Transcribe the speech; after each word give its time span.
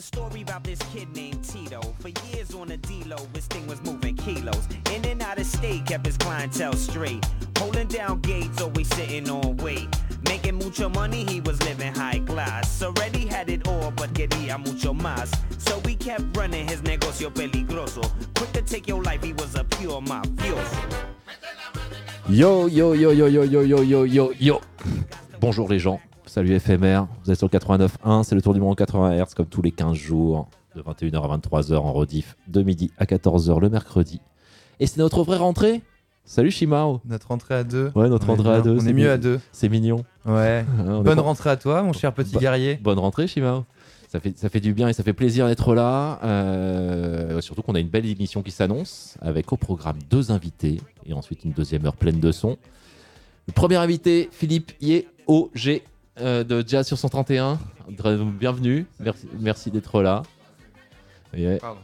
a 0.00 0.02
story 0.02 0.40
about 0.40 0.64
this 0.64 0.78
kid 0.92 1.14
named 1.14 1.44
Tito. 1.44 1.80
For 1.98 2.08
years 2.26 2.54
on 2.54 2.68
the 2.68 2.78
D-Lo, 2.78 3.18
this 3.34 3.46
thing 3.46 3.66
was 3.66 3.82
moving 3.82 4.16
kilos. 4.16 4.66
In 4.94 5.04
and 5.04 5.20
out 5.20 5.38
of 5.38 5.44
state, 5.44 5.84
kept 5.84 6.06
his 6.06 6.16
clientele 6.16 6.72
straight. 6.72 7.22
Holding 7.58 7.86
down 7.88 8.20
gates, 8.20 8.62
always 8.62 8.88
sitting 8.96 9.28
on 9.28 9.58
weight. 9.58 9.88
Making 10.26 10.56
mucho 10.56 10.88
money, 10.88 11.24
he 11.26 11.42
was 11.42 11.62
living 11.64 11.92
high 11.92 12.20
class. 12.20 12.82
Already 12.82 13.26
had 13.26 13.50
it 13.50 13.68
all, 13.68 13.90
but 13.90 14.10
quería 14.14 14.56
mucho 14.58 14.94
más. 14.94 15.28
So 15.58 15.78
we 15.84 15.96
kept 15.96 16.34
running 16.34 16.66
his 16.66 16.80
negocio 16.80 17.28
peligroso. 17.30 18.02
Quick 18.34 18.52
to 18.52 18.62
take 18.62 18.88
your 18.88 19.02
life, 19.02 19.22
he 19.22 19.34
was 19.34 19.54
a 19.54 19.64
pure 19.64 20.00
mafioso. 20.00 21.04
Yo 22.26 22.66
yo 22.68 22.94
yo 22.94 23.10
yo 23.10 23.26
yo 23.26 23.42
yo 23.42 23.62
yo 23.62 23.82
yo 23.82 24.04
yo 24.04 24.32
yo 24.38 24.60
Bonjour 25.40 25.68
les 25.68 25.78
gens, 25.78 26.00
salut 26.30 26.60
FMR, 26.60 27.06
vous 27.24 27.30
êtes 27.32 27.38
sur 27.38 27.48
le 27.52 27.58
89.1, 27.58 28.22
c'est 28.22 28.36
le 28.36 28.42
tour 28.42 28.54
du 28.54 28.60
monde 28.60 28.76
80 28.76 29.16
Hz 29.24 29.34
comme 29.34 29.46
tous 29.46 29.62
les 29.62 29.72
15 29.72 29.94
jours, 29.96 30.48
de 30.76 30.82
21h 30.82 31.16
à 31.28 31.36
23h 31.38 31.74
en 31.76 31.92
rediff, 31.92 32.36
de 32.46 32.62
midi 32.62 32.92
à 32.98 33.04
14h 33.04 33.60
le 33.60 33.68
mercredi. 33.68 34.20
Et 34.78 34.86
c'est 34.86 34.98
notre 34.98 35.24
vraie 35.24 35.38
rentrée 35.38 35.82
Salut 36.24 36.52
Shimao 36.52 37.00
Notre 37.06 37.26
rentrée 37.28 37.54
à 37.54 37.64
deux. 37.64 37.90
Ouais, 37.96 38.08
notre 38.08 38.28
On 38.28 38.36
rentrée 38.36 38.52
à 38.54 38.60
deux. 38.60 38.76
On 38.76 38.80
c'est 38.80 38.90
est 38.90 38.92
mieux 38.92 39.06
mi- 39.06 39.10
à 39.10 39.18
deux. 39.18 39.40
C'est 39.50 39.68
mignon. 39.68 40.04
Ouais. 40.24 40.64
Bonne 41.02 41.18
rentrée 41.18 41.50
à 41.50 41.56
toi, 41.56 41.82
mon 41.82 41.92
cher 41.92 42.12
petit 42.12 42.34
Bah, 42.34 42.40
guerrier. 42.40 42.76
Bonne 42.76 43.00
rentrée 43.00 43.26
Shimao. 43.26 43.64
Ça 44.08 44.20
fait, 44.20 44.38
ça 44.38 44.48
fait 44.48 44.60
du 44.60 44.72
bien 44.72 44.86
et 44.88 44.92
ça 44.92 45.02
fait 45.02 45.12
plaisir 45.12 45.48
d'être 45.48 45.74
là. 45.74 46.20
Euh, 46.22 47.40
surtout 47.40 47.62
qu'on 47.62 47.74
a 47.74 47.80
une 47.80 47.88
belle 47.88 48.06
émission 48.06 48.42
qui 48.42 48.52
s'annonce 48.52 49.16
avec 49.20 49.52
au 49.52 49.56
programme 49.56 49.96
deux 50.08 50.30
invités 50.30 50.80
et 51.04 51.12
ensuite 51.14 51.44
une 51.44 51.52
deuxième 51.52 51.84
heure 51.86 51.96
pleine 51.96 52.20
de 52.20 52.30
son. 52.30 52.56
Le 53.48 53.52
premier 53.52 53.76
invité, 53.76 54.28
Philippe 54.30 54.72
Yé 54.80 55.08
OG 55.26 55.82
euh, 56.20 56.44
de 56.44 56.64
Jazz 56.66 56.86
sur 56.86 56.98
131. 56.98 57.58
Dre- 57.90 58.24
Bienvenue, 58.30 58.86
merci, 59.00 59.26
merci 59.40 59.70
d'être 59.70 60.02
là. 60.02 60.22
Euh, 61.36 61.58
Pardon. 61.60 61.80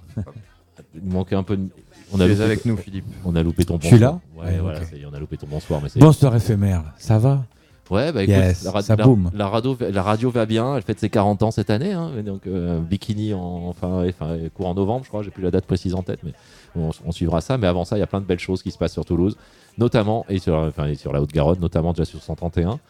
il 0.94 1.04
manquait 1.10 1.36
un 1.36 1.42
peu 1.42 1.56
de... 1.56 1.68
On 2.12 2.18
Tu 2.18 2.22
a, 2.22 2.28
loupé, 2.28 2.42
avec 2.42 2.64
nous, 2.64 2.76
Philippe. 2.76 3.04
on 3.24 3.34
a 3.34 3.42
loupé 3.42 3.64
ton 3.64 3.78
Je 3.80 3.86
suis 3.88 3.98
bonsoir. 3.98 4.20
là 4.36 4.42
Ouais, 4.44 4.58
voilà, 4.60 4.80
on 5.10 5.14
a 5.14 5.18
loupé 5.18 5.36
ton 5.36 5.46
bonsoir. 5.48 5.80
Mais 5.82 5.88
Bonsoir 5.96 6.36
éphémère, 6.36 6.84
ça 6.98 7.18
va 7.18 7.44
Ouais, 7.90 8.12
bah 8.12 8.24
écoute, 8.24 8.34
Yes, 8.34 8.64
la, 8.64 8.70
ra- 8.72 8.82
ça 8.82 8.96
la- 8.96 9.04
boom. 9.04 9.30
la 9.32 9.46
radio, 9.48 9.76
la 9.80 10.02
radio 10.02 10.28
va 10.30 10.44
bien, 10.44 10.76
elle 10.76 10.82
fête 10.82 10.98
ses 10.98 11.08
40 11.08 11.44
ans 11.44 11.52
cette 11.52 11.70
année, 11.70 11.92
hein, 11.92 12.10
donc 12.24 12.48
euh, 12.48 12.80
bikini 12.80 13.32
en 13.32 13.38
enfin, 13.68 14.04
enfin, 14.08 14.36
court 14.54 14.66
en 14.66 14.74
novembre, 14.74 15.04
je 15.04 15.08
crois, 15.08 15.22
j'ai 15.22 15.30
plus 15.30 15.42
la 15.44 15.52
date 15.52 15.66
précise 15.66 15.94
en 15.94 16.02
tête, 16.02 16.18
mais 16.24 16.32
on, 16.74 16.90
on 17.04 17.12
suivra 17.12 17.40
ça. 17.40 17.58
Mais 17.58 17.68
avant 17.68 17.84
ça, 17.84 17.96
il 17.96 18.00
y 18.00 18.02
a 18.02 18.08
plein 18.08 18.20
de 18.20 18.26
belles 18.26 18.40
choses 18.40 18.64
qui 18.64 18.72
se 18.72 18.78
passent 18.78 18.92
sur 18.94 19.04
Toulouse, 19.04 19.36
notamment, 19.78 20.26
et 20.28 20.40
sur, 20.40 20.54
enfin, 20.56 20.86
et 20.86 20.96
sur 20.96 21.12
la 21.12 21.22
Haute-Garonne, 21.22 21.60
notamment 21.60 21.92
déjà 21.92 22.04
sur 22.04 22.20
131. 22.20 22.80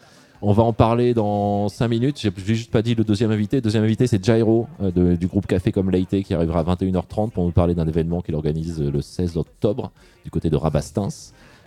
On 0.41 0.53
va 0.53 0.61
en 0.63 0.71
parler 0.73 1.13
dans 1.15 1.67
5 1.67 1.87
minutes. 1.87 2.19
J'ai 2.19 2.31
juste 2.45 2.69
pas 2.71 2.81
dit 2.83 2.93
le 2.95 3.03
deuxième 3.03 3.31
invité. 3.31 3.57
Le 3.57 3.61
deuxième 3.61 3.83
invité, 3.83 4.05
c'est 4.07 4.23
Jairo 4.23 4.67
euh, 4.81 4.91
de- 4.91 5.15
du 5.15 5.25
groupe 5.27 5.47
Café 5.47 5.71
comme 5.71 5.89
Leite 5.89 6.21
qui 6.23 6.33
arrivera 6.33 6.59
à 6.59 6.63
21h30 6.63 7.31
pour 7.31 7.43
nous 7.45 7.51
parler 7.51 7.73
d'un 7.73 7.87
événement 7.87 8.21
qu'il 8.21 8.35
organise 8.35 8.79
euh, 8.79 8.91
le 8.91 9.01
16 9.01 9.35
octobre 9.37 9.91
du 10.23 10.29
côté 10.31 10.49
de 10.51 10.55
Rabastins. 10.55 11.07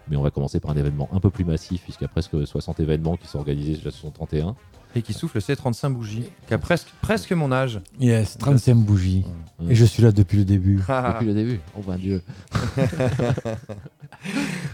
Mais 0.09 0.17
on 0.17 0.23
va 0.23 0.31
commencer 0.31 0.61
par 0.61 0.71
un 0.71 0.77
événement 0.77 1.09
un 1.13 1.19
peu 1.21 1.31
plus 1.31 1.45
massif, 1.45 1.83
puisqu'il 1.83 2.05
y 2.05 2.07
a 2.07 2.09
presque 2.09 2.47
60 2.47 2.81
événements 2.81 3.17
qui 3.17 3.27
sont 3.29 3.39
organisés 3.39 3.75
déjà 3.75 3.91
sur 3.91 4.01
131. 4.03 4.55
Et 4.97 5.03
qui 5.03 5.13
souffle 5.13 5.41
ses 5.41 5.55
35 5.55 5.91
bougies, 5.91 6.25
qui 6.49 6.55
a 6.55 6.59
presque, 6.59 6.89
presque 7.01 7.31
mon 7.33 7.53
âge. 7.53 7.81
Yes, 8.01 8.37
35 8.39 8.75
bougies. 8.75 9.25
Ouais. 9.61 9.71
Et 9.73 9.75
je 9.77 9.85
suis 9.85 10.03
là 10.03 10.11
depuis 10.11 10.39
le 10.39 10.45
début. 10.45 10.77
Depuis 10.89 11.27
le 11.27 11.35
début. 11.35 11.61
Oh 11.79 11.83
mon 11.87 11.95
dieu. 11.97 12.23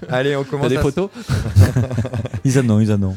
Allez, 0.08 0.36
on 0.36 0.44
T'as 0.44 0.50
commence. 0.50 0.68
des 0.68 0.76
à- 0.76 0.82
photos? 0.82 1.10
Ils 2.44 2.58
en 2.58 2.70
ont, 2.70 2.80
ils 2.80 2.92
en 2.92 3.02
ont. 3.02 3.16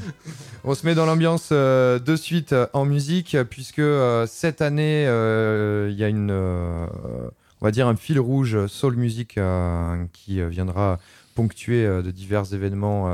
On 0.69 0.75
se 0.75 0.85
met 0.85 0.93
dans 0.93 1.07
l'ambiance 1.07 1.49
euh, 1.51 1.97
de 1.97 2.15
suite 2.15 2.53
euh, 2.53 2.67
en 2.73 2.85
musique, 2.85 3.35
puisque 3.49 3.79
euh, 3.79 4.27
cette 4.27 4.61
année, 4.61 5.01
il 5.01 5.95
y 5.97 6.03
a 6.03 6.09
une, 6.09 6.29
on 6.29 7.65
va 7.65 7.71
dire 7.71 7.87
un 7.87 7.95
fil 7.95 8.19
rouge 8.19 8.67
soul 8.67 8.95
music 8.95 9.39
qui 10.13 10.43
viendra 10.43 10.99
ponctuer 11.33 11.87
de 11.87 12.11
divers 12.11 12.53
événements 12.53 13.09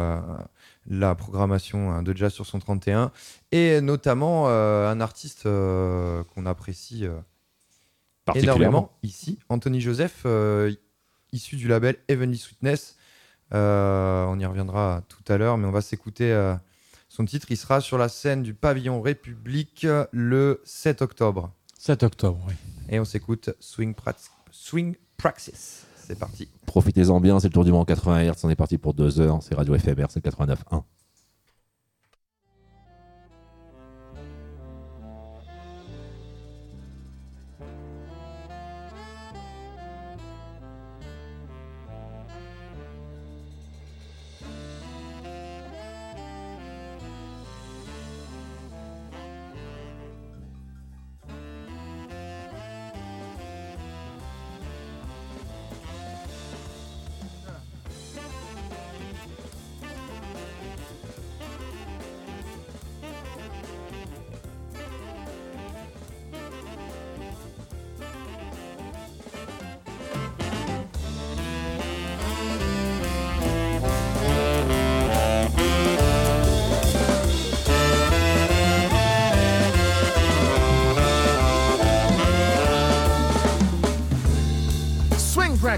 la 0.89 1.15
programmation 1.15 1.97
euh, 1.97 2.01
de 2.01 2.13
jazz 2.13 2.33
sur 2.33 2.45
son 2.45 2.59
31, 2.59 3.13
et 3.53 3.79
notamment 3.79 4.49
euh, 4.49 4.91
un 4.91 4.99
artiste 4.99 5.45
euh, 5.45 6.25
qu'on 6.33 6.45
apprécie 6.45 7.05
euh, 7.05 7.15
énormément 8.33 8.91
ici, 9.01 9.39
Anthony 9.47 9.79
Joseph, 9.79 10.25
issu 11.31 11.55
du 11.55 11.69
label 11.69 11.95
Heavenly 12.09 12.38
Sweetness. 12.38 12.97
On 13.51 14.38
y 14.41 14.45
reviendra 14.45 15.03
tout 15.07 15.31
à 15.31 15.38
l'heure, 15.38 15.57
mais 15.57 15.67
on 15.67 15.71
va 15.71 15.79
s'écouter 15.79 16.33
son 17.15 17.25
titre. 17.25 17.47
Il 17.49 17.57
sera 17.57 17.81
sur 17.81 17.97
la 17.97 18.09
scène 18.09 18.43
du 18.43 18.53
pavillon 18.53 19.01
République 19.01 19.87
le 20.11 20.61
7 20.65 21.01
octobre. 21.01 21.51
7 21.79 22.03
octobre, 22.03 22.39
oui. 22.47 22.53
Et 22.89 22.99
on 22.99 23.05
s'écoute 23.05 23.51
Swing, 23.59 23.93
Prax- 23.93 24.29
Swing 24.51 24.95
Praxis. 25.17 25.83
C'est 25.97 26.19
parti. 26.19 26.49
Profitez-en 26.65 27.19
bien, 27.19 27.39
c'est 27.39 27.47
le 27.47 27.53
tour 27.53 27.65
du 27.65 27.71
monde 27.71 27.87
80 27.87 28.31
Hz. 28.31 28.35
On 28.43 28.49
est 28.49 28.55
parti 28.55 28.77
pour 28.77 28.93
deux 28.93 29.19
heures. 29.19 29.39
C'est 29.41 29.55
Radio 29.55 29.77
FMR, 29.77 30.05
c'est 30.09 30.23
89.1. 30.23 30.83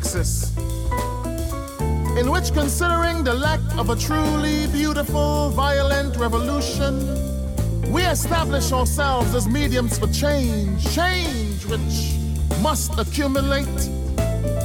praxis, 0.07 0.56
in 2.18 2.31
which, 2.31 2.53
considering 2.53 3.23
the 3.23 3.34
lack 3.34 3.59
of 3.78 3.90
a 3.90 3.96
truly 3.96 4.67
beautiful, 4.67 5.49
violent 5.49 6.16
revolution, 6.16 6.93
we 7.91 8.03
establish 8.03 8.72
ourselves 8.72 9.35
as 9.35 9.47
mediums 9.47 9.99
for 9.99 10.08
change, 10.08 10.84
change 10.96 11.66
which 11.66 12.16
must 12.61 12.97
accumulate 12.97 13.66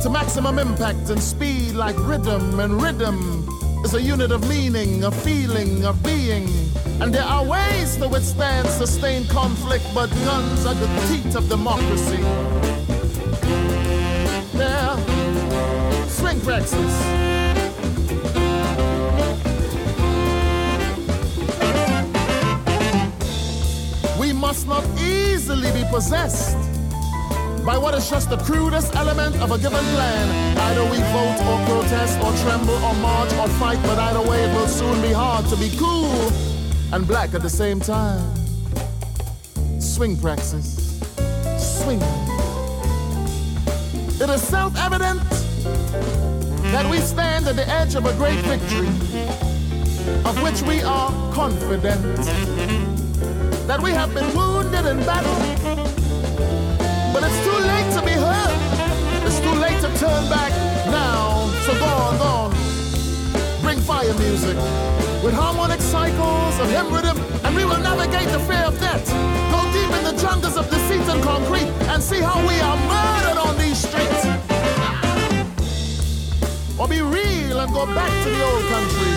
to 0.02 0.08
maximum 0.10 0.58
impact 0.58 1.10
and 1.10 1.20
speed 1.20 1.72
like 1.72 1.96
rhythm, 1.98 2.60
and 2.60 2.80
rhythm 2.80 3.48
is 3.84 3.94
a 3.94 4.02
unit 4.02 4.30
of 4.30 4.48
meaning, 4.48 5.02
a 5.04 5.10
feeling, 5.10 5.84
of 5.84 6.00
being. 6.04 6.48
And 7.00 7.12
there 7.12 7.24
are 7.24 7.44
ways 7.44 7.96
to 7.96 8.06
withstand 8.08 8.68
sustained 8.68 9.28
conflict, 9.28 9.84
but 9.92 10.08
guns 10.24 10.66
are 10.66 10.74
the 10.74 10.86
teeth 11.08 11.34
of 11.34 11.48
democracy. 11.48 12.61
Praxis. 16.42 16.94
We 24.18 24.32
must 24.32 24.66
not 24.66 24.84
easily 24.98 25.70
be 25.72 25.84
possessed 25.90 26.56
by 27.64 27.78
what 27.78 27.94
is 27.94 28.10
just 28.10 28.28
the 28.28 28.38
crudest 28.38 28.96
element 28.96 29.36
of 29.36 29.52
a 29.52 29.58
given 29.58 29.84
plan. 29.94 30.58
Either 30.58 30.84
we 30.84 30.98
vote 31.14 31.38
or 31.46 31.64
protest 31.66 32.18
or 32.18 32.32
tremble 32.42 32.74
or 32.74 32.94
march 32.94 33.32
or 33.34 33.48
fight, 33.60 33.78
but 33.84 33.98
either 33.98 34.22
way 34.28 34.42
it 34.42 34.54
will 34.54 34.68
soon 34.68 35.00
be 35.00 35.12
hard 35.12 35.46
to 35.46 35.56
be 35.56 35.70
cool 35.76 36.32
and 36.92 37.06
black 37.06 37.34
at 37.34 37.42
the 37.42 37.50
same 37.50 37.78
time. 37.78 38.34
Swing 39.80 40.16
praxis. 40.16 40.98
Swing. 41.56 42.00
It 44.20 44.28
is 44.28 44.42
self 44.42 44.76
evident 44.76 45.20
that 46.72 46.88
we 46.88 46.96
stand 47.00 47.46
at 47.46 47.54
the 47.54 47.68
edge 47.68 47.94
of 47.96 48.06
a 48.06 48.14
great 48.14 48.40
victory, 48.48 48.88
of 50.24 50.34
which 50.42 50.62
we 50.62 50.82
are 50.82 51.12
confident. 51.30 52.16
That 53.68 53.78
we 53.82 53.90
have 53.90 54.14
been 54.14 54.34
wounded 54.34 54.86
in 54.86 54.96
battle, 55.04 55.36
but 57.12 57.22
it's 57.28 57.40
too 57.44 57.58
late 57.72 57.88
to 57.92 58.00
be 58.00 58.16
hurt. 58.16 58.56
It's 59.26 59.38
too 59.40 59.52
late 59.60 59.80
to 59.84 59.90
turn 60.00 60.24
back 60.32 60.50
now. 60.88 61.52
So 61.66 61.74
go 61.74 61.84
on, 61.84 62.16
go 62.16 62.24
on. 62.24 62.50
Bring 63.60 63.78
fire 63.78 64.14
music 64.14 64.56
with 65.22 65.34
harmonic 65.34 65.80
cycles 65.82 66.58
of 66.58 66.70
hymn 66.70 66.88
rhythm, 66.90 67.20
and 67.44 67.54
we 67.54 67.66
will 67.66 67.80
navigate 67.80 68.28
the 68.32 68.40
fear 68.48 68.64
of 68.64 68.80
death. 68.80 69.04
Go 69.52 69.60
deep 69.76 69.92
in 69.98 70.04
the 70.04 70.16
jungles 70.18 70.56
of 70.56 70.70
deceit 70.70 71.06
and 71.06 71.22
concrete 71.22 71.68
and 71.92 72.02
see 72.02 72.20
how 72.20 72.40
we 72.48 72.58
are 72.60 72.78
Or 76.82 76.88
be 76.88 77.00
real 77.00 77.60
and 77.60 77.72
go 77.72 77.86
back 77.86 78.10
to 78.24 78.28
the 78.28 78.42
old 78.42 78.64
country. 78.66 79.14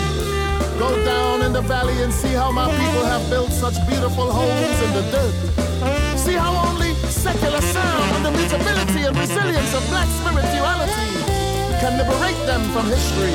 Go 0.78 1.04
down 1.04 1.42
in 1.42 1.52
the 1.52 1.62
valley 1.62 2.00
and 2.00 2.12
see 2.12 2.32
how 2.32 2.52
my 2.52 2.70
people 2.70 3.04
have 3.04 3.28
built 3.28 3.50
such 3.50 3.74
beautiful 3.88 4.30
homes 4.30 4.78
in 4.86 4.92
the 4.94 5.02
dirt. 5.10 5.34
See 6.16 6.34
how 6.34 6.54
only 6.68 6.94
secular 7.10 7.60
sound 7.60 8.14
and 8.14 8.24
the 8.24 8.30
mutability 8.30 9.00
and 9.08 9.18
resilience 9.18 9.74
of 9.74 9.82
black 9.88 10.06
spirituality 10.06 11.10
can 11.82 11.98
liberate 11.98 12.38
them 12.46 12.62
from 12.70 12.86
history. 12.86 13.34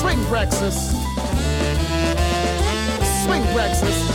Swing 0.00 0.18
praxis. 0.24 0.90
Swing 3.22 3.44
praxis. 3.54 4.13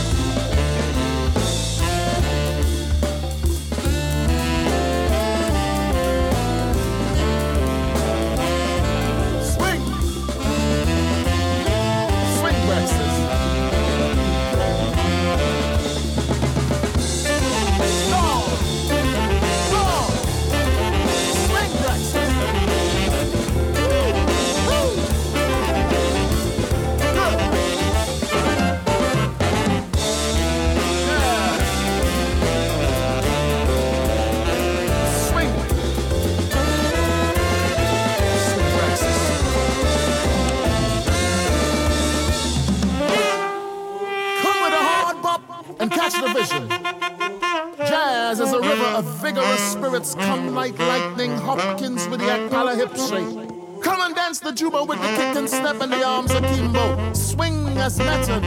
Shake. 52.96 53.82
Come 53.82 54.00
and 54.02 54.14
dance 54.14 54.40
the 54.40 54.52
juba 54.52 54.84
with 54.84 55.00
the 55.00 55.08
kick 55.08 55.36
and 55.36 55.48
step 55.48 55.80
and 55.80 55.92
the 55.92 56.04
arms 56.04 56.32
akimbo. 56.32 57.12
Swing 57.14 57.78
as 57.78 57.98
method, 57.98 58.44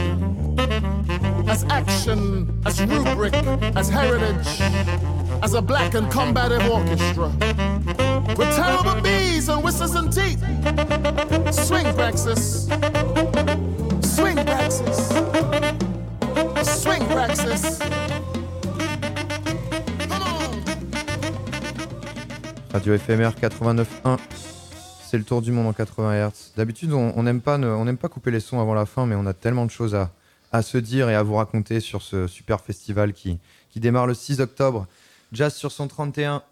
as 1.48 1.64
action, 1.64 2.62
as 2.64 2.80
rubric, 2.82 3.34
as 3.74 3.88
heritage, 3.88 4.60
as 5.42 5.54
a 5.54 5.62
black 5.62 5.94
and 5.94 6.10
combative 6.10 6.70
orchestra. 6.70 7.28
With 8.36 8.54
terrible 8.56 9.00
bees 9.00 9.48
and 9.48 9.62
whistles 9.64 9.94
and 9.94 10.12
teeth. 10.12 10.40
Swing 11.52 11.92
praxis. 11.94 12.66
Swing 14.02 14.36
praxis. 14.36 15.08
Swing 16.82 17.04
praxis. 17.06 17.80
Radio 22.74 22.98
FMR 22.98 23.32
89.1. 23.32 24.33
C'est 25.14 25.18
le 25.18 25.24
tour 25.24 25.42
du 25.42 25.52
monde 25.52 25.68
en 25.68 25.72
80 25.72 26.26
Hz. 26.28 26.32
D'habitude, 26.56 26.92
on 26.92 27.22
n'aime 27.22 27.40
pas, 27.40 27.56
on 27.56 27.94
pas 27.94 28.08
couper 28.08 28.32
les 28.32 28.40
sons 28.40 28.58
avant 28.58 28.74
la 28.74 28.84
fin, 28.84 29.06
mais 29.06 29.14
on 29.14 29.26
a 29.26 29.32
tellement 29.32 29.64
de 29.64 29.70
choses 29.70 29.94
à, 29.94 30.62
se 30.62 30.76
dire 30.76 31.08
et 31.08 31.14
à 31.14 31.22
vous 31.22 31.36
raconter 31.36 31.78
sur 31.78 32.02
ce 32.02 32.26
super 32.26 32.60
festival 32.60 33.12
qui, 33.12 33.38
démarre 33.76 34.08
le 34.08 34.14
6 34.14 34.40
octobre. 34.40 34.88
Jazz 35.30 35.54
sur 35.54 35.70
son 35.70 35.86
31. 35.86 36.42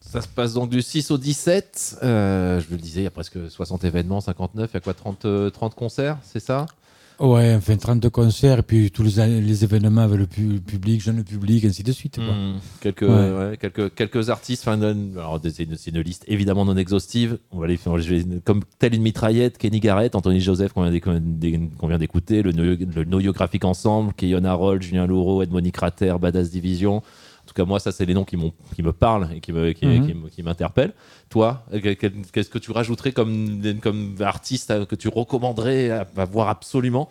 Ça 0.00 0.20
se 0.22 0.26
passe 0.26 0.54
donc 0.54 0.70
du 0.70 0.82
6 0.82 1.12
au 1.12 1.18
17. 1.18 1.98
Euh, 2.02 2.60
je 2.60 2.68
le 2.68 2.78
disais, 2.78 3.02
il 3.02 3.04
y 3.04 3.06
a 3.06 3.12
presque 3.12 3.48
60 3.48 3.84
événements, 3.84 4.20
59. 4.20 4.68
Il 4.72 4.74
y 4.74 4.76
a 4.78 4.80
quoi 4.80 4.94
30, 4.94 5.24
euh, 5.26 5.50
30 5.50 5.76
concerts, 5.76 6.18
c'est 6.24 6.40
ça? 6.40 6.66
Ouais, 7.20 7.54
enfin 7.54 7.76
30 7.76 8.08
concerts 8.08 8.60
et 8.60 8.62
puis 8.62 8.90
tous 8.90 9.02
les, 9.02 9.40
les 9.42 9.62
événements 9.62 10.00
avec 10.00 10.18
le 10.18 10.26
pu- 10.26 10.58
public, 10.60 11.02
jeune 11.02 11.22
public, 11.22 11.66
ainsi 11.66 11.82
de 11.82 11.92
suite. 11.92 12.16
quoi. 12.16 12.24
Hmm, 12.34 12.54
quelques, 12.80 13.02
Ouais. 13.02 13.08
ouais, 13.08 13.58
quelques, 13.60 13.94
quelques 13.94 14.30
artistes. 14.30 14.64
C'est 14.64 14.74
une, 14.74 16.00
liste 16.00 16.24
évidemment 16.28 16.64
non 16.64 16.78
exhaustive. 16.78 17.36
On 17.52 17.58
va 17.58 17.66
les 17.66 17.76
faire 17.76 17.98
je 17.98 18.14
vais- 18.14 18.24
comme 18.42 18.62
telle 18.78 18.94
une 18.94 19.02
mitraillette. 19.02 19.58
Kenny 19.58 19.80
Garrett, 19.80 20.14
Anthony 20.14 20.40
Joseph 20.40 20.72
qu'on 20.72 20.88
vient 20.88 21.98
d'écouter, 21.98 22.42
le, 22.42 22.52
le 22.52 23.04
Noyo 23.04 23.32
Graphic 23.34 23.66
Ensemble, 23.66 24.14
Keyon 24.14 24.44
Harold, 24.44 24.80
Julien 24.82 25.06
Louro, 25.06 25.42
Edmond 25.42 25.68
Crater, 25.72 26.14
Badass 26.18 26.50
Division. 26.50 27.02
En 27.50 27.52
tout 27.52 27.62
cas, 27.64 27.66
moi, 27.66 27.80
ça, 27.80 27.90
c'est 27.90 28.06
les 28.06 28.14
noms 28.14 28.22
qui, 28.24 28.36
qui 28.76 28.82
me 28.84 28.92
parlent 28.92 29.28
et 29.34 29.40
qui 29.40 29.50
Mhm. 29.52 30.06
qui 30.06 30.14
me- 30.14 30.28
qui 30.28 30.42
m'interpellent. 30.44 30.92
Toi, 31.28 31.64
euh, 31.72 31.80
que- 31.80 31.94
que- 31.94 32.30
qu'est-ce 32.32 32.48
que 32.48 32.60
tu 32.60 32.70
rajouterais 32.70 33.10
comme, 33.10 33.60
comme 33.82 34.14
artiste 34.20 34.70
euh, 34.70 34.86
que 34.86 34.94
tu 34.94 35.08
recommanderais 35.08 35.90
à, 35.90 36.06
à 36.16 36.24
voir 36.26 36.48
absolument? 36.48 37.08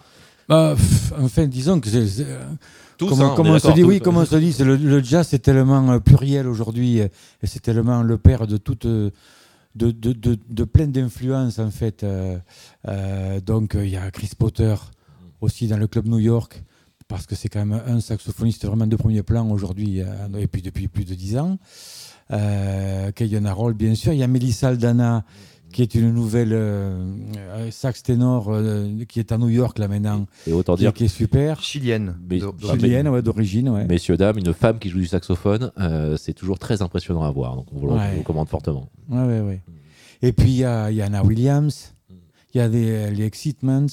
Bah, 0.47 0.77
enfin, 1.21 1.45
disons 1.45 1.81
que 1.81 1.89
c'est- 1.89 2.23
euh, 2.25 2.39
Tous, 2.97 3.19
hein, 3.19 3.33
comme 3.35 3.47
est 3.47 3.51
on 3.51 3.59
se 3.59 3.71
dit, 3.73 3.83
oui, 3.83 3.99
comme 3.99 4.15
on 4.15 4.25
se 4.25 4.37
dit, 4.37 4.55
le, 4.63 4.77
le 4.77 5.03
jazz 5.03 5.27
c'est 5.27 5.39
tellement 5.39 5.99
pluriel 5.99 6.47
aujourd'hui 6.47 6.99
et 6.99 7.11
c'est 7.43 7.61
tellement 7.61 8.01
le 8.01 8.17
père 8.17 8.47
de 8.47 8.55
toute, 8.55 8.87
de, 8.87 9.11
de, 9.75 9.91
de, 9.91 10.37
de 10.49 10.63
plein 10.63 10.87
d'influences 10.87 11.59
en 11.59 11.69
fait. 11.69 12.03
euh, 12.03 12.37
euh, 12.87 13.41
donc 13.41 13.73
il 13.75 13.89
y 13.89 13.97
a 13.97 14.09
Chris 14.11 14.31
Potter 14.37 14.73
aussi 15.41 15.67
dans 15.67 15.77
le 15.77 15.87
club 15.87 16.07
New 16.07 16.19
York 16.19 16.63
parce 17.09 17.25
que 17.25 17.35
c'est 17.35 17.49
quand 17.49 17.65
même 17.65 17.81
un 17.85 17.99
saxophoniste 17.99 18.65
vraiment 18.65 18.87
de 18.87 18.95
premier 18.95 19.21
plan 19.23 19.49
aujourd'hui 19.51 19.99
euh, 20.01 20.05
et 20.37 20.47
puis 20.47 20.61
depuis 20.61 20.87
plus 20.87 21.03
de 21.03 21.13
dix 21.15 21.37
ans. 21.37 21.57
Euh, 22.31 23.11
Keyon 23.11 23.43
Harold, 23.45 23.75
bien 23.75 23.95
sûr. 23.95 24.13
Il 24.13 24.19
y 24.19 24.23
a 24.23 24.27
Melissa 24.27 24.67
Aldana, 24.69 25.25
qui 25.73 25.81
est 25.81 25.95
une 25.95 26.13
nouvelle 26.13 26.53
euh, 26.53 27.03
euh, 27.37 27.71
sax 27.71 28.03
ténor 28.03 28.47
euh, 28.49 29.03
qui 29.07 29.19
est 29.19 29.31
à 29.31 29.37
New 29.39 29.49
York 29.49 29.79
là 29.79 29.87
maintenant, 29.87 30.27
Et 30.47 30.53
autant 30.53 30.75
qui, 30.75 30.81
dire, 30.83 30.93
qui 30.93 31.05
est 31.05 31.07
super. 31.09 31.61
Chilienne. 31.61 32.15
Mais-. 32.29 32.39
Chilienne, 32.61 33.07
ouais, 33.09 33.21
d'origine, 33.23 33.69
ouais. 33.69 33.85
messieurs, 33.85 34.15
dames, 34.15 34.37
une 34.37 34.53
femme 34.53 34.77
qui 34.79 34.89
joue 34.89 34.99
du 34.99 35.07
saxophone, 35.07 35.71
euh, 35.79 36.15
c'est 36.17 36.33
toujours 36.33 36.59
très 36.59 36.81
impressionnant 36.83 37.23
à 37.23 37.31
voir. 37.31 37.55
Donc, 37.55 37.65
on 37.73 37.79
vous 37.79 37.87
le 37.87 37.93
Ouais. 37.93 38.19
recommande 38.19 38.47
fortement. 38.49 38.89
Ouais, 39.09 39.25
ouais, 39.25 39.41
ouais. 39.41 39.61
Et 40.21 40.31
puis 40.31 40.49
il 40.49 40.57
y 40.57 40.63
a, 40.65 40.91
il 40.91 40.97
y 40.97 41.01
a 41.01 41.05
Anna 41.05 41.23
Williams, 41.23 41.93
Mm. 42.09 42.13
il 42.53 42.57
y 42.57 42.61
a 42.61 42.69
des, 42.69 43.11
les 43.11 43.25
Excitements. 43.25 43.87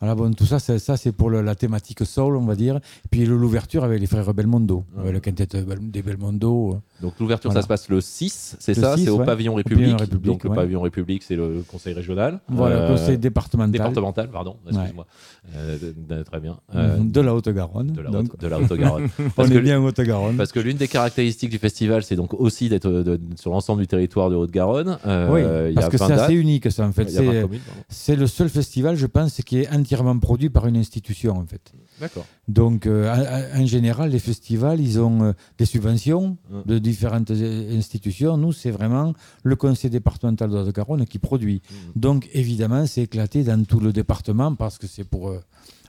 Voilà, 0.00 0.14
bon, 0.14 0.32
tout 0.34 0.44
ça, 0.44 0.58
c'est- 0.58 0.78
ça 0.78 0.96
c'est 0.98 1.12
pour 1.12 1.30
le- 1.30 1.40
la 1.40 1.54
thématique 1.54 2.04
soul, 2.04 2.36
on 2.36 2.44
va 2.44 2.54
dire. 2.54 2.80
Puis 3.10 3.24
l'ouverture 3.24 3.82
avec 3.82 3.98
les 3.98 4.06
frères 4.06 4.34
Belmondo, 4.34 4.84
Ouais. 4.94 5.00
avec 5.02 5.12
le 5.14 5.20
quintet 5.20 5.46
Bel- 5.62 5.90
des 5.90 6.02
Belmondo. 6.02 6.80
Euh. 6.98 7.02
Donc 7.02 7.14
l'ouverture, 7.20 7.50
Voilà. 7.50 7.60
ça 7.60 7.64
se 7.64 7.68
passe 7.68 7.88
le 7.88 8.00
6, 8.00 8.56
c'est 8.58 8.76
Le 8.76 8.82
ça 8.82 8.96
6, 8.96 9.04
C'est 9.04 9.10
au 9.10 9.18
pavillon 9.18 9.54
République. 9.54 9.96
donc 10.22 10.44
le 10.44 10.50
pavillon 10.50 10.80
République, 10.80 11.22
c'est 11.22 11.36
le 11.36 11.62
conseil 11.70 11.92
régional. 11.94 12.40
Voilà, 12.48 12.76
Euh, 12.76 12.88
conseil 12.96 13.18
départemental, 13.18 13.70
départemental, 13.72 14.30
pardon, 14.30 14.56
excuse-moi. 14.68 15.06
Euh, 15.54 16.24
très 16.24 16.40
bien. 16.40 16.58
Euh, 16.74 16.96
de 16.98 17.20
la 17.20 17.34
Haute-Garonne. 17.34 17.92
de 17.92 18.00
la, 18.00 18.10
Haute- 18.10 18.70
Haute-Garonne. 18.70 19.08
on 19.36 19.44
est 19.44 19.60
bien 19.60 19.80
en 19.80 19.84
Haute-Garonne. 19.84 20.36
Parce 20.36 20.52
que 20.52 20.58
l'une 20.60 20.76
des 20.76 20.88
caractéristiques 20.88 21.50
du 21.50 21.58
festival, 21.58 22.02
c'est 22.02 22.16
donc 22.16 22.34
aussi 22.34 22.68
d'être 22.68 22.86
euh, 22.88 23.18
sur 23.36 23.50
l'ensemble 23.52 23.80
du 23.82 23.86
territoire 23.86 24.30
de 24.30 24.34
Haute-Garonne. 24.36 24.98
Euh, 25.06 25.68
oui, 25.68 25.74
parce 25.74 25.88
que 25.88 25.96
20 25.96 26.06
c'est 26.06 26.12
assez 26.14 26.34
unique 26.34 26.70
ça 26.72 26.84
en 26.86 26.92
fait. 26.92 27.04
Il 27.04 27.14
y 27.14 27.18
a 27.18 27.22
20 27.22 27.32
C'est- 27.32 27.42
communes, 27.42 27.60
pardon. 27.66 27.80
C'est 27.88 28.16
le 28.16 28.26
seul 28.26 28.48
festival, 28.48 28.96
je 28.96 29.06
pense, 29.06 29.36
qui 29.42 29.58
est 29.60 29.72
entièrement 29.72 30.18
produit 30.18 30.50
par 30.50 30.66
une 30.66 30.76
institution 30.76 31.36
en 31.36 31.46
fait. 31.46 31.72
D'accord. 32.00 32.26
Donc, 32.48 32.86
euh, 32.86 33.54
en, 33.54 33.62
en 33.62 33.66
général, 33.66 34.10
les 34.10 34.18
festivals, 34.18 34.80
ils 34.80 35.00
ont 35.00 35.22
euh, 35.22 35.32
des 35.58 35.64
subventions 35.64 36.36
de 36.66 36.78
différentes 36.78 37.30
euh, 37.30 37.76
institutions. 37.76 38.36
Nous, 38.36 38.52
c'est 38.52 38.70
vraiment 38.70 39.14
le 39.42 39.56
conseil 39.56 39.90
départemental 39.90 40.50
de 40.50 40.58
la 40.58 40.72
Garonne 40.72 41.06
qui 41.06 41.18
produit. 41.18 41.62
Mm. 41.70 41.74
Donc, 42.00 42.28
évidemment, 42.32 42.86
c'est 42.86 43.02
éclaté 43.02 43.44
dans 43.44 43.64
tout 43.64 43.80
le 43.80 43.92
département 43.92 44.54
parce 44.54 44.78
que 44.78 44.86
c'est 44.86 45.04
pour 45.04 45.28
euh, 45.28 45.40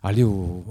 aller, 0.03 0.23
au, 0.23 0.63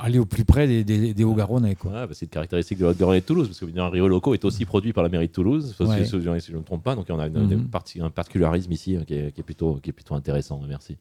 aller 0.00 0.18
au 0.18 0.24
plus 0.26 0.44
près 0.44 0.66
des, 0.66 0.84
des, 0.84 1.14
des 1.14 1.24
Hauts-Garonnais. 1.24 1.76
bah, 1.84 2.06
c'est 2.12 2.26
une 2.26 2.30
caractéristique 2.30 2.78
de 2.78 2.86
Haute-Garonne 2.86 3.16
et 3.16 3.20
de 3.20 3.26
Toulouse, 3.26 3.46
parce 3.48 3.58
que 3.60 3.64
évidemment, 3.64 3.90
Rio 3.90 4.08
Loco 4.08 4.34
est 4.34 4.44
aussi 4.44 4.64
produit 4.64 4.92
par 4.92 5.02
la 5.02 5.08
mairie 5.08 5.28
de 5.28 5.32
Toulouse, 5.32 5.74
si, 5.76 5.82
Ouais. 5.82 6.04
si- 6.04 6.10
si 6.10 6.20
je 6.22 6.52
ne 6.52 6.58
me 6.58 6.62
trompe 6.64 6.82
pas, 6.82 6.94
donc 6.94 7.06
on 7.10 7.18
a 7.18 7.26
une- 7.26 7.50
une 7.52 7.68
parti- 7.68 8.00
un 8.00 8.10
particularisme 8.10 8.72
ici 8.72 8.96
euh, 8.96 9.04
qui 9.04 9.14
est, 9.14 9.32
qui 9.32 9.40
est 9.40 9.44
plutôt, 9.44 9.74
qui 9.82 9.90
est 9.90 9.92
plutôt 9.92 10.14
intéressant, 10.14 10.60
merci. 10.68 10.96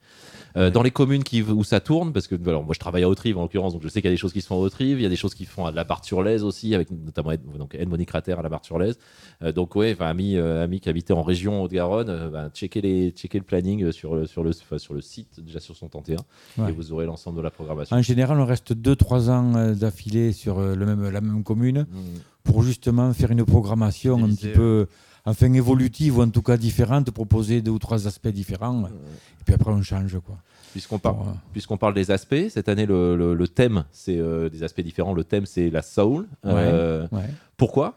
Euh, 0.58 0.70
Dans 0.70 0.84
les 0.84 0.92
communes 0.92 1.24
qui, 1.24 1.42
où 1.42 1.64
ça 1.64 1.80
tourne, 1.80 2.12
parce 2.14 2.28
que 2.28 2.36
alors, 2.48 2.64
moi 2.64 2.74
je 2.74 2.80
travaille 2.80 3.04
à 3.04 3.10
Autrive 3.10 3.38
en 3.38 3.42
l'occurrence, 3.44 3.74
donc 3.74 3.84
je 3.84 3.88
sais 3.88 4.02
qu'il 4.02 4.10
y 4.10 4.14
a 4.14 4.14
des 4.14 4.18
choses 4.18 4.34
qui 4.34 4.42
se 4.42 4.48
font 4.48 4.56
à 4.56 4.60
Autrive, 4.60 5.00
il 5.00 5.04
y 5.04 5.06
a 5.06 5.10
des 5.10 5.16
choses 5.16 5.34
qui 5.34 5.46
font 5.46 5.66
à 5.66 5.72
la 5.72 5.84
Barre-sur-Lèze 5.84 6.44
aussi, 6.44 6.76
avec 6.76 6.90
notamment 6.92 7.32
Ed, 7.32 7.42
donc 7.58 7.76
Crater 8.06 8.34
à 8.34 8.42
la 8.42 8.50
Barre-sur-Lèze. 8.50 8.98
Euh, 9.44 9.52
donc 9.52 9.76
ouais, 9.76 9.96
amis, 10.00 10.36
euh, 10.36 10.64
amis 10.64 10.80
qui 10.80 10.90
habitaient 10.90 11.14
en 11.14 11.24
région 11.24 11.64
Haute-Garonne, 11.64 12.10
euh, 12.10 12.30
bah, 12.30 12.50
checkez, 12.54 12.82
les, 12.82 13.12
checkez 13.12 13.38
le 13.38 13.44
planning 13.46 13.92
sur, 13.92 14.16
le- 14.16 14.26
sur, 14.26 14.44
le, 14.44 14.52
sur 14.52 14.94
le 14.94 15.02
site, 15.02 15.40
déjà 15.40 15.60
sur 15.60 15.76
son 15.76 15.88
31, 15.88 16.18
Ouais. 16.58 16.70
et 16.70 16.72
vous 16.72 16.92
aurez 16.92 17.06
l'ensemble 17.06 17.38
de 17.38 17.42
la 17.44 17.50
programmation. 17.52 17.69
En 17.92 18.02
général, 18.02 18.40
on 18.40 18.46
reste 18.46 18.74
2-3 18.74 19.30
ans 19.30 19.56
euh, 19.56 19.74
d'affilée 19.76 20.32
sur 20.34 20.60
euh, 20.60 20.76
le 20.76 20.86
même, 20.86 21.10
la 21.10 21.22
même 21.22 21.44
commune 21.44 21.86
Mhm. 21.92 22.20
pour 22.44 22.64
justement 22.64 23.14
faire 23.14 23.32
une 23.32 23.46
programmation 23.46 24.24
un 24.24 24.30
petit 24.30 24.48
peu 24.50 24.88
enfin 25.26 25.52
évolutive 25.54 26.18
ou 26.18 26.22
en 26.24 26.30
tout 26.30 26.42
cas 26.42 26.58
différente, 26.58 27.12
proposer 27.12 27.62
deux 27.62 27.72
ou 27.72 27.80
trois 27.80 28.08
aspects 28.08 28.30
différents. 28.30 28.86
Et 28.88 29.44
puis 29.46 29.54
après, 29.54 29.72
on 29.72 29.82
change. 29.84 30.18
quoi. 30.26 30.38
Puisqu'on 30.72 30.98
par- 31.00 31.16
Pour, 31.16 31.28
euh, 31.28 31.32
puisqu'on 31.52 31.78
parle 31.78 31.94
des 31.94 32.10
aspects, 32.12 32.48
cette 32.50 32.70
année, 32.70 32.86
le, 32.86 33.16
le- 33.16 33.34
le 33.36 33.48
thème, 33.48 33.84
c'est 33.92 34.18
euh, 34.18 34.50
des 34.50 34.64
aspects 34.64 34.82
différents. 34.82 35.14
Le 35.14 35.24
thème, 35.24 35.46
c'est 35.46 35.70
la 35.70 35.82
soul. 35.82 36.28
Euh, 36.46 37.08
ouais. 37.12 37.30
Pourquoi? 37.58 37.96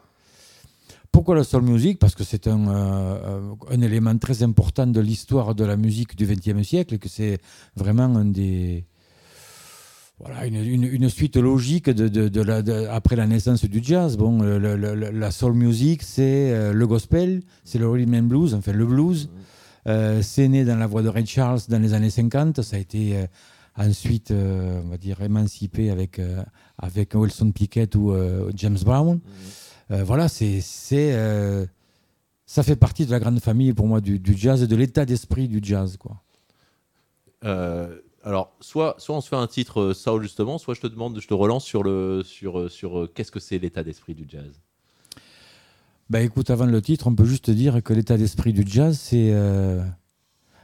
Pourquoi 1.11 1.35
la 1.35 1.43
soul 1.43 1.61
music? 1.63 1.99
Parce 1.99 2.15
que 2.15 2.23
c'est 2.23 2.47
un, 2.47 2.67
euh, 2.67 3.53
un 3.69 3.81
élément 3.81 4.17
très 4.17 4.41
important 4.43 4.87
de 4.87 4.99
l'histoire 4.99 5.53
de 5.53 5.63
la 5.63 5.77
musique 5.77 6.15
du 6.15 6.25
XXe 6.25 6.63
siècle 6.67 6.95
et 6.95 6.99
que 6.99 7.09
c'est 7.09 7.39
vraiment 7.75 8.05
un 8.05 8.25
des. 8.25 8.85
Voilà, 10.25 10.45
une, 10.45 10.55
une- 10.55 10.83
une 10.83 11.09
suite 11.09 11.35
logique 11.35 11.89
de, 11.89 12.07
de- 12.07 12.29
de 12.29 12.41
la, 12.41 12.61
de- 12.61 12.87
après 12.89 13.15
la 13.15 13.27
naissance 13.27 13.65
du 13.65 13.81
jazz. 13.83 14.15
Bon, 14.17 14.41
le- 14.41 14.57
le- 14.57 14.75
le- 14.77 15.11
la 15.11 15.31
soul 15.31 15.53
music, 15.53 16.01
c'est 16.01 16.51
euh, 16.53 16.71
le 16.73 16.87
gospel, 16.87 17.41
c'est 17.65 17.77
le 17.79 17.89
rhythm 17.89 18.13
and 18.15 18.23
blues, 18.23 18.53
enfin 18.53 18.71
le 18.71 18.85
blues. 18.85 19.29
Euh, 19.87 20.21
c'est 20.21 20.47
né 20.47 20.63
dans 20.63 20.77
la 20.77 20.87
voix 20.87 21.01
de 21.01 21.09
Ray 21.09 21.25
Charles 21.25 21.59
dans 21.67 21.79
les 21.81 21.93
années 21.93 22.09
50. 22.09 22.61
Ça 22.61 22.77
a 22.77 22.79
été 22.79 23.17
euh, 23.17 23.25
ensuite, 23.77 24.31
euh, 24.31 24.79
on 24.85 24.89
va 24.89 24.97
dire, 24.97 25.19
émancipé 25.21 25.89
avec, 25.89 26.21
avec 26.77 27.15
Wilson 27.15 27.51
Pickett 27.51 27.93
ou 27.95 28.13
James 28.55 28.77
Brown. 28.85 29.19
Euh, 29.91 30.03
voilà, 30.05 30.29
c'est, 30.29 30.61
c'est, 30.61 31.13
ça 32.45 32.63
fait 32.63 32.77
partie 32.77 33.05
de 33.05 33.11
la 33.11 33.19
grande 33.19 33.39
famille 33.41 33.73
pour 33.73 33.87
moi 33.87 33.99
du, 33.99 34.19
du 34.19 34.37
jazz 34.37 34.63
et 34.63 34.67
de 34.67 34.75
l'état 34.77 35.03
d'esprit 35.05 35.49
du 35.49 35.59
jazz. 35.61 35.97
Quoi. 35.97 36.15
Alors, 38.25 38.55
soit, 38.61 38.95
soit 38.99 39.17
on 39.17 39.21
se 39.21 39.27
fait 39.27 39.35
un 39.35 39.47
titre 39.47 39.81
euh, 39.81 39.93
soul 39.93 40.23
justement, 40.23 40.57
soit 40.57 40.73
je 40.73 40.81
te 40.81 40.87
demande, 40.87 41.19
je 41.19 41.27
te 41.27 41.33
relance 41.33 41.65
sur 41.65 41.83
le 41.83 42.23
sur 42.23 42.57
euh, 42.57 42.69
sur 42.69 42.99
euh, 42.99 43.11
qu'est-ce 43.13 43.31
que 43.31 43.41
c'est 43.41 43.59
l'état 43.59 43.83
d'esprit 43.83 44.15
du 44.15 44.25
jazz? 44.27 44.61
Bah 46.09 46.21
écoute, 46.21 46.49
avant 46.49 46.65
le 46.65 46.81
titre, 46.81 47.07
on 47.07 47.15
peut 47.15 47.25
juste 47.25 47.49
dire 47.49 47.83
que 47.83 47.93
l'état 47.93 48.17
d'esprit 48.17 48.53
du 48.53 48.63
jazz, 48.65 48.97
c'est 48.97 49.33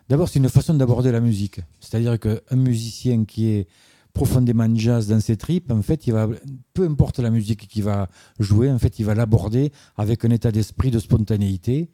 d'abord 0.09 0.29
c'est 0.29 0.39
une 0.39 0.49
façon 0.49 0.73
d'aborder 0.73 1.11
la 1.11 1.21
musique. 1.21 1.61
C'est-à-dire 1.79 2.19
qu'un 2.19 2.55
musicien 2.55 3.25
qui 3.25 3.47
est 3.47 3.67
profondément 4.13 4.69
jazz 4.75 5.07
dans 5.07 5.21
ses 5.21 5.37
tripes, 5.37 5.71
en 5.71 5.81
fait, 5.81 6.07
il 6.07 6.13
va, 6.13 6.27
peu 6.73 6.83
importe 6.83 7.19
la 7.19 7.29
musique 7.29 7.67
qu'il 7.67 7.83
va 7.83 8.09
jouer, 8.37 8.69
en 8.69 8.79
fait, 8.79 8.99
il 8.99 9.05
va 9.05 9.15
l'aborder 9.15 9.71
avec 9.95 10.25
un 10.25 10.29
état 10.29 10.51
d'esprit 10.51 10.91
de 10.91 10.99
spontanéité, 10.99 11.89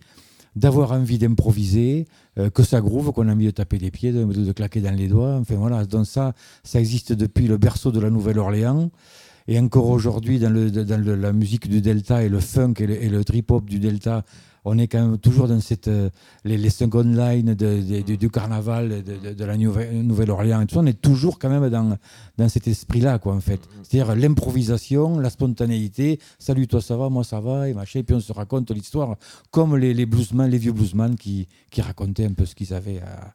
d'avoir 0.56 0.92
envie 0.92 1.18
d'improviser, 1.18 2.08
euh, 2.38 2.50
que 2.50 2.64
ça 2.64 2.82
groove, 2.82 3.12
qu'on 3.12 3.28
a 3.28 3.34
envie 3.34 3.46
de 3.46 3.52
taper 3.52 3.78
des 3.78 3.92
pieds, 3.92 4.12
de, 4.12 4.52
claquer 4.52 4.82
dans 4.82 4.96
les 4.96 5.08
doigts. 5.08 5.36
Enfin 5.36 5.56
voilà, 5.56 5.86
donc 5.86 6.06
ça, 6.06 6.34
ça 6.64 6.80
existe 6.80 7.14
depuis 7.14 7.48
le 7.48 7.58
berceau 7.58 7.92
de 7.92 8.00
la 8.00 8.10
Nouvelle-Orléans. 8.10 8.90
Et 9.48 9.60
encore 9.60 9.90
aujourd'hui, 9.90 10.40
dans, 10.40 10.50
la 10.52 11.34
musique 11.34 11.70
du 11.70 11.82
Delta 11.82 12.24
et 12.24 12.30
le 12.30 12.40
funk 12.40 12.74
et 12.80 12.88
le, 12.88 13.04
et 13.04 13.10
le 13.10 13.24
trip-hop 13.24 13.70
du 13.70 13.80
Delta, 13.80 14.24
on 14.66 14.78
est 14.80 14.88
quand 14.88 15.00
même 15.00 15.18
toujours 15.20 15.48
dans 15.48 15.60
cette, 15.62 15.88
euh, 15.88 16.10
les, 16.44 16.58
les 16.58 16.70
second 16.72 17.04
line 17.04 17.54
de- 17.54 17.82
de- 17.82 18.02
de- 18.02 18.16
du 18.16 18.30
carnaval 18.30 19.04
de, 19.04 19.46
la 19.46 19.56
Nouvelle- 19.58 20.02
Nouvelle-Orléans 20.02 20.62
et 20.62 20.66
tout 20.66 20.74
ça. 20.76 20.82
On 20.82 20.86
est 20.88 21.00
toujours 21.00 21.38
quand 21.40 21.50
même 21.50 21.70
dans, 21.70 21.98
dans 22.38 22.50
cet 22.50 22.68
esprit-là, 22.68 23.20
quoi, 23.20 23.36
en 23.36 23.40
fait. 23.42 23.62
C'est-à-dire 23.84 24.16
l'improvisation, 24.16 25.20
la 25.20 25.30
spontanéité. 25.30 26.20
Salut, 26.40 26.68
toi, 26.68 26.82
ça 26.82 26.98
va, 26.98 27.10
moi, 27.10 27.24
ça 27.24 27.40
va, 27.40 27.70
et 27.70 27.74
machin. 27.74 28.00
Et 28.00 28.04
puis 28.04 28.16
on 28.16 28.20
se 28.20 28.34
raconte 28.34 28.72
l'histoire 28.72 29.16
comme 29.52 29.78
les, 29.78 29.94
les 29.94 30.06
bluesmen, 30.06 30.50
les 30.50 30.58
vieux 30.58 30.72
bluesmen 30.74 31.16
qui, 31.16 31.48
qui 31.70 31.82
racontaient 31.82 32.26
un 32.26 32.34
peu 32.34 32.46
ce 32.46 32.56
qu'ils 32.56 32.74
avaient 32.74 33.00
à 33.00 33.34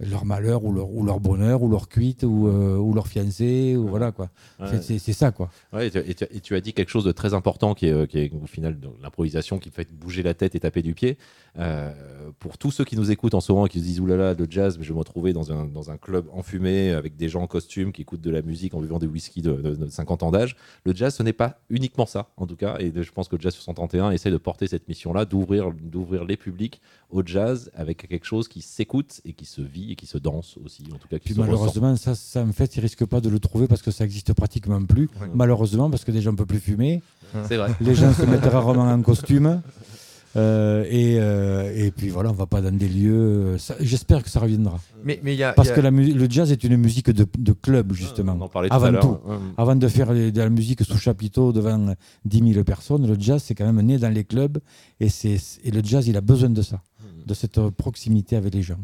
leur 0.00 0.24
malheur 0.24 0.64
ou 0.64 0.72
leur, 0.72 0.90
ou 0.90 1.04
leur 1.04 1.20
bonheur 1.20 1.62
ou 1.62 1.68
leur 1.70 1.88
cuite 1.88 2.22
ou, 2.22 2.46
euh, 2.48 2.76
ou 2.76 2.92
leur 2.94 3.08
fiancé 3.08 3.76
ou 3.76 3.88
voilà 3.88 4.12
quoi 4.12 4.28
Ouais. 4.60 4.80
C'est- 4.80 4.98
ça 5.12 5.30
quoi 5.32 5.50
Ouais, 5.72 5.88
et, 5.88 5.90
tu, 5.90 5.98
et 5.98 6.14
tu- 6.14 6.24
et 6.30 6.40
tu 6.40 6.54
as 6.54 6.60
dit 6.60 6.72
quelque 6.72 6.90
chose 6.90 7.04
de 7.04 7.12
très 7.12 7.34
important 7.34 7.74
qui 7.74 7.86
est, 7.86 7.92
euh, 7.92 8.06
qui 8.06 8.18
est 8.18 8.32
au 8.40 8.46
final 8.46 8.78
l'improvisation 9.02 9.58
qui 9.58 9.70
fait 9.70 9.92
bouger 9.92 10.22
la 10.22 10.34
tête 10.34 10.54
et 10.54 10.60
taper 10.60 10.82
du 10.82 10.94
pied. 10.94 11.18
Euh, 11.58 11.92
pour 12.40 12.56
tous 12.58 12.70
ceux 12.70 12.84
qui 12.84 12.94
nous 12.96 13.10
écoutent 13.10 13.34
en 13.34 13.40
ce 13.40 13.50
moment 13.50 13.66
et 13.66 13.68
qui 13.68 13.80
se 13.80 13.84
disent 13.84 13.98
oulala, 14.00 14.34
le 14.34 14.46
jazz, 14.48 14.76
mais 14.78 14.84
je 14.84 14.90
vais 14.90 14.94
me 14.94 14.98
retrouver 15.00 15.32
dans 15.32 15.50
un, 15.50 15.64
dans 15.64 15.90
un 15.90 15.96
club 15.96 16.26
enfumé 16.32 16.90
avec 16.92 17.16
des 17.16 17.28
gens 17.28 17.42
en 17.42 17.46
costume 17.48 17.90
qui 17.90 18.02
écoutent 18.02 18.20
de 18.20 18.30
la 18.30 18.42
musique 18.42 18.74
en 18.74 18.80
buvant 18.80 18.98
des 18.98 19.06
whisky 19.08 19.42
de, 19.42 19.52
de- 19.52 19.74
de 19.74 19.88
50 19.88 20.22
ans 20.22 20.30
d'âge. 20.30 20.54
Le 20.84 20.94
jazz, 20.94 21.14
ce 21.16 21.22
n'est 21.24 21.32
pas 21.32 21.58
uniquement 21.70 22.06
ça, 22.06 22.28
en 22.36 22.46
tout 22.46 22.54
cas. 22.54 22.76
Et 22.78 22.92
je 22.94 23.10
pense 23.10 23.26
que 23.28 23.34
le 23.34 23.40
Jazz 23.42 23.54
631 23.54 24.10
essaie 24.12 24.30
de 24.30 24.36
porter 24.36 24.66
cette 24.68 24.86
mission-là, 24.88 25.24
d'ouvrir 25.24 25.70
d'ouvrir 25.72 26.24
les 26.24 26.36
publics 26.36 26.80
au 27.10 27.22
jazz 27.24 27.70
avec 27.74 28.06
quelque 28.06 28.26
chose 28.26 28.46
qui 28.46 28.60
s'écoute 28.60 29.20
et 29.24 29.32
qui 29.32 29.46
se 29.46 29.62
vit 29.62 29.92
et 29.92 29.96
qui 29.96 30.06
se 30.06 30.18
danse 30.18 30.58
aussi, 30.64 30.84
en 30.94 30.98
tout 30.98 31.08
cas 31.08 31.18
qui 31.18 31.24
puis 31.24 31.34
se 31.34 31.40
ressent. 31.40 31.50
malheureusement 31.50 31.96
ça, 31.96 32.14
ça 32.14 32.42
en 32.42 32.52
fait 32.52 32.76
ils 32.76 32.80
risquent 32.80 33.06
pas 33.06 33.20
de 33.22 33.30
le 33.30 33.40
trouver 33.40 33.66
parce 33.66 33.80
que 33.82 33.90
ça 33.90 34.04
existe 34.04 34.32
pratiquement 34.34 34.84
plus 34.84 35.08
Ouais. 35.20 35.28
malheureusement 35.34 35.88
parce 35.90 36.04
que 36.04 36.10
des 36.12 36.20
gens 36.20 36.32
ne 36.32 36.36
peuvent 36.36 36.46
plus 36.46 36.60
fumer 36.60 37.02
C'est 37.48 37.56
vrai. 37.56 37.70
les 37.80 37.94
gens 37.94 38.12
se 38.12 38.22
mettent 38.26 38.44
rarement 38.44 38.82
en 38.92 39.00
costume 39.02 39.62
Euh, 40.38 40.84
et, 40.88 41.18
euh, 41.18 41.72
et 41.86 41.90
puis 41.90 42.08
voilà 42.10 42.30
on 42.30 42.34
va 42.34 42.46
pas 42.46 42.60
dans 42.60 42.76
des 42.76 42.88
lieux 42.88 43.56
ça- 43.58 43.76
j'espère 43.80 44.22
que 44.22 44.30
ça 44.30 44.40
reviendra 44.40 44.78
Mais 45.02 45.18
mais 45.24 45.32
il 45.34 45.38
y 45.38 45.42
a, 45.42 45.52
parce 45.52 45.68
il 45.68 45.70
y 45.70 45.72
a- 45.72 45.76
que 45.76 45.80
la 45.80 45.90
le 45.90 46.26
jazz 46.30 46.52
est 46.52 46.62
une 46.64 46.76
musique 46.76 47.10
de, 47.10 47.26
de 47.48 47.52
club 47.52 47.92
justement 47.92 48.36
On 48.38 48.42
en 48.44 48.48
parlait 48.48 48.68
tout 48.68 48.74
avant 48.74 48.86
à 48.86 48.90
l'heure. 48.90 49.02
tout 49.02 49.18
Ouais. 49.30 49.36
Avant 49.56 49.76
de 49.84 49.88
faire 49.88 50.10
de 50.14 50.40
la 50.48 50.50
musique 50.58 50.82
sous 50.84 50.98
chapiteau 50.98 51.52
devant 51.52 51.94
10 52.24 52.52
000 52.52 52.64
personnes, 52.64 53.06
le 53.06 53.16
jazz, 53.18 53.42
c'est 53.44 53.54
quand 53.54 53.66
même 53.70 53.80
né 53.84 53.98
dans 53.98 54.08
les 54.18 54.24
clubs. 54.24 54.58
Et, 55.00 55.08
c'est, 55.08 55.38
et 55.64 55.70
le 55.70 55.82
jazz, 55.84 56.06
il 56.08 56.16
a 56.16 56.20
besoin 56.20 56.50
de 56.50 56.62
ça, 56.62 56.80
de 57.26 57.34
cette 57.34 57.60
proximité 57.70 58.36
avec 58.36 58.54
les 58.54 58.62
gens. 58.62 58.78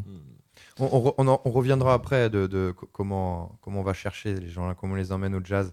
On, 0.81 0.87
on 0.93 1.01
re- 1.05 1.15
on 1.19 1.29
en- 1.29 1.41
on 1.45 1.51
reviendra 1.51 1.95
après 1.95 2.31
de, 2.31 2.47
de 2.47 2.73
co- 2.77 2.89
comment, 2.93 3.59
comment 3.63 3.81
on 3.81 3.85
va 3.85 3.95
chercher 3.95 4.35
les 4.35 4.49
gens, 4.49 4.67
là, 4.67 4.75
comment 4.79 4.95
on 4.95 4.97
les 4.97 5.13
emmène 5.13 5.35
au 5.35 5.41
jazz. 5.45 5.73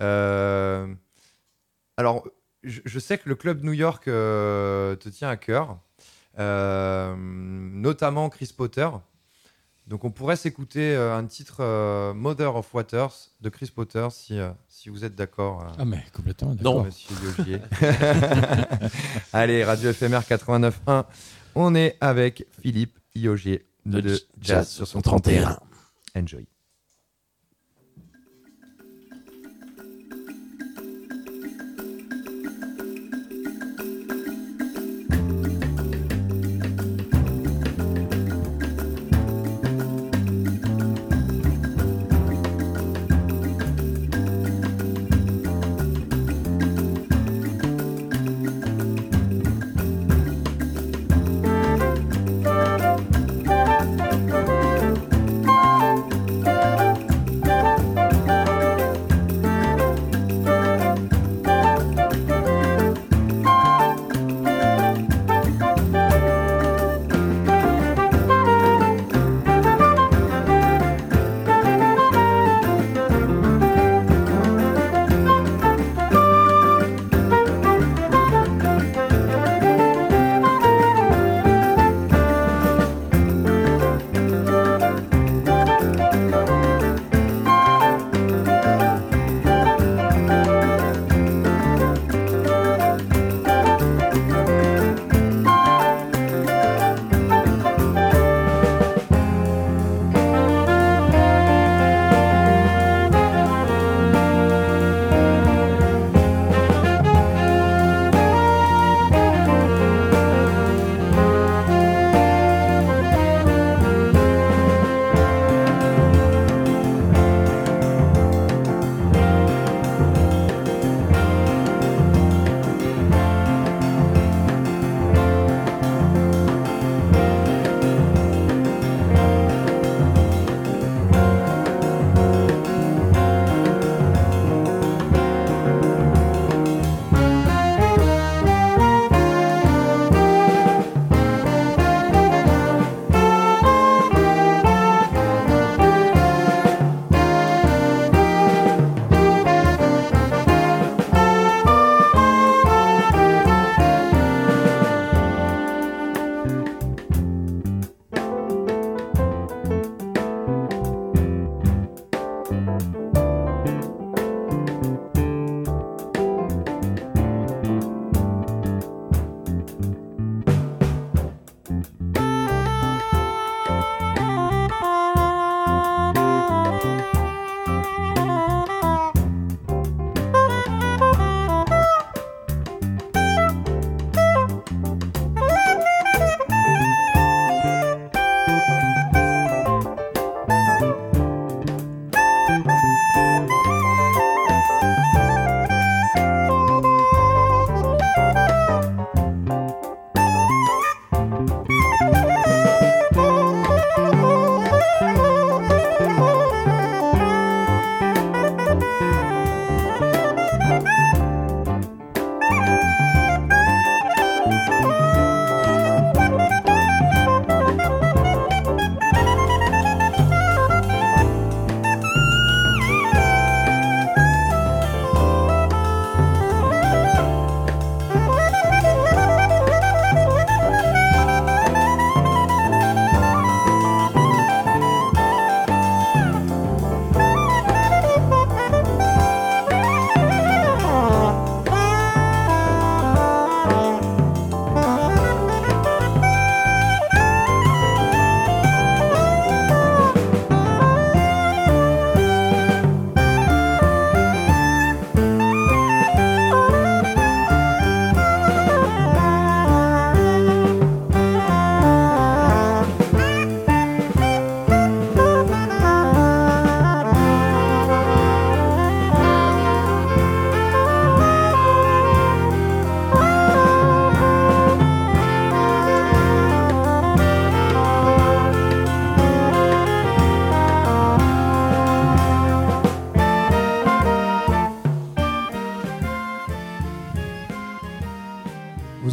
Euh, 0.00 0.86
alors, 1.96 2.24
je, 2.64 2.80
je 2.84 2.98
sais 2.98 3.18
que 3.18 3.28
le 3.28 3.34
club 3.34 3.62
New 3.64 3.72
York 3.72 4.08
euh, 4.08 4.96
te 4.96 5.08
tient 5.08 5.28
à 5.28 5.36
cœur, 5.36 5.78
euh, 6.38 7.14
notamment 7.18 8.28
Chris 8.28 8.52
Potter. 8.56 8.88
Donc, 9.86 10.04
on 10.04 10.10
pourrait 10.10 10.36
s'écouter 10.36 10.94
euh, 10.94 11.16
un 11.16 11.24
titre 11.24 11.56
euh, 11.60 12.12
Mother 12.12 12.54
of 12.56 12.74
Waters 12.74 13.30
de 13.40 13.48
Chris 13.48 13.72
Potter 13.74 14.06
si, 14.10 14.38
euh, 14.38 14.50
si 14.68 14.90
vous 14.90 15.02
êtes 15.04 15.14
d'accord. 15.14 15.62
euh, 15.62 15.70
Ah, 15.78 15.84
mais 15.86 16.04
complètement. 16.12 16.48
Non. 16.60 16.82
d'accord. 16.82 16.84
Monsieur 16.84 17.14
Yogier. 17.38 17.60
Allez, 19.32 19.64
Radio 19.64 19.92
FMR 19.92 20.20
89.1. 20.28 21.04
On 21.54 21.74
est 21.74 21.96
avec 22.02 22.46
Philippe 22.60 22.98
Yogier 23.14 23.66
de, 23.86 24.00
De 24.02 24.18
Jazz 24.42 24.68
sur 24.68 24.86
son 24.86 25.00
31. 25.00 25.58
Enjoy. 26.14 26.46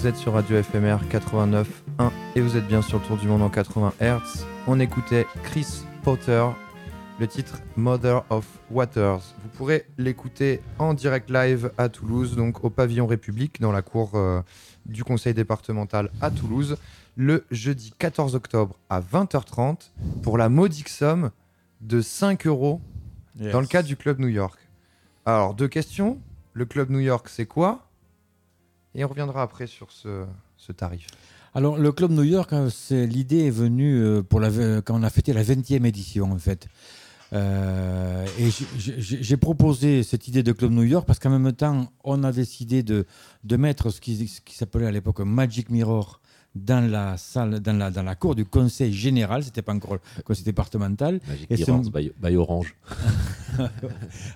Vous 0.06 0.10
êtes 0.10 0.18
sur 0.18 0.34
Radio 0.34 0.62
FMR 0.62 0.98
89.1 1.10 2.12
et 2.36 2.42
vous 2.42 2.58
êtes 2.58 2.68
bien 2.68 2.84
sur 2.84 3.00
le 3.00 3.06
tour 3.06 3.18
du 3.18 3.28
monde 3.28 3.42
en 3.42 3.50
80 3.50 3.94
Hz. 4.00 4.46
On 4.68 4.80
écoutait 4.80 5.26
Chris 5.42 5.66
Potter, 6.04 6.46
le 7.20 7.26
titre 7.26 7.64
Mother 7.76 8.24
of 8.30 8.46
Waters. 8.70 9.22
Vous 9.42 9.50
pourrez 9.58 9.88
l'écouter 9.98 10.62
en 10.78 10.94
direct 10.94 11.32
live 11.32 11.72
à 11.80 11.90
Toulouse, 11.90 12.36
donc 12.36 12.64
au 12.64 12.70
pavillon 12.70 13.08
République, 13.08 13.60
dans 13.60 13.72
la 13.72 13.82
cour 13.82 14.12
euh, 14.14 14.44
du 14.86 15.04
conseil 15.04 15.34
départemental 15.34 16.12
à 16.22 16.30
Toulouse, 16.30 16.78
le 17.16 17.44
jeudi 17.50 17.92
14 17.98 18.36
octobre 18.36 18.76
à 18.92 19.02
20h30 19.02 19.90
pour 20.22 20.38
la 20.38 20.50
modique 20.50 20.90
somme 20.90 21.32
de 21.82 22.00
5 22.00 22.46
euros 22.46 22.80
dans 23.34 23.60
le 23.60 23.66
cadre 23.66 23.88
du 23.88 23.96
Club 23.96 24.20
New 24.20 24.28
York. 24.28 24.60
Alors, 25.26 25.56
deux 25.56 25.68
questions. 25.68 26.20
Le 26.54 26.66
Club 26.66 26.92
New 26.92 27.00
York, 27.00 27.28
c'est 27.28 27.48
quoi? 27.48 27.85
Et 28.96 29.04
on 29.04 29.08
reviendra 29.10 29.42
après 29.42 29.68
sur 29.68 29.92
ce, 29.92 30.26
tarif. 30.72 31.08
Alors, 31.54 31.78
le 31.78 31.92
Club 31.92 32.12
New 32.12 32.24
York, 32.24 32.52
hein, 32.54 32.68
l'idée 32.92 33.48
est 33.48 33.52
venue 33.52 33.98
euh, 33.98 34.24
pour 34.24 34.42
quand 34.42 35.00
on 35.00 35.04
a 35.04 35.10
fêté 35.10 35.32
la 35.34 35.44
20e 35.44 35.86
édition, 35.86 36.32
en 36.32 36.38
fait. 36.38 36.68
Euh, 37.34 38.26
et 38.40 38.50
j'ai- 38.78 39.38
proposé 39.38 40.04
cette 40.04 40.28
idée 40.28 40.44
de 40.44 40.52
Club 40.52 40.72
New 40.72 40.84
York 40.84 41.06
parce 41.06 41.20
qu'en 41.20 41.38
même 41.38 41.52
temps, 41.54 41.92
on 42.04 42.24
a 42.24 42.32
décidé 42.32 42.84
de, 42.84 43.06
de 43.44 43.58
mettre 43.58 43.90
ce 43.90 44.00
qui, 44.00 44.32
s'appelait 44.52 44.86
à 44.86 44.92
l'époque 44.92 45.20
Magic 45.20 45.70
Mirror 45.70 46.22
dans 46.56 46.90
la 46.90 47.18
salle, 47.18 47.60
dans 47.60 47.78
la, 47.78 47.92
dans 47.92 48.04
la 48.04 48.16
cour 48.16 48.34
du 48.34 48.46
conseil 48.46 48.94
général, 48.94 49.44
c'était 49.44 49.62
pas 49.62 49.74
encore 49.74 49.96
le 50.18 50.24
conseil 50.24 50.46
départemental, 50.46 51.20
Magic 51.28 51.52
Et 51.52 51.58
c'est- 51.58 51.92
by, 51.92 52.12
by 52.22 52.36
Orange. 52.36 52.76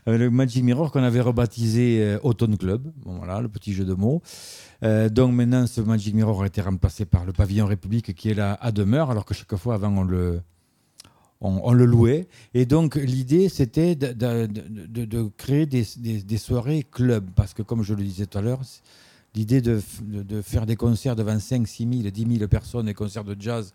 Euh, 0.08 0.18
le 0.18 0.30
Magic 0.30 0.64
Mirror 0.64 0.92
qu'on 0.94 1.04
avait 1.04 1.20
rebaptisé 1.20 2.02
euh, 2.02 2.20
Autumn 2.24 2.58
Club. 2.58 2.90
Bon, 3.04 3.18
voilà, 3.18 3.42
le 3.42 3.50
petit 3.50 3.74
jeu 3.74 3.84
de 3.84 3.94
mots. 3.94 4.22
Euh, 4.84 5.10
donc 5.10 5.34
maintenant, 5.34 5.68
ce 5.68 5.82
Magic 5.82 6.16
Mirror 6.16 6.44
a 6.44 6.48
été 6.48 6.62
remplacé 6.62 7.04
par 7.06 7.26
le 7.26 7.34
pavillon 7.34 7.66
République 7.66 8.16
qui 8.16 8.30
est 8.30 8.34
là 8.34 8.58
à 8.62 8.72
demeure, 8.72 9.12
alors 9.12 9.26
que 9.26 9.34
chaque 9.34 9.54
fois 9.58 9.74
avant, 9.76 9.90
on 9.98 10.04
le, 10.04 10.40
on, 11.42 11.60
on 11.64 11.74
le 11.74 11.84
louait. 11.86 12.30
Et 12.54 12.66
donc 12.66 12.96
l'idée, 12.96 13.50
c'était 13.50 13.96
de, 13.96 14.14
de- 14.14 14.48
de- 14.48 15.06
de- 15.06 15.30
créer 15.36 15.66
des, 15.66 15.86
des- 15.98 16.22
des 16.24 16.38
soirées 16.38 16.86
club, 16.90 17.30
parce 17.36 17.54
que 17.54 17.62
comme 17.62 17.84
je 17.84 17.94
le 17.94 18.04
disais 18.04 18.26
tout 18.26 18.38
à 18.38 18.42
l'heure, 18.42 18.62
l'idée 19.36 19.62
de, 19.62 19.82
de- 20.02 20.24
de 20.24 20.42
faire 20.42 20.66
des 20.66 20.76
concerts 20.76 21.16
devant 21.16 21.40
5, 21.40 21.68
6 21.68 21.88
000, 22.02 22.10
10 22.10 22.38
000 22.38 22.48
personnes, 22.48 22.86
des 22.88 22.94
concerts 22.94 23.24
de 23.24 23.36
jazz, 23.40 23.74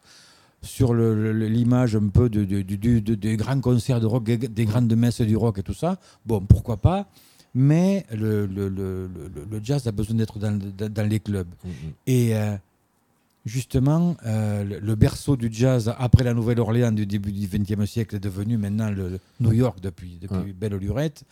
sur 0.63 0.95
l'image 0.95 1.95
un 1.97 2.09
peu 2.09 2.29
de, 2.31 2.45
des 2.45 3.37
grands 3.37 3.61
concerts 3.61 4.01
de 4.01 4.07
rock, 4.07 4.25
des 4.25 4.65
grandes 4.65 4.95
messes 4.97 5.21
du 5.21 5.37
rock 5.37 5.59
et 5.59 5.63
tout 5.63 5.75
ça, 5.75 5.99
bon, 6.25 6.41
pourquoi 6.41 6.79
pas, 6.79 7.07
mais 7.55 8.05
le, 8.13 8.47
le- 8.47 8.69
le- 8.69 9.07
le- 9.07 9.47
le 9.51 9.61
jazz 9.63 9.87
a 9.87 9.93
besoin 9.93 10.17
d'être 10.17 10.39
dans, 10.39 10.59
dans- 10.59 11.09
les 11.09 11.21
clubs. 11.21 11.47
Mhm. 11.65 11.71
Et 12.07 12.35
euh, 12.35 12.57
justement, 13.45 14.17
euh, 14.25 14.65
le, 14.81 14.95
berceau 14.95 15.37
du 15.37 15.49
jazz 15.53 15.93
après 15.99 16.25
la 16.25 16.33
Nouvelle-Orléans 16.35 16.93
du 16.93 17.05
début 17.07 17.31
du 17.33 17.47
XXe 17.47 17.85
siècle 17.91 18.17
est 18.17 18.21
devenu 18.21 18.57
maintenant 18.57 18.91
le, 18.91 19.19
New 19.41 19.53
York 19.53 19.81
depuis, 19.81 20.19
depuis 20.21 20.35
Ouais. 20.37 20.53
belle 20.53 20.75
lurette. 20.77 21.25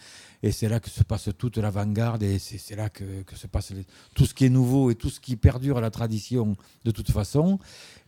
Et 0.42 0.52
c'est 0.52 0.68
là 0.68 0.78
que 0.80 0.90
se 0.90 1.02
passe 1.04 1.30
toute 1.38 1.56
l'avant-garde 1.56 2.22
et 2.22 2.38
c'est 2.38 2.76
là 2.76 2.90
que, 2.90 3.22
que 3.22 3.36
se 3.36 3.46
passe 3.46 3.70
les- 3.70 3.86
tout 4.14 4.26
ce 4.26 4.34
qui 4.34 4.44
est 4.44 4.50
nouveau 4.50 4.90
et 4.90 4.94
tout 4.94 5.08
ce 5.08 5.20
qui 5.20 5.36
perdure 5.36 5.78
à 5.78 5.80
la 5.80 5.90
tradition 5.90 6.56
de 6.84 6.90
toute 6.90 7.10
façon. 7.10 7.58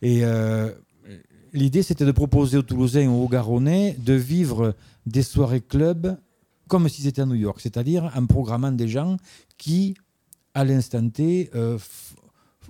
Et 0.01 0.23
euh, 0.23 0.71
l'idée, 1.53 1.81
c'était 1.81 2.05
de 2.05 2.11
proposer 2.11 2.57
aux 2.57 2.61
Toulousains 2.63 3.07
ou 3.07 3.23
aux 3.23 3.29
Garonnais 3.29 3.95
de 3.99 4.13
vivre 4.13 4.75
des 5.05 5.23
soirées 5.23 5.61
club 5.61 6.17
comme 6.67 6.89
si 6.89 7.03
c'était 7.03 7.21
à 7.21 7.25
New 7.25 7.35
York, 7.35 7.59
c'est-à-dire 7.61 8.11
en 8.15 8.25
programmant 8.25 8.71
des 8.71 8.87
gens 8.87 9.17
qui, 9.57 9.95
à 10.55 10.63
l'instant 10.65 11.07
T, 11.09 11.49
euh, 11.55 11.77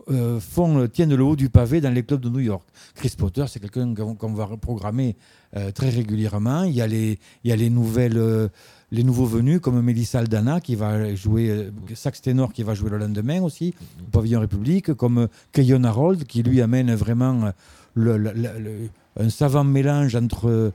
euh, 0.09 0.39
font, 0.39 0.87
tiennent 0.87 1.13
le 1.15 1.23
haut 1.23 1.35
du 1.35 1.49
pavé 1.49 1.81
dans 1.81 1.93
les 1.93 2.03
clubs 2.03 2.21
de 2.21 2.29
New 2.29 2.39
York. 2.39 2.63
Chris 2.95 3.13
Potter, 3.17 3.45
c'est 3.47 3.59
quelqu'un 3.59 3.93
qu'on 3.93 4.33
va 4.33 4.47
programmer 4.57 5.15
euh, 5.55 5.71
très 5.71 5.89
régulièrement. 5.89 6.63
Il 6.63 6.73
y 6.73 6.81
a 6.81 6.87
les, 6.87 7.19
il 7.43 7.49
y 7.49 7.51
a 7.51 7.55
les 7.55 7.69
nouvelles, 7.69 8.17
euh, 8.17 8.47
les 8.91 9.03
nouveaux 9.03 9.25
venus 9.25 9.59
comme 9.59 9.81
Melissa 9.81 10.19
Aldana 10.19 10.59
qui 10.61 10.75
va 10.75 11.13
jouer 11.15 11.49
euh, 11.49 11.71
sax 11.95 12.21
ténor 12.21 12.53
qui 12.53 12.63
va 12.63 12.73
jouer 12.73 12.89
le 12.89 12.97
lendemain 12.97 13.41
aussi 13.41 13.73
au 14.01 14.09
pavillon 14.11 14.39
République, 14.39 14.93
comme 14.93 15.17
euh, 15.19 15.27
Keyon 15.51 15.83
Harold 15.83 16.23
qui 16.25 16.43
lui 16.43 16.61
amène 16.61 16.93
vraiment 16.95 17.45
euh, 17.45 17.51
le- 17.95 18.17
le- 18.17 18.33
le- 18.33 18.59
le- 18.59 18.89
un 19.19 19.29
savant 19.29 19.63
mélange 19.63 20.15
entre 20.15 20.71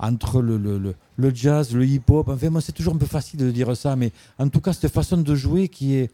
entre 0.00 0.42
le, 0.42 0.58
le- 0.58 0.76
le- 0.78 0.94
le 1.16 1.32
jazz, 1.32 1.72
le 1.72 1.86
hip-hop. 1.86 2.28
Enfin, 2.28 2.50
moi, 2.50 2.60
c'est 2.60 2.72
toujours 2.72 2.94
un 2.94 2.98
peu 2.98 3.06
facile 3.06 3.38
de 3.38 3.50
dire 3.52 3.76
ça, 3.76 3.94
mais 3.94 4.10
en 4.40 4.48
tout 4.48 4.60
cas, 4.60 4.72
cette 4.72 4.90
façon 4.92 5.16
de 5.18 5.34
jouer 5.36 5.68
qui 5.68 5.94
est 5.94 6.10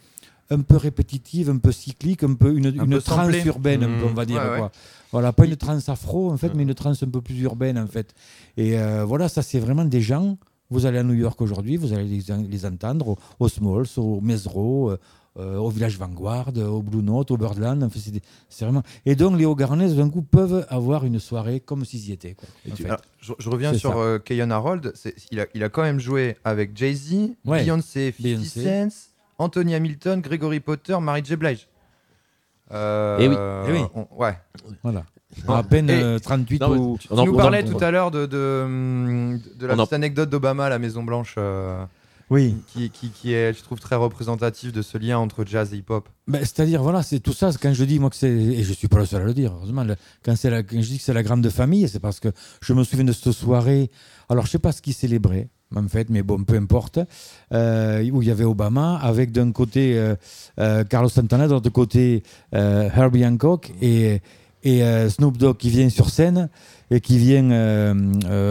un 0.50 0.60
peu 0.60 0.76
répétitive, 0.76 1.48
un 1.50 1.58
peu 1.58 1.72
cyclique, 1.72 2.22
un 2.24 2.34
peu 2.34 2.56
une, 2.56 2.66
une 2.66 2.90
peu 2.90 3.00
trance 3.00 3.26
samplée. 3.26 3.42
urbaine, 3.46 3.82
un 3.84 3.98
peu, 3.98 4.06
on 4.06 4.10
Mmh. 4.10 4.14
va 4.14 4.24
dire. 4.24 4.42
Ouais, 4.42 4.50
ouais. 4.50 4.58
quoi. 4.58 4.72
Voilà, 5.12 5.32
pas 5.32 5.44
une 5.46 5.56
trance 5.56 5.88
afro, 5.88 6.30
en 6.30 6.36
fait, 6.36 6.54
mais 6.54 6.62
une 6.62 6.74
trance 6.74 7.02
un 7.02 7.08
peu 7.08 7.20
plus 7.20 7.40
urbaine, 7.40 7.78
en 7.78 7.86
fait. 7.86 8.14
Et 8.56 8.78
euh, 8.78 9.04
voilà, 9.04 9.28
ça, 9.28 9.42
c'est 9.42 9.58
vraiment 9.58 9.84
des 9.84 10.00
gens. 10.00 10.38
Vous 10.70 10.86
allez 10.86 10.98
à 10.98 11.02
New 11.02 11.14
York 11.14 11.40
aujourd'hui, 11.40 11.76
vous 11.76 11.92
allez 11.92 12.04
les, 12.04 12.22
les 12.48 12.66
entendre 12.66 13.08
au, 13.08 13.18
au 13.40 13.48
Smalls, 13.48 13.88
au 13.96 14.20
Mesro, 14.20 14.90
euh, 14.90 14.98
euh, 15.38 15.56
au 15.56 15.68
Village 15.68 15.98
Vanguard, 15.98 16.52
au 16.56 16.80
Blue 16.82 17.02
Note, 17.02 17.30
au 17.32 17.36
Birdland. 17.36 17.88
C'est 17.94 18.12
des- 18.12 18.22
c'est 18.48 18.64
vraiment... 18.64 18.82
Et 19.04 19.16
donc, 19.16 19.36
les 19.36 19.44
Haut-Garonnais, 19.46 19.92
d'un 19.92 20.08
coup, 20.10 20.22
peuvent 20.22 20.64
avoir 20.68 21.04
une 21.04 21.18
soirée 21.18 21.58
comme 21.58 21.84
s'ils 21.84 22.08
y 22.08 22.12
étaient. 22.12 22.34
quoi, 22.34 22.48
en 22.70 22.74
tu- 22.76 22.82
fait. 22.82 22.88
Alors, 22.88 23.00
je, 23.20 23.32
je 23.38 23.50
reviens 23.50 23.74
sur 23.74 23.98
euh, 23.98 24.18
Keyon 24.20 24.50
Harold. 24.50 24.92
Il 25.32 25.40
a, 25.40 25.46
il 25.54 25.64
a 25.64 25.68
quand 25.70 25.82
même 25.82 25.98
joué 25.98 26.36
avec 26.44 26.76
Jay-Z, 26.76 27.30
Ouais. 27.44 27.64
Beyoncé, 27.64 28.12
50 28.16 28.22
Beyoncé. 28.22 28.64
Cent, 28.64 29.09
Anthony 29.40 29.74
Hamilton, 29.74 30.20
Gregory 30.20 30.60
Potter, 30.60 30.96
Mary 31.00 31.22
J. 31.24 31.36
Blige. 31.36 31.66
Euh, 32.72 33.16
Eh 33.20 33.28
oui. 33.28 33.36
Eh 33.68 33.72
oui. 33.72 33.86
on- 33.94 34.06
ouais. 34.22 34.36
Voilà. 34.82 35.04
À 35.48 35.62
peine 35.62 35.88
Et- 35.90 36.02
euh, 36.02 36.18
38 36.18 36.60
Non, 36.60 36.68
mais 36.70 36.78
ou... 36.78 36.98
tu- 37.00 37.08
Tu 37.08 37.14
on 37.14 37.18
en- 37.18 37.24
nous 37.26 37.36
parlais 37.36 37.64
tout 37.64 37.78
à 37.82 37.90
l'heure 37.90 38.10
de, 38.10 38.26
de, 38.26 39.38
de 39.58 39.66
la 39.66 39.76
petite 39.76 39.92
anecdote 39.92 40.28
d'Obama 40.30 40.66
à 40.66 40.68
la 40.68 40.78
Maison 40.78 41.02
Blanche, 41.02 41.34
euh, 41.38 41.84
Oui. 42.30 42.56
qui, 42.68 42.90
qui, 42.90 43.10
qui 43.10 43.32
est, 43.32 43.52
je 43.52 43.62
trouve, 43.62 43.78
très 43.80 43.96
représentative 43.96 44.72
de 44.72 44.82
ce 44.82 44.98
lien 44.98 45.18
entre 45.18 45.44
jazz 45.44 45.72
et 45.72 45.78
hip-hop. 45.78 46.08
Ben, 46.28 46.40
C'est-à-dire, 46.40 46.82
voilà, 46.82 47.02
c'est 47.02 47.20
tout 47.20 47.32
ça. 47.32 47.50
Quand 47.60 47.72
je 47.72 47.84
dis, 47.84 47.98
moi, 47.98 48.10
que 48.10 48.16
c'est. 48.16 48.28
Et 48.30 48.62
je 48.62 48.72
suis 48.72 48.88
pas 48.88 48.98
le 48.98 49.06
seul 49.06 49.22
à 49.22 49.24
le 49.24 49.34
dire, 49.34 49.52
heureusement. 49.54 49.84
le- 49.84 49.96
quand, 50.24 50.36
c'est 50.36 50.50
la- 50.50 50.62
quand 50.62 50.80
je 50.80 50.86
dis 50.88 50.98
que 50.98 51.04
c'est 51.04 51.14
la 51.14 51.22
grande 51.22 51.48
famille, 51.48 51.88
c'est 51.88 52.00
parce 52.00 52.20
que 52.20 52.28
je 52.60 52.72
me 52.72 52.82
souviens 52.84 53.04
de 53.04 53.12
cette 53.12 53.32
soirée. 53.32 53.90
Alors, 54.28 54.46
je 54.46 54.50
sais 54.50 54.58
pas 54.60 54.72
ce 54.72 54.82
qu'ils 54.82 54.94
célébraient, 54.94 55.48
en 55.76 55.88
fait, 55.88 56.08
mais 56.10 56.22
bon, 56.22 56.42
peu 56.44 56.56
importe. 56.56 56.98
euh, 57.52 58.08
où 58.12 58.22
il 58.22 58.28
y 58.28 58.30
avait 58.30 58.44
Obama, 58.44 58.96
avec 59.02 59.32
d'un 59.32 59.52
côté 59.52 59.96
euh, 59.96 60.14
euh, 60.58 60.84
Carlos 60.84 61.08
Santana, 61.08 61.46
de 61.46 61.52
l'autre 61.52 61.70
côté 61.70 62.22
Herbie 62.52 63.24
Hancock 63.26 63.72
et, 63.80 64.20
et 64.64 64.82
Snoop 65.08 65.36
Dogg 65.38 65.56
qui 65.56 65.70
vient 65.70 65.88
sur 65.88 66.10
scène 66.10 66.48
et 66.90 67.00
qui 67.00 67.18
vient 67.18 67.48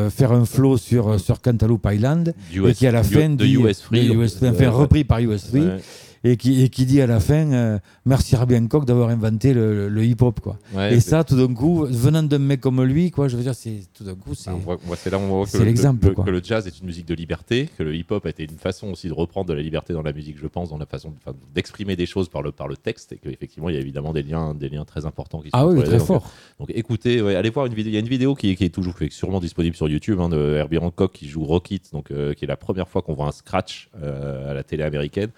faire 0.10 0.32
un 0.32 0.46
flow 0.46 0.78
sur, 0.78 1.20
sur 1.20 1.42
Cantaloupe 1.42 1.88
Island. 1.92 2.34
et 2.70 2.74
qui 2.74 2.88
à 2.88 2.92
la 2.92 3.04
fin 3.04 3.30
de 3.30 3.44
dit, 3.46 3.56
US 3.56 3.82
Free. 3.82 4.08
de 4.08 4.14
US 4.16 4.36
Free, 4.38 4.50
enfin, 4.50 4.70
repris 4.70 5.04
par 5.04 5.20
US 5.20 5.48
Free 5.48 5.62
Ouais. 5.62 5.80
Et 6.24 6.38
qui, 6.38 6.62
et 6.64 6.70
qui 6.70 6.86
dit 6.86 7.02
à 7.02 7.08
la 7.08 7.20
fin 7.20 7.52
euh, 7.52 7.80
merci 8.06 8.36
Herbie 8.36 8.56
Hancock 8.58 8.86
d'avoir 8.86 9.10
inventé 9.10 9.54
le, 9.54 9.88
le 9.90 10.06
hip-hop 10.06 10.40
quoi. 10.40 10.58
Ouais, 10.76 10.96
et 10.96 11.00
ça 11.00 11.24
tout 11.24 11.36
d'un 11.38 11.54
coup 11.54 11.86
venant 11.86 12.24
d'un 12.24 12.40
mec 12.40 12.60
comme 12.62 12.84
lui 12.84 13.10
quoi 13.12 13.28
je 13.28 13.38
veux 13.38 13.44
dire 13.44 13.56
c'est 13.56 13.82
tout 13.94 14.04
d'un 14.04 14.16
coup 14.16 14.36
c'est 14.36 14.50
Ah, 14.50 14.56
c'est 14.98 15.10
là 15.10 15.18
où 15.18 15.22
on 15.22 15.28
voit 15.28 15.46
que, 15.46 15.58
le- 15.58 15.64
l'exemple, 15.66 16.08
le- 16.08 16.14
quoi. 16.14 16.26
que 16.26 16.30
le 16.30 16.42
jazz 16.44 16.68
est 16.68 16.80
une 16.80 16.86
musique 16.88 17.06
de 17.06 17.14
liberté, 17.16 17.70
que 17.78 17.84
le 17.84 17.96
hip-hop 17.96 18.26
a 18.26 18.30
été 18.30 18.44
une 18.44 18.58
façon 18.58 18.88
aussi 18.92 19.08
de 19.08 19.14
reprendre 19.14 19.48
de 19.50 19.54
la 19.54 19.62
liberté 19.62 19.94
dans 19.94 20.02
la 20.02 20.14
musique, 20.14 20.38
je 20.42 20.48
pense, 20.48 20.70
dans 20.70 20.78
la 20.78 20.86
façon 20.86 21.14
d'exprimer 21.56 21.96
des 21.96 22.06
choses 22.06 22.30
par 22.30 22.42
le, 22.42 22.52
par 22.52 22.68
le 22.68 22.76
texte, 22.78 23.14
et 23.14 23.18
qu'effectivement, 23.18 23.70
il 23.70 23.76
y 23.76 23.78
a 23.78 23.82
évidemment 23.82 24.14
des 24.14 24.24
liens, 24.24 24.54
des 24.54 24.70
liens 24.70 24.86
très 24.86 25.06
importants 25.06 25.40
qui 25.40 25.50
sont 25.50 25.58
ah 25.58 25.68
oui 25.68 25.80
très 25.82 25.92
deux. 25.92 25.98
Donc, 25.98 26.08
fort 26.08 26.32
Donc 26.60 26.72
écoutez, 26.74 27.22
ouais, 27.22 27.36
allez 27.36 27.50
voir 27.50 27.66
une 27.66 27.74
vidéo. 27.74 27.92
Il 27.92 27.94
y 27.94 27.98
a 27.98 28.02
une 28.02 28.08
vidéo 28.08 28.36
qui 28.36 28.52
est, 28.52 28.56
qui 28.56 28.66
est 28.66 28.70
toujours 28.70 28.96
qui 28.98 29.06
est 29.06 29.10
sûrement 29.12 29.40
disponible 29.40 29.76
sur 29.76 29.88
YouTube 29.88 30.20
hein, 30.20 30.30
de 30.30 30.56
Herbie 30.56 30.78
Hancock 30.78 31.14
qui 31.14 31.28
joue 31.28 31.44
Rocket, 31.44 31.92
donc 31.94 32.12
euh, 32.12 32.34
qui 32.34 32.46
est 32.46 32.48
la 32.48 32.58
première 32.58 32.88
fois 32.90 33.02
qu'on 33.02 33.14
voit 33.14 33.28
un 33.28 33.32
scratch 33.32 33.90
euh, 34.02 34.52
à 34.52 34.54
la 34.54 34.64
télé 34.64 34.84
américaine 34.84 35.30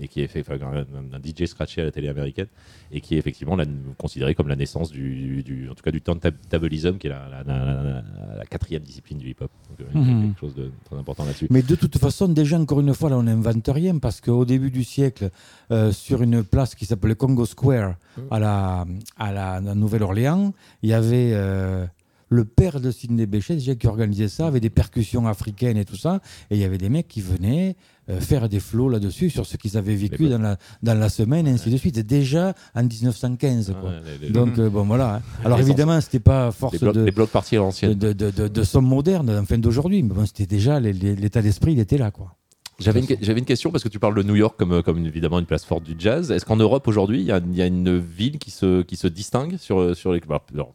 et 0.00 0.08
qui 0.08 0.20
est 0.22 0.26
fait 0.28 0.40
enfin, 0.40 0.56
un, 0.64 1.16
un 1.16 1.20
DJ 1.20 1.46
scratché 1.46 1.80
à 1.80 1.84
la 1.84 1.90
télé 1.90 2.08
américaine 2.08 2.46
et 2.92 3.00
qui 3.00 3.14
est 3.14 3.18
effectivement 3.18 3.56
la- 3.56 3.64
considéré 3.98 4.34
comme 4.34 4.48
la 4.48 4.56
naissance 4.56 4.90
du, 4.90 5.42
du- 5.42 5.68
en 5.70 5.74
tout 5.74 5.82
cas 5.82 5.90
du 5.90 6.00
turntablism 6.00 6.98
qui 6.98 7.06
est 7.08 7.10
la, 7.10 8.44
quatrième 8.50 8.82
discipline 8.82 9.18
du 9.18 9.28
hip-hop. 9.30 9.50
Donc 9.68 9.80
euh, 9.94 9.98
Mhm. 9.98 10.28
quelque 10.28 10.40
chose 10.40 10.54
de 10.54 10.70
très 10.84 10.96
important 10.96 11.24
là-dessus. 11.24 11.46
mais 11.50 11.62
de 11.62 11.74
toute 11.74 11.98
façon 11.98 12.28
déjà 12.28 12.58
encore 12.58 12.80
une 12.80 12.94
fois 12.94 13.10
là 13.10 13.18
on 13.18 13.22
n'invente 13.24 13.68
rien 13.72 13.98
parce 13.98 14.20
qu'au 14.20 14.44
début 14.44 14.70
du 14.70 14.84
siècle 14.84 15.30
euh, 15.70 15.92
sur 15.92 16.22
une 16.22 16.42
place 16.44 16.74
qui 16.74 16.86
s'appelait 16.86 17.14
Congo 17.14 17.44
Square 17.46 17.96
à 18.30 18.38
la, 18.38 18.86
à 19.16 19.32
la, 19.32 19.52
à 19.54 19.60
la 19.60 19.74
Nouvelle-Orléans 19.74 20.52
il 20.82 20.90
y 20.90 20.92
avait 20.92 21.32
euh, 21.34 21.84
le 22.30 22.44
père 22.44 22.80
de 22.80 22.90
Sidney 22.90 23.26
Bechet 23.26 23.54
déjà 23.54 23.74
qui 23.74 23.86
organisait 23.86 24.28
ça 24.28 24.46
avec 24.46 24.62
des 24.62 24.70
percussions 24.70 25.26
africaines 25.26 25.76
et 25.76 25.84
tout 25.84 25.96
ça 25.96 26.20
et 26.50 26.56
il 26.56 26.60
y 26.60 26.64
avait 26.64 26.78
des 26.78 26.88
mecs 26.90 27.08
qui 27.08 27.20
venaient 27.20 27.76
faire 28.20 28.48
des 28.48 28.60
flots 28.60 28.88
là-dessus 28.88 29.30
sur 29.30 29.44
ce 29.46 29.56
qu'ils 29.56 29.76
avaient 29.76 29.94
vécu 29.94 30.28
dans 30.28 30.38
la, 30.38 30.56
dans 30.82 30.94
la 30.98 31.08
semaine 31.08 31.46
et 31.46 31.50
ainsi 31.50 31.70
de 31.70 31.76
suite 31.76 31.98
et 31.98 32.02
déjà 32.02 32.54
en 32.74 32.82
1915 32.82 33.74
quoi. 33.80 33.90
Ouais, 33.90 33.96
les, 34.20 34.26
les- 34.28 34.32
Donc 34.32 34.58
euh, 34.58 34.70
bon 34.70 34.84
voilà. 34.84 35.16
hein. 35.16 35.22
Alors 35.44 35.60
évidemment 35.60 36.00
c'était 36.00 36.20
pas 36.20 36.50
force 36.52 36.78
blocs, 36.80 36.94
de, 36.94 37.04
les 37.04 37.10
blocs 37.10 37.30
partis 37.30 37.56
de, 37.56 37.92
de, 37.94 38.12
de, 38.12 38.48
de, 38.48 38.62
somme 38.62 38.86
moderne, 38.86 39.30
enfin 39.42 39.58
d'aujourd'hui, 39.58 40.02
mais 40.02 40.14
bon 40.14 40.26
c'était 40.26 40.46
déjà 40.46 40.80
l'état 40.80 41.42
d'esprit 41.42 41.72
il 41.72 41.80
était 41.80 41.98
là 41.98 42.10
quoi. 42.10 42.34
J'avais 42.80 43.00
une, 43.00 43.06
j'avais 43.20 43.40
une 43.40 43.44
question 43.44 43.72
parce 43.72 43.82
que 43.82 43.88
tu 43.88 43.98
parles 43.98 44.14
de 44.14 44.22
New 44.22 44.36
York 44.36 44.54
comme, 44.56 44.82
comme 44.84 45.04
évidemment 45.04 45.40
une 45.40 45.46
place 45.46 45.64
forte 45.64 45.82
du 45.82 45.96
jazz. 45.98 46.30
Est-ce 46.30 46.44
qu'en 46.44 46.54
Europe 46.56 46.86
aujourd'hui, 46.86 47.20
il 47.22 47.24
y, 47.24 47.56
y 47.58 47.62
a 47.62 47.66
une 47.66 47.98
ville 47.98 48.38
qui 48.38 48.52
se, 48.52 48.82
qui 48.82 48.94
se 48.94 49.08
distingue 49.08 49.56
sur, 49.56 49.96
sur 49.96 50.12
les. 50.12 50.20
alors, 50.54 50.74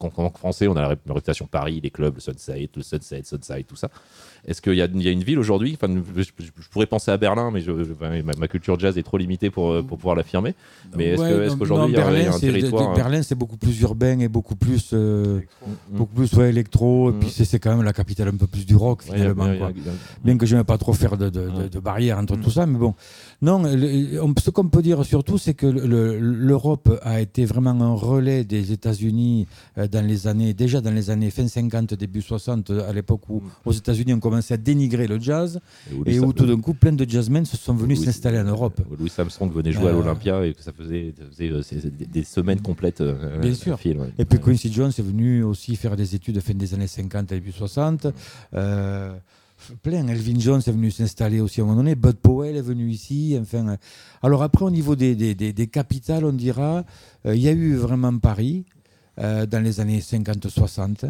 en 0.00 0.08
tant 0.08 0.30
que 0.30 0.38
français, 0.38 0.66
on 0.66 0.74
a 0.76 0.80
la 0.80 0.88
ré- 0.88 0.96
la 1.06 1.12
réputation 1.12 1.46
Paris, 1.46 1.78
les 1.82 1.90
clubs, 1.90 2.14
le 2.14 2.20
Sunset, 2.20 2.70
le 2.74 2.82
Sunset, 2.82 3.22
Sunside, 3.24 3.66
tout 3.66 3.76
ça. 3.76 3.90
Est-ce 4.46 4.62
qu'il 4.62 4.74
y 4.74 4.82
a, 4.82 4.86
il 4.86 5.02
y 5.02 5.08
a 5.08 5.10
une 5.10 5.24
ville 5.24 5.38
aujourd'hui? 5.40 5.76
Enfin, 5.80 5.92
je, 6.16 6.24
pourrais 6.70 6.86
penser 6.86 7.10
à 7.10 7.16
Berlin, 7.16 7.50
mais 7.52 7.60
je, 7.60 7.72
je- 7.84 7.92
enfin, 7.92 8.10
ma, 8.22 8.32
ma 8.38 8.46
culture 8.48 8.78
jazz 8.78 8.96
est 8.96 9.02
trop 9.02 9.18
limitée 9.18 9.50
pour, 9.50 9.70
euh, 9.72 9.82
pour 9.82 9.98
pouvoir 9.98 10.14
l'affirmer. 10.14 10.54
Mais 10.96 11.06
est-ce 11.08 11.20
Ouais, 11.22 11.48
qu'aujourd'hui, 11.58 11.94
il 11.94 11.98
y 11.98 12.00
a- 12.00 12.10
il 12.10 12.16
y 12.18 12.20
a 12.20 12.22
Berlin, 12.22 12.36
un 12.36 12.38
territoire, 12.38 12.94
Berlin, 12.94 13.22
c'est 13.22 13.34
beaucoup 13.34 13.56
plus 13.56 13.80
urbain 13.80 14.20
et 14.20 14.28
beaucoup 14.28 14.54
plus, 14.54 14.90
euh, 14.92 15.40
Mm. 15.90 15.96
beaucoup 15.98 16.14
plus 16.14 16.32
ouais, 16.34 16.50
électro. 16.50 17.10
Mm. 17.10 17.16
Et 17.16 17.18
puis 17.18 17.30
c'est 17.30 17.44
c'est 17.44 17.58
quand 17.58 17.74
même 17.76 17.84
la 17.84 17.92
capitale 17.92 18.28
un 18.28 18.36
peu 18.36 18.46
plus 18.46 18.64
du 18.64 18.76
rock 18.76 19.02
finalement. 19.02 19.44
a- 19.44 19.56
quoi. 19.56 19.66
a- 19.68 20.24
Bien 20.24 20.38
que 20.38 20.46
je 20.46 20.54
n'aime 20.54 20.64
pas 20.64 20.78
trop 20.78 20.92
faire 20.92 21.16
de, 21.16 21.28
de, 21.28 21.40
de- 21.40 21.48
Ouais. 21.48 21.68
de 21.68 21.78
barrière 21.80 22.18
entre 22.18 22.36
Mm. 22.36 22.40
tout 22.42 22.50
ça, 22.50 22.66
mais 22.66 22.78
bon. 22.78 22.94
Non, 23.42 23.62
le- 23.64 24.22
on- 24.22 24.32
ce 24.40 24.50
qu'on 24.50 24.68
peut 24.68 24.82
dire 24.82 25.04
surtout, 25.04 25.38
c'est 25.38 25.54
que 25.54 25.66
le- 25.66 26.18
l'Europe 26.20 26.88
a 27.02 27.20
été 27.20 27.44
vraiment 27.44 27.72
un 27.72 27.94
relais 27.94 28.44
des 28.44 28.70
États-Unis 28.70 29.48
euh, 29.76 29.88
dans 29.88 30.06
les 30.06 30.28
années, 30.28 30.54
déjà 30.54 30.80
dans 30.80 30.92
les 30.92 31.10
années 31.10 31.30
fin 31.30 31.48
50, 31.48 31.94
début 31.94 32.22
60, 32.22 32.70
à 32.70 32.92
l'époque 32.92 33.22
où 33.28 33.38
Mm. 33.40 33.48
aux 33.64 33.72
États-Unis 33.72 34.14
on 34.14 34.20
commençait 34.20 34.35
à 34.50 34.56
dénigrer 34.56 35.06
le 35.06 35.18
jazz 35.20 35.60
où 35.94 36.02
et 36.06 36.18
où 36.20 36.32
tout 36.32 36.46
d'un 36.46 36.60
coup 36.60 36.74
plein 36.74 36.92
de 36.92 37.08
jazzmen 37.08 37.44
se 37.44 37.56
sont 37.56 37.74
venus 37.74 38.02
s'installer 38.04 38.38
en 38.38 38.44
Europe. 38.44 38.80
où 38.90 38.96
Louis 38.96 39.12
Armstrong 39.16 39.52
venait 39.52 39.72
jouer 39.72 39.86
à 39.86 39.88
Euh, 39.88 39.92
l'Olympia 40.00 40.44
et 40.46 40.54
que 40.54 40.62
ça 40.62 40.72
faisait, 40.72 41.14
ça 41.18 41.24
faisait, 41.30 41.50
euh, 41.50 41.90
des, 42.12 42.24
semaines 42.24 42.60
complètes. 42.60 43.00
euh, 43.00 43.38
Bien 43.40 43.52
à 43.52 43.54
sûr. 43.54 43.78
fil, 43.78 43.98
ouais. 43.98 44.10
Et 44.18 44.24
puis. 44.24 44.38
Quincy 44.40 44.72
Jones 44.72 44.92
est 44.96 45.02
venu 45.02 45.42
aussi 45.42 45.76
faire 45.76 45.96
des 45.96 46.14
études 46.14 46.40
fin 46.40 46.54
des 46.54 46.74
années 46.74 46.86
50 46.86 47.32
et 47.32 47.34
début 47.36 47.52
60. 47.52 48.06
Euh, 48.54 49.12
plein. 49.82 50.06
Elvin 50.08 50.38
Jones 50.38 50.60
est 50.66 50.70
venu 50.70 50.90
s'installer 50.90 51.40
aussi 51.40 51.60
à 51.60 51.64
un 51.64 51.66
moment 51.66 51.78
donné. 51.78 51.94
Bud 51.94 52.16
Powell 52.16 52.56
est 52.56 52.60
venu 52.62 52.90
ici. 52.90 53.36
Enfin, 53.40 53.76
alors 54.22 54.42
après, 54.42 54.64
au 54.64 54.70
niveau 54.70 54.94
des, 54.96 55.14
des, 55.16 55.34
des- 55.34 55.52
des 55.52 55.66
capitales, 55.66 56.24
on 56.24 56.32
dira, 56.32 56.84
il 57.24 57.36
y 57.40 57.48
a 57.48 57.52
eu 57.52 57.74
vraiment 57.74 58.16
Paris 58.18 58.64
dans 59.16 59.62
les 59.64 59.80
années 59.80 60.00
50-60, 60.00 61.06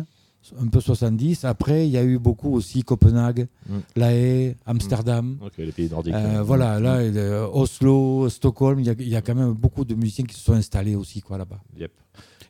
un 0.60 0.66
peu 0.68 0.80
70. 0.80 1.44
Après, 1.44 1.86
il 1.86 1.90
y 1.90 1.96
a 1.98 2.04
eu 2.04 2.18
beaucoup 2.18 2.52
aussi 2.54 2.82
Copenhague, 2.82 3.48
Mm. 3.68 3.74
La 3.96 4.12
Haye, 4.14 4.56
Amsterdam. 4.66 5.36
Ok, 5.44 5.52
les 5.58 5.72
pays 5.72 5.88
nordiques. 5.90 6.14
Euh, 6.14 6.38
ouais. 6.38 6.42
voilà, 6.44 6.78
là, 6.80 7.02
Mm. 7.02 7.12
euh, 7.16 7.46
Oslo, 7.52 8.28
Stockholm, 8.28 8.80
il 8.80 8.86
y, 8.86 8.90
a, 8.90 8.94
il 8.98 9.08
y 9.08 9.16
a 9.16 9.22
quand 9.22 9.34
même 9.34 9.52
beaucoup 9.52 9.84
de 9.84 9.94
musiciens 9.94 10.24
qui 10.24 10.34
se 10.36 10.40
sont 10.44 10.52
installés 10.52 10.94
aussi 10.94 11.20
quoi 11.20 11.38
là-bas. 11.38 11.60
Yep. 11.78 11.90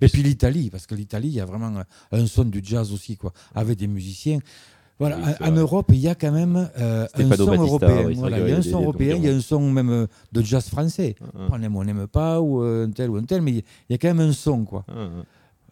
Et 0.02 0.08
puis 0.08 0.22
l'Italie, 0.22 0.68
parce 0.70 0.86
que 0.86 0.94
l'Italie, 0.94 1.28
il 1.28 1.34
y 1.34 1.40
a 1.40 1.46
vraiment 1.46 1.72
un, 2.12 2.26
son 2.26 2.44
du 2.44 2.60
jazz 2.62 2.92
aussi, 2.92 3.16
quoi, 3.16 3.32
avec 3.54 3.78
des 3.78 3.86
musiciens. 3.86 4.40
Voilà, 4.98 5.16
Oui, 5.18 5.32
en-. 5.48 5.52
Europe, 5.52 5.86
il 5.92 5.98
y 5.98 6.08
a 6.08 6.14
quand 6.14 6.32
même 6.32 6.70
euh, 6.78 7.06
un 7.14 7.22
son 7.22 7.28
Battista, 7.28 7.52
européen. 7.54 8.10
voilà, 8.16 8.38
il 8.40 8.48
y 8.48 8.52
a 8.52 8.56
un 8.56 8.62
son 8.62 8.80
européen, 8.82 9.16
il 9.16 9.24
y 9.24 9.28
a 9.28 9.34
un 9.34 9.40
son 9.40 9.70
même 9.70 9.90
euh, 9.90 10.06
de 10.32 10.42
jazz 10.42 10.68
français. 10.68 11.16
On 11.50 11.60
aime 11.62 11.76
ou 11.76 11.80
on 11.80 11.84
n'aime 11.84 12.06
pas, 12.06 12.40
ou 12.40 12.62
euh, 12.62 12.86
un 12.86 12.90
tel 12.90 13.10
ou 13.10 13.16
un 13.16 13.24
tel, 13.24 13.42
mais 13.42 13.52
il 13.52 13.62
y 13.90 13.94
a 13.94 13.98
quand 13.98 14.08
même 14.14 14.20
un 14.20 14.32
son, 14.32 14.64
quoi. 14.64 14.84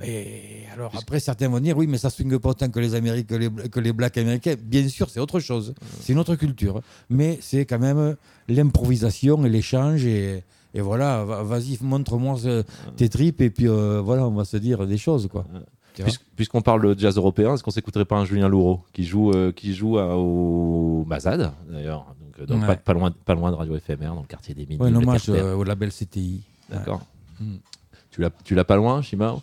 Et 0.03 0.63
alors 0.73 0.91
après, 0.99 1.21
certains 1.21 1.49
vont 1.49 1.61
dire, 1.61 1.77
oui, 1.77 1.87
mais 1.87 1.99
ça 1.99 2.11
swingue 2.11 2.39
pas 2.39 2.51
autant 2.51 2.69
que 2.69 2.81
les 2.81 2.95
Américains, 2.97 3.27
que 3.29 3.35
les, 3.37 3.51
que 3.71 3.81
les 3.81 3.93
blacks 3.93 4.19
américains. 4.19 4.55
Bien 4.61 4.89
sûr, 4.89 5.09
c'est 5.09 5.21
autre 5.21 5.39
chose. 5.41 5.73
C'est 6.01 6.13
une 6.13 6.19
autre 6.19 6.35
culture. 6.35 6.81
Mais 7.11 7.39
c'est 7.41 7.65
quand 7.65 7.79
même 7.79 8.17
l'improvisation 8.49 9.45
et 9.45 9.49
l'échange. 9.49 10.05
Et, 10.05 10.43
et 10.75 10.81
voilà, 10.81 11.25
va- 11.25 11.43
vas-y, 11.45 11.79
montre-moi 11.81 12.37
ce- 12.39 12.65
tes 12.97 13.09
tripes. 13.09 13.41
Et 13.41 13.51
puis 13.51 13.69
euh, 13.69 14.01
voilà, 14.05 14.27
on 14.27 14.33
va 14.35 14.45
se 14.45 14.57
dire 14.57 14.85
des 14.87 14.99
choses, 14.99 15.29
quoi. 15.31 15.47
Puisqu'on 16.35 16.61
parle 16.61 16.95
de 16.97 16.99
jazz 17.01 17.17
européen, 17.17 17.55
est-ce 17.55 17.63
qu'on 17.63 17.71
s'écouterait 17.71 18.05
pas 18.05 18.17
un 18.17 18.25
Julien 18.25 18.49
Louraud 18.49 18.81
qui 18.93 19.05
joue, 19.05 19.31
euh, 19.31 19.53
qui 19.53 19.75
joue 19.75 19.99
à- 19.99 20.17
au 20.17 21.05
Mazad 21.07 21.53
d'ailleurs, 21.71 22.07
donc, 22.21 22.41
euh, 22.41 22.47
donc 22.47 22.61
Ouais. 22.63 22.67
pas, 22.67 22.75
pas 22.77 22.93
loin, 22.95 23.13
pas 23.25 23.35
loin 23.37 23.53
de 23.53 23.57
Radio 23.57 23.79
FMR 23.79 24.09
dans 24.09 24.23
le 24.23 24.27
quartier 24.27 24.55
des 24.57 24.63
Minimes. 24.67 24.81
Ouais, 24.83 24.89
un 24.91 24.97
hommage 24.97 25.27
euh, 25.29 25.55
au 25.55 25.63
label 25.63 25.91
CTI. 25.93 26.43
D'accord. 26.69 27.03
Mm. 27.39 27.55
Tu 28.11 28.21
l'as, 28.21 28.31
tu 28.43 28.57
l'as 28.57 28.65
pas 28.65 28.75
loin, 28.75 29.03
Shima 29.03 29.37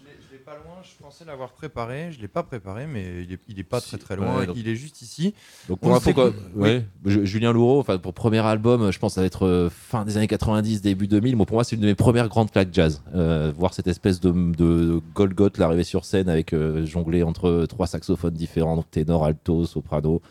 L'avoir 1.28 1.52
préparé. 1.54 2.12
Je 2.12 2.20
l'ai 2.20 2.28
pas 2.28 2.44
préparé, 2.44 2.88
mais 2.88 3.24
il 3.24 3.34
est, 3.34 3.40
il 3.48 3.60
est 3.60 3.64
pas 3.64 3.80
très 3.80 3.98
très 3.98 4.16
loin. 4.16 4.38
ouais, 4.40 4.48
donc- 4.48 4.56
Il 4.58 4.68
est 4.68 4.76
juste 4.76 5.02
ici. 5.02 5.34
Donc 5.70 5.80
On 5.82 5.88
pour 5.88 5.96
info, 5.96 6.14
quoi, 6.14 6.32
ouais, 6.56 6.86
Julien 7.06 7.52
Louraud, 7.54 7.80
enfin 7.80 7.98
pour 7.98 8.14
premier 8.14 8.40
album, 8.40 8.92
je 8.92 9.00
pense 9.00 9.14
ça 9.16 9.22
va 9.22 9.28
être 9.28 9.46
euh, 9.46 9.70
fin 9.70 10.04
des 10.06 10.18
années 10.18 10.28
90, 10.28 10.82
début 10.82 11.08
2000. 11.08 11.36
Moi, 11.36 11.46
pour 11.46 11.56
moi, 11.56 11.64
c'est 11.64 11.76
une 11.76 11.82
de 11.82 11.88
mes 11.88 11.96
premières 11.96 12.28
grandes 12.28 12.52
claques 12.52 12.74
jazz. 12.74 13.02
Euh, 13.16 13.52
voir 13.58 13.74
cette 13.74 13.88
espèce 13.88 14.20
de, 14.20 14.32
de 14.32 15.00
Golgoth 15.14 15.58
l'arriver 15.58 15.84
sur 15.84 16.06
scène 16.06 16.28
avec 16.30 16.54
euh, 16.54 16.86
jonglé 16.86 17.24
entre 17.24 17.66
trois 17.68 17.88
saxophones 17.88 18.34
différents, 18.34 18.76
donc 18.76 18.90
ténor, 18.92 19.24
alto, 19.26 19.66
soprano. 19.66 20.22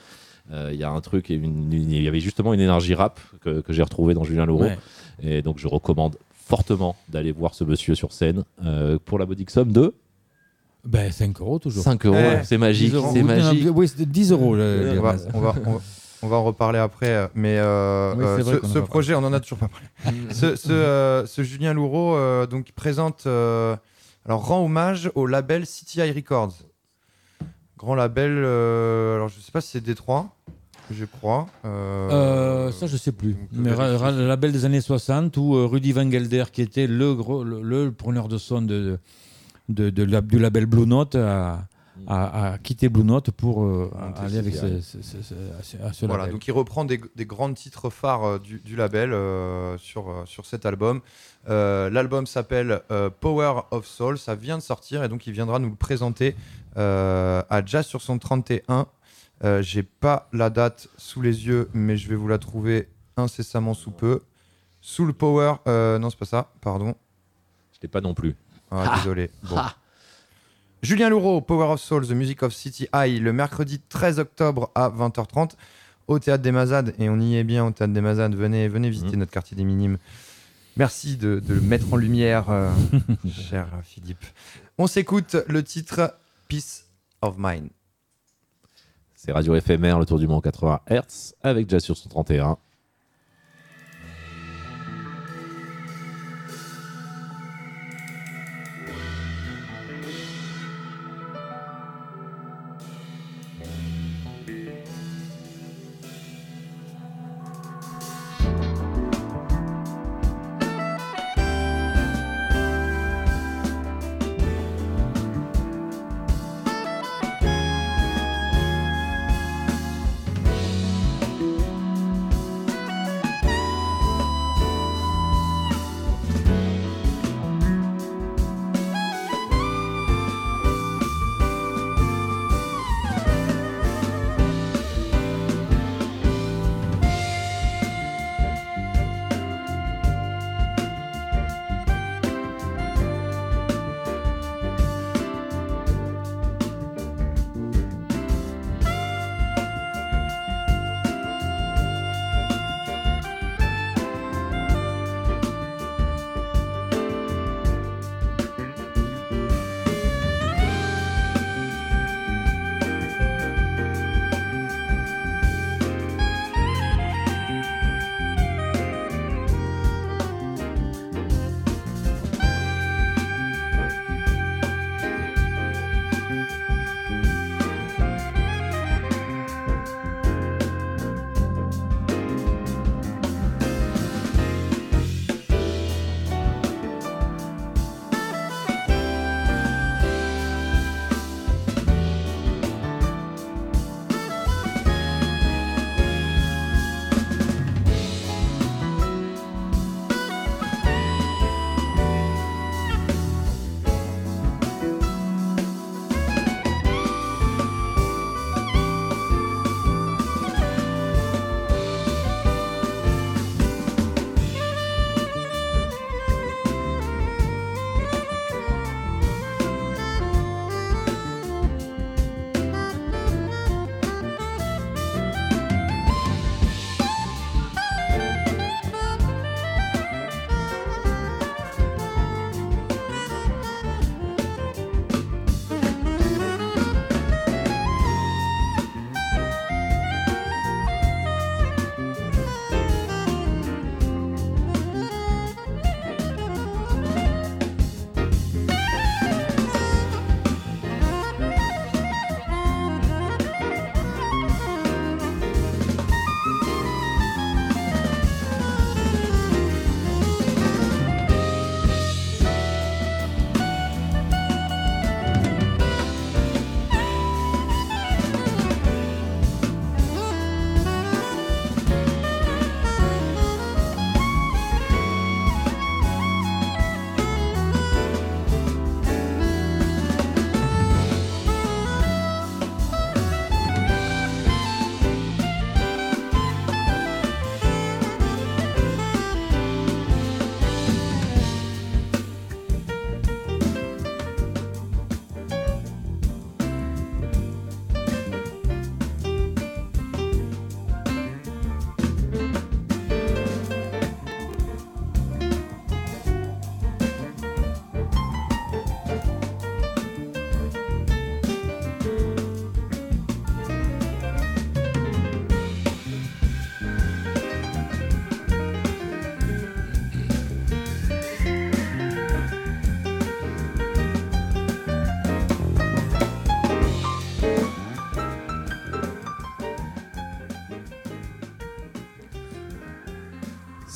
Euh, 0.52 0.70
Il 0.72 0.78
y 0.80 0.84
a 0.84 0.90
un 0.90 1.00
truc, 1.00 1.30
il 1.30 2.02
y 2.02 2.08
avait 2.08 2.20
justement 2.20 2.52
une 2.52 2.60
énergie 2.60 2.94
rap 2.94 3.20
que, 3.42 3.60
que 3.60 3.72
j'ai 3.72 3.82
retrouvé 3.82 4.14
dans 4.14 4.24
Julien 4.24 4.46
Louraud. 4.46 4.64
Ouais. 4.64 4.78
Et 5.22 5.42
donc 5.42 5.58
je 5.58 5.68
recommande 5.68 6.16
fortement 6.34 6.96
d'aller 7.08 7.30
voir 7.30 7.54
ce 7.54 7.62
monsieur 7.62 7.94
sur 7.94 8.10
scène 8.12 8.42
euh, 8.64 8.98
pour 9.04 9.18
la 9.20 9.26
modique 9.26 9.50
somme 9.50 9.70
de 9.70 9.94
Ben, 10.84 11.10
5 11.12 11.40
euros 11.40 11.58
toujours. 11.58 11.82
5 11.84 12.06
euros. 12.06 12.16
Eh, 12.18 12.44
c'est 12.44 12.58
magique, 12.58 12.90
10 12.90 12.94
euros. 12.96 13.10
c'est 13.12 13.22
magique. 13.22 13.68
Oui, 13.74 13.88
c'est 13.88 14.08
10 14.10 14.32
euros. 14.32 14.54
On 14.56 15.00
va, 15.00 15.14
on, 15.34 15.40
va, 15.40 15.54
on, 15.66 15.72
va, 15.72 15.80
on 16.22 16.28
va 16.28 16.36
en 16.36 16.44
reparler 16.44 16.78
après. 16.78 17.28
Mais 17.34 17.56
euh, 17.58 18.14
Oui, 18.16 18.24
euh, 18.24 18.60
ce, 18.62 18.78
projet, 18.78 19.14
on 19.14 19.18
en 19.24 19.32
a 19.32 19.40
toujours 19.40 19.58
pas 19.58 19.68
parlé. 19.68 20.18
ce, 20.32 20.56
ce, 20.56 20.72
euh, 20.72 21.26
ce 21.26 21.42
Julien 21.42 21.74
Louraud 21.74 22.14
euh, 22.16 22.46
donc, 22.46 22.72
présente, 22.72 23.24
euh, 23.26 23.76
alors, 24.26 24.46
rend 24.46 24.64
hommage 24.64 25.10
au 25.14 25.26
label 25.26 25.64
CTI 25.66 26.10
Records. 26.12 26.54
Grand 27.78 27.94
label, 27.94 28.32
euh, 28.36 29.16
alors 29.16 29.28
je 29.28 29.40
sais 29.40 29.52
pas 29.52 29.62
si 29.62 29.68
c'est 29.68 29.80
Détroit, 29.82 30.28
je 30.90 31.06
crois. 31.06 31.46
euh, 31.64 32.10
Euh, 32.10 32.72
ça, 32.72 32.86
je 32.86 32.98
sais 32.98 33.12
plus. 33.12 33.36
Mais 33.52 33.70
ra- 33.72 33.86
vérifier. 33.86 34.04
ra- 34.06 34.12
le 34.12 34.26
label 34.28 34.52
des 34.52 34.66
années 34.66 34.82
60 34.82 35.34
où 35.38 35.54
euh, 35.56 35.64
Rudy 35.64 35.92
Van 35.92 36.10
Gelder, 36.10 36.44
qui 36.52 36.60
était 36.60 36.86
le, 36.86 37.14
gros, 37.14 37.42
le, 37.42 37.62
le 37.62 37.90
preneur 37.92 38.28
de 38.28 38.36
son 38.36 38.60
de, 38.60 38.66
de, 38.68 38.98
de 39.74 40.02
la- 40.04 40.20
du 40.20 40.38
label 40.38 40.66
Blue 40.66 40.86
Note, 40.86 41.14
a, 41.16 41.66
a- 42.06 42.52
a 42.52 42.58
quitté 42.58 42.88
Blue 42.88 43.04
Note 43.04 43.30
pour 43.30 43.64
euh, 43.64 43.90
aller 44.16 44.38
avec 44.38 44.54
ce, 44.54 44.80
ce- 44.80 45.02
ce- 45.02 45.22
ce- 45.22 45.34
à 45.34 45.62
ce- 45.62 45.76
à 45.82 45.92
ce 45.92 46.06
Voilà, 46.06 46.22
label. 46.24 46.32
donc 46.34 46.46
il 46.48 46.52
reprend 46.52 46.84
des, 46.84 47.00
des 47.16 47.26
grands 47.26 47.52
titres 47.52 47.90
phares 47.90 48.24
euh, 48.24 48.38
du, 48.38 48.58
du 48.60 48.74
label 48.76 49.12
euh, 49.12 49.76
sur, 49.78 50.08
euh, 50.08 50.22
sur 50.26 50.46
cet 50.46 50.64
album. 50.66 51.00
Euh, 51.48 51.90
L'album 51.90 52.26
s'appelle 52.26 52.80
euh, 52.90 53.10
Power 53.20 53.62
of 53.70 53.86
Soul, 53.86 54.18
ça 54.18 54.34
vient 54.34 54.56
de 54.58 54.62
sortir 54.62 55.04
et 55.04 55.08
donc 55.08 55.26
il 55.26 55.32
viendra 55.32 55.58
nous 55.58 55.68
le 55.70 55.74
présenter 55.76 56.34
euh, 56.76 57.42
à 57.50 57.64
Jazz 57.64 57.86
sur 57.86 58.00
son 58.02 58.18
31. 58.18 58.86
Euh, 59.44 59.62
J'ai 59.62 59.82
pas 59.82 60.28
la 60.32 60.50
date 60.50 60.88
sous 60.96 61.22
les 61.22 61.46
yeux, 61.46 61.68
mais 61.72 61.96
je 61.96 62.08
vais 62.08 62.14
vous 62.16 62.28
la 62.28 62.38
trouver 62.38 62.88
incessamment 63.16 63.74
sous 63.74 63.90
peu. 63.90 64.20
Sous 64.82 65.04
le 65.04 65.12
Power, 65.12 65.54
euh, 65.66 65.98
non 65.98 66.08
c'est 66.10 66.18
pas 66.18 66.24
ça, 66.24 66.50
pardon. 66.62 66.94
Je 67.74 67.78
l'ai 67.82 67.88
pas 67.88 68.00
non 68.00 68.14
plus. 68.14 68.34
Ah, 68.70 68.84
ah, 68.86 68.96
désolé. 68.98 69.30
Bon. 69.42 69.56
Ah. 69.58 69.74
Julien 70.82 71.10
Louraud, 71.10 71.42
Power 71.42 71.72
of 71.72 71.80
Souls, 71.80 72.06
The 72.06 72.12
Music 72.12 72.42
of 72.42 72.54
City 72.54 72.88
High, 72.94 73.20
le 73.20 73.32
mercredi 73.32 73.80
13 73.80 74.18
octobre 74.18 74.70
à 74.74 74.88
20h30 74.88 75.52
au 76.08 76.18
Théâtre 76.18 76.42
des 76.42 76.52
Mazades. 76.52 76.94
Et 76.98 77.08
on 77.08 77.18
y 77.20 77.36
est 77.36 77.44
bien 77.44 77.66
au 77.66 77.70
Théâtre 77.70 77.92
des 77.92 78.00
Mazades. 78.00 78.34
Venez, 78.34 78.68
venez 78.68 78.88
visiter 78.88 79.12
mhm. 79.12 79.20
notre 79.20 79.32
quartier 79.32 79.56
des 79.56 79.64
Minimes. 79.64 79.98
Merci 80.76 81.16
de, 81.16 81.42
le 81.46 81.60
mettre 81.60 81.92
en 81.92 81.96
lumière, 81.96 82.48
euh, 82.48 82.70
cher 83.30 83.68
Philippe. 83.82 84.24
On 84.78 84.86
s'écoute 84.86 85.36
le 85.48 85.62
titre 85.62 86.14
Peace 86.48 86.86
of 87.20 87.34
Mind. 87.38 87.68
C'est 89.14 89.32
Radio 89.32 89.54
Éphémère, 89.54 89.98
le 89.98 90.06
tour 90.06 90.18
du 90.18 90.26
monde 90.26 90.42
80 90.42 90.80
Hz, 90.88 91.34
avec 91.42 91.68
Jazz 91.68 91.82
sur 91.82 91.94
31 92.00 92.56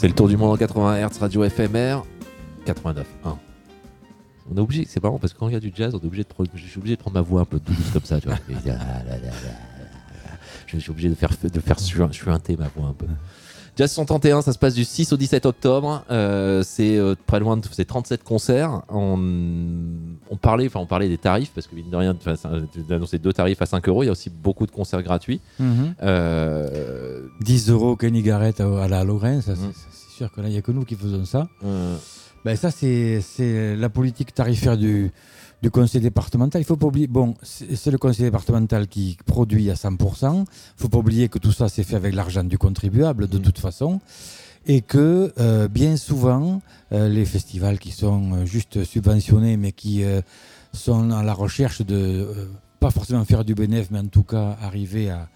C'est 0.05 0.09
le 0.09 0.15
tour 0.15 0.29
du 0.29 0.37
monde 0.37 0.51
en 0.51 0.57
80 0.59 1.09
Hz, 1.09 1.19
radio 1.19 1.49
FMR 1.49 2.05
89.1. 2.67 3.05
On 3.25 4.55
est 4.55 4.61
obligé, 4.61 4.85
c'est 4.87 5.03
marrant 5.03 5.19
parce 5.19 5.33
que 5.33 5.39
quand 5.39 5.49
il 5.49 5.55
y 5.55 5.57
a 5.57 5.61
du 5.61 5.73
jazz, 5.75 5.95
on 5.95 5.99
est 5.99 6.05
obligé 6.05 6.25
de 6.25 6.29
prendre, 6.29 6.51
je 6.55 6.63
suis 6.63 6.79
obligé 6.79 6.97
de 6.97 7.01
prendre 7.01 7.15
ma 7.15 7.23
voix 7.23 7.41
un 7.41 7.45
peu 7.47 7.59
douce 7.59 7.91
comme 7.91 8.05
ça, 8.05 8.21
tu 8.21 8.29
vois. 8.29 8.37
Et, 8.51 8.53
ah, 8.67 8.69
là, 8.69 9.17
là, 9.17 9.17
là, 9.17 9.31
je 10.67 10.77
suis 10.77 10.91
obligé 10.91 11.09
de 11.09 11.15
faire, 11.15 11.31
de 11.43 11.59
faire 11.59 11.81
suinter 11.81 12.55
ma 12.59 12.69
voix 12.69 12.89
un 12.89 12.93
peu. 12.93 13.07
Jazz 13.77 13.91
131, 13.93 14.43
ça 14.43 14.53
se 14.53 14.59
passe 14.59 14.75
du 14.75 14.85
6 14.85 15.13
au 15.15 15.17
17 15.17 15.47
octobre. 15.47 16.05
Euh, 16.11 16.63
c'est 16.63 16.97
euh, 16.97 17.17
très 17.27 17.41
loin 17.41 17.57
de 17.57 17.67
c'est 17.73 17.87
37 17.87 18.23
concerts. 18.23 18.83
On, 18.89 19.19
on 20.31 20.37
parlait, 20.37 20.67
enfin 20.67 20.79
on 20.81 20.87
parlait 20.87 21.09
des 21.09 21.19
tarifs 21.19 21.51
parce 21.53 21.67
que 21.67 21.75
mine 21.75 21.91
de 21.91 21.97
rien, 21.97 22.15
tu 22.15 22.29
as 22.29 22.95
annoncé 22.95 23.19
deux 23.19 23.33
tarifs 23.33 23.61
à 23.63 23.67
5 23.67 23.89
euros. 23.89 24.03
Il 24.05 24.07
y 24.07 24.09
a 24.11 24.13
aussi 24.13 24.31
beaucoup 24.31 24.67
de 24.67 24.71
concerts 24.71 25.03
gratuits. 25.03 25.41
10 25.59 25.65
euh, 26.03 27.29
euros 27.69 27.97
Kenny 27.97 28.23
Garrett 28.23 28.61
à, 28.61 28.87
la 28.87 29.03
Lorraine, 29.03 29.43
ça, 29.43 29.55
mm. 29.55 29.73
C'est 30.15 30.19
sûr 30.19 30.33
que 30.33 30.41
là 30.41 30.49
il 30.49 30.53
n'y 30.53 30.59
a 30.59 30.63
que 30.63 30.71
nous 30.71 30.85
qui 30.85 30.95
faisons 30.95 31.25
ça. 31.25 31.49
Ben 32.45 32.57
ça 32.57 32.71
c'est 32.71 33.77
la 33.77 33.89
politique 33.89 34.33
tarifaire 34.33 34.77
du 34.77 35.11
du 35.65 35.71
conseil 35.71 36.03
départemental. 36.03 36.61
Il 36.61 36.67
faut 36.67 36.77
pas 36.77 36.89
oublier, 36.89 37.07
bon, 37.07 37.35
c'est 37.43 37.91
le 37.91 37.97
conseil 37.97 38.27
départemental 38.27 38.87
qui 38.87 39.17
produit 39.25 39.71
à 39.71 39.75
100%. 39.75 40.45
Il 40.45 40.47
faut 40.77 40.91
pas 40.91 40.99
oublier 40.99 41.31
que 41.31 41.39
tout 41.39 41.53
ça 41.53 41.71
c'est 41.71 41.85
fait 41.85 41.97
avec 41.97 42.15
l'argent 42.15 42.45
du 42.45 42.59
contribuable 42.59 43.29
de 43.29 43.39
mmh. 43.39 43.43
toute 43.43 43.59
façon. 43.59 44.01
Et 44.67 44.83
que 44.83 45.33
euh, 45.39 45.67
bien 45.69 45.97
souvent, 45.97 46.61
euh, 46.93 47.09
les 47.09 47.25
festivals 47.25 47.79
qui 47.79 47.93
sont 47.93 48.33
euh, 48.33 48.45
juste 48.45 48.85
subventionnés, 48.85 49.57
mais 49.57 49.73
qui 49.73 50.05
sont 50.75 51.11
à 51.11 51.23
la 51.23 51.33
recherche 51.33 51.81
de, 51.81 52.29
pas 52.79 52.91
forcément 52.91 53.25
faire 53.25 53.45
du 53.45 53.55
bénéfice, 53.55 53.91
mais 53.91 54.01
en 54.01 54.07
tout 54.07 54.23
cas 54.23 54.59
arriver 54.61 55.09
à, 55.11 55.29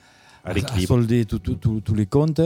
à, 0.44 0.54
solder 0.80 1.24
tous 1.24 1.94
les 1.94 2.06
comptes, 2.06 2.40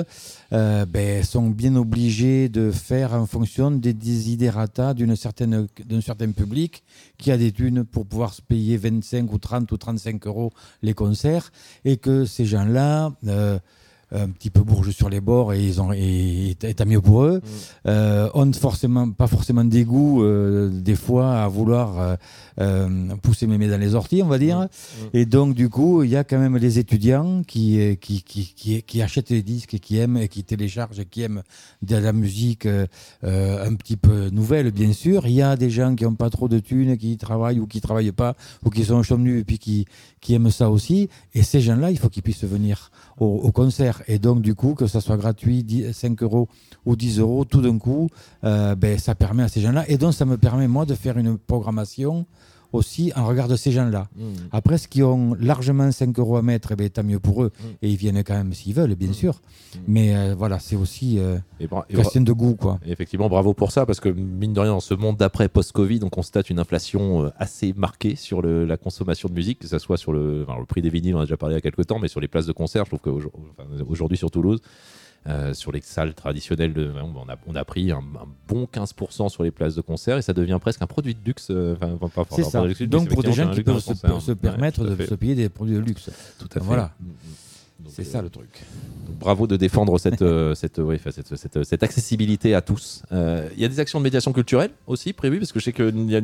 euh, 0.53 0.87
ben, 0.87 1.23
sont 1.23 1.51
bien 1.51 1.77
obligés 1.77 2.49
de 2.49 2.71
faire 2.71 3.15
en 3.15 3.27
fonction 3.27 3.71
des 3.71 3.93
desiderata 3.93 4.95
d'un 4.95 5.17
certain 5.17 6.33
public 6.33 6.83
qui 7.19 7.31
a 7.31 7.37
des 7.37 7.53
thunes 7.53 7.85
pour 7.85 8.07
pouvoir 8.07 8.35
se 8.35 8.43
payer 8.43 8.77
25 8.77 9.33
ou 9.33 9.39
30 9.39 9.71
ou 9.73 9.77
35 9.77 10.27
euros 10.27 10.53
les 10.83 10.95
concerts 10.95 11.53
et 11.85 11.97
que 11.97 12.25
ces 12.25 12.45
gens-là... 12.45 13.13
Euh, 13.27 13.59
un 14.13 14.29
petit 14.29 14.51
peu 14.51 14.61
bourges 14.61 14.91
sur 14.91 15.09
les 15.09 15.21
bords 15.21 15.53
et 15.53 15.63
ils 15.63 15.81
ont 15.81 15.93
et, 15.93 16.57
tant 16.77 16.87
mieux 16.87 17.01
pour 17.01 17.25
eux. 17.25 17.39
Mm. 17.39 17.89
Euh, 17.89 18.31
ont 18.35 18.53
forcément 18.53 19.11
pas 19.11 19.27
forcément 19.27 19.65
des 19.65 19.85
goûts 19.85 20.23
euh, 20.23 20.71
des 20.71 20.97
fois 20.97 21.43
à 21.43 21.49
vouloir 21.49 21.99
euh, 21.99 22.17
euh, 22.61 23.17
pousser 23.23 23.47
mémé 23.47 23.69
dans 23.69 23.81
les 23.81 23.95
orties, 23.95 24.23
on 24.23 24.29
va 24.29 24.39
dire. 24.39 24.59
Mm. 24.59 24.63
Mm. 24.63 24.69
Et 25.15 25.27
donc 25.27 25.55
du 25.55 25.69
coup, 25.69 26.03
il 26.03 26.11
y 26.11 26.17
a 26.17 26.25
quand 26.25 26.39
même 26.39 26.57
les 26.57 26.79
étudiants 26.79 27.43
qui 27.43 27.99
qui, 28.01 28.23
qui, 28.23 28.55
qui, 28.55 28.83
qui 28.83 29.03
achètent 29.03 29.31
les 29.31 29.43
disques 29.43 29.75
et 29.75 29.79
qui 29.79 29.99
aiment 29.99 30.17
et 30.17 30.29
qui 30.29 30.45
téléchargent 30.45 31.01
et 31.01 31.07
qui 31.07 31.23
aiment 31.23 31.43
de 31.83 31.97
la 31.97 32.13
musique 32.13 32.67
un 32.67 33.75
petit 33.75 33.97
peu 33.97 34.29
nouvelle, 34.31 34.71
bien 34.71 34.93
sûr. 34.93 35.27
Il 35.27 35.33
y 35.33 35.43
a 35.43 35.57
des 35.57 35.71
gens 35.71 35.95
qui 35.95 36.05
n'ont 36.05 36.15
pas 36.15 36.31
trop 36.31 36.49
de 36.49 36.59
thunes, 36.59 36.97
qui 36.97 37.17
travaillent 37.17 37.61
ou 37.61 37.67
qui 37.67 37.81
travaillent 37.81 38.13
pas 38.13 38.35
ou 38.65 38.71
qui 38.71 38.85
sont 38.85 39.03
chômeurs 39.03 39.39
et 39.39 39.45
puis 39.45 39.59
qui 39.59 39.87
qui 40.21 40.35
aiment 40.35 40.51
ça 40.51 40.71
aussi. 40.71 41.09
Et 41.35 41.43
ces 41.43 41.61
gens-là, 41.61 41.91
il 41.91 41.99
faut 41.99 42.09
qu'ils 42.09 42.23
puissent 42.23 42.45
venir 42.45 42.91
au, 43.19 43.53
concert. 43.53 44.02
Et 44.09 44.19
donc, 44.19 44.43
du 44.43 44.55
coup, 44.55 44.75
que 44.75 44.87
ça 44.87 45.01
soit 45.01 45.17
gratuit, 45.17 45.65
5 45.93 46.23
euros 46.23 46.49
ou 46.85 46.97
10 46.97 47.19
euros, 47.19 47.45
tout 47.45 47.61
d'un 47.61 47.79
coup, 47.79 48.09
euh, 48.45 48.75
ben, 48.75 48.99
ça 48.99 49.15
permet 49.15 49.43
à 49.43 49.49
ces 49.49 49.61
gens-là. 49.61 49.85
Et 49.89 49.99
donc, 49.99 50.15
ça 50.15 50.25
me 50.25 50.37
permet, 50.37 50.69
moi, 50.69 50.87
de 50.87 50.95
faire 50.95 51.19
une 51.19 51.39
programmation 51.39 52.27
aussi 52.73 53.13
en 53.17 53.27
regard 53.27 53.49
de 53.49 53.57
ces 53.57 53.71
gens-là. 53.71 54.09
Mmh. 54.17 54.23
Après, 54.51 54.79
ceux 54.79 54.89
qui 54.89 55.03
ont 55.03 55.35
largement 55.39 55.91
5 55.91 56.19
euros 56.19 56.37
à 56.37 56.43
mettre, 56.43 56.73
eh 56.73 56.77
ben, 56.77 56.89
tant 56.89 57.03
mieux 57.03 57.19
pour 57.19 57.43
eux. 57.43 57.53
Mmh. 57.59 57.65
Et 57.83 57.91
ils 57.91 57.97
viennent 57.97 58.25
quand 58.25 58.35
même 58.35 58.53
s'ils 58.53 58.75
veulent, 58.75 58.95
bien 58.95 59.11
mmh. 59.11 59.15
sûr. 59.15 59.41
Mais 59.87 60.15
euh, 60.15 60.35
voilà, 60.37 60.59
c'est 60.59 60.77
aussi 60.77 61.19
euh, 61.19 61.39
question 61.89 62.21
de 62.21 62.33
goût. 62.33 62.55
Quoi. 62.55 62.79
effectivement, 62.87 63.29
bravo 63.29 63.55
pour 63.55 63.73
ça, 63.73 63.87
parce 63.87 64.01
que 64.01 64.09
mine 64.09 64.53
de 64.53 64.61
rien, 64.61 64.73
dans 64.73 64.81
ce 64.81 64.95
monde 64.95 65.17
d'après 65.17 65.49
post-Covid, 65.49 66.01
on 66.03 66.11
constate 66.11 66.51
une 66.51 66.59
inflation 66.59 67.25
euh, 67.25 67.31
assez 67.39 67.73
marquée 67.75 68.17
sur 68.17 68.43
le, 68.43 68.65
la 68.65 68.77
consommation 68.77 69.29
de 69.29 69.35
musique, 69.35 69.61
que 69.61 69.69
ce 69.69 69.79
soit 69.79 69.97
sur 69.97 70.13
le, 70.13 70.47
le 70.47 70.67
prix 70.67 70.83
des 70.83 70.91
vinyles, 70.91 71.15
on 71.17 71.21
a 71.21 71.25
déjà 71.25 71.37
parlé 71.37 71.55
il 71.55 71.57
y 71.57 71.59
a 71.59 71.63
quelques 71.63 71.87
temps, 71.87 71.99
mais 71.99 72.09
sur 72.09 72.21
les 72.21 72.29
places 72.29 72.47
de 72.47 72.53
concert, 72.53 72.85
je 72.85 72.97
trouve 72.97 73.01
qu'aujourd'hui 73.01 74.19
sur 74.19 74.31
Toulouse, 74.31 74.61
euh, 75.29 75.55
sur 75.55 75.71
les 75.71 75.81
salles 75.81 76.15
traditionnelles, 76.15 76.73
de, 76.73 76.93
on, 77.01 77.29
a, 77.29 77.37
on 77.47 77.55
a 77.55 77.65
pris 77.65 77.93
un, 77.93 78.03
bon 78.49 78.65
15% 78.73 79.29
sur 79.29 79.45
les 79.45 79.53
places 79.53 79.77
de 79.77 79.81
concert 79.81 80.19
et 80.19 80.23
ça 80.23 80.33
devient 80.33 80.59
presque 80.61 80.83
un 80.83 80.87
produit 80.87 81.15
de 81.15 81.21
luxe. 81.25 81.49
Euh, 81.51 81.77
c'est 82.31 82.43
ça. 82.43 82.65
Donc 82.87 83.09
pour 83.09 83.23
des 83.23 83.33
gens 83.33 83.51
qui 83.51 83.63
peuvent 83.63 83.79
se, 83.79 84.33
permettre 84.33 84.85
de 84.85 85.07
se 85.07 85.15
payer 85.15 85.35
des 85.35 85.49
produits 85.49 85.77
de 85.77 85.81
luxe. 85.81 86.11
Tout 86.39 86.49
à 86.51 86.55
fait. 86.55 86.67
Voilà. 86.67 86.93
Mm, 87.01 87.07
mm. 87.07 87.13
C'est 87.89 88.05
ça 88.05 88.23
le 88.23 88.31
truc. 88.31 88.63
bravo 89.21 89.47
de 89.47 89.57
défendre 89.57 89.99
cette, 89.99 90.23
euh, 90.23 90.55
cette, 90.55 90.81
cette, 91.37 91.65
cette, 91.65 91.83
accessibilité 91.83 92.55
à 92.55 92.61
tous. 92.61 93.03
Euh, 93.13 93.49
il 93.57 93.63
y 93.63 93.65
a 93.65 93.69
des 93.69 93.81
actions 93.81 93.99
de 93.99 94.05
médiation 94.05 94.33
culturelle 94.33 94.71
aussi 94.87 95.13
prévues, 95.13 95.39
parce 95.39 95.53
que 95.53 95.61
je 95.61 95.65
sais 95.65 95.73
que 95.73 95.91
y 95.91 96.17
a 96.17 96.21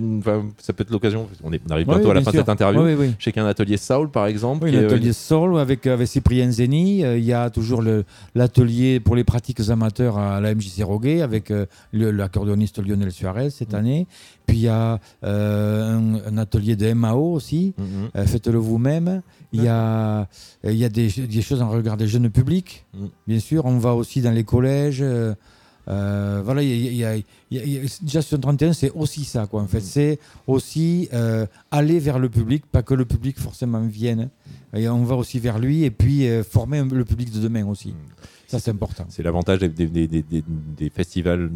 ça 0.59 0.73
peut 0.73 0.83
être 0.83 0.91
l'occasion, 0.91 1.29
on, 1.43 1.51
arrive 1.71 1.87
bientôt 1.87 2.11
à 2.11 2.15
la 2.15 2.23
fin 2.23 2.31
de 2.31 2.37
cette 2.37 2.49
interview. 2.49 2.83
je 3.19 3.25
sais 3.25 3.33
qu'il 3.33 3.41
y 3.41 3.45
a 3.45 3.47
un 3.47 3.51
atelier 3.51 3.77
Soul 3.77 4.11
par 4.11 4.27
exemple. 4.27 4.65
Oui, 4.65 4.73
l'atelier 4.73 5.13
Soul 5.13 5.59
avec, 5.59 5.87
avec 5.87 6.09
Cyprien 6.09 6.51
Zeni. 6.51 7.05
Euh, 7.05 7.19
il 7.19 7.25
y 7.25 7.33
a 7.33 7.51
toujours 7.51 7.83
l'atelier 8.35 9.01
pour 9.01 9.17
les 9.17 9.25
pratiques 9.25 9.61
amateurs 9.69 10.19
à 10.19 10.41
la 10.41 10.55
MJC 10.55 10.83
Roguet 10.83 11.23
avec 11.23 11.53
l'accordéoniste 11.93 12.85
Lionel 12.85 13.13
Suarez 13.13 13.51
cette 13.51 13.73
mm. 13.73 13.77
année. 13.77 14.07
Puis 14.47 14.59
il 14.59 14.63
y 14.63 14.69
a 14.69 14.99
un, 15.23 16.39
atelier 16.39 16.75
de 16.75 16.93
MAO 16.93 17.35
aussi. 17.35 17.75
Mm-hmm. 17.79 18.27
Faites-le 18.27 18.59
vous-même. 18.59 19.23
Il 19.53 19.63
y 19.63 19.69
a, 19.69 20.27
y 20.65 20.85
a 20.85 20.89
des, 20.89 21.09
des, 21.09 21.43
choses 21.49 21.63
en 21.63 21.71
regard 21.71 21.97
des 21.97 22.07
jeunes 22.07 22.31
publics, 22.31 22.85
mm. 22.95 23.07
bien 23.27 23.41
sûr. 23.41 23.65
On 23.65 23.79
va 23.79 23.95
aussi 23.95 24.21
dans 24.21 24.31
les 24.31 24.45
collèges. 24.45 25.03
Euh, 25.03 25.35
euh, 25.89 26.43
voilà, 26.45 26.63
il 26.63 26.95
y 26.95 27.05
a, 27.05 27.17
déjà 28.03 28.21
sur 28.21 28.39
31, 28.39 28.75
c'est 28.75 28.91
aussi 28.91 29.25
ça, 29.25 29.47
quoi. 29.47 29.63
En 29.63 29.67
fait, 29.67 29.79
mm. 29.79 29.83
c'est 29.83 30.19
aussi 30.47 31.09
euh, 31.15 31.47
aller 31.71 31.99
vers 31.99 32.19
le 32.19 32.29
public, 32.29 32.67
pas 32.67 32.83
que 32.83 32.95
le 32.95 33.07
public 33.07 33.39
forcément 33.39 33.81
vienne. 33.81 34.29
Et 34.75 34.89
on 34.89 35.03
va 35.05 35.17
aussi 35.17 35.39
vers 35.39 35.59
lui 35.59 35.85
et 35.85 35.91
puis 35.91 36.29
former 36.43 36.85
le 36.85 37.05
public 37.05 37.33
de 37.33 37.41
demain 37.41 37.67
aussi. 37.67 37.89
Mm. 37.89 37.97
Ça, 38.47 38.59
c'est 38.59 38.71
important. 38.71 39.07
C'est 39.09 39.23
l'avantage 39.23 39.61
des, 39.61 39.69
des, 39.69 40.07
des, 40.07 40.25
des, 40.25 40.91
festivals 40.91 41.51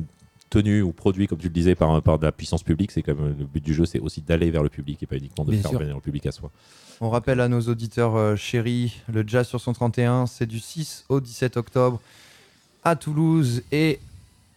tenus 0.53 0.85
ou 0.85 0.93
produits, 0.93 1.27
comme 1.27 1.39
tu 1.39 1.49
le 1.49 1.55
disais, 1.55 1.75
par, 1.75 2.03
par 2.03 2.19
de 2.19 2.27
la 2.27 2.33
puissance 2.33 2.63
publique. 2.63 2.93
C'est 2.93 3.03
comme 3.03 3.35
le 3.39 3.47
but 3.47 3.65
du 3.65 3.73
jeu, 3.73 3.87
c'est 3.87 3.99
aussi 3.99 4.21
d'aller 4.21 4.51
vers 4.51 4.63
le 4.63 4.69
public 4.69 5.03
et 5.03 5.07
pas 5.07 5.17
uniquement 5.17 5.45
de 5.45 5.53
faire 5.53 5.73
venir 5.73 5.95
le 5.95 6.01
public 6.01 6.27
à 6.27 6.33
soi. 6.33 6.51
On 7.01 7.09
rappelle 7.09 7.41
à 7.41 7.49
nos 7.49 7.63
auditeurs 7.63 8.17
euh, 8.17 8.37
chéris, 8.37 9.01
le 9.13 9.25
Jazz 9.27 9.49
sur 9.49 9.61
131, 9.61 10.27
c'est 10.27 10.47
du 10.47 10.61
6 10.61 11.07
au 11.09 11.21
17 11.21 11.57
octobre 11.57 12.01
à 12.85 12.97
Toulouse 12.97 13.63
et 13.73 13.99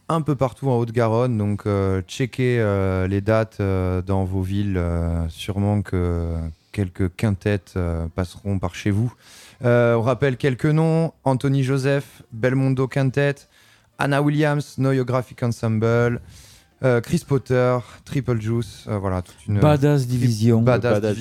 un 0.09 0.21
peu 0.21 0.35
partout 0.35 0.69
en 0.69 0.77
Haute-Garonne. 0.77 1.37
Donc, 1.37 1.65
euh, 1.65 2.01
checkez 2.07 2.59
euh, 2.59 3.07
les 3.07 3.21
dates 3.21 3.61
dans 3.61 4.25
vos 4.25 4.41
villes. 4.41 4.81
sûrement 5.29 5.81
que 5.81 6.37
quelques 6.73 7.15
quintettes 7.15 7.79
passeront 8.15 8.59
par 8.59 8.75
chez 8.75 8.91
vous. 8.91 9.13
on 9.63 10.01
rappelle 10.01 10.35
quelques 10.35 10.65
noms 10.65 11.13
Anthony 11.23 11.63
Joseph, 11.63 12.21
Belmondo 12.33 12.87
Quintet, 12.87 13.47
Anna 13.97 14.21
Williams, 14.21 14.75
Noyographic 14.77 15.41
Ensemble. 15.43 16.21
Euh, 16.83 16.99
Chris 16.99 17.23
Potter, 17.25 17.77
Triple 18.03 18.41
Juice, 18.41 18.83
euh, 18.89 18.97
voilà 18.97 19.21
toute 19.21 19.47
une 19.47 19.61
Badass 19.61 20.07
Division, 20.07 20.63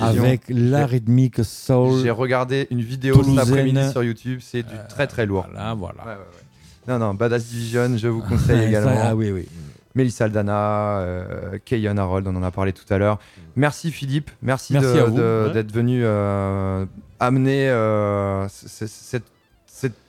avec 0.01 0.41
la 0.49 0.85
rythmique 0.85 1.45
soul. 1.45 2.03
J'ai 2.03 2.11
regardé 2.11 2.67
une 2.71 2.81
vidéo 2.81 3.23
cet 3.23 3.37
après-midi 3.37 3.89
sur 3.89 4.03
YouTube, 4.03 4.41
c'est 4.43 4.63
du 4.63 4.75
très 4.89 5.07
très 5.07 5.25
lourd. 5.25 5.47
Voilà, 5.49 5.73
voilà. 5.73 6.19
non 6.89 6.99
non, 6.99 7.13
Badass 7.13 7.45
Division, 7.45 7.97
je 7.97 8.09
vous 8.09 8.21
conseille 8.21 8.63
également. 8.67 8.99
ah 9.01 9.15
oui 9.15 9.31
oui. 9.31 9.47
Melissa 9.95 10.25
Aldana, 10.25 10.99
euh, 10.99 11.57
Kayan 11.63 11.95
Harold, 11.95 12.27
on 12.27 12.35
en 12.35 12.43
a 12.43 12.51
parlé 12.51 12.73
tout 12.73 12.93
à 12.93 12.97
l'heure. 12.97 13.17
Merci 13.55 13.91
Philippe, 13.91 14.31
merci, 14.41 14.73
d'être 14.73 15.71
venu 15.71 16.01
euh, 16.03 16.85
amener 17.21 17.69
cette 18.49 19.31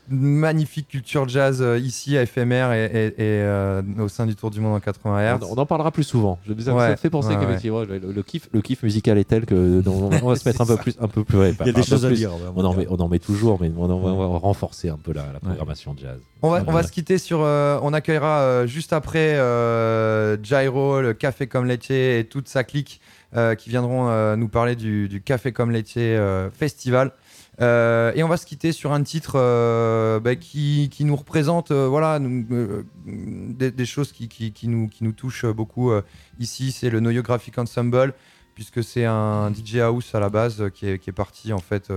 magnifique 0.08 0.88
culture 0.88 1.28
jazz 1.28 1.60
euh, 1.60 1.78
ici 1.78 2.16
à 2.16 2.24
FMR 2.24 2.72
et, 2.72 3.12
euh, 3.18 3.82
au 3.98 4.08
sein 4.08 4.26
du 4.26 4.36
Tour 4.36 4.50
du 4.50 4.60
Monde 4.60 4.76
en 4.76 4.80
80 4.80 5.38
Hz. 5.38 5.44
On, 5.50 5.54
en 5.56 5.66
parlera 5.66 5.90
plus 5.90 6.04
souvent. 6.04 6.38
Je, 6.46 6.52
ça, 6.62 6.78
ça 6.78 6.96
fait 6.96 7.10
penser 7.10 7.34
qu'effectivement 7.36 7.82
le, 7.82 8.22
kiff, 8.22 8.48
le 8.52 8.60
kiff 8.60 8.82
musical 8.82 9.18
est 9.18 9.24
tel 9.24 9.46
que 9.46 9.82
on, 9.86 10.08
va 10.08 10.36
se 10.36 10.48
mettre 10.48 10.60
un 10.60 10.66
peu 10.66 10.76
plus, 10.82 10.94
un 11.00 11.08
peu 11.08 11.24
plus. 11.24 11.38
Il 11.60 11.66
y 11.66 11.70
a 11.70 11.72
des 11.72 11.82
choses 11.82 12.04
à 12.04 12.10
dire. 12.10 12.30
On 12.54 12.64
en, 12.64 12.74
met, 12.74 12.86
on 12.88 12.96
en 12.96 13.08
met 13.08 13.18
toujours, 13.18 13.58
mais 13.60 13.70
on, 13.76 13.86
va 13.86 14.38
renforcer 14.38 14.88
un 14.88 14.98
peu 14.98 15.12
la, 15.12 15.24
programmation 15.42 15.96
jazz. 16.00 16.18
On 16.42 16.50
va, 16.50 16.62
on 16.66 16.72
va 16.72 16.82
se 16.82 16.92
quitter 16.92 17.18
sur. 17.18 17.40
Euh, 17.42 17.78
on 17.82 17.92
accueillera 17.92 18.66
juste 18.66 18.92
après 18.92 19.34
Gyro, 20.42 21.00
le 21.00 21.14
Café 21.14 21.46
comme 21.46 21.66
laitier 21.66 22.20
et 22.20 22.24
toute 22.24 22.48
sa 22.48 22.64
clique 22.64 23.00
qui 23.58 23.68
viendront 23.68 24.36
nous 24.36 24.48
parler 24.48 24.76
du, 24.76 25.08
du 25.08 25.20
Café 25.20 25.52
comme 25.52 25.70
laitier 25.70 26.18
festival. 26.52 27.12
Euh, 27.60 28.12
et 28.14 28.22
on 28.22 28.28
va 28.28 28.36
se 28.36 28.44
quitter 28.44 28.72
sur 28.72 28.92
un 28.92 29.02
titre 29.02 29.32
euh, 29.36 30.20
bah, 30.20 30.36
qui, 30.36 30.90
qui, 30.92 31.04
nous 31.04 31.16
représente 31.16 31.70
euh, 31.70 31.86
voilà, 31.88 32.20
des, 32.20 33.86
choses 33.86 34.12
qui, 34.12 34.28
qui, 34.28 34.68
nous, 34.68 34.88
qui 34.88 35.04
nous 35.04 35.12
touchent 35.12 35.46
beaucoup 35.46 35.92
ici. 36.38 36.72
C'est 36.72 36.90
le 36.90 37.00
Noyo 37.00 37.22
Graphic 37.22 37.56
Ensemble, 37.58 38.14
puisque 38.54 38.84
c'est 38.84 39.04
un 39.04 39.52
DJ 39.52 39.76
House 39.76 40.14
à 40.14 40.20
la 40.20 40.28
base 40.28 40.70
qui 40.74 40.88
est, 40.88 40.98
qui 40.98 41.10
est 41.10 41.14
parti 41.14 41.52
en 41.52 41.58
fait 41.58 41.90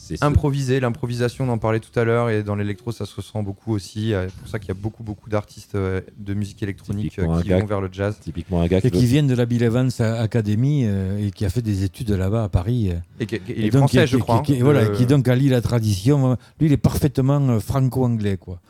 C'est 0.00 0.16
ce- 0.16 0.24
improvisé. 0.24 0.78
L'improvisation, 0.80 1.44
on 1.44 1.48
en 1.48 1.58
parlait 1.58 1.80
tout 1.80 1.96
à 1.98 2.04
l'heure, 2.04 2.30
et 2.30 2.42
dans 2.44 2.54
l'électro, 2.54 2.92
ça 2.92 3.04
se 3.04 3.14
ressent 3.16 3.42
beaucoup 3.42 3.74
aussi. 3.74 4.14
Euh, 4.14 4.28
C'est 4.28 4.38
pour 4.38 4.48
ça 4.48 4.58
qu'il 4.60 4.68
y 4.68 4.70
a 4.70 4.74
beaucoup, 4.74 5.02
beaucoup 5.02 5.28
d'artistes 5.28 5.74
euh, 5.74 6.00
de 6.16 6.34
musique 6.34 6.62
électronique 6.62 7.18
euh, 7.18 7.42
qui 7.42 7.48
gars 7.48 7.58
vont 7.58 7.66
vers 7.66 7.80
le 7.80 7.88
jazz. 7.92 8.16
typiquement 8.20 8.62
un 8.62 8.68
gars 8.68 8.80
qui 8.80 8.86
Et 8.86 8.90
veut- 8.90 8.98
qui 8.98 9.06
viennent 9.06 9.26
de 9.26 9.34
la 9.34 9.44
Bill 9.44 9.62
Evans 9.64 9.90
Academy 9.98 10.84
euh, 10.86 11.18
et 11.26 11.30
qui 11.32 11.44
a 11.44 11.50
fait 11.50 11.62
des 11.62 11.82
études 11.84 12.10
là-bas 12.10 12.44
à 12.44 12.48
Paris. 12.48 12.92
Et, 13.20 13.26
qui- 13.26 13.40
il 13.48 13.64
Et 13.64 13.66
est 13.66 13.70
donc, 13.70 13.80
français, 13.90 14.04
qui- 14.04 14.12
je 14.12 14.16
qui- 14.16 14.22
crois. 14.22 14.40
qui- 14.42 14.54
hein. 14.54 14.58
voilà, 14.62 14.80
Euh, 14.82 14.94
qui 14.94 15.04
donc 15.04 15.26
allie 15.28 15.48
la 15.48 15.60
tradition. 15.60 16.38
Lui, 16.60 16.66
il 16.68 16.72
est 16.72 16.76
parfaitement 16.78 17.58
franco-anglais, 17.60 18.36
quoi. 18.38 18.60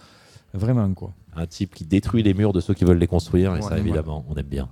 Vraiment, 0.55 0.93
quoi. 0.95 1.13
un 1.37 1.47
type 1.47 1.73
qui 1.75 1.85
détruit 1.85 2.25
les 2.25 2.35
murs 2.35 2.53
de 2.53 2.59
ceux 2.61 2.75
qui 2.75 2.85
veulent 2.85 2.99
les 2.99 3.07
construire, 3.07 3.53
et 3.53 3.57
Ouais, 3.59 3.63
ça, 3.63 3.75
ouais. 3.75 3.79
évidemment, 3.81 4.25
on 4.29 4.35
aime 4.35 4.47
bien. 4.47 4.69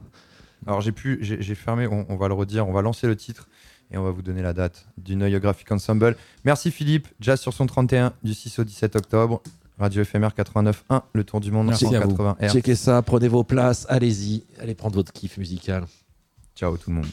Alors 0.66 0.80
j'ai 0.80 0.90
pu, 0.90 1.18
j'ai 1.20 1.40
j'ai 1.40 1.54
fermé, 1.54 1.86
on, 1.86 2.07
on 2.09 2.16
va 2.16 2.26
le 2.26 2.34
redire, 2.34 2.66
on 2.66 2.72
va 2.72 2.82
lancer 2.82 3.07
le 3.07 3.14
titre 3.14 3.46
et 3.91 3.99
on 3.99 4.03
va 4.03 4.11
vous 4.11 4.22
donner 4.22 4.43
la 4.43 4.53
date 4.53 4.87
du 4.99 5.16
Neue 5.16 5.39
Graphic 5.39 5.70
Ensemble. 5.72 6.16
Merci 6.45 6.70
Philippe, 6.70 7.09
Jazz 7.20 7.41
sur 7.41 7.53
son 7.53 7.66
31 7.66 8.12
du 8.22 8.34
6 8.34 8.59
au 8.59 8.64
17 8.64 8.97
octobre, 8.97 9.43
Radio 9.78 10.03
éphémère 10.03 10.30
89.1, 10.30 11.03
le 11.12 11.24
tour 11.24 11.41
du 11.41 11.51
monde 11.51 11.66
Merci 11.66 11.87
en 11.87 11.93
à 11.93 12.01
vous. 12.01 12.11
80 12.11 12.37
R. 12.41 12.53
Checkez 12.53 12.74
ça, 12.74 13.03
prenez 13.03 13.28
vos 13.28 13.45
places, 13.45 13.87
allez-y, 13.89 14.45
allez 14.61 14.74
prendre 14.74 14.95
votre 14.95 15.12
kiff 15.12 15.37
musical. 15.39 15.84
Ciao 16.55 16.76
tout 16.76 16.91
le 16.91 16.97
monde. 16.97 17.07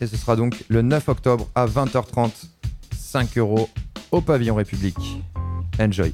Et 0.00 0.06
ce 0.06 0.16
sera 0.16 0.34
donc 0.34 0.64
le 0.68 0.82
9 0.82 1.08
octobre 1.08 1.48
à 1.54 1.66
20h30, 1.66 2.30
5 2.96 3.38
euros 3.38 3.68
au 4.10 4.20
pavillon 4.20 4.56
République. 4.56 5.22
Enjoy. 5.78 6.12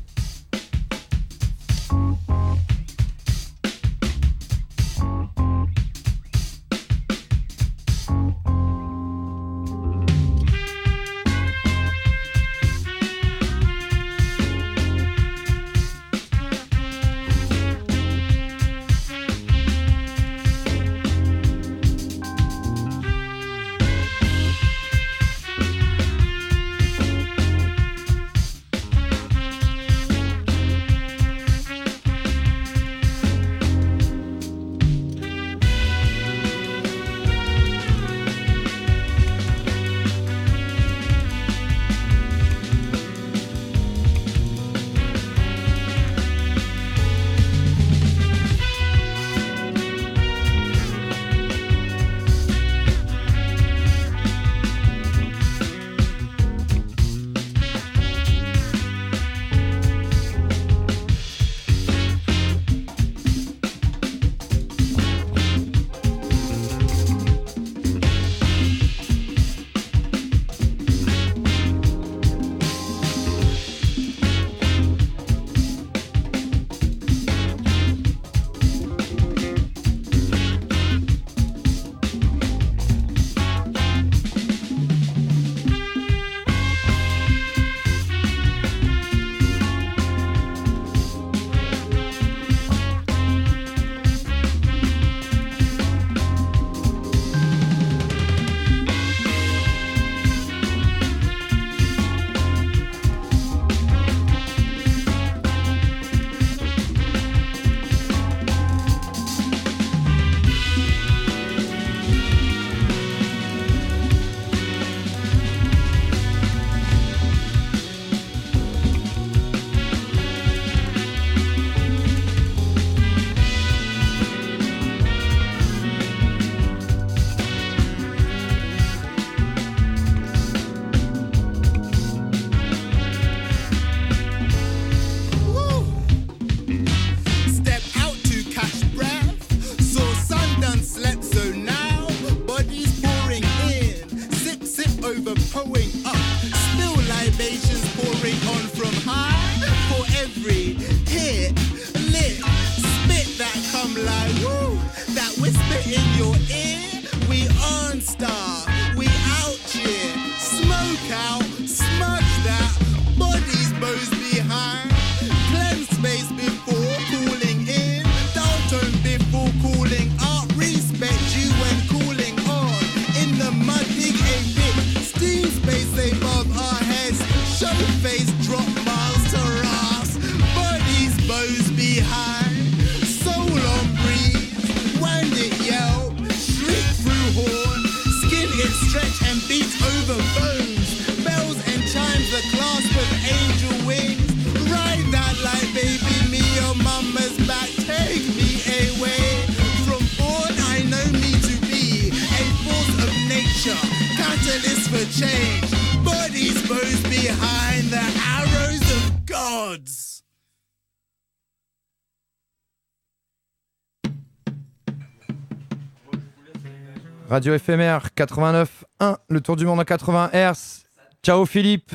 Radio 217.38 217.54
éphémère 217.54 218.08
89.1, 218.16 219.16
le 219.28 219.40
tour 219.40 219.54
du 219.54 219.64
monde 219.64 219.78
en 219.78 219.84
80 219.84 220.30
Hz. 220.34 220.82
Ciao 221.22 221.46
Philippe. 221.46 221.92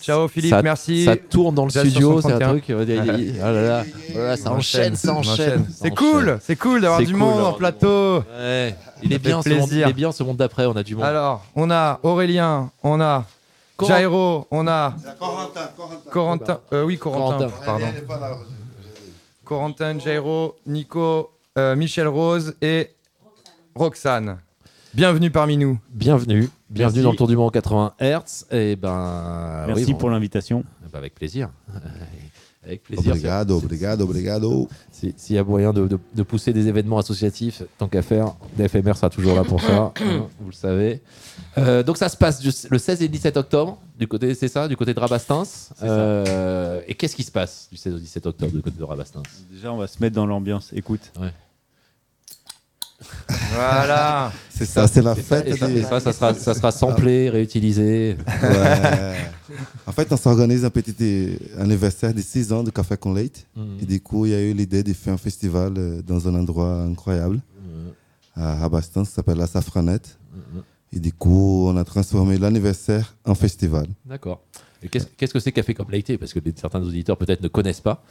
Ciao 0.00 0.26
Philippe, 0.26 0.50
ça, 0.50 0.60
merci. 0.60 1.04
Ça 1.04 1.14
tourne 1.14 1.54
dans 1.54 1.66
le 1.66 1.70
studio, 1.70 2.20
c'est 2.20 2.32
un 2.32 2.40
131. 2.40 2.48
truc. 2.48 2.64
oh 2.68 3.44
là 3.44 3.52
là, 3.52 3.84
là 4.16 4.20
là, 4.26 4.36
ça 4.36 4.50
enchaîne, 4.50 4.96
ça 4.96 5.14
enchaîne. 5.14 5.68
C'est 5.72 5.94
cool, 5.94 6.40
c'est 6.42 6.56
cool 6.56 6.80
d'avoir 6.80 6.98
du 6.98 7.12
cool 7.12 7.16
monde 7.16 7.44
en 7.44 7.52
plateau. 7.52 8.24
Ouais, 8.36 8.74
il 9.04 9.12
est 9.12 9.20
bien, 9.20 9.40
ce 9.40 9.50
monde, 9.50 9.70
il 9.70 9.82
est 9.82 9.92
bien 9.92 10.10
ce 10.10 10.24
monde 10.24 10.38
d'après, 10.38 10.66
on 10.66 10.74
a 10.74 10.82
du 10.82 10.96
monde. 10.96 11.04
Alors, 11.04 11.46
on 11.54 11.70
a 11.70 12.00
Aurélien, 12.02 12.72
on 12.82 13.00
a 13.00 13.24
Corentin. 13.76 13.98
Jairo, 13.98 14.48
on 14.50 14.66
a 14.66 14.96
Corentin, 15.20 15.60
Corentin. 15.76 16.10
Corentin. 16.10 16.60
euh, 16.72 16.82
oui, 16.82 16.98
Corentin, 16.98 17.48
Corentin. 17.48 17.92
pardon. 18.04 18.36
Corentin, 19.44 19.98
Jairo, 20.00 20.56
Nico, 20.66 21.30
euh, 21.56 21.76
Michel 21.76 22.08
Rose 22.08 22.56
et 22.60 22.90
Roxane, 23.74 24.38
bienvenue 24.94 25.30
parmi 25.30 25.56
nous. 25.56 25.78
Bienvenue, 25.90 26.48
bienvenue 26.68 26.96
Merci. 26.96 27.02
dans 27.02 27.10
le 27.12 27.16
Tour 27.16 27.26
du 27.28 27.36
Monde 27.36 27.52
80 27.52 27.94
Hz. 28.00 28.46
Et 28.50 28.76
ben, 28.76 29.64
Merci 29.68 29.84
oui, 29.86 29.92
bon, 29.92 29.98
pour 29.98 30.10
l'invitation. 30.10 30.64
bah, 30.92 30.98
avec 30.98 31.14
plaisir. 31.14 31.48
avec 32.64 32.82
plaisir. 32.82 33.12
Obrigado, 33.12 33.56
obrigado, 33.56 34.04
obrigado. 34.04 34.68
Si- 34.90 35.14
S'il 35.16 35.36
y 35.36 35.38
a 35.38 35.44
moyen 35.44 35.72
de, 35.72 35.86
de- 35.88 35.98
de 36.14 36.22
pousser 36.22 36.52
des 36.52 36.68
événements 36.68 36.98
associatifs, 36.98 37.62
tant 37.78 37.88
qu'à 37.88 38.02
faire, 38.02 38.34
DFMR 38.58 38.94
sera 38.94 39.08
toujours 39.10 39.34
là 39.34 39.42
pour 39.42 39.60
ça, 39.60 39.92
hein, 40.00 40.26
vous 40.38 40.48
le 40.50 40.52
savez. 40.52 41.00
Euh, 41.58 41.82
donc 41.82 41.96
ça 41.96 42.08
se 42.10 42.16
passe 42.16 42.40
du- 42.40 42.50
le 42.70 42.78
16 42.78 43.00
et 43.00 43.06
le 43.06 43.10
17 43.12 43.36
octobre, 43.38 43.78
du 43.98 44.06
côté, 44.06 44.34
c'est 44.34 44.48
ça, 44.48 44.68
du 44.68 44.76
côté 44.76 44.92
de 44.92 45.00
Rabastins. 45.00 45.44
Euh, 45.82 46.80
et 46.86 46.94
qu'est-ce 46.94 47.16
qui 47.16 47.24
se 47.24 47.32
passe 47.32 47.68
du 47.70 47.78
16 47.78 47.94
au 47.94 47.98
17 47.98 48.26
octobre 48.26 48.52
du 48.52 48.60
côté 48.62 48.76
de 48.78 48.84
Rabastins 48.84 49.22
Déjà, 49.50 49.72
on 49.72 49.78
va 49.78 49.86
se 49.86 49.96
mettre 50.00 50.14
dans 50.14 50.26
l'ambience. 50.26 50.70
Écoute. 50.74 51.10
Voilà. 53.54 54.32
C'est 54.54 54.66
ça, 54.66 54.86
c'est 54.86 55.02
la 55.02 55.14
fête. 55.16 55.48
et 55.48 55.56
ça- 55.56 55.66
des- 55.66 55.78
et 55.78 55.82
ça, 55.82 55.98
ça 55.98 56.12
sera, 56.12 56.34
ça 56.34 56.54
sera 56.54 56.70
samplé, 56.70 57.28
réutilisé. 57.30 58.16
Ouais. 58.42 59.16
en 59.86 59.92
fait, 59.92 60.12
on 60.12 60.16
s'organise 60.16 60.64
un 60.64 60.70
petit 60.70 61.36
anniversaire 61.58 62.14
de 62.14 62.20
6 62.20 62.52
ans 62.52 62.62
de 62.62 62.70
Café 62.70 62.96
con 62.96 63.12
Leite. 63.14 63.46
Et 63.80 63.86
du 63.86 64.00
coup, 64.00 64.24
il 64.26 64.32
y 64.32 64.34
a 64.34 64.40
eu 64.40 64.52
l'idée 64.52 64.82
de 64.84 64.92
faire 64.92 65.14
un 65.14 65.18
festival 65.18 65.72
euh, 65.76 66.02
dans 66.02 66.28
un 66.28 66.34
endroit 66.34 66.82
incroyable 66.82 67.40
à 68.36 68.54
Rabastens, 68.56 69.04
ça 69.08 69.16
s'appelle 69.16 69.38
la 69.38 69.46
Safranette. 69.46 70.16
Et 70.94 71.00
du 71.00 71.12
coup, 71.12 71.66
on 71.68 71.76
a 71.76 71.84
transformé 71.84 72.38
l'anniversaire 72.38 73.14
en 73.24 73.34
festival. 73.34 73.86
D'accord. 74.06 74.42
Qu'est-ce 74.90 75.32
que 75.32 75.40
c'est 75.40 75.52
Café 75.52 75.74
comme 75.74 75.90
Laité 75.90 76.18
Parce 76.18 76.32
que 76.32 76.38
des- 76.40 76.54
certains 76.56 76.82
auditeurs 76.82 77.16
peut-être 77.16 77.40
ne 77.42 77.48
connaissent 77.48 77.80
pas. 77.80 78.04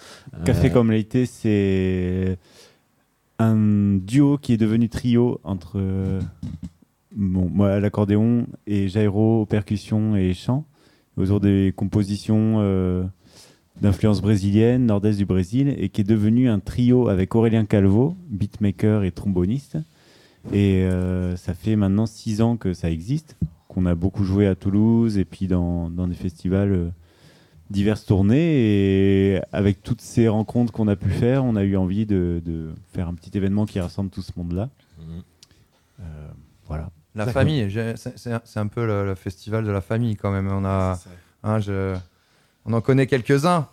Café 0.46 0.68
Euh, 0.68 0.74
comme 0.74 0.92
l'été, 0.92 1.26
c'est 1.26 2.38
un 3.42 3.96
duo 3.96 4.38
qui 4.38 4.54
est 4.54 4.58
devenu 4.58 4.90
trio 4.90 5.40
entre 5.44 5.74
euh, 5.76 6.22
bon, 7.16 7.50
moi 7.50 7.80
l'accordéon 7.80 8.48
et 8.68 8.88
Jairo 8.88 9.42
aux 9.42 9.46
percussions 9.46 10.16
et 10.16 10.34
chant, 10.34 10.66
autour 11.18 11.40
des 11.40 11.74
compositions 11.76 12.58
euh, 12.60 13.04
d'influence 13.82 14.22
brésilienne, 14.22 14.86
nord-est 14.86 15.18
du 15.18 15.26
Brésil, 15.26 15.76
et 15.78 15.90
qui 15.90 16.02
est 16.02 16.06
devenu 16.06 16.50
un 16.50 16.60
trio 16.60 17.08
avec 17.08 17.36
Aurélien 17.36 17.66
Calvo, 17.66 18.16
beatmaker 18.30 19.04
et 19.04 19.12
tromboniste. 19.12 19.78
Et 20.54 20.84
euh, 20.84 21.36
ça 21.36 21.54
fait 21.54 21.76
maintenant 21.76 22.06
six 22.06 22.42
ans 22.42 22.58
que 22.58 22.74
ça 22.74 22.90
existe, 22.90 23.38
qu'on 23.68 23.86
a 23.86 23.96
beaucoup 23.96 24.24
joué 24.24 24.48
à 24.48 24.56
Toulouse 24.56 25.18
et 25.18 25.26
puis 25.26 25.48
dans 25.48 25.90
des 25.90 26.16
festivals. 26.16 26.94
Euh, 27.72 27.74
diverses 27.74 28.06
tournées 28.06 29.36
et 29.36 29.42
avec 29.52 29.82
toutes 29.84 30.02
ces 30.02 30.28
rencontres 30.28 30.72
qu'on 30.74 30.88
a 30.88 30.96
pu 30.96 31.10
faire, 31.10 31.44
on 31.46 31.56
a 31.56 31.64
eu 31.64 31.76
envie 31.78 32.06
de, 32.06 32.42
de 32.46 32.72
faire 32.94 33.08
un 33.08 33.14
petit 33.14 33.36
événement 33.38 33.66
qui 33.66 33.80
rassemble 33.80 34.10
tout 34.10 34.22
ce 34.22 34.32
monde-là. 34.38 34.70
Mhm. 35.00 35.22
Euh, 36.02 36.04
voilà. 36.68 36.90
La 37.16 37.28
famille, 37.28 37.68
c'est 37.98 38.58
un, 38.60 38.68
peu 38.68 38.86
le, 38.86 39.06
le 39.06 39.16
festival 39.16 39.66
de 39.66 39.72
la 39.72 39.82
famille 39.82 40.16
quand 40.16 40.32
même. 40.32 40.48
On, 40.50 40.64
a, 40.64 40.98
hein, 41.44 41.60
je- 41.60 41.96
on 42.66 42.72
en 42.74 42.80
connaît 42.82 43.06
quelques-uns. 43.08 43.68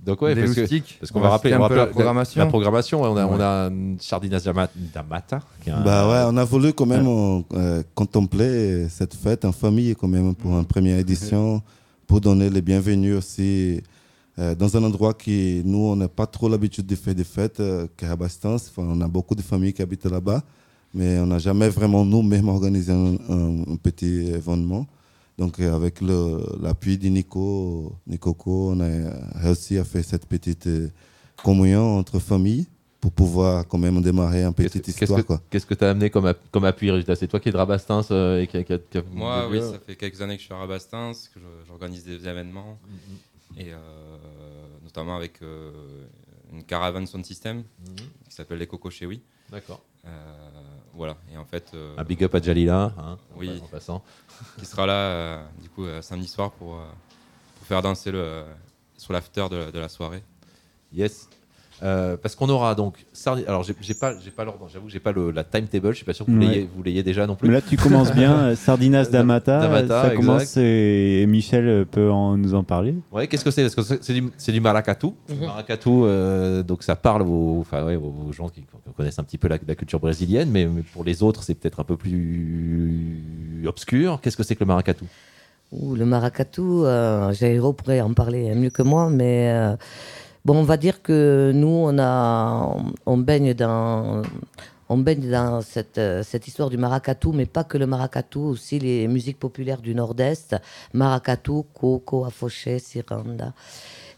Donc 0.00 0.22
ouais, 0.22 0.36
des 0.36 0.42
parce 0.42 0.54
que-. 0.54 0.98
Parce 1.00 1.10
qu'on 1.10 1.18
On 1.18 1.22
va 1.22 1.30
rappeler, 1.30 1.54
on 1.54 1.56
un 1.56 1.58
va 1.58 1.68
peu 1.68 1.74
la 1.74 1.86
programmation. 1.86 2.40
La 2.40 2.46
programmation, 2.46 3.02
on 3.02 3.16
a, 3.16 3.26
on 3.26 3.36
Ouais. 3.36 3.42
a 3.42 3.68
Chardinas 4.00 4.42
Dama- 4.44 4.68
Damata. 4.94 5.40
Un- 5.66 5.80
Bah 5.82 6.08
ouais, 6.08 6.32
on 6.32 6.36
a 6.36 6.44
voulu 6.44 6.72
quand 6.72 6.86
même 6.86 7.42
euh, 7.54 7.82
contempler 7.96 8.88
cette 8.88 9.14
fête 9.14 9.44
en 9.44 9.50
famille 9.50 9.96
quand 9.96 10.06
même 10.06 10.36
pour 10.36 10.56
une 10.56 10.64
première 10.66 10.98
édition, 11.00 11.60
pour 12.08 12.20
donner 12.22 12.48
les 12.50 12.62
bienvenus 12.62 13.14
aussi 13.14 13.82
euh, 14.38 14.54
dans 14.54 14.76
un 14.76 14.82
endroit 14.82 15.12
qui, 15.14 15.62
nous, 15.64 15.78
on 15.78 15.94
n'a 15.94 16.08
pas 16.08 16.26
trop 16.26 16.48
l'habitude 16.48 16.86
de 16.86 16.96
faire 16.96 17.14
des 17.14 17.22
fêtes, 17.22 17.60
euh, 17.60 17.86
qu'à 17.96 18.08
Rabastens. 18.08 18.70
Enfin, 18.70 18.82
on 18.88 19.00
a 19.02 19.06
beaucoup 19.08 19.34
de 19.34 19.42
familles 19.42 19.74
qui 19.74 19.82
habitent 19.82 20.06
là-bas, 20.06 20.42
mais 20.94 21.18
on 21.18 21.26
n'a 21.26 21.38
jamais 21.38 21.68
vraiment 21.68 22.04
nous-mêmes 22.04 22.48
organisé 22.48 22.92
un, 22.92 23.76
petit 23.82 24.30
événement. 24.30 24.86
Donc 25.36 25.60
euh, 25.60 25.76
avec 25.76 26.00
l'appui 26.00 26.96
de 26.96 27.08
Nico, 27.08 27.92
Nicoco, 28.06 28.70
on 28.72 28.80
a 28.80 28.88
réussi 29.34 29.76
à 29.76 29.84
faire 29.84 30.04
cette 30.04 30.26
petite 30.26 30.66
euh, 30.66 30.88
communion 31.44 31.98
entre 31.98 32.18
familles 32.18 32.66
pour 33.00 33.12
pouvoir 33.12 33.66
quand 33.68 33.78
même 33.78 34.00
démarrer 34.02 34.42
Qu'est-ce 34.56 34.78
petite 34.78 34.84
qu'est-ce 34.98 35.04
histoire. 35.14 35.24
que 35.40 35.44
qu'est-ce 35.50 35.66
que 35.66 35.74
tu 35.74 35.84
as 35.84 35.90
amené 35.90 36.10
comme, 36.10 36.26
app- 36.26 36.50
comme 36.50 36.64
appui 36.64 36.90
résultat? 36.90 37.14
C'est 37.14 37.28
toi 37.28 37.38
qui 37.40 37.48
es 37.48 37.52
de 37.52 37.56
Rabastins 37.56 38.02
euh, 38.10 38.42
et 38.42 38.46
qui 38.48 38.56
a, 38.56 38.62
qui 38.64 38.72
a- 38.72 38.78
qui 38.78 38.98
a- 38.98 39.02
Moi, 39.12 39.46
oui, 39.48 39.58
lieu 39.58 39.70
ça 39.70 39.78
fait 39.78 39.94
quelques 39.96 40.20
années 40.20 40.34
que 40.36 40.40
je 40.40 40.46
suis 40.46 40.54
à 40.54 40.58
Rabastins, 40.58 41.12
que 41.32 41.38
j'organise 41.66 42.04
des 42.04 42.26
événements, 42.28 42.78
et 43.56 43.72
euh, 43.72 43.76
notamment 44.82 45.16
avec 45.16 45.40
euh, 45.42 45.70
une 46.52 46.64
caravane 46.64 47.06
sound 47.06 47.24
system 47.24 47.62
qui 48.28 48.34
s'appelle 48.34 48.58
les 48.58 48.66
Coco 48.66 48.90
chez 48.90 49.06
Oui. 49.06 49.20
D'accord. 49.50 49.80
Euh, 50.06 50.10
voilà, 50.94 51.16
et 51.32 51.36
en 51.36 51.44
fait, 51.44 51.70
euh, 51.74 51.94
Un 51.98 52.04
big 52.04 52.22
up 52.24 52.34
à 52.34 52.40
Jalila, 52.40 52.92
hein, 52.98 53.18
en 53.34 53.38
Oui. 53.38 53.58
pa- 53.58 53.64
en 53.64 53.68
passant. 53.68 54.02
qui 54.58 54.66
sera 54.66 54.86
là 54.86 54.92
euh, 54.94 55.44
du 55.62 55.68
coup 55.68 55.84
euh, 55.84 56.02
samedi 56.02 56.26
soir 56.26 56.50
pour, 56.52 56.74
euh, 56.74 56.84
pour 57.58 57.66
faire 57.66 57.80
danser 57.82 58.10
le, 58.10 58.42
sur 58.96 59.12
l'after 59.12 59.46
de, 59.50 59.70
de 59.70 59.78
la 59.78 59.88
soirée. 59.88 60.22
Yes. 60.92 61.28
Euh, 61.84 62.16
parce 62.20 62.34
qu'on 62.34 62.48
aura 62.48 62.74
donc 62.74 63.06
Sardi- 63.12 63.44
alors 63.46 63.62
j'ai 63.62 63.72
j'ai 63.80 63.94
pas 63.94 64.12
j'ai 64.18 64.32
pas 64.32 64.44
l'ordre 64.44 64.66
j'avoue 64.72 64.88
j'ai 64.88 64.98
pas 64.98 65.12
le, 65.12 65.30
la 65.30 65.44
timetable 65.44 65.90
je 65.92 65.96
suis 65.98 66.04
pas 66.04 66.12
sûr 66.12 66.26
que 66.26 66.30
vous 66.32 66.38
Ouais. 66.40 66.66
l'ayez 66.84 67.04
déjà 67.04 67.24
non 67.24 67.36
plus 67.36 67.46
Mais 67.46 67.54
là, 67.54 67.60
tu 67.60 67.76
commences 67.76 68.12
bien. 68.12 68.36
euh, 68.36 68.56
Sardinas 68.56 69.04
Damata, 69.12 69.60
Damata, 69.60 69.86
ça 69.86 70.02
exact. 70.08 70.16
commence 70.16 70.56
et, 70.56 71.24
Michel 71.28 71.68
euh, 71.68 71.84
peut 71.84 72.10
en, 72.10 72.36
nous 72.36 72.54
en 72.54 72.64
parler. 72.64 72.94
Ouais, 73.12 73.28
qu'est-ce 73.28 73.44
que 73.44 73.52
c'est? 73.52 73.62
Parce 73.62 73.76
que 73.76 73.98
c'est 74.00 74.12
du, 74.12 74.28
c'est 74.38 74.50
du 74.50 74.60
maracatu. 74.60 75.08
Maracatu, 75.40 75.88
euh, 75.92 76.64
donc 76.64 76.82
ça 76.82 76.96
parle 76.96 77.22
aux, 77.22 77.58
enfin, 77.60 77.84
ouais, 77.84 77.94
aux 77.94 78.32
gens 78.32 78.48
qui, 78.48 78.64
connaissent 78.96 79.18
un 79.20 79.24
petit 79.24 79.38
peu 79.38 79.46
la, 79.46 79.58
la 79.64 79.74
culture 79.76 80.00
brésilienne, 80.00 80.50
mais, 80.50 80.66
mais 80.66 80.82
pour 80.82 81.04
les 81.04 81.22
autres, 81.22 81.44
c'est 81.44 81.54
peut-être 81.54 81.78
un 81.78 81.84
peu 81.84 81.96
plus 81.96 83.64
obscur. 83.66 84.20
Qu'est-ce 84.20 84.36
que 84.36 84.42
c'est 84.42 84.54
que 84.56 84.60
le 84.64 84.66
maracatu? 84.66 85.04
Ouh, 85.70 85.94
le 85.94 86.06
maracatu, 86.06 86.60
euh, 86.62 87.30
Jairo 87.32 87.72
pourrait 87.74 88.00
en 88.00 88.14
parler 88.14 88.54
mieux 88.54 88.70
que 88.70 88.82
moi, 88.82 89.10
mais 89.10 89.50
euh, 89.52 89.76
bon, 90.48 90.60
on 90.60 90.62
va 90.62 90.78
dire 90.78 91.02
que 91.02 91.52
nous, 91.54 91.68
on, 91.90 91.98
a, 91.98 92.74
on, 93.04 93.18
baigne 93.18 93.52
dans, 93.52 94.22
on 94.88 94.96
baigne 94.96 95.28
dans 95.30 95.60
cette, 95.60 96.00
cette 96.22 96.48
histoire 96.48 96.70
du 96.70 96.78
maracatu, 96.78 97.28
mais 97.34 97.44
pas 97.44 97.64
que 97.64 97.76
le 97.76 97.86
maracatu, 97.86 98.38
aussi 98.38 98.78
les 98.78 99.08
musiques 99.08 99.38
populaires 99.38 99.82
du 99.82 99.94
Nord-Est, 99.94 100.56
maracatu, 100.94 101.64
coco, 101.74 102.24
afoché, 102.24 102.78
ciranda. 102.78 103.52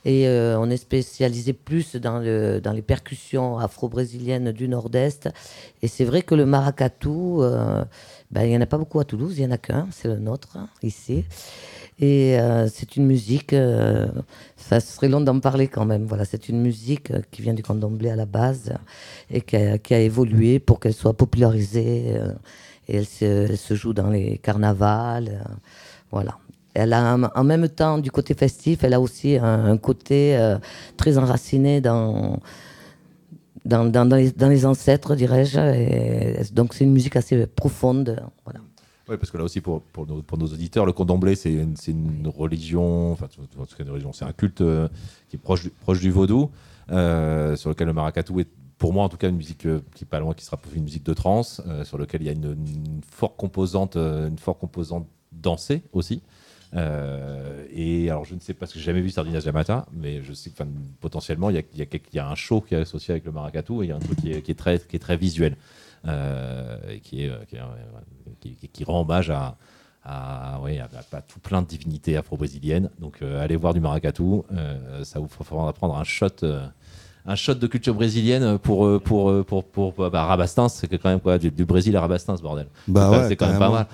Et 0.04 0.28
euh, 0.28 0.58
on 0.58 0.70
est 0.70 0.76
spécialisé 0.76 1.52
plus 1.52 1.96
dans, 1.96 2.20
le, 2.20 2.60
dans 2.60 2.72
les 2.72 2.80
percussions 2.80 3.58
afro-brésiliennes 3.58 4.52
du 4.52 4.68
Nord-Est. 4.68 5.28
Et 5.82 5.88
c'est 5.88 6.04
vrai 6.04 6.22
que 6.22 6.36
le 6.36 6.46
maracatu, 6.46 7.08
euh, 7.08 7.84
ben, 8.30 8.44
il 8.44 8.50
n'y 8.50 8.56
en 8.56 8.60
a 8.60 8.66
pas 8.66 8.78
beaucoup 8.78 9.00
à 9.00 9.04
Toulouse, 9.04 9.34
il 9.36 9.40
n'y 9.40 9.48
en 9.48 9.54
a 9.54 9.58
qu'un, 9.58 9.88
c'est 9.90 10.08
le 10.08 10.18
nôtre, 10.18 10.56
hein, 10.56 10.68
ici. 10.84 11.24
Et 11.98 12.40
euh, 12.40 12.66
c'est 12.72 12.96
une 12.96 13.04
musique, 13.04 13.54
ça 14.78 14.80
serait 14.80 15.08
long 15.08 15.20
d'en 15.20 15.40
parler 15.40 15.66
quand 15.66 15.84
même. 15.84 16.04
Voilà, 16.06 16.24
c'est 16.24 16.48
une 16.48 16.60
musique 16.60 17.10
euh, 17.10 17.20
qui 17.30 17.42
vient 17.42 17.54
du 17.54 17.62
candomblé 17.62 18.10
à 18.10 18.16
la 18.16 18.26
base 18.26 18.72
et 19.28 19.40
qui 19.40 19.56
a, 19.56 19.98
évolué 19.98 20.60
pour 20.60 20.78
qu'elle 20.78 20.94
soit 20.94 21.16
popularisée. 21.16 22.12
euh, 22.14 22.32
et 22.88 22.96
elle 22.96 23.56
se, 23.56 23.74
joue 23.74 23.92
dans 23.92 24.10
les 24.10 24.38
carnavals. 24.38 25.28
euh, 25.28 25.54
voilà. 26.10 26.38
Elle 26.74 26.92
a 26.92 27.16
en 27.34 27.44
même 27.44 27.68
temps, 27.68 27.98
du 27.98 28.12
côté 28.12 28.34
festif, 28.34 28.84
elle 28.84 28.94
a 28.94 29.00
aussi 29.00 29.36
un, 29.36 29.76
côté 29.76 30.36
euh, 30.36 30.56
très 30.96 31.18
enraciné 31.18 31.80
dans, 31.80 32.38
dans, 33.64 34.16
les, 34.16 34.66
ancêtres, 34.66 35.16
dirais-je. 35.16 36.52
Donc 36.52 36.74
c'est 36.74 36.84
une 36.84 36.92
musique 36.92 37.16
assez 37.16 37.44
profonde. 37.48 38.22
Oui, 39.10 39.16
parce 39.16 39.32
que 39.32 39.38
là 39.38 39.42
aussi, 39.42 39.60
pour, 39.60 39.82
pour, 39.82 40.06
nos, 40.06 40.46
auditeurs, 40.46 40.86
le 40.86 40.92
candomblé, 40.92 41.34
c'est 41.34 41.52
une, 41.52 41.74
une 41.88 42.28
religion, 42.28 43.10
enfin, 43.10 43.26
en 43.58 43.64
une 43.82 43.90
religion, 43.90 44.12
c'est 44.12 44.24
un 44.24 44.32
culte 44.32 44.60
euh, 44.60 44.88
qui 45.28 45.34
est 45.34 45.38
proche 45.40 45.64
du, 45.64 45.70
proche 45.70 45.98
du 45.98 46.12
vaudou, 46.12 46.52
euh, 46.92 47.56
sur 47.56 47.70
lequel 47.70 47.88
le 47.88 47.92
maracatu 47.92 48.38
est, 48.38 48.48
pour 48.78 48.92
moi, 48.92 49.02
en 49.02 49.08
tout 49.08 49.16
cas, 49.16 49.28
une 49.28 49.36
musique 49.36 49.66
euh, 49.66 49.80
qui 49.96 50.04
est 50.04 50.06
pas 50.06 50.20
loin, 50.20 50.32
qui 50.32 50.44
sera 50.44 50.60
une 50.76 50.84
musique 50.84 51.02
de 51.02 51.12
trance, 51.12 51.60
sur 51.82 51.98
lequel 51.98 52.22
il 52.22 52.26
y 52.26 52.28
a 52.28 52.32
une, 52.32 53.00
forte 53.10 53.36
composante, 53.36 53.96
une 53.96 54.38
forte 54.38 54.60
composante 54.60 55.08
dansée 55.32 55.82
aussi. 55.92 56.22
Et 56.72 58.10
alors, 58.10 58.24
je 58.24 58.36
ne 58.36 58.40
sais 58.40 58.54
pas, 58.54 58.60
parce 58.60 58.72
que 58.72 58.78
j'ai 58.78 58.84
jamais 58.84 59.00
vu 59.00 59.10
Sardinas 59.10 59.40
Yamata, 59.40 59.86
mais 59.92 60.22
je 60.22 60.32
sais 60.32 60.50
que 60.50 60.62
potentiellement, 61.00 61.50
il 61.50 61.56
y, 61.56 61.58
a, 61.58 61.62
il, 61.74 62.00
y 62.12 62.18
a 62.20 62.28
un 62.28 62.36
show 62.36 62.60
qui 62.60 62.76
est 62.76 62.78
associé 62.78 63.10
avec 63.10 63.24
le 63.24 63.32
maracatu 63.32 63.72
et 63.80 63.86
il 63.86 63.88
y 63.88 63.92
a 63.92 63.96
un 63.96 63.98
truc 63.98 64.20
qui 64.20 64.30
est 64.30 64.58
très, 64.58 64.78
qui 64.78 64.94
est 64.94 65.00
très 65.00 65.16
visuel. 65.16 65.56
Euh, 66.06 66.76
et 66.90 67.00
qui, 67.00 67.24
est, 67.24 67.28
euh, 67.30 67.36
qui, 67.48 67.56
est, 67.56 67.60
euh, 67.60 68.66
qui- 68.72 68.84
rend 68.84 69.02
hommage 69.02 69.28
à, 69.30 69.56
à, 70.02 70.58
ouais, 70.62 70.78
à- 70.78 70.88
à- 71.16 71.20
tout 71.20 71.40
plein 71.40 71.60
de 71.60 71.66
divinités 71.66 72.16
afro-brésiliennes. 72.16 72.88
Donc, 73.00 73.20
allez 73.22 73.56
voir 73.56 73.74
du 73.74 73.80
maracatu, 73.80 74.22
ça 75.04 75.18
vous 75.20 75.28
fera 75.28 75.72
prendre 75.74 75.96
un 75.96 76.04
shot. 76.04 76.28
un 77.26 77.34
shot 77.34 77.52
de 77.54 77.66
culture 77.66 77.94
brésilienne 77.94 78.56
pour 78.58 78.98
pour 79.02 79.44
pour 79.44 79.62
pour, 79.64 79.92
pour- 79.92 80.10
bah, 80.10 80.24
Rabastins, 80.24 80.70
c'est 80.70 80.88
quand 80.88 81.10
même 81.10 81.20
quoi 81.20 81.36
du, 81.36 81.50
du 81.50 81.66
Brésil 81.66 81.94
à 81.94 82.00
Rabastins 82.00 82.34
ce 82.34 82.40
bordel. 82.42 82.66
Bah 82.88 83.02
C'est 83.02 83.10
quand- 83.10 83.20
ouais, 83.22 83.28
c'est 83.28 83.36
quand 83.36 83.48
même 83.48 83.58
pas 83.58 83.70
mal. 83.70 83.86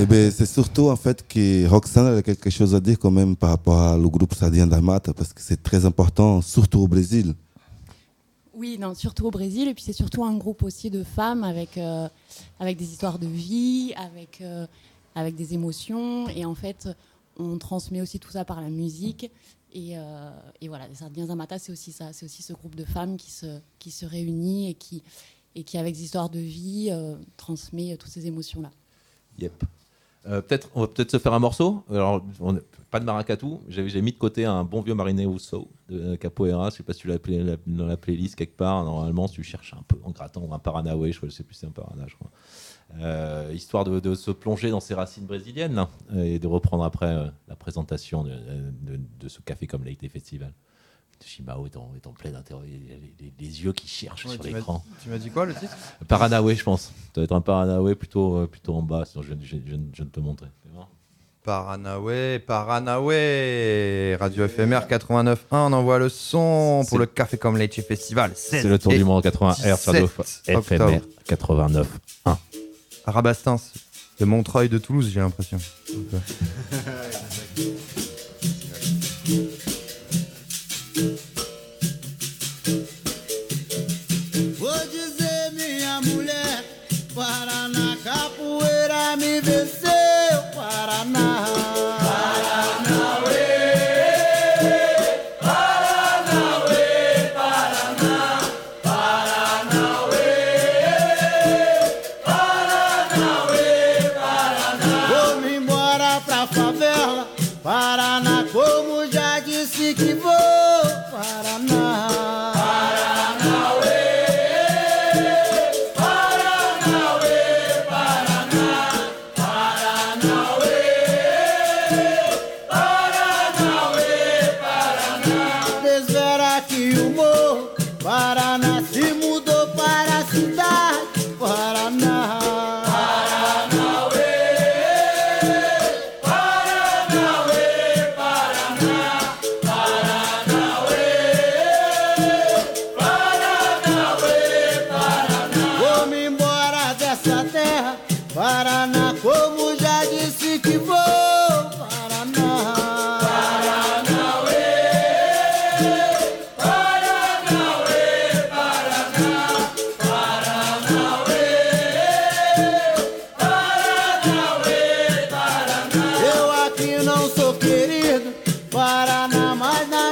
Eh 0.00 0.06
ben, 0.06 0.30
c'est 0.30 0.46
surtout 0.46 0.88
en 0.88 0.96
fait 0.96 1.28
que 1.28 1.66
Roxane 1.68 2.16
a 2.16 2.22
quelque 2.22 2.48
chose 2.48 2.74
à 2.74 2.80
dire 2.80 2.98
quand 2.98 3.10
même 3.10 3.36
par 3.36 3.50
rapport 3.50 3.98
au 3.98 4.10
groupe 4.10 4.32
Sardien 4.32 4.66
Damata 4.66 5.12
parce 5.12 5.34
que 5.34 5.42
c'est 5.42 5.62
très 5.62 5.84
important, 5.84 6.40
surtout 6.40 6.80
au 6.80 6.88
Brésil. 6.88 7.34
Oui, 8.62 8.78
non, 8.78 8.94
surtout 8.94 9.26
au 9.26 9.32
Brésil. 9.32 9.66
Et 9.66 9.74
puis 9.74 9.82
c'est 9.82 9.92
surtout 9.92 10.22
un 10.24 10.36
groupe 10.36 10.62
aussi 10.62 10.88
de 10.88 11.02
femmes 11.02 11.42
avec, 11.42 11.76
euh, 11.78 12.08
avec 12.60 12.76
des 12.76 12.92
histoires 12.92 13.18
de 13.18 13.26
vie, 13.26 13.92
avec, 13.96 14.40
euh, 14.40 14.68
avec 15.16 15.34
des 15.34 15.52
émotions. 15.52 16.28
Et 16.28 16.44
en 16.44 16.54
fait, 16.54 16.88
on 17.36 17.58
transmet 17.58 18.00
aussi 18.00 18.20
tout 18.20 18.30
ça 18.30 18.44
par 18.44 18.60
la 18.60 18.68
musique. 18.68 19.32
Et, 19.72 19.98
euh, 19.98 20.30
et 20.60 20.68
voilà, 20.68 20.86
les 20.86 20.94
Sardiens 20.94 21.26
Zamata, 21.26 21.58
c'est 21.58 21.72
aussi 21.72 21.90
ça. 21.90 22.12
C'est 22.12 22.24
aussi 22.24 22.44
ce 22.44 22.52
groupe 22.52 22.76
de 22.76 22.84
femmes 22.84 23.16
qui 23.16 23.32
se, 23.32 23.58
qui 23.80 23.90
se 23.90 24.06
réunit 24.06 24.70
et 24.70 24.74
qui, 24.74 25.02
et 25.56 25.64
qui 25.64 25.76
avec 25.76 25.96
des 25.96 26.04
histoires 26.04 26.30
de 26.30 26.38
vie, 26.38 26.90
euh, 26.92 27.16
transmet 27.36 27.96
toutes 27.96 28.12
ces 28.12 28.28
émotions-là. 28.28 28.70
Yep. 29.40 29.64
Euh, 30.26 30.40
peut-être, 30.40 30.68
on 30.74 30.82
va 30.82 30.86
peut-être 30.86 31.10
se 31.10 31.18
faire 31.18 31.32
un 31.32 31.38
morceau. 31.38 31.82
Alors, 31.90 32.24
pas 32.90 33.00
de 33.00 33.04
maracatu. 33.04 33.46
J'ai, 33.68 34.02
mis 34.02 34.12
de 34.12 34.18
côté 34.18 34.44
un 34.44 34.62
bon 34.62 34.80
vieux 34.80 34.94
Mariné 34.94 35.26
Rousseau 35.26 35.68
de 35.88 36.14
Capoeira. 36.16 36.70
Je 36.70 36.76
sais 36.76 36.82
pas 36.82 36.92
si 36.92 37.00
tu 37.00 37.08
l'as 37.08 37.14
appelé 37.14 37.42
la- 37.42 37.56
dans 37.66 37.86
la 37.86 37.96
playlist 37.96 38.36
quelque 38.36 38.56
part. 38.56 38.84
Normalement, 38.84 39.26
si 39.26 39.34
tu 39.34 39.42
cherches 39.42 39.74
un 39.74 39.82
peu 39.82 39.96
en 40.04 40.10
grattant 40.10 40.48
un 40.52 40.58
Paranaway, 40.58 41.12
je 41.12 41.24
ne 41.24 41.30
sais 41.30 41.42
plus 41.42 41.54
si 41.54 41.60
c'est 41.60 41.66
un 41.66 41.70
Parana, 41.70 42.04
je 42.06 42.14
crois. 42.14 42.30
Euh, 43.00 43.50
histoire 43.54 43.84
de, 43.84 44.14
se 44.14 44.30
plonger 44.30 44.70
dans 44.70 44.80
ses 44.80 44.94
racines 44.94 45.24
brésiliennes 45.24 45.74
là, 45.74 45.88
et 46.14 46.38
de 46.38 46.46
reprendre 46.46 46.84
après 46.84 47.06
euh, 47.06 47.26
la 47.48 47.56
présentation 47.56 48.22
de, 48.22 49.28
ce 49.28 49.40
café 49.40 49.66
comme 49.66 49.84
Leite 49.84 50.06
Festival. 50.08 50.52
Shimao 51.24 51.66
est 51.66 51.76
en, 51.76 51.90
est 51.96 52.06
en 52.06 52.12
pleine 52.12 52.34
interro- 52.36 52.62
les, 52.64 52.78
les- 53.20 53.32
les 53.38 53.62
yeux 53.64 53.72
qui 53.72 53.86
cherchent 53.88 54.26
Ouais, 54.26 54.34
sur 54.34 54.42
l'écran. 54.44 54.84
Tu 55.02 55.08
m'as 55.08 55.18
dit 55.18 55.30
quoi 55.30 55.46
le 55.46 55.54
titre? 55.54 55.74
Paranaway, 56.08 56.54
je 56.56 56.64
pense. 56.64 56.82
Ça 56.82 56.90
doit 57.14 57.24
être 57.24 57.32
un 57.32 57.40
Paranaway 57.40 57.94
plutôt, 57.94 58.36
euh, 58.38 58.46
plutôt 58.46 58.74
en 58.74 58.82
bas, 58.82 59.04
sinon 59.04 59.22
je, 59.22 59.34
je, 59.42 59.56
je, 59.66 59.76
je 59.94 60.02
ne 60.02 60.08
peux 60.08 60.20
montrer. 60.20 60.46
Paranaway, 61.44 62.38
Paranaway, 62.38 64.14
Radio 64.14 64.46
FMR 64.46 64.82
89.1, 64.88 65.36
on 65.50 65.72
envoie 65.72 65.98
le 65.98 66.08
son 66.08 66.84
pour 66.88 67.00
le 67.00 67.06
Café 67.06 67.36
comme 67.36 67.58
Leche 67.58 67.80
Festival. 67.80 68.30
C'est 68.36 68.62
le 68.62 68.78
tour 68.78 68.92
du 68.92 69.02
monde 69.02 69.24
80 69.24 69.54
Hz, 69.54 69.86
radio 69.86 70.06
17 70.06 70.62
FMR 70.62 70.84
octobre. 70.84 71.00
89. 71.26 71.88
À 72.24 72.38
Rabastens, 73.10 73.72
de 74.20 74.24
Montreuil 74.24 74.68
de 74.68 74.78
Toulouse, 74.78 75.10
j'ai 75.12 75.18
l'impression. 75.18 75.58
Vou 84.56 84.86
dizer, 84.86 85.50
minha 85.52 86.00
mulher, 86.00 86.64
Paraná, 87.12 87.96
capoeira 88.04 89.16
me 89.16 89.40
venceu, 89.40 89.81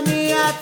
mas 0.01 0.03
na 0.03 0.03
minha 0.03 0.53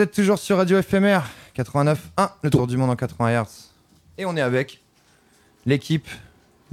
Vous 0.00 0.04
êtes 0.04 0.12
toujours 0.12 0.38
sur 0.38 0.56
Radio 0.56 0.80
FMR 0.80 1.18
89.1, 1.54 2.30
le 2.42 2.48
tour 2.48 2.66
du 2.66 2.78
monde 2.78 2.88
en 2.88 2.96
80 2.96 3.42
Hz. 3.42 3.46
Et 4.16 4.24
on 4.24 4.34
est 4.34 4.40
avec 4.40 4.80
l'équipe 5.66 6.08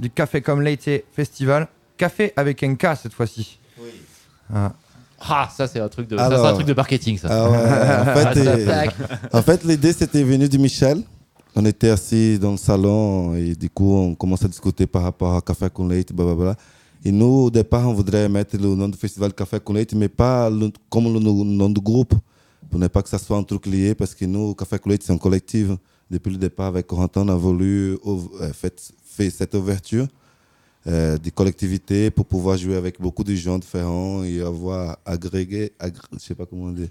du 0.00 0.08
Café 0.08 0.40
comme 0.40 0.62
Leite 0.62 1.04
Festival. 1.12 1.68
Café 1.98 2.32
avec 2.38 2.62
un 2.62 2.74
K 2.74 2.86
cette 3.02 3.12
fois-ci. 3.12 3.58
Ah. 4.50 4.72
Ah, 5.20 5.46
ça 5.54 5.66
c'est 5.66 5.78
un 5.78 5.90
truc 5.90 6.08
de, 6.08 6.16
ça, 6.16 6.24
Alors- 6.24 6.40
c'est 6.42 6.52
un 6.52 6.54
truc 6.54 6.66
de 6.68 6.72
marketing 6.72 7.18
ça. 7.18 7.28
Ah 7.30 7.50
ouais, 7.50 7.58
en 9.34 9.42
fait, 9.42 9.62
en 9.62 9.68
l'idée 9.68 9.92
c'était 9.92 10.22
venu 10.22 10.48
de 10.48 10.56
Michel. 10.56 11.02
On 11.54 11.66
était 11.66 11.90
assis 11.90 12.38
dans 12.38 12.52
le 12.52 12.56
salon 12.56 13.34
et 13.34 13.54
du 13.54 13.68
coup 13.68 13.92
on 13.94 14.14
commence 14.14 14.42
à 14.42 14.48
discuter 14.48 14.86
par 14.86 15.02
rapport 15.02 15.36
à 15.36 15.42
Café 15.42 15.68
con 15.68 15.86
Leite, 15.86 16.14
blablabla. 16.14 16.56
Et 17.04 17.12
nous, 17.12 17.26
au 17.44 17.50
départ, 17.50 17.86
on 17.90 17.92
voudrait 17.92 18.26
mettre 18.30 18.56
le 18.56 18.74
nom 18.74 18.88
du 18.88 18.96
festival 18.96 19.34
Café 19.34 19.60
con 19.60 19.74
Leite, 19.74 19.92
mais 19.92 20.08
pas 20.08 20.48
le- 20.48 20.72
comme 20.88 21.12
le 21.12 21.20
nom 21.20 21.68
du 21.68 21.80
groupe, 21.82 22.14
pour 22.70 22.78
ne 22.78 22.88
pas 22.88 23.02
que 23.02 23.08
ça 23.08 23.18
soit 23.18 23.36
un 23.36 23.42
truc 23.42 23.66
lié, 23.66 23.94
parce 23.94 24.14
que 24.14 24.24
nous, 24.24 24.54
Café 24.54 24.78
con 24.78 24.90
Leite, 24.90 25.02
c'est 25.02 25.12
un 25.12 25.18
collectif. 25.18 25.68
Depuis 26.10 26.30
le 26.30 26.38
départ, 26.38 26.66
avec 26.68 26.86
Corentin, 26.86 27.22
on 27.22 27.28
a 27.28 27.34
voulu 27.34 27.98
euh, 28.06 28.52
fait, 28.52 28.92
fait 29.04 29.30
cette 29.30 29.54
ouverture 29.54 30.06
euh, 30.86 31.18
des 31.18 31.30
collectivités 31.30 32.10
pour 32.10 32.24
pouvoir 32.24 32.56
jouer 32.56 32.76
avec 32.76 32.98
beaucoup 33.00 33.24
de 33.24 33.34
gens 33.34 33.58
différents 33.58 34.22
et 34.24 34.40
avoir 34.40 34.96
agrégé, 35.04 35.72
agré- 35.78 36.00
je 36.14 36.18
sais 36.18 36.34
pas 36.34 36.46
comment 36.46 36.70
dire, 36.70 36.88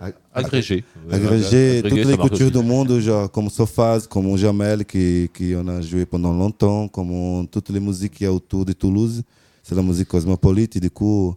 ag- 0.00 0.14
Agrégé. 0.34 0.84
agrégé 1.10 1.78
Agrégé, 1.78 1.82
toutes 1.82 1.92
les 2.10 2.16
cultures 2.18 2.50
du 2.50 2.58
monde, 2.62 2.98
genre 3.00 3.30
comme 3.30 3.48
Sofaz, 3.48 4.06
comme 4.06 4.36
Jamel, 4.36 4.84
qui, 4.84 5.30
qui 5.32 5.54
on 5.56 5.66
a 5.68 5.80
joué 5.80 6.04
pendant 6.04 6.32
longtemps, 6.34 6.88
comme 6.88 7.46
toutes 7.48 7.70
les 7.70 7.80
musiques 7.80 8.12
qu'il 8.14 8.24
y 8.24 8.28
a 8.28 8.32
autour 8.32 8.64
de 8.66 8.72
Toulouse. 8.74 9.22
C'est 9.62 9.74
la 9.74 9.82
musique 9.82 10.08
cosmopolite. 10.08 10.76
Et 10.76 10.80
du 10.80 10.90
coup, 10.90 11.34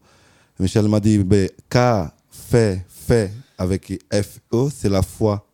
Michel 0.59 0.87
m'a 0.89 0.99
dit, 0.99 1.17
ben, 1.19 1.47
K, 1.69 2.11
fait, 2.29 2.83
fait, 2.89 3.31
avec 3.57 4.01
F-E, 4.11 4.69
c'est 4.73 4.89
la 4.89 5.01
foi 5.01 5.45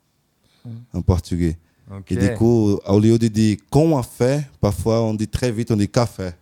en 0.93 1.01
portugais. 1.01 1.57
Ok. 1.91 2.11
Et 2.11 2.15
du 2.15 2.33
coup, 2.35 2.79
au 2.87 2.99
lieu 2.99 3.17
de 3.19 3.27
dire 3.27 3.57
qu'on 3.69 3.97
a 3.97 4.03
fait, 4.03 4.47
parfois 4.59 5.01
on 5.01 5.13
dit 5.13 5.27
très 5.27 5.51
vite, 5.51 5.71
on 5.71 5.75
dit 5.75 5.89
qu'a 5.89 6.05
fait. 6.05 6.35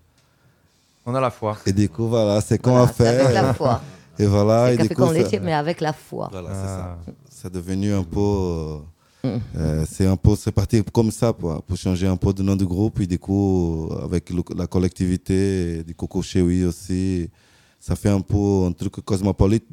On 1.05 1.15
a 1.15 1.21
la 1.21 1.31
foi. 1.31 1.57
Et 1.65 1.73
du 1.73 1.89
coup, 1.89 2.07
voilà, 2.07 2.39
c'est 2.41 2.59
qu'on 2.61 2.71
Voilà, 2.71 2.85
a 2.85 2.87
fait. 2.93 3.07
avec 3.07 3.33
la 3.33 3.53
foi. 3.53 3.81
Et 4.19 4.25
voilà, 4.25 4.67
C'est 4.67 4.73
et 4.73 4.77
du 4.77 4.83
café 4.83 4.95
coup, 4.95 5.01
con 5.01 5.07
ça- 5.07 5.13
laitier, 5.13 5.39
mais 5.39 5.53
avec 5.53 5.81
la 5.81 5.93
foi. 5.93 6.27
Voilà, 6.31 6.49
c'est 6.49 6.55
Ah. 6.65 6.97
ça. 7.05 7.13
C'est 7.29 7.53
devenu 7.53 7.93
un 7.93 8.03
peu. 8.03 8.19
euh, 8.19 8.77
Mm. 9.21 9.27
euh, 9.57 9.85
c'est 9.89 10.05
un 10.05 10.15
peu, 10.15 10.33
c'est 10.37 10.51
parti 10.51 10.81
comme 10.93 11.11
ça 11.11 11.33
pour, 11.33 11.61
pour 11.63 11.75
changer 11.77 12.07
un 12.07 12.15
peu 12.15 12.31
de 12.31 12.41
nom 12.41 12.55
de 12.55 12.63
groupe 12.63 13.01
et 13.01 13.07
du 13.07 13.19
coup 13.19 13.89
avec 14.03 14.29
le- 14.29 14.43
la 14.55 14.65
collectivité 14.67 15.83
du 15.83 15.93
Coco 15.93 16.21
Chewi 16.21 16.63
aussi, 16.63 17.29
ça 17.79 17.95
fait 17.95 18.09
un 18.09 18.21
peu 18.21 18.65
un 18.67 18.71
truc 18.71 18.93
cosmopolite. 19.03 19.65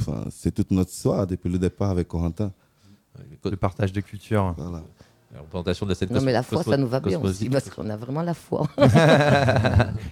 Enfin, 0.00 0.24
c'est 0.30 0.52
toute 0.54 0.70
notre 0.70 0.90
histoire 0.90 1.26
depuis 1.26 1.48
le 1.50 1.58
départ 1.58 1.90
avec 1.90 2.08
Corentin. 2.08 2.52
Le 3.44 3.56
partage 3.56 3.92
de 3.92 4.00
culture. 4.00 4.54
Voilà. 4.56 4.82
La 5.34 5.40
représentation 5.40 5.84
de 5.84 5.90
la 5.90 5.94
scène 5.94 6.08
Non, 6.10 6.20
mais 6.22 6.32
la 6.32 6.42
foi, 6.42 6.62
ça 6.62 6.76
nous 6.76 6.88
va 6.88 7.00
bien 7.00 7.20
aussi, 7.20 7.48
parce 7.50 7.68
qu'on 7.68 7.90
a 7.90 7.96
vraiment 7.96 8.22
la 8.22 8.32
foi. 8.34 8.66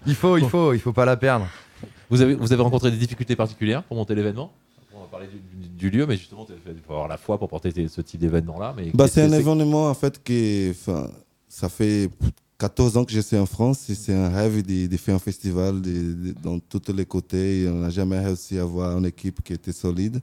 il 0.06 0.14
faut, 0.14 0.36
il 0.36 0.48
faut, 0.48 0.72
il 0.72 0.78
faut 0.80 0.92
pas 0.92 1.04
la 1.04 1.16
perdre. 1.16 1.46
Vous 2.10 2.20
avez, 2.20 2.34
vous 2.34 2.52
avez 2.52 2.62
rencontré 2.62 2.90
des 2.90 2.96
difficultés 2.96 3.34
particulières 3.36 3.82
pour 3.82 3.96
monter 3.96 4.14
l'événement? 4.14 4.52
On 4.94 5.00
va 5.00 5.06
parler 5.06 5.26
du, 5.28 5.38
du- 5.38 5.68
du 5.68 5.90
lieu, 5.90 6.06
mais 6.06 6.16
justement, 6.16 6.46
il 6.66 6.80
faut 6.86 6.92
avoir 6.92 7.08
la 7.08 7.16
foi 7.16 7.38
pour 7.38 7.48
porter 7.48 7.70
ce 7.88 8.00
type 8.00 8.20
d'événement-là. 8.20 8.74
Mais 8.76 8.90
Bah, 8.94 9.08
c'est 9.08 9.22
un 9.22 9.32
événement 9.32 9.88
en 9.88 9.94
fait 9.94 10.22
qui, 10.22 10.68
enfin, 10.70 11.10
ça 11.48 11.68
fait 11.68 12.10
14 12.58 12.96
ans 12.96 13.04
que 13.04 13.12
je 13.12 13.20
suis 13.20 13.36
en 13.36 13.44
France 13.44 13.92
c'est 13.92 14.14
un 14.14 14.30
rêve 14.30 14.62
de, 14.62 14.86
de 14.86 14.96
faire 14.96 15.14
un 15.14 15.18
festival 15.18 15.82
dans 16.42 16.58
tous 16.58 16.92
les 16.92 17.04
côtés. 17.04 17.62
Et 17.62 17.68
on 17.68 17.80
n'a 17.80 17.90
jamais 17.90 18.18
réussi 18.18 18.58
à 18.58 18.62
avoir 18.62 18.96
une 18.96 19.06
équipe 19.06 19.42
qui 19.42 19.52
était 19.52 19.72
solide 19.72 20.20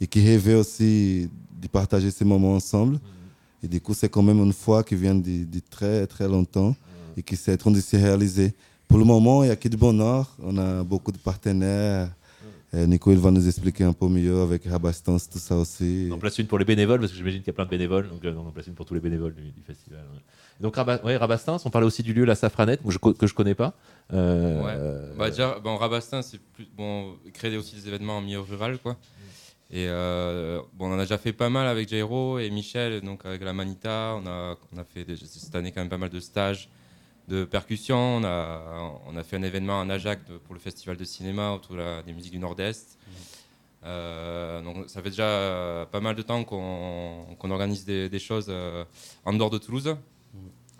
et 0.00 0.06
qui 0.06 0.24
rêvait 0.24 0.54
aussi 0.54 1.28
de 1.60 1.68
partager 1.68 2.10
ces 2.10 2.24
moments 2.24 2.54
ensemble. 2.54 2.98
Et 3.62 3.68
du 3.68 3.80
coup, 3.80 3.94
c'est 3.94 4.08
quand 4.08 4.22
même 4.22 4.38
une 4.38 4.52
foi 4.52 4.84
qui 4.84 4.94
vient 4.94 5.14
de, 5.14 5.46
très 5.70 6.06
très 6.06 6.28
longtemps 6.28 6.76
et 7.16 7.22
qui 7.22 7.36
s'est 7.36 7.58
en 7.66 7.70
de 7.70 7.80
se 7.80 7.96
réaliser. 7.96 8.54
Pour 8.86 8.98
le 8.98 9.04
moment, 9.04 9.42
il 9.42 9.48
y 9.48 9.50
a 9.50 9.56
que 9.56 9.68
du 9.68 9.76
bonheur. 9.76 10.34
On 10.42 10.56
a 10.56 10.82
beaucoup 10.84 11.12
de 11.12 11.18
partenaires. 11.18 12.10
Euh, 12.74 12.86
Nico, 12.86 13.10
il 13.12 13.18
va 13.18 13.30
nous 13.30 13.46
expliquer 13.46 13.84
un 13.84 13.94
peu 13.94 14.08
mieux 14.08 14.40
avec 14.42 14.64
Rabastance, 14.66 15.28
tout 15.30 15.38
ça 15.38 15.56
aussi. 15.56 16.08
On 16.10 16.16
en 16.16 16.18
place 16.18 16.38
une 16.38 16.46
pour 16.46 16.58
les 16.58 16.66
bénévoles, 16.66 17.00
parce 17.00 17.12
que 17.12 17.16
j'imagine 17.16 17.40
qu'il 17.40 17.46
y 17.46 17.50
a 17.50 17.54
plein 17.54 17.64
de 17.64 17.70
bénévoles, 17.70 18.08
donc 18.10 18.22
euh, 18.24 18.34
on 18.36 18.46
en 18.46 18.50
place 18.50 18.66
une 18.66 18.74
pour 18.74 18.84
tous 18.84 18.92
les 18.94 19.00
bénévoles 19.00 19.34
du, 19.34 19.50
du 19.52 19.62
festival. 19.62 20.00
ouais. 20.12 20.20
Donc 20.60 20.76
ouais, 21.04 21.16
Rabastins, 21.16 21.56
on 21.64 21.70
parlait 21.70 21.86
aussi 21.86 22.02
du 22.02 22.12
lieu 22.12 22.24
La 22.24 22.34
Safranette, 22.34 22.82
que 22.84 22.90
je, 22.90 22.98
co- 22.98 23.14
que 23.14 23.26
je 23.26 23.32
connais 23.34 23.54
pas. 23.54 23.72
Euh, 24.12 24.62
Ouais. 24.62 24.72
euh, 24.76 25.14
Bah, 25.16 25.30
déjà, 25.30 25.58
bon, 25.60 25.76
Rabastin, 25.76 26.20
c'est 26.20 26.40
plus 26.40 26.68
bon, 26.76 27.14
créer 27.32 27.56
aussi 27.56 27.76
des 27.76 27.88
événements 27.88 28.18
en 28.18 28.20
milieu 28.20 28.40
rural, 28.40 28.78
quoi. 28.78 28.96
Et 29.70 29.86
euh, 29.88 30.60
bon, 30.74 30.88
on 30.90 30.94
en 30.94 30.98
a 30.98 31.02
déjà 31.02 31.16
fait 31.18 31.32
pas 31.32 31.48
mal 31.50 31.66
avec 31.68 31.88
Jairo 31.88 32.38
et 32.38 32.50
Michel, 32.50 33.00
donc 33.02 33.24
avec 33.24 33.42
la 33.42 33.52
Manita. 33.54 34.18
On 34.22 34.26
a, 34.26 34.56
on 34.74 34.78
a 34.78 34.84
fait 34.84 35.04
des- 35.04 35.16
cette 35.16 35.54
année 35.54 35.72
quand 35.72 35.80
même 35.80 35.90
pas 35.90 35.98
mal 35.98 36.10
de 36.10 36.20
stages 36.20 36.68
de 37.28 37.44
percussion. 37.44 37.96
On 38.16 38.24
a, 38.24 39.00
on 39.06 39.16
a 39.16 39.22
fait 39.22 39.36
un 39.36 39.42
événement 39.42 39.78
en 39.80 39.88
Ajac 39.90 40.18
de- 40.28 40.38
pour 40.38 40.54
le 40.54 40.60
festival 40.60 40.96
de 40.96 41.04
cinéma 41.04 41.52
autour 41.52 41.74
de 41.76 41.80
la- 41.80 42.02
des 42.02 42.12
musiques 42.12 42.32
du 42.32 42.38
Nord-Est. 42.38 42.98
Euh, 43.84 44.60
donc 44.62 44.88
ça 44.90 45.00
fait 45.02 45.10
déjà 45.10 45.86
pas 45.92 46.00
mal 46.00 46.16
de 46.16 46.22
temps 46.22 46.42
qu'on 46.42 47.24
qu'on 47.38 47.50
organise 47.52 47.84
des, 47.84 48.08
des 48.08 48.18
choses 48.18 48.46
euh, 48.48 48.84
en 49.24 49.32
dehors 49.32 49.50
de 49.50 49.58
Toulouse. 49.58 49.96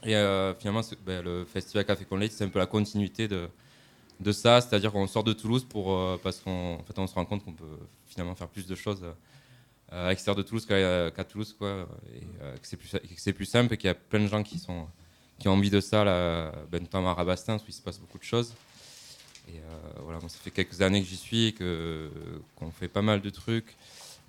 Et 0.04 0.14
euh, 0.16 0.54
finalement, 0.54 0.80
ben, 1.06 1.22
le 1.24 1.44
festival 1.44 1.84
Café 1.84 2.04
Con 2.04 2.16
Leite, 2.16 2.32
c'est 2.32 2.44
un 2.44 2.48
peu 2.48 2.58
la 2.58 2.66
continuité 2.66 3.26
de, 3.28 3.48
de 4.20 4.32
ça, 4.32 4.60
c'est-à-dire 4.60 4.92
qu'on 4.92 5.06
sort 5.06 5.24
de 5.24 5.32
Toulouse 5.32 5.64
pour, 5.64 6.18
parce 6.22 6.38
qu'on 6.40 6.74
en 6.76 6.82
fait, 6.84 6.98
on 6.98 7.06
se 7.06 7.14
rend 7.14 7.24
compte 7.24 7.44
qu'on 7.44 7.52
peut 7.52 7.78
finalement 8.06 8.34
faire 8.36 8.48
plus 8.48 8.66
de 8.66 8.74
choses 8.74 9.02
à 9.90 10.08
l'extérieur 10.10 10.36
de 10.36 10.42
Toulouse 10.48 10.66
qu'à 10.66 11.24
Toulouse, 11.24 11.54
quoi, 11.58 11.88
et 12.14 12.20
que 12.60 12.66
c'est 12.68 12.76
plus, 12.76 12.90
que 12.90 12.98
c'est 13.16 13.32
plus 13.32 13.46
simple 13.46 13.74
et 13.74 13.76
qu'il 13.76 13.88
y 13.88 13.90
a 13.90 13.94
plein 13.94 14.20
de 14.20 14.26
gens 14.28 14.42
qui, 14.42 14.58
sont, 14.58 14.86
qui 15.38 15.48
ont 15.48 15.52
envie 15.52 15.70
de 15.70 15.80
ça, 15.80 16.04
là, 16.04 16.52
ben, 16.70 16.82
notamment 16.82 17.16
à 17.16 17.22
où 17.22 17.58
il 17.68 17.72
se 17.72 17.82
passe 17.82 17.98
beaucoup 17.98 18.18
de 18.18 18.24
choses. 18.24 18.54
Euh, 19.54 20.00
voilà, 20.02 20.20
ça 20.20 20.38
fait 20.42 20.50
quelques 20.50 20.80
années 20.82 21.02
que 21.02 21.08
j'y 21.08 21.16
suis 21.16 21.54
que, 21.54 22.10
qu'on 22.56 22.70
fait 22.70 22.88
pas 22.88 23.02
mal 23.02 23.20
de 23.20 23.30
trucs 23.30 23.76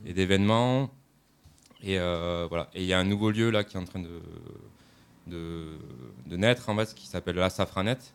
et 0.05 0.13
d'événements. 0.13 0.89
Et 1.83 1.99
euh, 1.99 2.47
voilà. 2.49 2.69
Et 2.73 2.81
il 2.81 2.87
y 2.87 2.93
a 2.93 2.99
un 2.99 3.03
nouveau 3.03 3.31
lieu 3.31 3.49
là 3.49 3.63
qui 3.63 3.77
est 3.77 3.79
en 3.79 3.85
train 3.85 4.01
de, 4.01 4.21
de, 5.27 6.35
naître 6.35 6.69
en 6.69 6.75
fait, 6.77 6.93
qui 6.93 7.07
s'appelle 7.07 7.35
la 7.35 7.49
Safranette, 7.49 8.13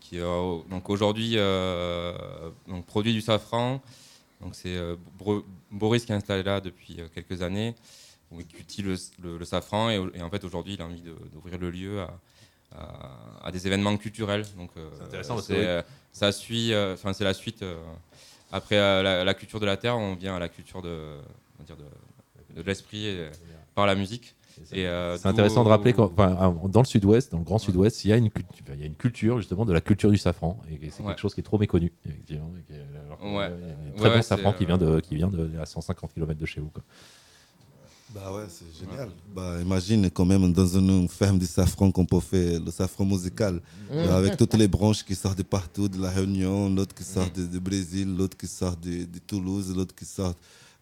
qui 0.00 0.18
euh, 0.18 0.58
donc 0.70 0.90
aujourd'hui 0.90 1.36
donc 2.68 2.86
produit 2.86 3.12
du 3.12 3.20
safran. 3.20 3.80
Donc 4.40 4.54
c'est 4.54 4.78
Boris 5.70 6.04
qui 6.04 6.12
est 6.12 6.14
installé 6.14 6.42
là 6.42 6.60
depuis 6.60 6.98
quelques 7.14 7.42
années, 7.42 7.74
où 8.30 8.40
il 8.40 8.46
cultive 8.46 8.86
le, 8.88 8.96
le- 9.22 9.38
le 9.38 9.44
safran 9.44 9.90
et, 9.90 9.96
et 10.14 10.22
en 10.22 10.30
fait 10.30 10.44
aujourd'hui 10.44 10.74
il 10.74 10.82
a 10.82 10.86
envie 10.86 11.02
d'ouvrir 11.32 11.58
le 11.58 11.70
lieu 11.70 12.00
à, 12.00 12.10
à- 12.76 13.46
à 13.46 13.50
des 13.52 13.66
événements 13.66 13.96
culturels. 13.96 14.44
Donc 14.56 14.70
euh, 14.76 14.88
C'est 14.96 15.04
intéressant 15.04 15.34
parce 15.34 15.48
que 15.48 15.54
c'est, 15.54 15.60
oui. 15.60 15.66
euh, 15.66 15.82
ça 16.12 16.32
suit, 16.32 16.72
euh, 16.72 16.94
enfin 16.94 17.12
c'est 17.12 17.24
la 17.24 17.34
suite. 17.34 17.62
euh, 17.62 17.76
après 18.52 18.78
euh, 18.78 19.02
la, 19.02 19.24
la 19.24 19.34
culture 19.34 19.60
de 19.60 19.66
la 19.66 19.76
terre, 19.76 19.96
on 19.96 20.14
vient 20.14 20.34
à 20.34 20.38
la 20.38 20.48
culture 20.48 20.82
de, 20.82 21.16
on 21.58 21.62
va 21.62 21.64
dire 21.64 21.76
de, 21.76 22.56
de 22.60 22.66
l'esprit 22.66 23.16
par 23.74 23.86
la 23.86 23.94
musique. 23.94 24.34
Euh, 24.74 25.16
C'est 25.16 25.26
intéressant 25.28 25.64
de 25.64 25.68
rappeler 25.70 25.92
qu'en- 25.94 26.12
enfin, 26.12 26.54
dans 26.68 26.80
le 26.80 26.86
sud-ouest, 26.86 27.32
dans 27.32 27.38
le 27.38 27.44
grand 27.44 27.58
sud-ouest, 27.58 28.04
il 28.04 28.08
y, 28.08 28.12
a 28.12 28.16
une 28.16 28.28
cultu- 28.28 28.62
il 28.74 28.80
y 28.80 28.82
a 28.82 28.86
une 28.86 28.94
culture 28.96 29.38
justement 29.38 29.64
de 29.64 29.72
la 29.72 29.80
culture 29.80 30.10
du 30.10 30.18
safran. 30.18 30.60
Et 30.70 30.90
c'est 30.90 31.02
Ouais. 31.02 31.08
quelque 31.10 31.20
chose 31.20 31.32
qui 31.34 31.40
est 31.40 31.44
trop 31.44 31.58
méconnu. 31.58 31.92
effectivement, 32.04 32.50
et 32.58 32.62
qui 32.64 32.72
est- 32.78 32.84
alors 33.06 33.18
que, 33.18 33.24
Ouais. 33.24 33.30
il 33.30 33.36
y 33.36 33.38
a 33.38 33.46
un 33.46 33.48
Ouais, 33.48 33.96
très 33.96 34.08
bon 34.10 34.14
ouais, 34.16 34.22
safran 34.22 34.52
qui 34.52 34.66
vient, 34.66 34.76
de, 34.78 35.00
qui 35.00 35.14
vient 35.16 35.28
de, 35.28 35.58
à 35.58 35.64
150 35.64 36.12
km 36.12 36.38
de 36.38 36.44
chez 36.46 36.60
vous. 36.60 36.68
quoi. 36.70 36.82
Bah 38.14 38.32
ouais, 38.34 38.44
c'est 38.48 38.66
génial. 38.80 39.08
Bah, 39.34 39.56
imagine 39.62 40.10
quand 40.10 40.24
même 40.24 40.52
dans 40.52 40.66
une 40.66 41.08
ferme 41.08 41.38
de 41.38 41.44
safran 41.44 41.92
qu'on 41.92 42.04
peut 42.04 42.18
faire 42.18 42.60
le 42.60 42.70
safran 42.72 43.04
musical. 43.04 43.54
Mm. 43.54 43.94
Bah, 44.06 44.16
avec 44.16 44.36
toutes 44.36 44.54
les 44.54 44.66
branches 44.68 45.04
qui 45.04 45.14
sortent 45.14 45.38
de 45.38 45.44
partout, 45.44 45.88
de 45.88 46.00
la 46.00 46.10
Réunion, 46.10 46.68
l'autre 46.74 46.94
qui 46.94 47.04
sort 47.04 47.28
de, 47.30 47.46
de 47.46 47.58
Brésil, 47.58 48.12
l'autre 48.16 48.36
qui 48.36 48.48
sort 48.48 48.76
de, 48.76 49.04
de 49.04 49.18
Toulouse, 49.26 49.72
l'autre 49.76 49.94
qui 49.94 50.04
sort 50.04 50.34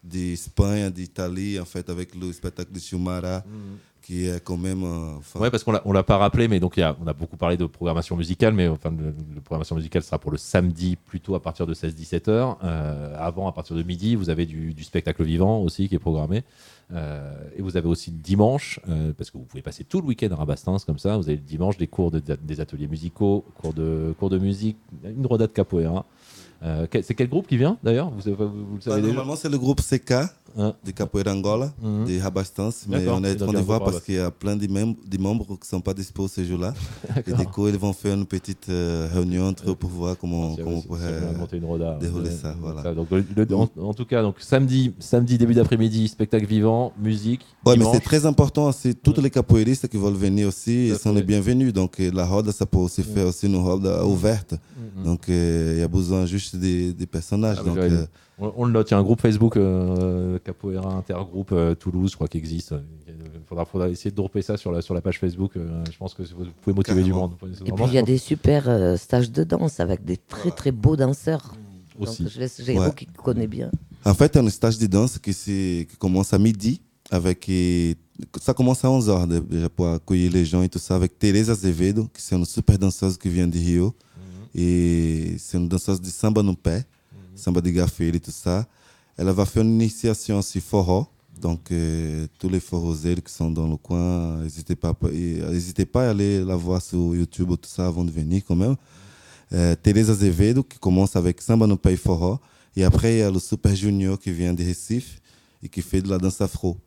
d'Espagne, 0.03 0.89
d'Italie, 0.89 1.59
en 1.59 1.65
fait, 1.65 1.89
avec 1.89 2.15
le 2.15 2.31
spectacle 2.33 2.71
de 2.71 2.79
Chumara, 2.79 3.43
qui 4.01 4.25
est 4.25 4.43
quand 4.43 4.57
même. 4.57 4.83
euh, 4.83 5.39
Ouais, 5.39 5.51
parce 5.51 5.63
qu'on 5.63 5.77
on 5.85 5.91
l'a 5.91 6.03
pas 6.03 6.17
rappelé, 6.17 6.47
mais 6.47 6.59
donc 6.59 6.77
il 6.77 6.79
y 6.79 6.83
a, 6.83 6.95
on 7.01 7.05
a 7.05 7.13
beaucoup 7.13 7.37
parlé 7.37 7.57
de 7.57 7.65
programmation 7.65 8.15
musicale, 8.15 8.53
mais 8.53 8.67
enfin, 8.69 8.91
programmation 9.43 9.75
musicale 9.75 10.01
sera 10.01 10.17
pour 10.17 10.31
le 10.31 10.37
samedi 10.37 10.95
plutôt 10.95 11.35
à 11.35 11.41
partir 11.41 11.67
de 11.67 11.73
16-17 11.75 12.29
heures. 12.29 12.57
Euh, 12.63 13.13
avant, 13.19 13.47
à 13.47 13.51
partir 13.51 13.75
de 13.75 13.83
midi, 13.83 14.15
vous 14.15 14.29
avez 14.29 14.45
du, 14.47 14.73
du 14.73 14.83
spectacle 14.83 15.23
vivant 15.23 15.59
aussi 15.61 15.87
qui 15.89 15.95
est 15.95 15.99
programmé. 15.99 16.43
Euh, 16.91 17.31
et 17.55 17.61
vous 17.61 17.77
avez 17.77 17.87
aussi 17.87 18.09
le 18.11 18.17
dimanche, 18.17 18.79
euh, 18.89 19.13
parce 19.15 19.29
que 19.29 19.37
vous 19.37 19.43
pouvez 19.43 19.61
passer 19.61 19.83
tout 19.83 20.01
le 20.01 20.07
week-end 20.07 20.29
à 20.31 20.35
Rabastins 20.35 20.77
comme 20.85 20.97
ça. 20.97 21.17
Vous 21.17 21.23
avez 21.27 21.35
le 21.35 21.43
dimanche 21.43 21.77
des 21.77 21.87
cours 21.87 22.09
de, 22.09 22.19
des 22.19 22.59
ateliers 22.61 22.87
musicaux, 22.87 23.45
cours 23.61 23.73
de, 23.73 24.13
cours 24.17 24.29
de 24.29 24.39
musique, 24.39 24.77
une 25.03 25.25
roda 25.25 25.45
de 25.47 25.51
capoeira. 25.51 26.05
Euh, 26.63 26.87
c'est 27.03 27.13
quel 27.13 27.29
groupe 27.29 27.47
qui 27.47 27.57
vient 27.57 27.77
d'ailleurs? 27.83 28.09
Vous, 28.09 28.27
avez- 28.27 28.35
vous, 28.35 28.49
vous 28.49 28.73
le 28.75 28.81
bah, 28.85 28.95
savez 28.95 29.07
normalement, 29.07 29.35
c'est 29.35 29.49
le 29.49 29.57
groupe 29.57 29.81
CK 29.81 30.13
Hein? 30.57 30.73
De 30.85 30.91
Capoeira 30.91 31.31
Angola, 31.31 31.71
de 31.81 32.19
Rabastans, 32.21 32.71
mais 32.87 33.07
on 33.07 33.23
est 33.23 33.41
en 33.41 33.51
voir 33.61 33.83
parce 33.83 34.01
qu'il 34.01 34.15
y 34.15 34.19
a 34.19 34.31
plein 34.31 34.55
de, 34.55 34.65
mem- 34.67 34.95
de 35.07 35.17
membres 35.17 35.45
qui 35.45 35.53
ne 35.61 35.65
sont 35.65 35.81
pas 35.81 35.93
dispo 35.93 36.27
ce 36.27 36.43
jour-là. 36.43 36.73
et 37.27 37.31
du 37.33 37.45
coup, 37.45 37.67
ils 37.67 37.77
vont 37.77 37.93
faire 37.93 38.13
une 38.15 38.25
petite 38.25 38.67
euh, 38.69 39.07
réunion 39.13 39.47
entre 39.47 39.71
eux 39.71 39.75
pour 39.75 39.89
voir 39.89 40.17
comment, 40.17 40.55
on 40.65 40.81
pourrait 40.81 41.57
une 41.57 41.65
roda, 41.65 41.97
dérouler 41.99 42.29
ouais, 42.29 42.35
ça. 42.35 42.55
Voilà. 42.59 42.83
ça, 42.83 42.93
donc, 42.93 43.09
le- 43.11 43.25
le- 43.35 43.55
en, 43.55 43.69
en 43.81 43.93
tout 43.93 44.05
cas, 44.05 44.21
donc 44.21 44.35
samedi, 44.39 44.93
samedi 44.99 45.37
début 45.37 45.53
d'après-midi, 45.53 46.07
spectacle 46.07 46.45
vivant, 46.45 46.93
musique. 46.99 47.41
Ouais, 47.65 47.75
mais 47.77 47.85
c'est 47.91 47.99
très 47.99 48.25
important. 48.25 48.71
C'est 48.71 48.93
tous 48.93 49.19
les 49.21 49.29
capoeiristes 49.29 49.87
qui 49.87 49.97
veulent 49.97 50.13
venir 50.13 50.47
aussi. 50.47 50.87
Ils 50.89 50.97
sont 50.97 51.13
les 51.13 51.23
bienvenus. 51.23 51.73
Donc, 51.73 51.99
euh, 51.99 52.11
la 52.13 52.25
roda, 52.25 52.51
ça 52.51 52.65
peut 52.65 52.77
aussi 52.77 53.03
faire 53.03 53.27
aussi 53.27 53.45
une 53.47 53.57
roda 53.57 54.05
ouverte. 54.05 54.53
Mhm. 54.97 55.03
Donc, 55.03 55.29
euh, 55.29 55.73
il 55.75 55.79
y 55.79 55.83
a 55.83 55.87
besoin 55.87 56.25
juste 56.25 56.55
des, 56.55 56.93
des 56.93 57.05
personnages. 57.05 57.57
Ah, 57.61 57.63
donc, 57.63 57.77
on, 58.39 58.53
on 58.57 58.65
le 58.65 58.71
note, 58.71 58.89
il 58.89 58.93
y 58.93 58.95
a 58.95 58.99
un 58.99 59.03
groupe 59.03 59.21
Facebook 59.21 59.57
euh, 59.57 60.39
Capoeira 60.39 60.93
Intergroupe 60.95 61.51
euh, 61.51 61.75
Toulouse, 61.75 62.11
je 62.11 62.15
crois 62.15 62.27
qu'il 62.27 62.39
existe. 62.39 62.73
Il 63.07 63.13
faudra, 63.47 63.65
faudra 63.65 63.89
essayer 63.89 64.11
de 64.11 64.15
dropper 64.15 64.41
ça 64.41 64.57
sur 64.57 64.71
la, 64.71 64.81
sur 64.81 64.93
la 64.93 65.01
page 65.01 65.19
Facebook. 65.19 65.57
euh, 65.57 65.83
je 65.91 65.97
pense 65.97 66.13
que 66.13 66.23
vous 66.23 66.45
pouvez 66.61 66.75
motiver 66.75 67.03
du 67.03 67.13
monde. 67.13 67.33
Et 67.65 67.71
puis 67.71 67.83
il 67.87 67.93
y 67.93 67.97
a 67.97 68.01
des 68.03 68.17
super 68.17 68.69
euh, 68.69 68.95
stages 68.97 69.31
de 69.31 69.43
danse 69.43 69.79
avec 69.79 70.05
des 70.05 70.17
très 70.17 70.51
très 70.51 70.71
beaux 70.71 70.95
danseurs. 70.95 71.53
Aussi. 71.99 72.23
Donc 72.23 72.31
je 72.31 72.39
laisse 72.39 72.63
Géraud 72.63 72.81
Ouais. 72.85 72.93
qui 72.95 73.05
connaît 73.07 73.47
bien. 73.47 73.69
En 74.05 74.13
fait, 74.13 74.37
un 74.37 74.49
stage 74.49 74.77
de 74.77 74.87
danse 74.87 75.17
qui, 75.19 75.33
qui 75.33 75.97
commence 75.97 76.33
à 76.33 76.39
midi. 76.39 76.81
Avec, 77.11 77.49
ça 78.39 78.53
commence 78.53 78.85
à 78.85 78.87
11h 78.87 79.27
déjà 79.47 79.67
pour 79.67 79.87
accueillir 79.87 80.31
les 80.31 80.45
gens 80.45 80.61
et 80.61 80.69
tout 80.69 80.77
ça. 80.79 80.95
Avec 80.95 81.17
Teresa 81.17 81.53
Azevedo, 81.53 82.03
qui 82.13 82.21
c'est 82.21 82.35
une 82.35 82.45
super 82.45 82.77
danseuse 82.77 83.17
qui 83.17 83.27
vient 83.29 83.47
de 83.47 83.57
Rio. 83.57 83.95
Et 84.55 85.35
c'est 85.39 85.57
une 85.57 85.67
danseuse 85.67 85.99
de 85.99 86.07
samba 86.07 86.41
no 86.43 86.53
pé, 86.53 86.81
samba 87.39 87.61
et 87.63 88.19
tout 88.19 88.31
ça. 88.31 88.67
Elle 89.17 89.27
va 89.27 89.45
faire 89.45 89.63
une 89.63 89.73
initiation 89.73 90.41
sur 90.41 90.61
Foro. 90.61 91.07
Donc, 91.39 91.71
euh, 91.71 92.27
tous 92.37 92.49
les 92.49 92.59
forosels 92.59 93.21
qui 93.21 93.33
sont 93.33 93.49
dans 93.49 93.67
le 93.67 93.77
coin, 93.77 94.37
n'hésitez 94.43 94.75
pas, 94.75 94.93
euh, 95.03 95.51
n'hésitez 95.51 95.85
pas 95.85 96.07
à 96.07 96.09
aller 96.09 96.43
la 96.43 96.55
voir 96.55 96.81
sur 96.81 97.15
YouTube 97.15 97.49
ou 97.51 97.57
tout 97.57 97.69
ça 97.69 97.87
avant 97.87 98.03
de 98.03 98.11
venir 98.11 98.41
quand 98.45 98.57
même. 98.57 98.75
Euh, 99.53 99.75
Teresa 99.81 100.11
Azevedo, 100.11 100.63
qui 100.63 100.77
commence 100.77 101.15
avec 101.15 101.41
Samba 101.41 101.65
no 101.65 101.77
Pai 101.77 101.95
Forró. 101.95 102.39
Et 102.75 102.83
après, 102.83 103.15
il 103.15 103.19
y 103.19 103.21
a 103.21 103.31
le 103.31 103.39
Super 103.39 103.75
Junior 103.75 104.19
qui 104.19 104.31
vient 104.31 104.53
de 104.53 104.63
Recife 104.63 105.21
et 105.63 105.69
qui 105.69 105.81
fait 105.81 106.01
de 106.01 106.09
la 106.09 106.17
danse 106.17 106.41
afro. 106.41 106.77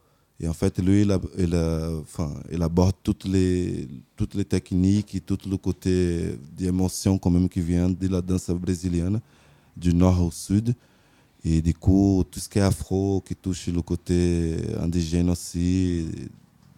Et 0.40 0.48
en 0.48 0.52
fait, 0.52 0.78
lui, 0.80 1.06
il 1.38 2.62
aborde 2.62 2.94
toutes 3.02 3.24
les, 3.24 3.88
toutes 4.16 4.34
les 4.34 4.44
techniques 4.44 5.14
et 5.14 5.20
tout 5.20 5.38
le 5.48 5.56
côté 5.56 6.36
d'émotion 6.56 7.16
quand 7.16 7.30
même 7.30 7.48
qui 7.48 7.60
vient 7.60 7.88
de 7.88 8.08
la 8.08 8.20
danse 8.20 8.50
brésilienne, 8.50 9.20
du 9.76 9.94
nord 9.94 10.24
au 10.24 10.30
sud. 10.30 10.74
Et 11.44 11.60
du 11.60 11.74
coup, 11.74 12.24
tout 12.30 12.38
ce 12.38 12.48
qui 12.48 12.58
est 12.58 12.62
afro, 12.62 13.22
qui 13.26 13.34
touche 13.34 13.66
le 13.66 13.82
côté 13.82 14.56
indigène 14.80 15.30
aussi, 15.30 16.08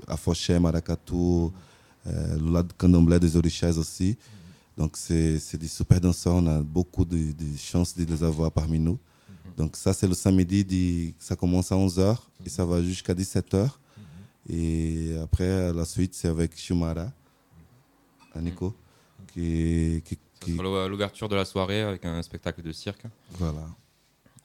afoxé, 0.08 0.58
maracatu, 0.58 1.14
euh, 2.06 2.38
le 2.38 2.52
lado 2.52 2.68
candomblé 2.76 3.18
des 3.18 3.36
orixás 3.36 3.76
aussi. 3.78 4.16
Donc, 4.76 4.96
c'est 4.96 5.56
des 5.56 5.68
super 5.68 6.00
danseurs. 6.00 6.36
On 6.36 6.46
a 6.46 6.60
beaucoup 6.60 7.04
de, 7.04 7.32
chances 7.56 7.96
de 7.96 8.04
les 8.04 8.24
avoir 8.24 8.50
parmi 8.50 8.78
nous. 8.78 8.98
Donc, 9.56 9.76
ça, 9.76 9.92
c'est 9.92 10.08
le 10.08 10.14
samedi. 10.14 11.14
ça 11.18 11.36
commence 11.36 11.70
à 11.70 11.76
11h 11.76 12.16
et 12.44 12.48
ça 12.48 12.64
va 12.64 12.82
jusqu'à 12.82 13.14
17h. 13.14 13.70
Et 14.48 15.16
après, 15.22 15.72
la 15.72 15.84
suite, 15.84 16.14
c'est 16.14 16.28
avec 16.28 16.56
Shumara, 16.58 17.10
qui, 19.32 20.02
qui, 20.04 20.18
Ça 20.44 20.50
qui- 20.50 20.56
sera 20.56 20.62
l'ou- 20.62 20.88
l'ouverture 20.88 21.28
de 21.28 21.36
la 21.36 21.44
soirée 21.44 21.82
avec 21.82 22.04
un 22.04 22.22
spectacle 22.22 22.62
de 22.62 22.72
cirque. 22.72 23.02
Voilà. 23.32 23.60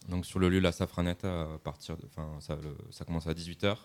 Donc 0.10 0.26
sur 0.26 0.39
le 0.39 0.50
lieu 0.50 0.60
La 0.60 0.72
Safranette, 0.72 1.24
à 1.26 1.45
partir 1.64 1.95
de, 1.97 2.02
enfin, 2.12 2.28
ça, 2.39 2.56
le- 2.56 2.76
ça 2.91 3.06
commence 3.06 3.28
à 3.28 3.34
18h. 3.34 3.76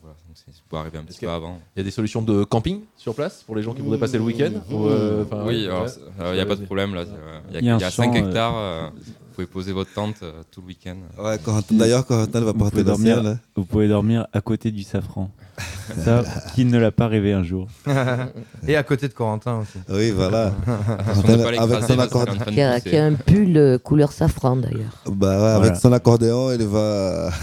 Voilà, 0.00 0.16
donc 0.28 0.36
peut 0.68 0.76
arriver 0.76 0.98
un 0.98 1.02
petit 1.04 1.18
peu 1.18 1.28
avant. 1.30 1.60
Il 1.74 1.80
y 1.80 1.82
a 1.82 1.84
des 1.84 1.90
solutions 1.90 2.22
de 2.22 2.44
camping 2.44 2.82
sur 2.96 3.14
place 3.16 3.42
pour 3.42 3.56
les 3.56 3.62
gens 3.62 3.74
qui 3.74 3.80
voudraient 3.80 3.98
passer 3.98 4.16
le 4.18 4.22
week-end 4.24 4.52
Ou, 4.70 4.86
euh, 4.86 5.24
oui, 5.44 5.66
ouais. 5.66 5.70
euh, 5.70 6.30
il 6.30 6.34
n'y 6.34 6.40
a 6.40 6.46
pas 6.46 6.54
de 6.54 6.64
problème 6.64 6.94
là. 6.94 7.00
euh, 7.00 7.40
Il 7.48 7.54
y 7.54 7.58
a, 7.58 7.60
y 7.62 7.68
a 7.70 7.74
un 7.74 7.78
il 7.78 7.80
y 7.80 7.84
a 7.84 7.90
champ, 7.90 8.04
5 8.04 8.14
euh, 8.14 8.18
hectares. 8.26 8.56
euh, 8.56 8.90
pouvez 9.38 9.46
poser 9.46 9.72
votre 9.72 9.92
tente 9.92 10.16
euh, 10.24 10.32
tout 10.50 10.60
le 10.62 10.66
week-end. 10.66 10.96
Ouais, 11.16 11.38
d'ailleurs, 11.70 12.04
Corentin 12.04 12.40
va 12.40 12.52
porter 12.52 12.82
dormir, 12.82 13.24
hein. 13.24 13.38
vous 13.54 13.64
pouvez 13.64 13.86
dormir 13.86 14.26
à 14.32 14.40
côté 14.40 14.72
du 14.72 14.82
safran. 14.82 15.30
Ça, 16.04 16.22
qui 16.54 16.64
ne 16.64 16.78
l'a 16.78 16.90
pas 16.92 17.06
rêvé 17.08 17.32
un 17.32 17.42
jour 17.42 17.66
Et 18.66 18.76
à 18.76 18.82
côté 18.82 19.08
de 19.08 19.12
Corentin 19.12 19.58
aussi. 19.58 19.78
Oui, 19.88 20.10
voilà. 20.10 20.52
Avec 21.58 21.82
son 21.82 21.96
parce 21.96 22.06
accord- 22.06 22.24
qu'il 22.26 22.34
est 22.34 22.36
en 22.36 22.36
train 22.36 22.50
de 22.50 22.50
Qui 22.54 22.60
a, 22.62 22.74
pousser. 22.78 22.90
qui 22.90 22.96
a 22.96 23.04
un 23.06 23.14
pull 23.14 23.56
euh, 23.56 23.78
couleur 23.78 24.12
safran 24.12 24.56
d'ailleurs. 24.56 25.02
Bah 25.06 25.30
ouais, 25.30 25.36
Voilà. 25.38 25.54
avec 25.56 25.76
son 25.76 25.92
accordéon, 25.92 26.52
il 26.52 26.66
va. 26.66 27.30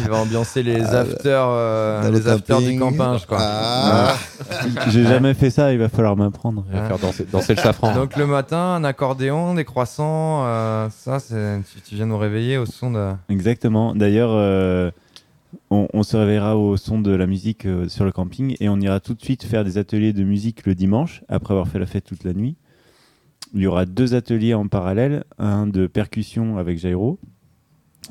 Il 0.00 0.08
va 0.08 0.16
ambiancer 0.16 0.62
les 0.62 0.80
afters, 0.80 1.46
euh, 1.50 2.10
le 2.10 2.16
les 2.18 2.28
afters 2.28 2.60
du 2.62 2.78
camping. 2.78 3.18
je 3.20 3.26
crois. 3.26 3.36
Ah. 3.38 4.14
J'ai 4.88 5.04
jamais 5.04 5.34
fait 5.34 5.50
ça, 5.50 5.70
il 5.74 5.78
va 5.78 5.90
falloir 5.90 6.16
m'apprendre. 6.16 6.64
Il 6.72 6.78
va 6.78 6.88
faire 6.88 6.98
danser, 6.98 7.26
danser 7.30 7.54
le 7.54 7.60
safran. 7.60 7.94
Donc 7.94 8.16
le 8.16 8.26
matin, 8.26 8.56
un 8.56 8.84
accordéon, 8.84 9.52
des 9.52 9.66
croissants, 9.66 10.44
euh, 10.46 10.88
ça, 11.04 11.18
c'est, 11.20 11.34
tu, 11.72 11.80
tu 11.80 11.94
viens 11.94 12.06
nous 12.06 12.18
réveiller 12.18 12.58
au 12.58 12.66
son 12.66 12.90
de. 12.90 13.12
Exactement. 13.28 13.94
D'ailleurs, 13.94 14.30
euh, 14.32 14.90
on, 15.70 16.02
se 16.02 16.16
réveillera 16.16 16.56
au 16.56 16.76
son 16.76 17.00
de 17.00 17.10
la 17.10 17.26
musique 17.26 17.66
euh, 17.66 17.88
sur 17.88 18.04
le 18.04 18.12
camping 18.12 18.56
et 18.60 18.68
on 18.68 18.80
ira 18.80 19.00
tout 19.00 19.14
de 19.14 19.22
suite 19.22 19.44
faire 19.44 19.64
des 19.64 19.78
ateliers 19.78 20.12
de 20.12 20.24
musique 20.24 20.66
le 20.66 20.74
dimanche, 20.74 21.22
après 21.28 21.54
avoir 21.54 21.68
fait 21.68 21.78
la 21.78 21.86
fête 21.86 22.04
toute 22.04 22.24
la 22.24 22.32
nuit. 22.32 22.56
Il 23.54 23.62
y 23.62 23.66
aura 23.66 23.86
deux 23.86 24.14
ateliers 24.14 24.54
en 24.54 24.68
parallèle, 24.68 25.24
un 25.38 25.66
de 25.66 25.86
percussion 25.86 26.58
avec 26.58 26.78
Jairo 26.78 27.18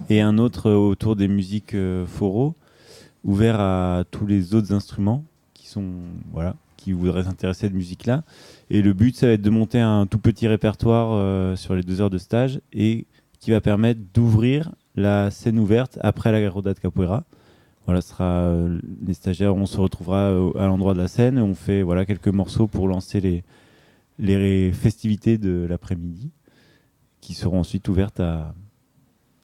et 0.09 0.21
un 0.21 0.38
autre 0.38 0.69
euh, 0.69 0.76
autour 0.76 1.15
des 1.15 1.28
musiques 1.28 1.73
euh, 1.73 2.05
foro, 2.05 2.55
ouvert 3.23 3.59
à 3.59 4.03
tous 4.09 4.26
les 4.26 4.53
autres 4.53 4.73
instruments 4.73 5.23
qui 5.53 5.67
sont 5.67 5.86
voilà, 6.32 6.55
qui 6.78 6.91
voudraient 6.91 7.23
s'intéresser 7.23 7.65
à 7.65 7.69
cette 7.69 7.73
musique-là. 7.73 8.23
Et 8.69 8.82
le 8.82 8.93
but, 8.93 9.15
ça 9.15 9.28
va 9.28 9.34
être 9.34 9.41
de 9.41 9.49
monter 9.49 9.80
un 9.80 10.05
tout 10.05 10.19
petit 10.19 10.47
répertoire 10.47 11.09
euh, 11.11 11.55
sur 11.55 11.76
les 11.76 11.84
deux 11.84 12.01
heures 12.01 12.09
de 12.09 12.17
stage 12.17 12.61
et 12.73 13.05
qui 13.45 13.51
va 13.51 13.61
permettre 13.61 14.01
d'ouvrir 14.11 14.71
la 14.95 15.29
scène 15.29 15.59
ouverte 15.59 15.99
après 16.01 16.31
la 16.31 16.49
Roda 16.49 16.73
de 16.73 16.79
Capoeira. 16.79 17.25
Voilà, 17.85 18.01
ce 18.01 18.09
sera 18.09 18.23
euh, 18.23 18.79
les 19.05 19.13
stagiaires, 19.13 19.55
on 19.55 19.67
se 19.67 19.79
retrouvera 19.79 20.31
euh, 20.31 20.51
à 20.57 20.65
l'endroit 20.65 20.95
de 20.95 20.99
la 20.99 21.07
scène 21.07 21.37
on 21.37 21.53
fait 21.53 21.83
voilà 21.83 22.07
quelques 22.07 22.29
morceaux 22.29 22.65
pour 22.65 22.87
lancer 22.87 23.43
les 24.17 24.71
festivités 24.71 25.37
de 25.37 25.67
l'après-midi 25.69 26.31
qui 27.21 27.35
seront 27.35 27.59
ensuite 27.59 27.87
ouvertes 27.87 28.19
à 28.19 28.55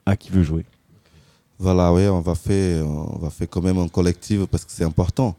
à 0.07 0.17
qui 0.17 0.31
veut 0.31 0.41
jouer. 0.41 0.65
Voilà, 1.59 1.93
oui, 1.93 2.07
on 2.07 2.21
va 2.21 2.33
faire, 2.33 2.87
on 2.87 3.19
va 3.19 3.29
faire 3.29 3.47
quand 3.47 3.61
même 3.61 3.77
un 3.77 3.87
collectif 3.87 4.47
parce 4.47 4.65
que 4.65 4.71
c'est 4.71 4.83
important. 4.83 5.35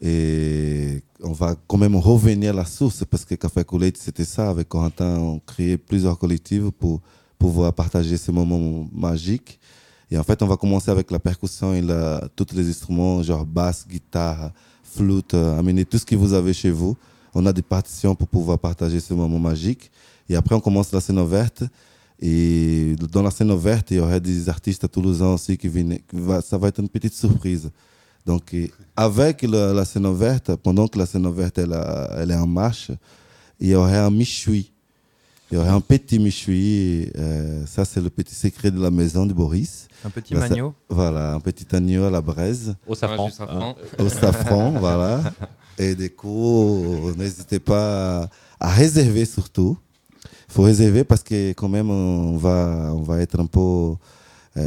Et 0.00 1.02
on 1.24 1.32
va 1.32 1.56
quand 1.66 1.78
même 1.78 1.96
revenir 1.96 2.50
à 2.50 2.56
la 2.56 2.64
source 2.66 3.04
parce 3.04 3.24
que 3.24 3.34
Café 3.34 3.64
Colette, 3.64 3.96
c'était 3.96 4.24
ça. 4.24 4.48
Avec 4.48 4.68
Corentin, 4.68 5.18
on 5.18 5.40
créait 5.40 5.76
plusieurs 5.76 6.16
collectifs 6.20 6.70
pour 6.70 7.00
pouvoir 7.38 7.72
partager 7.72 8.16
ces 8.16 8.32
moments 8.32 8.88
magiques. 8.92 9.58
Et 10.10 10.18
en 10.18 10.22
fait, 10.22 10.40
on 10.42 10.46
va 10.46 10.56
commencer 10.56 10.90
avec 10.90 11.10
la 11.10 11.18
percussion 11.18 11.74
et 11.74 11.82
la, 11.82 12.28
tous 12.36 12.46
les 12.54 12.68
instruments, 12.68 13.22
genre 13.22 13.44
basse, 13.44 13.86
guitare, 13.88 14.52
flûte, 14.84 15.34
euh, 15.34 15.58
amener 15.58 15.84
tout 15.84 15.98
ce 15.98 16.06
que 16.06 16.14
vous 16.14 16.32
avez 16.32 16.52
chez 16.52 16.70
vous. 16.70 16.96
On 17.34 17.44
a 17.44 17.52
des 17.52 17.62
partitions 17.62 18.14
pour 18.14 18.28
pouvoir 18.28 18.58
partager 18.58 19.00
ce 19.00 19.12
moment 19.14 19.38
magique. 19.38 19.90
Et 20.28 20.36
après, 20.36 20.54
on 20.54 20.60
commence 20.60 20.92
la 20.92 21.00
scène 21.00 21.18
ouverte. 21.18 21.64
Et 22.20 22.94
dans 23.12 23.22
la 23.22 23.30
scène 23.30 23.50
ouverte, 23.50 23.90
il 23.90 23.98
y 23.98 24.00
aurait 24.00 24.20
des 24.20 24.48
artistes 24.48 24.90
toulousains 24.90 25.34
aussi 25.34 25.58
qui 25.58 25.68
viennent. 25.68 25.98
ça 26.44 26.56
va 26.56 26.68
être 26.68 26.80
une 26.80 26.88
petite 26.88 27.14
surprise. 27.14 27.70
Donc, 28.24 28.54
avec 28.96 29.42
le- 29.42 29.72
la 29.74 29.84
scène 29.84 30.06
ouverte, 30.06 30.54
pendant 30.56 30.88
que 30.88 30.98
la 30.98 31.06
scène 31.06 31.26
ouverte 31.26 31.58
elle, 31.58 31.76
elle 32.16 32.30
est 32.30 32.36
en 32.36 32.46
marche, 32.46 32.90
il 33.60 33.68
y 33.68 33.74
aurait 33.74 33.98
un 33.98 34.10
michui. 34.10 34.72
Il 35.50 35.54
y 35.54 35.58
aurait 35.58 35.68
un 35.70 35.80
petit 35.80 36.18
michui. 36.18 37.10
euh, 37.16 37.64
ça, 37.66 37.84
c'est 37.84 38.00
le 38.00 38.10
petit 38.10 38.34
secret 38.34 38.70
de 38.70 38.80
la 38.80 38.90
maison 38.90 39.26
de 39.26 39.32
Boris. 39.32 39.86
Un 40.04 40.10
petit 40.10 40.34
Bah, 40.34 40.40
ça- 40.42 40.48
magno. 40.48 40.74
Voilà, 40.88 41.34
un 41.34 41.40
petit 41.40 41.66
agneau 41.74 42.04
à 42.04 42.10
la 42.10 42.20
braise, 42.20 42.74
Au 42.86 42.94
safran. 42.94 43.30
Safran. 43.30 43.76
au 43.98 44.08
safran, 44.08 44.70
voilà. 44.80 45.22
Et 45.78 45.94
du 45.94 46.10
coup, 46.10 47.12
n'hésitez 47.16 47.60
pas 47.60 48.22
à, 48.24 48.28
à 48.60 48.68
réserver 48.70 49.24
surtout. 49.24 49.76
Il 50.48 50.52
faut 50.52 50.62
réserver 50.62 51.04
parce 51.04 51.22
que 51.22 51.52
quand 51.52 51.68
même, 51.68 51.90
on 51.90 52.36
va, 52.36 52.92
on 52.94 53.02
va 53.02 53.20
être 53.20 53.38
un 53.38 53.46
peu 53.46 53.60
euh, 53.60 53.94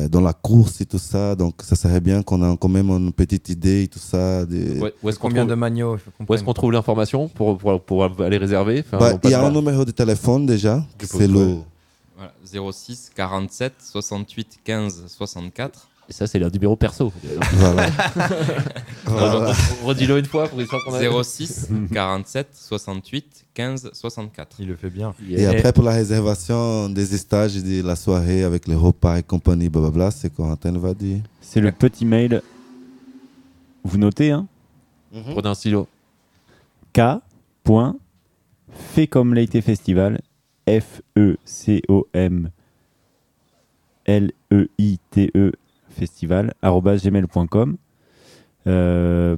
dans 0.09 0.21
la 0.21 0.33
course 0.33 0.81
et 0.81 0.85
tout 0.85 0.99
ça. 0.99 1.35
Donc, 1.35 1.55
ça 1.61 1.75
serait 1.75 1.99
bien 1.99 2.21
qu'on 2.21 2.41
ait 2.53 2.57
quand 2.57 2.69
même 2.69 2.89
une 2.89 3.11
petite 3.11 3.49
idée 3.49 3.83
et 3.83 3.87
tout 3.87 3.99
ça. 3.99 4.43
Ouais, 4.43 4.93
où 5.01 5.09
est-ce 5.09 5.17
qu'on 5.19 5.29
trouve, 5.29 5.47
de 5.47 5.55
qu'on 5.55 6.25
où 6.27 6.33
est-ce 6.33 6.43
qu'on 6.43 6.53
trouve 6.53 6.71
l'information 6.71 7.27
pour, 7.27 7.57
pour, 7.57 7.81
pour 7.81 8.03
aller 8.21 8.37
réserver 8.37 8.83
Enfin, 8.85 8.97
Bah, 8.99 9.19
il 9.23 9.29
y 9.31 9.33
a 9.33 9.43
un 9.45 9.51
numéro 9.51 9.83
de 9.85 9.91
téléphone 9.91 10.45
déjà. 10.45 10.83
C'est 11.01 11.27
le. 11.27 11.57
Voilà, 12.15 12.33
06 12.71 13.11
47 13.15 13.73
68 13.79 14.59
15 14.63 15.03
64. 15.07 15.88
Et 16.09 16.13
ça, 16.13 16.25
c'est 16.25 16.39
le 16.39 16.49
numéro 16.49 16.75
perso. 16.75 17.13
Voilà. 17.53 17.85
Alors, 19.05 19.53
Redis-le 19.83 20.17
une 20.17 20.25
fois 20.25 20.47
pour 20.47 20.59
histoire 20.59 20.83
qu'on 20.83 20.93
a. 20.95 21.23
06 21.23 21.69
47 21.93 22.47
68 22.53 23.45
15 23.53 23.91
64. 23.93 24.55
Il 24.59 24.67
le 24.69 24.75
fait 24.75 24.89
bien. 24.89 25.13
Et 25.29 25.45
après, 25.45 25.71
pour 25.71 25.83
la 25.83 25.91
réservation 25.91 26.89
des 26.89 27.05
stages 27.05 27.57
et 27.57 27.61
de 27.61 27.85
la 27.85 27.95
soirée 27.95 28.43
avec 28.43 28.67
les 28.67 28.73
repas 28.75 29.19
et 29.19 29.23
compagnie, 29.23 29.69
blablabla, 29.69 30.09
c'est 30.09 30.33
Corentin 30.33 30.77
va 30.79 30.95
dire. 30.95 31.19
C'est 31.41 31.61
le 31.61 31.71
petit 31.71 32.05
mail. 32.05 32.41
Vous 33.83 33.97
notez, 33.97 34.31
hein? 34.31 34.47
Prenez 35.11 35.47
un 35.47 35.53
stylo. 35.53 35.87
K. 36.93 37.01
point, 37.63 37.95
Fait 38.71 39.07
comme 39.07 39.33
l'été 39.35 39.61
festival. 39.61 40.19
F-E-C-O-M 40.67 42.49
L-E-I-T-E 44.05 45.51
festival. 45.99 46.53
arobase 46.61 47.03
gmail.com. 47.03 47.77
Euh, 48.67 49.35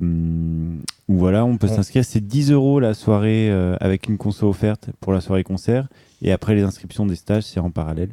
où 1.07 1.17
voilà, 1.17 1.45
on 1.45 1.57
peut 1.57 1.67
s'inscrire. 1.67 2.03
C'est 2.05 2.25
10 2.25 2.51
euros 2.51 2.79
la 2.79 2.93
soirée 2.93 3.49
euh, 3.51 3.75
avec 3.79 4.07
une 4.07 4.17
conso 4.17 4.49
offerte 4.49 4.89
pour 4.99 5.13
la 5.13 5.21
soirée 5.21 5.43
concert. 5.43 5.87
Et 6.21 6.31
après, 6.31 6.55
les 6.55 6.63
inscriptions 6.63 7.05
des 7.05 7.15
stages, 7.15 7.43
c'est 7.43 7.59
en 7.59 7.69
parallèle. 7.69 8.09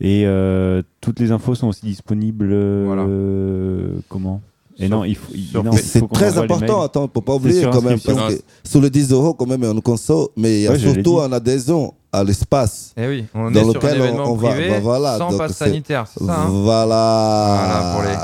Et 0.00 0.24
euh, 0.26 0.82
toutes 1.00 1.20
les 1.20 1.32
infos 1.32 1.54
sont 1.54 1.68
aussi 1.68 1.86
disponibles. 1.86 2.50
euh, 2.52 3.98
comment? 4.08 4.40
Et 4.78 4.88
Sur- 4.88 4.96
non, 4.96 5.04
il 5.04 5.16
faut, 5.16 5.32
sur 5.34 5.64
C'est 5.82 6.06
très 6.10 6.30
les 6.32 6.38
important, 6.38 6.82
attends, 6.82 7.10
faut 7.12 7.20
pas 7.22 7.34
oublier 7.34 7.60
sur 7.62 7.70
quand 7.70 7.80
même, 7.82 7.98
parce 7.98 8.34
que 8.34 8.40
sous 8.62 8.80
les 8.80 8.90
10 8.90 9.10
euros, 9.12 9.32
quand 9.32 9.46
même, 9.46 9.60
il 9.62 9.64
y 9.66 9.68
a 9.68 9.72
une 9.72 9.80
conso, 9.80 10.32
mais 10.36 10.60
il 10.60 10.62
y 10.64 10.66
a 10.68 10.78
surtout 10.78 11.18
une 11.20 11.32
adhésion 11.32 11.94
à 12.12 12.22
l'espace. 12.22 12.92
Eh 12.96 13.06
oui, 13.08 13.24
on 13.34 13.50
Dans 13.50 13.60
est 13.60 13.64
sur 13.64 13.74
lequel 13.74 14.02
un 14.02 14.12
on- 14.20 14.32
on 14.32 14.34
va- 14.36 14.50
privé 14.50 14.68
bah 14.70 14.80
voilà, 14.80 15.16
sans 15.18 15.30
donc 15.30 15.38
passe 15.38 15.56
sanitaire, 15.56 16.04
c'est 16.06 16.24
ça 16.24 16.40
hein 16.42 16.46
Voilà. 16.50 17.92
Voilà, 17.94 18.20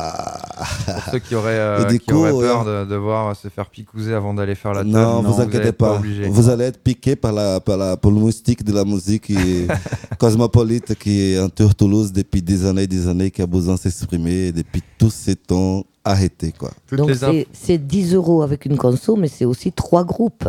pour 0.86 0.94
Pour 0.94 1.12
ceux 1.12 1.18
qui 1.20 1.34
auraient, 1.34 1.50
euh, 1.58 1.84
qui 1.86 1.98
coup, 2.00 2.16
auraient 2.16 2.32
ouais. 2.32 2.40
peur 2.46 2.64
de 2.64 2.84
devoir 2.90 3.34
se 3.34 3.48
faire 3.48 3.68
picouser 3.70 4.12
avant 4.14 4.32
d'aller 4.34 4.54
faire 4.54 4.72
la 4.74 4.82
teuf, 4.82 4.92
Non, 4.92 5.22
vous 5.22 5.40
inquiétez 5.40 5.72
pas. 5.72 6.00
Vous 6.30 6.48
allez 6.50 6.64
être 6.64 6.78
piqué 6.82 7.16
par, 7.16 7.32
la, 7.32 7.60
par, 7.60 7.76
la, 7.78 7.96
par 7.96 8.10
le 8.10 8.18
moustique 8.18 8.62
de 8.62 8.72
la 8.72 8.84
musique 8.84 9.30
et 9.30 9.66
cosmopolite 10.18 10.94
qui 10.98 11.36
entoure 11.38 11.74
Toulouse 11.74 12.12
depuis 12.12 12.42
des 12.42 12.64
années 12.66 12.82
et 12.82 12.86
des 12.86 13.08
années, 13.08 13.30
qui 13.30 13.42
a 13.42 13.46
besoin 13.46 13.74
de 13.74 13.80
s'exprimer 13.80 14.52
depuis 14.52 14.82
tous 14.98 15.10
ces 15.12 15.34
temps 15.36 15.84
arrêté. 16.04 16.52
Quoi. 16.52 16.70
Donc 16.92 17.10
c'est- 17.14 17.46
c'est 17.52 17.78
10 17.78 18.14
euros 18.14 18.42
avec 18.42 18.64
une 18.66 18.76
conso, 18.76 19.16
mais 19.16 19.28
c'est 19.28 19.44
aussi 19.44 19.72
trois 19.72 20.04
groupes. 20.04 20.48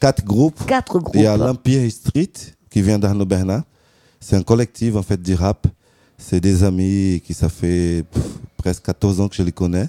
Quatre 0.00 0.24
groupes. 0.24 0.64
Quatre 0.66 1.00
Il 1.14 1.22
y 1.22 1.26
a 1.26 1.36
groupes. 1.36 1.46
l'Empire 1.48 1.90
Street 1.90 2.32
qui 2.70 2.82
vient 2.82 2.98
d'Arnaud 2.98 3.24
Bernard. 3.26 3.62
C'est 4.20 4.36
un 4.36 4.42
collectif 4.42 4.96
en 4.96 5.02
fait 5.02 5.20
du 5.20 5.34
rap. 5.34 5.66
C'est 6.16 6.40
des 6.40 6.64
amis 6.64 7.22
qui 7.24 7.34
ça 7.34 7.48
fait 7.48 8.04
pff, 8.12 8.22
presque 8.56 8.82
14 8.84 9.20
ans 9.20 9.28
que 9.28 9.36
je 9.36 9.42
les 9.42 9.52
connais. 9.52 9.88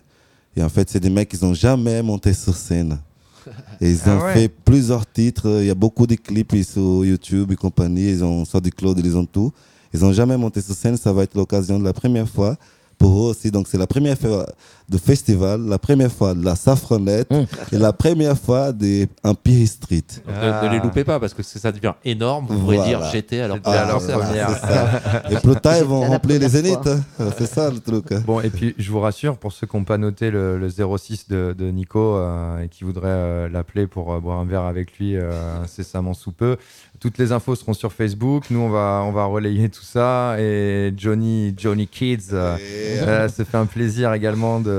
Et 0.55 0.63
en 0.63 0.69
fait, 0.69 0.89
c'est 0.89 0.99
des 0.99 1.09
mecs 1.09 1.29
qui 1.29 1.43
n'ont 1.43 1.53
jamais 1.53 2.01
monté 2.01 2.33
sur 2.33 2.55
scène. 2.55 2.99
Et 3.81 3.91
ils 3.91 3.99
Ah 4.05 4.15
ont 4.17 4.21
ouais. 4.23 4.33
fait 4.33 4.49
plusieurs 4.49 5.09
titres. 5.11 5.59
Il 5.61 5.65
y 5.67 5.69
a 5.69 5.75
beaucoup 5.75 6.05
de 6.05 6.15
clips 6.15 6.63
sur 6.63 7.05
YouTube 7.05 7.51
et 7.51 7.55
compagnie. 7.55 8.09
Ils 8.09 8.23
ont 8.23 8.45
sorti 8.45 8.69
Claude, 8.69 8.99
ils 9.03 9.15
ont 9.15 9.25
tout. 9.25 9.51
Ils 9.93 10.01
n'ont 10.01 10.11
jamais 10.13 10.37
monté 10.37 10.61
sur 10.61 10.75
scène. 10.75 10.97
Ça 10.97 11.13
va 11.13 11.23
être 11.23 11.35
l'occasion 11.35 11.79
de 11.79 11.83
la 11.83 11.93
première 11.93 12.27
fois 12.27 12.57
pour 12.97 13.11
eux 13.27 13.29
aussi. 13.31 13.49
Donc, 13.49 13.67
c'est 13.67 13.77
la 13.77 13.87
première 13.87 14.17
fois 14.17 14.45
de 14.89 14.97
festival, 14.97 15.61
la 15.67 15.77
première 15.77 16.11
fois 16.11 16.33
de 16.33 16.43
la 16.43 16.55
Safranette 16.55 17.29
et 17.71 17.77
la 17.77 17.93
première 17.93 18.37
fois 18.37 18.71
de 18.71 19.07
Empire 19.23 19.67
Street. 19.67 20.03
Ne, 20.27 20.67
ne 20.67 20.71
les 20.71 20.79
loupez 20.79 21.03
pas 21.03 21.19
parce 21.19 21.33
que 21.33 21.43
ça 21.43 21.71
devient 21.71 21.93
énorme. 22.03 22.47
Vous 22.49 22.59
pourrez 22.59 22.77
Voilà. 22.77 22.89
dire 22.99 23.09
j'étais 23.11 23.41
à 23.41 23.47
leur 23.47 23.57
C'était 23.57 23.69
à 23.69 23.85
leur 23.85 24.01
première. 24.01 24.49
Ça. 24.57 25.01
Et 25.29 25.35
plus 25.37 25.55
tard, 25.55 25.77
ils 25.77 25.83
vont 25.83 26.01
remplir 26.01 26.39
les 26.39 26.49
zéniths. 26.49 26.87
hein. 26.87 27.29
C'est 27.37 27.45
ça 27.47 27.69
le 27.69 27.79
truc. 27.79 28.11
hein. 28.11 28.23
Bon, 28.25 28.41
et 28.41 28.49
puis 28.49 28.73
je 28.77 28.91
vous 28.91 28.99
rassure, 28.99 29.37
pour 29.37 29.51
ceux 29.51 29.67
qui 29.67 29.77
n'ont 29.77 29.83
pas 29.83 29.97
noté 29.97 30.31
le, 30.31 30.57
le 30.57 30.69
06 30.69 31.27
de, 31.29 31.55
de 31.57 31.69
Nico 31.69 31.99
euh, 32.17 32.61
et 32.63 32.67
qui 32.69 32.83
voudraient 32.83 33.07
euh, 33.09 33.49
l'appeler 33.49 33.87
pour 33.87 34.13
euh, 34.13 34.19
boire 34.19 34.39
un 34.39 34.45
verre 34.45 34.63
avec 34.63 34.97
lui 34.97 35.15
euh, 35.15 35.31
incessamment 35.63 36.13
sous 36.13 36.31
peu, 36.31 36.57
toutes 36.99 37.17
les 37.17 37.31
infos 37.31 37.55
seront 37.55 37.73
sur 37.73 37.93
Facebook. 37.93 38.45
Nous, 38.49 38.59
on 38.59 38.69
va, 38.69 39.03
on 39.05 39.11
va 39.11 39.23
relayer 39.25 39.69
tout 39.69 39.83
ça. 39.83 40.35
Et 40.39 40.93
Johnny, 40.97 41.53
Johnny 41.57 41.87
Kids 41.87 42.27
euh, 42.33 42.57
euh, 43.03 43.29
se 43.29 43.43
fait 43.43 43.57
un 43.57 43.65
plaisir 43.65 44.13
également 44.13 44.59
de. 44.59 44.69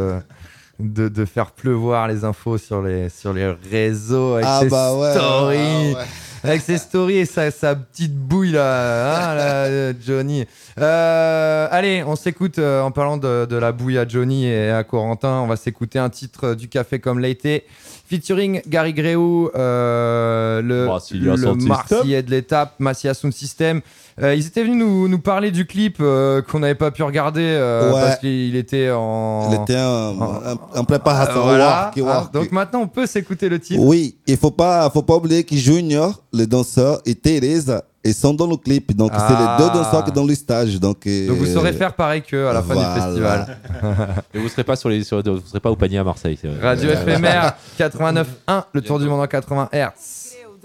De, 0.83 1.09
de 1.09 1.25
faire 1.27 1.51
pleuvoir 1.51 2.09
les 2.09 2.25
infos 2.25 2.57
sur 2.57 2.81
les, 2.81 3.11
sur 3.11 3.35
les 3.35 3.55
réseaux 3.71 4.37
avec 4.37 4.47
Ah 4.49 4.61
ses 4.63 4.69
bah 4.71 4.95
ouais, 4.95 5.11
stories. 5.13 5.95
ah 5.95 5.99
ouais. 5.99 6.05
Avec 6.43 6.63
ses 6.63 6.79
stories 6.79 7.19
et 7.19 7.27
sa, 7.27 7.51
sa 7.51 7.77
petite 7.77 8.17
bouille 8.17 8.53
là, 8.53 9.33
hein, 9.33 9.35
là, 9.35 9.93
Johnny. 10.07 10.47
Euh, 10.79 11.69
allez, 11.71 12.03
on 12.07 12.17
s'écoute 12.17 12.59
euh, 12.59 12.81
en 12.81 12.93
parlant 12.93 13.19
de, 13.19 13.45
de 13.45 13.57
la 13.57 13.73
bouille 13.73 13.99
à 13.99 14.09
Johnny 14.09 14.47
et 14.47 14.71
à 14.71 14.83
Corentin. 14.83 15.41
On 15.43 15.47
va 15.47 15.57
s'écouter 15.57 15.99
un 15.99 16.09
titre 16.09 16.55
du 16.55 16.69
Café 16.69 16.99
comme 16.99 17.19
l'été, 17.21 17.67
featuring 18.11 18.61
Gary 18.67 18.93
Gréou, 18.93 19.49
euh, 19.55 20.61
le, 20.61 20.87
Massilia 20.87 21.35
le 21.37 21.55
Marseillais 21.55 22.23
de 22.23 22.31
l'étape, 22.31 22.75
Massia 22.81 23.15
Sound 23.15 23.33
System. 23.33 23.81
Euh, 24.21 24.35
ils 24.35 24.47
étaient 24.47 24.65
venus 24.65 24.77
nous, 24.79 25.09
nous 25.09 25.19
parler 25.21 25.51
du 25.51 25.65
clip 25.65 25.97
euh, 26.01 26.43
qu'on 26.43 26.59
n'avait 26.59 26.75
pas 26.75 26.91
pu 26.91 27.03
regarder 27.05 27.41
euh, 27.43 27.95
Ouais. 27.95 28.01
parce 28.01 28.19
qu'il 28.19 28.57
était 28.57 28.91
en. 28.91 29.49
Il 29.53 29.63
était 29.63 29.79
en, 29.79 30.21
en- 30.21 30.59
en 30.81 30.85
préparation. 30.85 31.41
Euh, 31.41 31.45
voilà. 31.45 31.91
work, 31.97 32.09
Ah, 32.27 32.31
donc 32.33 32.53
maintenant, 32.53 32.81
on 32.83 32.89
peut 32.89 33.07
s'écouter 33.07 33.49
le 33.49 33.59
titre. 33.61 33.81
Oui, 33.83 34.17
il 34.27 34.37
faut 34.37 34.51
pas, 34.51 34.91
faut 34.91 35.03
pas 35.03 35.15
oublier 35.17 35.45
que 35.45 35.55
Junior, 35.57 36.21
le 36.35 36.47
danseur, 36.47 37.01
et 37.07 37.15
Teresa, 37.15 37.85
ils 38.05 38.15
sont 38.15 38.33
dans 38.35 38.47
le 38.47 38.57
clip. 38.57 38.95
Donc, 38.97 39.13
c'est 39.15 39.35
les 39.35 39.57
deux 39.59 39.71
danseurs 39.73 40.05
qui 40.05 40.11
sont 40.11 40.17
dans 40.17 40.25
le 40.27 40.35
stage. 40.35 40.79
Donc, 40.81 41.07
euh, 41.07 41.29
Donc 41.29 41.37
vous 41.39 41.47
saurez 41.47 41.73
faire 41.73 41.93
pareil 41.95 42.23
qu'eux 42.23 42.49
à 42.49 42.53
la 42.53 42.63
fin 42.63 42.75
voilà. 42.75 42.95
du 42.95 43.01
festival. 43.01 43.59
Et 44.35 44.39
vous 44.39 44.49
serez 44.49 44.65
pas 44.65 44.77
sur 44.77 44.89
les, 44.89 45.05
sur- 45.05 45.23
vous 45.23 45.41
serez 45.47 45.61
pas 45.61 45.71
au 45.71 45.77
panier 45.77 45.99
à 45.99 46.05
Marseille. 46.05 46.39
c'est 46.41 46.49
vrai. 46.49 46.61
Radio 46.67 46.91
éphémère 46.91 47.55
89.1, 47.79 48.65
le 48.73 48.81
tour 48.83 48.99
du 48.99 49.07
monde 49.07 49.21
en 49.21 49.27
80 49.27 49.69
Hz. 49.73 49.87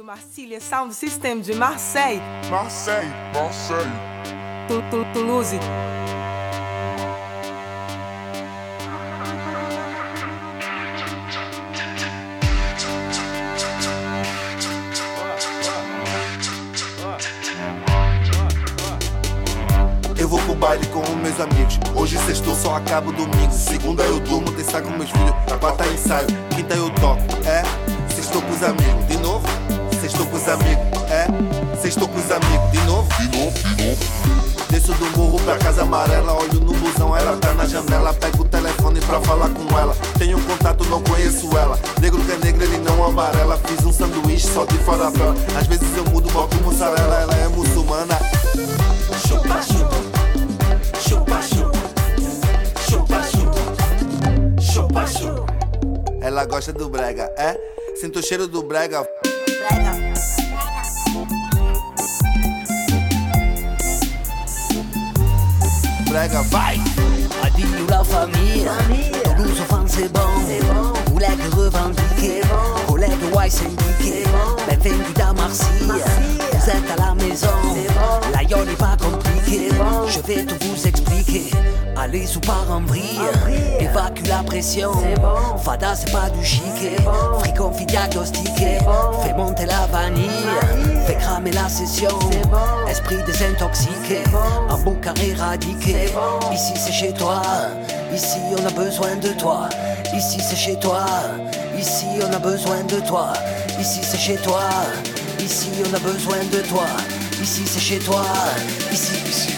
Marcília 0.05 0.59
Sound 0.59 0.91
System 0.91 1.41
de 1.41 1.55
Marseille. 1.55 2.19
Marseille, 2.51 3.07
Marseille. 3.33 3.87
Toulouse. 5.13 5.55
Baile 20.65 20.87
com 20.87 20.99
os 20.99 21.09
meus 21.09 21.39
amigos. 21.39 21.79
Hoje 21.95 22.17
sextou, 22.25 22.55
só 22.55 22.75
acabo 22.75 23.11
domingo. 23.11 23.51
Segunda 23.51 24.01
eu 24.01 24.19
durmo, 24.19 24.51
terça 24.51 24.81
com 24.81 24.89
meus 24.89 25.11
filhos. 25.11 25.31
Quarta 25.59 25.85
ensaio, 25.87 26.27
quinta 26.55 26.73
eu 26.73 26.89
toco. 26.89 27.21
É, 27.45 27.61
sextou 28.11 28.41
com 28.41 28.51
os 28.51 28.63
amigos. 28.63 29.07
De 29.07 29.17
novo, 29.17 29.45
sextou 30.01 30.25
com 30.25 30.35
os 30.35 30.47
amigos. 30.49 30.83
É, 31.11 31.27
sextou 31.79 32.07
com 32.07 32.17
os 32.17 32.31
amigos. 32.31 32.71
De 32.71 32.79
novo, 32.87 33.07
de 33.19 33.37
novo, 33.37 33.75
de 33.75 33.83
novo. 33.83 33.99
Desço 34.71 34.91
do 34.93 35.17
morro 35.17 35.39
pra 35.41 35.55
casa 35.57 35.83
amarela, 35.83 36.33
olho 36.33 36.59
no 36.59 36.73
busão, 36.73 37.15
ela 37.15 37.37
tá 37.37 37.53
na 37.53 37.67
janela. 37.67 38.11
Pego 38.15 38.41
o 38.41 38.45
telefone 38.45 38.99
pra 39.01 39.21
falar 39.21 39.49
com 39.49 39.77
ela. 39.77 39.95
Tenho 40.17 40.41
contato, 40.41 40.83
não 40.85 40.99
conheço 41.03 41.47
ela. 41.55 41.77
Negro 42.01 42.19
que 42.23 42.31
é 42.31 42.37
negro, 42.37 42.63
ele 42.63 42.79
não 42.79 43.05
amarela. 43.05 43.59
Fiz 43.65 43.85
um 43.85 43.93
sanduíche 43.93 44.47
só 44.47 44.65
de 44.65 44.79
farofela. 44.79 45.35
Às 45.59 45.67
vezes 45.67 45.95
eu 45.95 46.05
mudo, 46.05 46.27
boto 46.31 46.57
mussarela. 46.63 47.21
Ela 47.21 47.35
é 47.35 47.47
muçulmana. 47.49 48.17
Chupa. 49.27 49.61
Chupa, 49.61 50.14
Ela 56.35 56.43
gosta 56.43 56.73
do 56.73 56.89
brega, 56.89 57.31
é? 57.37 57.57
Sinto 57.95 58.19
o 58.19 58.21
cheiro 58.21 58.45
do 58.45 58.61
brega. 58.61 59.07
Brega, 66.09 66.41
vai! 66.41 66.77
Adieu 67.41 67.87
la 67.89 68.03
famille, 68.03 68.67
Toulouse 69.23 69.61
fan 69.69 69.87
c'est 69.87 70.11
bon, 70.11 70.27
collègues 71.13 71.53
revendiqués, 71.55 72.41
collègues 72.85 73.33
ouais 73.33 73.49
syndiqués, 73.49 74.25
bienvenue 74.67 75.05
à 75.23 75.31
Marseille, 75.31 75.87
vous 75.87 76.69
êtes 76.69 76.99
à 76.99 77.05
la 77.05 77.15
maison, 77.15 77.47
n'est 78.65 78.75
pas 78.75 78.94
compliqué, 79.55 79.75
je 80.07 80.19
vais 80.21 80.45
tout 80.45 80.55
vous 80.61 80.87
expliquer, 80.87 81.51
allez 81.95 82.25
sous 82.25 82.39
par 82.39 82.65
en 82.69 82.81
vrille, 82.81 83.19
évacue 83.79 84.27
la 84.27 84.43
pression, 84.43 84.91
Fada 85.63 85.95
c'est 85.95 86.11
pas 86.11 86.29
du 86.29 86.43
chiquet, 86.43 86.97
fricon 87.39 87.71
fit 87.71 87.85
diagnostiqué, 87.85 88.77
fais 89.23 89.33
monter 89.33 89.65
la 89.65 89.87
vanille, 89.87 90.29
fais 91.05 91.15
cramer 91.15 91.51
la 91.51 91.67
session, 91.69 92.09
esprit 92.89 93.17
désintoxiqué, 93.25 94.23
un 94.69 94.77
bon 94.77 94.95
carré 94.95 95.33
radiqué, 95.37 96.09
ici 96.53 96.73
c'est 96.75 96.91
chez 96.91 97.13
toi, 97.13 97.41
ici 98.13 98.37
on 98.51 98.65
a 98.65 98.71
besoin 98.71 99.15
de 99.15 99.29
toi, 99.29 99.69
ici 100.15 100.39
c'est 100.39 100.55
chez 100.55 100.75
toi, 100.79 101.05
ici 101.77 102.05
on 102.21 102.33
a 102.33 102.39
besoin 102.39 102.83
de 102.83 102.99
toi, 103.01 103.33
ici 103.79 103.99
c'est 104.03 104.17
chez 104.17 104.37
toi, 104.37 104.63
ici 105.39 105.69
on 105.89 105.93
a 105.93 105.99
besoin 105.99 106.37
de 106.51 106.59
toi, 106.67 106.87
ici 107.45 107.61
c'est 107.67 107.79
chez 107.79 107.99
toi, 107.99 108.25
ici, 108.91 109.13
ici, 109.29 109.54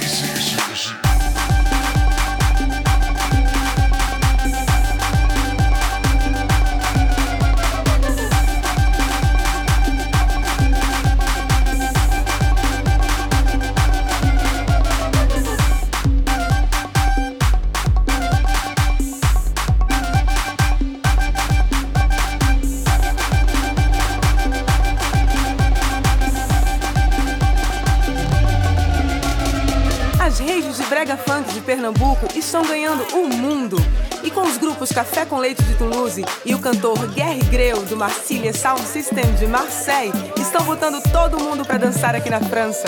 Pernambuco 31.68 32.28
estão 32.34 32.66
ganhando 32.66 33.04
o 33.14 33.28
mundo. 33.28 33.76
E 34.24 34.32
com 34.32 34.42
os 34.42 34.58
grupos 34.58 34.90
Café 34.90 35.26
com 35.26 35.38
Leite 35.38 35.62
de 35.64 35.74
Toulouse 35.76 36.24
e 36.46 36.56
o 36.56 36.60
cantor 36.60 36.98
Gary 37.14 37.44
Greu 37.52 37.84
do 37.84 37.98
Marcília 37.98 38.54
Sound 38.54 38.82
System 38.84 39.36
de 39.36 39.46
Marseille 39.46 40.14
estão 40.40 40.64
botando 40.64 41.04
todo 41.12 41.38
mundo 41.38 41.66
pra 41.66 41.78
dançar 41.78 42.16
aqui 42.16 42.30
na 42.30 42.40
França. 42.40 42.86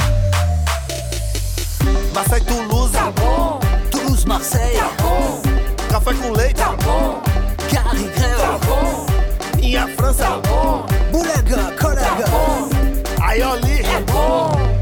Marseille, 2.16 2.46
Toulouse. 2.46 2.94
Tá 2.94 3.12
bom. 3.12 3.60
Toulouse, 3.92 4.26
Marseille. 4.26 4.78
Tá 4.78 4.92
bom. 5.04 5.42
Café 5.92 6.14
com 6.14 6.32
leite. 6.32 6.56
Tá 6.56 6.72
bom. 6.78 7.22
Gary 7.74 8.04
Greu. 8.04 8.40
Tá 8.40 8.58
bom. 8.66 9.06
Minha 9.58 9.88
França. 9.90 10.24
Tá 10.24 10.38
bom. 10.48 10.86
Bolega, 11.12 11.76
colega. 11.78 12.24
Tá 12.24 12.30
bom. 12.30 12.70
Aioli. 13.22 13.82
É 13.82 14.00
bom. 14.10 14.79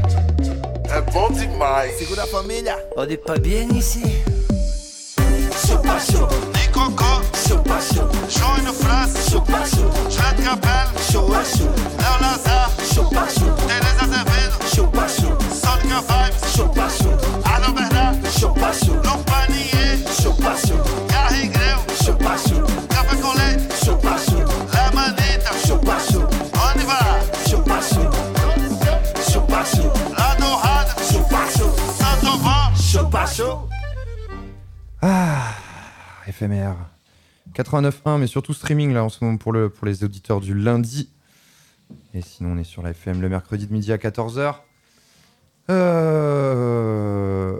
É 0.98 1.00
bom 1.12 1.30
demais. 1.30 1.96
Segura 1.96 2.24
a 2.24 2.26
família. 2.26 2.76
On 2.96 3.06
n'est 3.06 3.16
pas 3.16 3.38
bien 3.38 3.68
ici. 3.72 4.02
Chupa, 5.64 5.94
pas 5.94 6.00
chaud. 6.00 6.26
Ni 6.56 6.66
coco, 6.72 7.22
Chaud 7.46 7.58
pas 7.58 7.78
chaud. 7.80 8.08
chaud 8.28 8.56
une 8.58 8.72
place, 8.84 9.30
Chaud 9.30 9.40
pas 9.42 9.64
chaud. 9.64 9.88
je 10.10 10.16
te 10.16 10.48
rappelle, 10.48 10.88
Chaud 11.12 11.32
à 11.32 11.44
chaud. 11.44 11.70
Léo 12.00 12.16
Lazare, 12.20 12.72
Chaud 12.92 13.04
pas 13.14 13.28
chaud. 13.28 13.54
Thérèse 13.68 14.02
Azevedo, 14.02 14.58
Chaud 14.74 14.86
pas 14.88 15.06
chaud. 15.06 15.38
Sonica 15.54 16.00
Vibes, 16.00 16.56
Chaud 16.56 16.68
pas 16.74 16.88
chaud. 16.88 17.16
Allo 17.44 17.72
Bernard, 17.72 18.14
pas 18.56 18.72
chaud. 18.72 18.96
Compagnie, 19.04 19.70
Chaud 20.20 20.32
pas 20.32 20.56
Chaud. 33.38 33.68
Ah, 35.00 35.54
éphémère. 36.26 36.74
89.1, 37.54 38.18
mais 38.18 38.26
surtout 38.26 38.52
streaming 38.52 38.92
là 38.92 39.04
en 39.04 39.08
ce 39.08 39.24
moment 39.24 39.36
pour, 39.36 39.52
le, 39.52 39.70
pour 39.70 39.86
les 39.86 40.02
auditeurs 40.02 40.40
du 40.40 40.54
lundi. 40.54 41.08
Et 42.14 42.20
sinon, 42.20 42.54
on 42.54 42.58
est 42.58 42.64
sur 42.64 42.82
la 42.82 42.90
FM 42.90 43.20
le 43.20 43.28
mercredi 43.28 43.68
de 43.68 43.72
midi 43.72 43.92
à 43.92 43.96
14h. 43.96 44.56
Euh... 45.70 47.54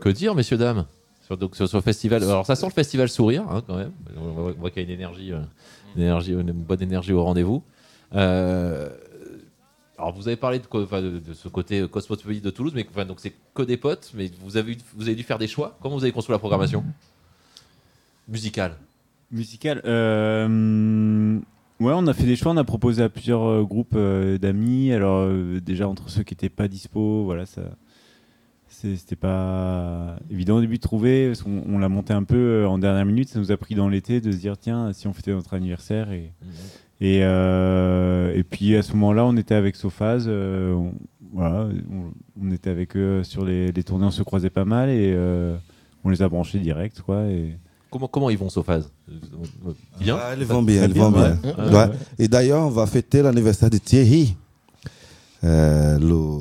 Que 0.00 0.08
dire, 0.08 0.34
messieurs, 0.34 0.56
dames? 0.56 0.86
Sur, 1.26 1.36
donc, 1.36 1.54
sur, 1.54 1.68
sur 1.68 1.76
le 1.76 1.82
festival. 1.82 2.22
Alors, 2.22 2.46
ça 2.46 2.56
sent 2.56 2.64
le 2.64 2.72
festival 2.72 3.10
sourire, 3.10 3.44
hein, 3.50 3.62
quand 3.66 3.76
même. 3.76 3.92
On 4.16 4.52
voit, 4.52 4.70
qu'il 4.70 4.82
y 4.82 4.86
a 4.86 4.88
une 4.88 4.94
énergie, 4.94 5.34
euh, 5.34 5.40
une, 5.96 6.02
énergie, 6.02 6.32
une 6.32 6.52
bonne 6.52 6.80
énergie 6.80 7.12
au 7.12 7.22
rendez-vous. 7.22 7.62
Euh, 8.14 8.88
alors, 10.00 10.14
vous 10.14 10.26
avez 10.28 10.36
parlé 10.36 10.58
de, 10.58 10.66
co- 10.66 10.82
enfin, 10.82 11.00
de, 11.02 11.18
de 11.18 11.34
ce 11.34 11.48
côté 11.48 11.86
cosmopolite 11.88 12.42
de 12.44 12.50
Toulouse, 12.50 12.72
mais 12.74 12.86
enfin, 12.90 13.04
donc 13.04 13.20
c'est 13.20 13.32
que 13.54 13.62
des 13.62 13.76
potes, 13.76 14.12
mais 14.14 14.30
vous 14.42 14.56
avez, 14.56 14.76
vous 14.96 15.02
avez 15.06 15.14
dû 15.14 15.22
faire 15.22 15.38
des 15.38 15.46
choix. 15.48 15.76
Comment 15.80 15.96
vous 15.96 16.04
avez 16.04 16.12
construit 16.12 16.32
la 16.34 16.38
programmation? 16.38 16.84
Musicale 18.28 18.76
Musical. 19.32 19.80
euh, 19.84 21.38
ouais, 21.80 21.92
on 21.94 22.06
a 22.06 22.14
fait 22.14 22.24
des 22.24 22.36
choix. 22.36 22.52
On 22.52 22.56
a 22.56 22.64
proposé 22.64 23.02
à 23.02 23.08
plusieurs 23.08 23.42
euh, 23.44 23.62
groupes 23.62 23.94
euh, 23.94 24.38
d'amis. 24.38 24.92
Alors 24.92 25.18
euh, 25.20 25.60
déjà 25.60 25.88
entre 25.88 26.08
ceux 26.10 26.22
qui 26.22 26.34
n'étaient 26.34 26.48
pas 26.48 26.66
dispo, 26.68 27.24
voilà, 27.24 27.46
ça, 27.46 27.62
c'était 28.68 29.16
pas 29.16 30.16
évident 30.30 30.56
au 30.56 30.60
début 30.60 30.76
de 30.76 30.82
trouver. 30.82 31.28
parce 31.28 31.42
qu'on- 31.42 31.62
on 31.68 31.78
l'a 31.78 31.88
monté 31.88 32.12
un 32.12 32.24
peu 32.24 32.36
euh, 32.62 32.68
en 32.68 32.78
dernière 32.78 33.04
minute. 33.04 33.28
Ça 33.28 33.38
nous 33.38 33.52
a 33.52 33.56
pris 33.56 33.74
dans 33.74 33.88
l'été 33.88 34.20
de 34.20 34.32
se 34.32 34.36
dire 34.38 34.56
tiens, 34.58 34.92
si 34.92 35.06
on 35.06 35.12
fêtait 35.12 35.32
notre 35.32 35.54
anniversaire 35.54 36.10
et 36.12 36.32
et, 37.00 37.20
euh, 37.22 38.34
et 38.34 38.42
puis 38.42 38.76
à 38.76 38.82
ce 38.82 38.92
moment-là, 38.92 39.24
on 39.24 39.36
était 39.36 39.54
avec 39.54 39.76
Sophaz. 39.76 40.24
euh, 40.26 40.72
on, 40.74 40.92
voilà, 41.32 41.68
on, 41.90 42.12
on 42.46 42.50
était 42.52 42.70
avec 42.70 42.96
eux 42.96 43.22
sur 43.24 43.44
les, 43.44 43.72
les 43.72 43.82
tournées. 43.84 44.06
On 44.06 44.10
se 44.10 44.22
croisait 44.22 44.50
pas 44.50 44.64
mal 44.64 44.88
et 44.90 45.12
euh, 45.14 45.56
on 46.04 46.10
les 46.10 46.20
a 46.22 46.28
branchés 46.28 46.58
direct, 46.58 47.00
quoi. 47.02 47.24
Et 47.26 47.56
Comment, 47.90 48.06
comment 48.06 48.30
ils 48.30 48.38
vont, 48.38 48.48
Sophaz? 48.48 48.88
Bien? 50.00 50.16
Ah, 50.20 50.34
ils 50.38 50.44
vont 50.44 50.62
bien, 50.62 50.84
ils 50.86 50.94
vont 50.94 51.10
bien. 51.10 51.36
ouais. 51.42 51.54
Ouais. 51.58 51.74
Ouais. 51.74 51.90
Et 52.20 52.28
d'ailleurs, 52.28 52.66
on 52.66 52.70
va 52.70 52.86
fêter 52.86 53.20
l'anniversaire 53.22 53.68
de 53.70 53.78
Thierry 53.78 54.36
euh, 55.42 55.98
le, 55.98 56.38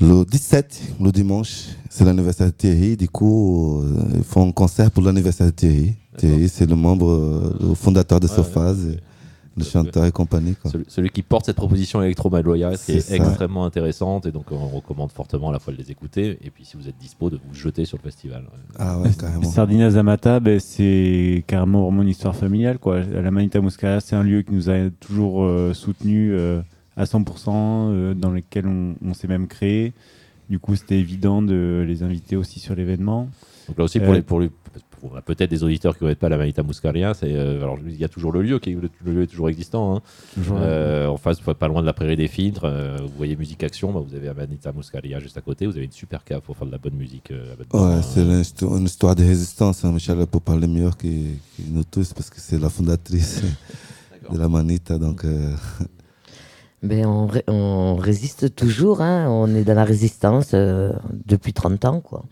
le 0.00 0.24
17, 0.24 0.94
le 1.00 1.12
dimanche. 1.12 1.64
C'est 1.90 2.04
l'anniversaire 2.04 2.46
de 2.46 2.52
Thierry. 2.52 2.96
Du 2.96 3.08
coup, 3.08 3.84
ils 4.14 4.22
font 4.24 4.48
un 4.48 4.52
concert 4.52 4.90
pour 4.90 5.02
l'anniversaire 5.02 5.46
de 5.46 5.52
Thierry. 5.52 5.94
Thierry, 6.16 6.48
c'est 6.48 6.66
le 6.68 6.76
membre, 6.76 7.10
euh, 7.10 7.56
le 7.60 7.74
fondateur 7.74 8.20
de 8.20 8.26
Ouais, 8.26 8.34
Sophaz, 8.34 8.86
et 8.92 8.98
le 9.56 9.64
chanteur 9.64 10.04
et 10.04 10.10
compagnie. 10.12 10.54
Quoi. 10.60 10.70
Celui, 10.70 10.84
celui 10.88 11.10
qui 11.10 11.22
porte 11.22 11.46
cette 11.46 11.56
proposition 11.56 12.02
Electro 12.02 12.28
Maloya, 12.30 12.72
qui 12.72 12.78
C'est 12.78 12.92
est 12.94 13.00
ça. 13.00 13.14
extrêmement 13.16 13.64
intéressante, 13.64 14.26
et 14.26 14.32
donc 14.32 14.46
on 14.50 14.66
recommande 14.68 15.12
fortement 15.12 15.50
à 15.50 15.52
la 15.52 15.58
fois 15.60 15.72
de 15.72 15.78
les 15.78 15.90
écouter, 15.90 16.38
et 16.42 16.50
puis 16.50 16.64
si 16.64 16.76
vous 16.76 16.88
êtes 16.88 16.96
dispo, 16.98 17.30
de 17.30 17.36
vous 17.36 17.54
jeter 17.54 17.84
sur 17.84 17.96
le 17.98 18.02
festival. 18.02 18.44
Ah 18.78 18.98
ouais, 18.98 19.10
carrément. 19.18 19.44
Sardina 19.44 19.90
Zamata, 19.90 20.40
ben, 20.40 20.58
c'est 20.60 21.44
carrément 21.46 21.82
vraiment 21.84 22.02
une 22.02 22.08
histoire 22.08 22.34
familiale. 22.34 22.78
Quoi. 22.78 23.00
La 23.02 23.30
Manita 23.30 23.60
Muscara, 23.60 24.00
c'est 24.00 24.16
un 24.16 24.22
lieu 24.24 24.42
qui 24.42 24.52
nous 24.52 24.70
a 24.70 24.90
toujours 25.00 25.44
euh, 25.44 25.72
soutenus 25.72 26.32
euh, 26.34 26.60
à 26.96 27.04
100%, 27.04 27.22
euh, 27.48 28.14
dans 28.14 28.30
lequel 28.30 28.66
on, 28.66 28.94
on 29.04 29.14
s'est 29.14 29.28
même 29.28 29.46
créé. 29.46 29.92
Du 30.50 30.58
coup, 30.58 30.74
c'était 30.76 30.98
évident 30.98 31.40
de 31.42 31.84
les 31.88 32.02
inviter 32.02 32.36
aussi 32.36 32.60
sur 32.60 32.74
l'événement. 32.74 33.28
Donc 33.68 33.78
là 33.78 33.84
aussi, 33.84 33.98
pour 33.98 34.10
Euh, 34.10 34.16
les, 34.16 34.22
pour 34.22 34.40
les- 34.40 34.50
pour- 35.04 35.12
on 35.12 35.16
a 35.16 35.22
peut-être 35.22 35.50
des 35.50 35.62
auditeurs 35.62 35.92
qui 35.92 35.98
ne 36.04 36.08
connaissent 36.08 36.18
pas 36.18 36.28
la 36.28 36.36
Manita 36.38 36.62
Muscaria, 36.62 37.14
c'est 37.14 37.32
euh, 37.34 37.58
alors 37.62 37.78
il 37.86 37.96
y 37.96 38.04
a 38.04 38.08
toujours 38.08 38.32
le 38.32 38.42
lieu, 38.42 38.58
qui 38.58 38.70
est- 38.70 38.74
le, 38.74 38.88
le 39.04 39.12
lieu 39.12 39.22
est 39.22 39.26
toujours 39.26 39.48
existant. 39.48 39.96
hein. 39.96 40.00
Toujours, 40.34 40.56
Euh, 40.60 41.06
en 41.08 41.16
face, 41.16 41.38
pas 41.40 41.68
loin 41.68 41.80
de 41.82 41.86
la 41.86 41.92
prairie 41.92 42.16
des 42.16 42.28
filtres, 42.28 42.64
euh, 42.64 42.96
vous 43.02 43.12
voyez 43.16 43.36
Musique 43.36 43.62
Action, 43.62 43.92
bah, 43.92 44.00
vous 44.06 44.14
avez 44.14 44.26
la 44.26 44.34
Manita 44.34 44.72
Muscaria 44.72 45.20
juste 45.20 45.36
à 45.36 45.40
côté, 45.42 45.66
vous 45.66 45.76
avez 45.76 45.84
une 45.86 45.92
super 45.92 46.24
cave 46.24 46.40
pour 46.40 46.56
faire 46.56 46.66
de 46.66 46.72
la 46.72 46.78
bonne 46.78 46.94
musique. 46.94 47.30
euh, 47.30 47.54
Ouais, 47.58 47.64
bord, 47.70 48.02
c'est 48.04 48.22
une, 48.22 48.40
histo- 48.40 48.76
une 48.78 48.84
histoire 48.86 49.14
de 49.14 49.24
résistance. 49.24 49.84
Hein. 49.84 49.92
Michel 49.92 50.26
peut 50.26 50.40
parler 50.40 50.66
mieux 50.66 50.90
que, 50.90 51.06
que 51.06 51.62
nous 51.70 51.84
tous 51.84 52.12
parce 52.14 52.30
que 52.30 52.40
c'est 52.40 52.58
la 52.58 52.70
fondatrice 52.70 53.42
de 54.32 54.38
la 54.38 54.48
Manita. 54.48 54.98
Donc, 54.98 55.24
euh, 55.24 55.54
Ben, 56.82 57.06
on, 57.06 57.26
ré- 57.26 57.44
on 57.48 57.96
résiste 57.96 58.54
toujours, 58.54 59.00
hein. 59.00 59.26
on 59.30 59.54
est 59.54 59.64
dans 59.64 59.74
la 59.74 59.84
résistance 59.84 60.50
euh, 60.52 60.92
depuis 61.26 61.54
30 61.54 61.82
ans. 61.86 62.00
Quoi. 62.02 62.24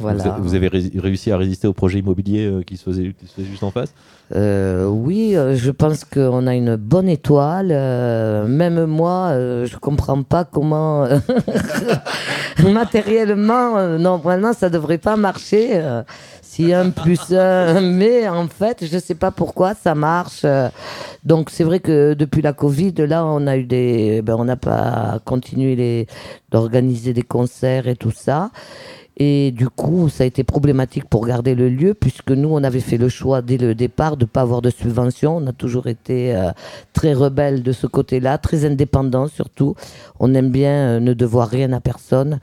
Voilà. 0.00 0.36
Vous, 0.40 0.54
avez 0.54 0.68
ré- 0.68 0.90
réussi 0.96 1.30
à 1.30 1.36
résister 1.36 1.66
au 1.66 1.72
projet 1.72 1.98
immobilier 2.00 2.46
euh, 2.46 2.62
qui, 2.62 2.76
se 2.76 2.82
faisait, 2.84 3.14
qui 3.18 3.26
se 3.26 3.34
faisait 3.34 3.46
juste 3.48 3.62
en 3.62 3.70
face? 3.70 3.92
Euh, 4.34 4.86
oui, 4.86 5.36
euh, 5.36 5.54
je 5.54 5.70
pense 5.70 6.04
qu'on 6.04 6.46
a 6.46 6.54
une 6.54 6.76
bonne 6.76 7.08
étoile. 7.08 7.68
euh, 7.70 8.46
même 8.46 8.86
moi, 8.86 9.28
euh, 9.32 9.66
je 9.66 9.76
comprends 9.76 10.22
pas 10.22 10.44
comment 10.44 11.06
matériellement, 12.72 13.76
euh, 13.76 13.98
normalement, 13.98 14.52
ça 14.52 14.70
devrait 14.70 14.98
pas 14.98 15.16
marcher. 15.16 15.80
si 16.42 16.72
un 16.72 16.90
plus 16.90 17.32
un, 17.32 17.80
mais 17.80 18.28
en 18.28 18.46
fait, 18.48 18.84
je 18.90 18.98
sais 18.98 19.14
pas 19.16 19.30
pourquoi 19.30 19.74
ça 19.74 19.94
marche. 19.94 20.46
donc 21.24 21.50
c'est 21.50 21.64
vrai 21.64 21.80
que 21.80 22.14
depuis 22.14 22.42
la 22.42 22.52
Covid, 22.52 22.94
là, 22.98 23.24
on 23.26 23.46
a 23.46 23.56
eu 23.56 23.64
des, 23.64 24.22
ben, 24.22 24.36
on 24.38 24.44
n'a 24.44 24.56
pas 24.56 25.18
continué 25.24 26.06
d'organiser 26.50 27.12
des 27.12 27.22
concerts 27.22 27.88
et 27.88 27.96
tout 27.96 28.12
ça. 28.14 28.50
Et 29.16 29.52
du 29.52 29.68
coup, 29.68 30.08
ça 30.08 30.24
a 30.24 30.26
été 30.26 30.42
problématique 30.42 31.04
pour 31.08 31.24
garder 31.24 31.54
le 31.54 31.68
lieu, 31.68 31.94
puisque 31.94 32.32
nous, 32.32 32.48
on 32.48 32.64
avait 32.64 32.80
fait 32.80 32.96
le 32.96 33.08
choix 33.08 33.42
dès 33.42 33.58
le 33.58 33.74
départ 33.74 34.16
de 34.16 34.24
ne 34.24 34.28
pas 34.28 34.40
avoir 34.40 34.60
de 34.60 34.70
subvention. 34.70 35.36
On 35.36 35.46
a 35.46 35.52
toujours 35.52 35.86
été 35.86 36.34
euh, 36.34 36.50
très 36.92 37.12
rebelles 37.14 37.62
de 37.62 37.72
ce 37.72 37.86
côté-là, 37.86 38.38
très 38.38 38.64
indépendants 38.64 39.28
surtout. 39.28 39.76
On 40.18 40.34
aime 40.34 40.50
bien 40.50 40.72
euh, 40.72 41.00
ne 41.00 41.14
devoir 41.14 41.48
rien 41.48 41.72
à 41.72 41.80
personne. 41.80 42.40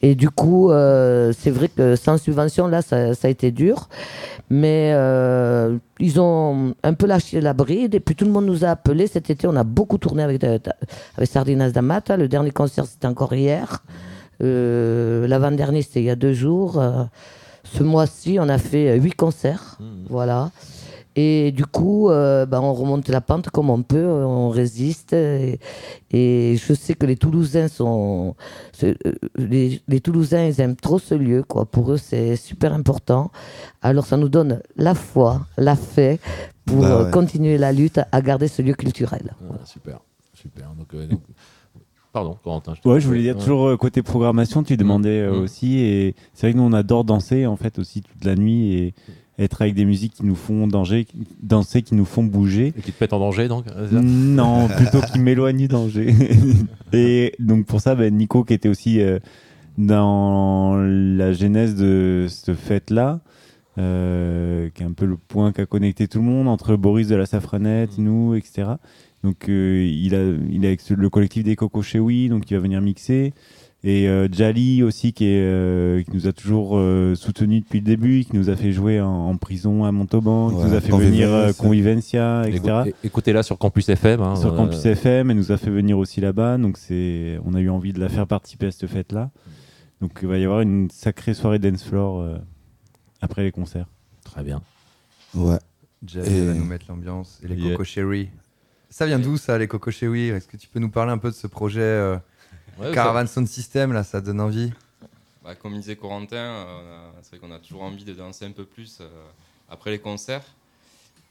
Et 0.00 0.14
du 0.14 0.30
coup, 0.30 0.70
euh, 0.70 1.32
c'est 1.38 1.50
vrai 1.50 1.68
que 1.68 1.96
sans 1.96 2.16
subvention, 2.16 2.68
là, 2.68 2.80
ça, 2.80 3.14
ça 3.14 3.28
a 3.28 3.30
été 3.30 3.50
dur. 3.50 3.88
Mais 4.50 4.92
euh, 4.94 5.76
ils 5.98 6.20
ont 6.20 6.74
un 6.82 6.94
peu 6.94 7.06
lâché 7.06 7.40
la 7.40 7.52
bride. 7.52 7.94
Et 7.94 8.00
puis 8.00 8.14
tout 8.14 8.24
le 8.24 8.30
monde 8.30 8.46
nous 8.46 8.64
a 8.64 8.68
appelés. 8.68 9.06
Cet 9.06 9.30
été, 9.30 9.46
on 9.46 9.56
a 9.56 9.64
beaucoup 9.64 9.98
tourné 9.98 10.22
avec, 10.22 10.42
euh, 10.44 10.58
avec 11.16 11.30
Sardinas 11.30 11.70
Damata. 11.70 12.16
Le 12.16 12.28
dernier 12.28 12.50
concert, 12.50 12.86
c'était 12.86 13.06
encore 13.06 13.34
hier. 13.34 13.82
Euh, 14.42 15.26
L'avant-dernier, 15.26 15.82
c'était 15.82 16.00
il 16.00 16.06
y 16.06 16.10
a 16.10 16.16
deux 16.16 16.32
jours. 16.34 16.78
Euh, 16.78 17.04
ce 17.64 17.82
mois-ci, 17.82 18.38
on 18.40 18.48
a 18.48 18.58
fait 18.58 18.98
huit 18.98 19.14
concerts. 19.14 19.78
Voilà. 20.08 20.50
Et 21.16 21.52
du 21.52 21.64
coup, 21.64 22.10
euh, 22.10 22.44
bah, 22.44 22.60
on 22.60 22.72
remonte 22.74 23.08
la 23.08 23.20
pente 23.20 23.48
comme 23.50 23.70
on 23.70 23.82
peut, 23.82 24.04
on 24.04 24.48
résiste. 24.48 25.12
Et, 25.12 25.60
et 26.10 26.56
je 26.56 26.74
sais 26.74 26.94
que 26.94 27.06
les 27.06 27.16
Toulousains 27.16 27.68
sont. 27.68 28.34
Les, 29.36 29.80
les 29.86 30.00
Toulousains, 30.00 30.46
ils 30.46 30.60
aiment 30.60 30.74
trop 30.74 30.98
ce 30.98 31.14
lieu. 31.14 31.44
Quoi. 31.44 31.66
Pour 31.66 31.92
eux, 31.92 31.98
c'est 31.98 32.34
super 32.34 32.72
important. 32.74 33.30
Alors, 33.80 34.06
ça 34.06 34.16
nous 34.16 34.28
donne 34.28 34.60
la 34.76 34.94
foi, 34.96 35.46
la 35.56 35.76
fait 35.76 36.18
pour 36.64 36.80
Bah 36.82 37.04
ouais. 37.04 37.10
continuer 37.12 37.58
la 37.58 37.72
lutte 37.72 38.00
à 38.10 38.20
garder 38.20 38.48
ce 38.48 38.62
lieu 38.62 38.74
culturel. 38.74 39.34
Ah, 39.52 39.64
super, 39.64 40.00
super. 40.32 40.70
Donc, 40.76 40.92
euh, 40.94 41.06
donc- 41.06 41.20
Pardon, 42.14 42.38
Corentin. 42.44 42.74
Ouais, 42.84 43.00
je 43.00 43.08
voulais 43.08 43.22
dire 43.22 43.36
toujours 43.36 43.66
euh, 43.66 43.76
côté 43.76 44.00
programmation, 44.00 44.62
tu 44.62 44.76
demandais 44.76 45.20
euh, 45.20 45.32
Mm. 45.32 45.42
aussi, 45.42 45.78
et 45.80 46.14
c'est 46.32 46.46
vrai 46.46 46.52
que 46.52 46.58
nous 46.58 46.64
on 46.64 46.72
adore 46.72 47.02
danser 47.04 47.44
en 47.44 47.56
fait 47.56 47.78
aussi 47.80 48.02
toute 48.02 48.24
la 48.24 48.36
nuit 48.36 48.72
et 48.74 48.94
être 49.36 49.62
avec 49.62 49.74
des 49.74 49.84
musiques 49.84 50.14
qui 50.14 50.24
nous 50.24 50.36
font 50.36 50.68
danger, 50.68 51.08
danser, 51.42 51.82
qui 51.82 51.96
nous 51.96 52.04
font 52.04 52.22
bouger. 52.22 52.72
Et 52.78 52.82
qui 52.82 52.92
te 52.92 53.02
mettent 53.02 53.14
en 53.14 53.18
danger 53.18 53.48
donc 53.48 53.64
c'est 53.66 53.96
ça 53.96 54.00
Non, 54.00 54.68
plutôt 54.76 55.00
qui 55.00 55.18
m'éloignent 55.18 55.58
du 55.58 55.66
danger. 55.66 56.14
et 56.92 57.34
donc 57.40 57.66
pour 57.66 57.80
ça, 57.80 57.96
ben, 57.96 58.14
Nico 58.16 58.44
qui 58.44 58.54
était 58.54 58.68
aussi 58.68 59.00
euh, 59.00 59.18
dans 59.76 60.76
la 60.76 61.32
genèse 61.32 61.74
de 61.74 62.26
cette 62.28 62.54
fête-là, 62.54 63.18
euh, 63.76 64.70
qui 64.72 64.84
est 64.84 64.86
un 64.86 64.92
peu 64.92 65.04
le 65.06 65.16
point 65.16 65.52
qui 65.52 65.60
a 65.62 65.66
connecté 65.66 66.06
tout 66.06 66.18
le 66.18 66.24
monde 66.24 66.46
entre 66.46 66.76
Boris 66.76 67.08
de 67.08 67.16
la 67.16 67.26
Safranette, 67.26 67.98
nous, 67.98 68.36
etc. 68.36 68.74
Donc 69.24 69.48
euh, 69.48 69.84
il, 69.90 70.14
a, 70.14 70.22
il 70.50 70.64
est 70.64 70.68
avec 70.68 70.88
le 70.90 71.10
collectif 71.10 71.42
des 71.42 71.56
Coco 71.56 71.82
Chewy, 71.82 72.28
donc 72.28 72.48
il 72.50 72.54
va 72.54 72.60
venir 72.60 72.80
mixer. 72.80 73.32
Et 73.86 74.08
euh, 74.08 74.28
Jali 74.32 74.82
aussi, 74.82 75.12
qui, 75.12 75.24
est, 75.26 75.40
euh, 75.42 76.02
qui 76.02 76.10
nous 76.12 76.26
a 76.26 76.32
toujours 76.32 76.78
euh, 76.78 77.14
soutenu 77.14 77.60
depuis 77.60 77.80
le 77.80 77.84
début, 77.84 78.24
qui 78.24 78.34
nous 78.36 78.48
a 78.48 78.56
fait 78.56 78.72
jouer 78.72 79.00
en, 79.00 79.08
en 79.10 79.36
prison 79.36 79.84
à 79.84 79.92
Montauban, 79.92 80.48
qui 80.50 80.56
Ouais, 80.56 80.68
nous 80.68 80.74
a 80.74 80.80
fait 80.80 80.92
venir 80.96 81.28
euh, 81.32 81.52
Convivencia. 81.52 82.44
Etc. 82.48 82.60
Écoute- 82.86 82.94
Écoutez-la 83.04 83.42
sur 83.42 83.58
Campus 83.58 83.88
FM. 83.90 84.20
hein, 84.22 84.36
Sur 84.36 84.54
euh, 84.54 84.56
Campus 84.56 84.84
FM, 84.86 85.30
elle 85.30 85.36
nous 85.36 85.52
a 85.52 85.56
fait 85.58 85.70
venir 85.70 85.98
aussi 85.98 86.20
là-bas, 86.22 86.56
donc 86.56 86.78
c'est, 86.78 87.38
on 87.44 87.52
a 87.54 87.60
eu 87.60 87.68
envie 87.68 87.92
de 87.92 88.00
la 88.00 88.08
faire 88.08 88.26
participer 88.26 88.66
à 88.66 88.70
cette 88.70 88.88
fête-là. 88.88 89.30
Donc 90.00 90.18
il 90.22 90.28
va 90.28 90.38
y 90.38 90.44
avoir 90.44 90.60
une 90.62 90.88
sacrée 90.90 91.34
soirée 91.34 91.58
dance 91.58 91.84
floor 91.84 92.20
euh, 92.20 92.36
après 93.20 93.42
les 93.42 93.52
concerts. 93.52 93.88
Très 94.24 94.42
bien. 94.44 94.62
Ouais. 95.34 95.58
Et- 96.14 96.46
va 96.46 96.54
nous 96.54 96.64
mettre 96.64 96.86
l'ambiance 96.88 97.40
et 97.44 97.48
les 97.48 97.56
Yeah. 97.56 97.72
Coco 97.72 97.84
Cherry. 97.84 98.28
Ça 98.94 99.06
vient 99.06 99.18
d'où 99.18 99.36
ça, 99.38 99.58
les 99.58 99.66
Coco 99.66 99.90
Cherry 99.90 100.28
Est-ce 100.28 100.46
que 100.46 100.56
tu 100.56 100.68
peux 100.68 100.78
nous 100.78 100.88
parler 100.88 101.10
un 101.10 101.18
peu 101.18 101.28
de 101.28 101.34
ce 101.34 101.48
projet 101.48 101.80
euh, 101.80 102.16
Ouais, 102.78 102.92
Caravan 102.94 103.26
Sound 103.26 103.48
System 103.48 103.92
là 103.92 104.04
Ça 104.04 104.20
donne 104.20 104.40
envie? 104.40 104.72
Bah, 105.42 105.56
comme 105.56 105.74
disait 105.74 105.96
Corentin, 105.96 106.36
euh, 106.36 107.10
c'est 107.22 107.30
vrai 107.30 107.38
qu'on 107.40 107.52
a 107.52 107.58
toujours 107.58 107.82
envie 107.82 108.04
de 108.04 108.12
danser 108.14 108.44
un 108.44 108.52
peu 108.52 108.64
plus 108.64 108.98
euh, 109.00 109.08
après 109.68 109.90
les 109.90 109.98
concerts. 109.98 110.44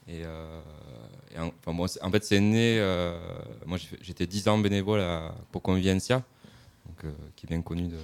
Et, 0.06 0.26
euh, 0.26 0.60
et 1.34 1.38
en, 1.38 1.46
enfin, 1.46 1.72
moi, 1.72 1.88
en 2.02 2.10
fait, 2.10 2.22
c'est 2.22 2.38
né. 2.38 2.80
moi, 3.64 3.78
j'étais 4.02 4.26
10 4.26 4.46
ans 4.46 4.58
bénévole 4.58 5.00
à- 5.00 5.34
pour 5.50 5.62
Convivencia, 5.62 6.22
donc, 6.84 7.10
qui 7.34 7.46
est 7.46 7.48
bien 7.48 7.62
connu 7.62 7.88
de- 7.88 7.96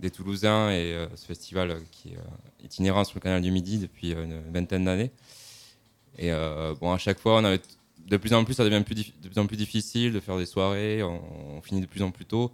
des 0.00 0.10
Toulousains, 0.10 0.70
et 0.70 1.08
ce 1.16 1.24
festival 1.24 1.78
qui 1.90 2.10
est 2.10 2.18
itinérant 2.62 3.04
sur 3.04 3.16
le 3.16 3.22
canal 3.22 3.40
du 3.40 3.50
Midi 3.50 3.78
depuis 3.78 4.12
une 4.12 4.38
vingtaine 4.52 4.84
d'années. 4.84 5.12
Et 6.18 6.30
bon, 6.78 6.92
à 6.92 6.98
chaque 6.98 7.18
fois, 7.18 7.36
on 7.38 7.44
avait 7.44 7.62
de 8.08 8.16
plus 8.16 8.32
en 8.34 8.44
plus, 8.44 8.54
ça 8.54 8.64
devient 8.64 8.82
plus 8.84 8.94
de 8.94 9.28
plus 9.28 9.38
en 9.40 9.46
plus 9.46 9.56
difficile 9.56 10.12
de 10.12 10.20
faire 10.20 10.36
des 10.36 10.46
soirées. 10.46 11.02
On, 11.02 11.60
finit 11.62 11.80
de 11.80 11.86
plus 11.86 12.02
en 12.02 12.10
plus 12.10 12.26
tôt 12.26 12.52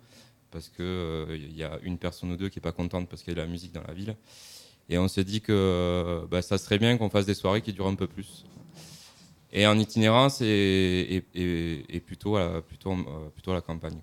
parce 0.50 0.68
que 0.68 0.82
euh, 0.82 1.36
y 1.54 1.64
a 1.64 1.78
une 1.82 1.98
personne 1.98 2.30
ou 2.32 2.36
deux 2.36 2.48
qui 2.48 2.58
est 2.58 2.62
pas 2.62 2.72
contente 2.72 3.08
parce 3.08 3.22
qu'il 3.22 3.32
y 3.32 3.34
a 3.34 3.40
de 3.40 3.46
la 3.46 3.50
musique 3.50 3.72
dans 3.72 3.82
la 3.86 3.94
ville. 3.94 4.16
Et 4.88 4.98
on 4.98 5.08
s'est 5.08 5.24
dit 5.24 5.40
que 5.40 6.26
bah, 6.30 6.42
ça 6.42 6.58
serait 6.58 6.78
bien 6.78 6.96
qu'on 6.96 7.10
fasse 7.10 7.26
des 7.26 7.34
soirées 7.34 7.62
qui 7.62 7.72
durent 7.72 7.86
un 7.86 7.94
peu 7.94 8.06
plus. 8.08 8.44
Et 9.52 9.66
en 9.66 9.78
itinérance 9.78 10.40
et, 10.42 11.24
plutôt, 12.06 12.36
à, 12.36 12.40
la- 12.40 12.62
plutôt, 12.62 12.92
euh, 12.92 13.28
plutôt 13.34 13.52
la 13.52 13.60
campagne. 13.60 13.98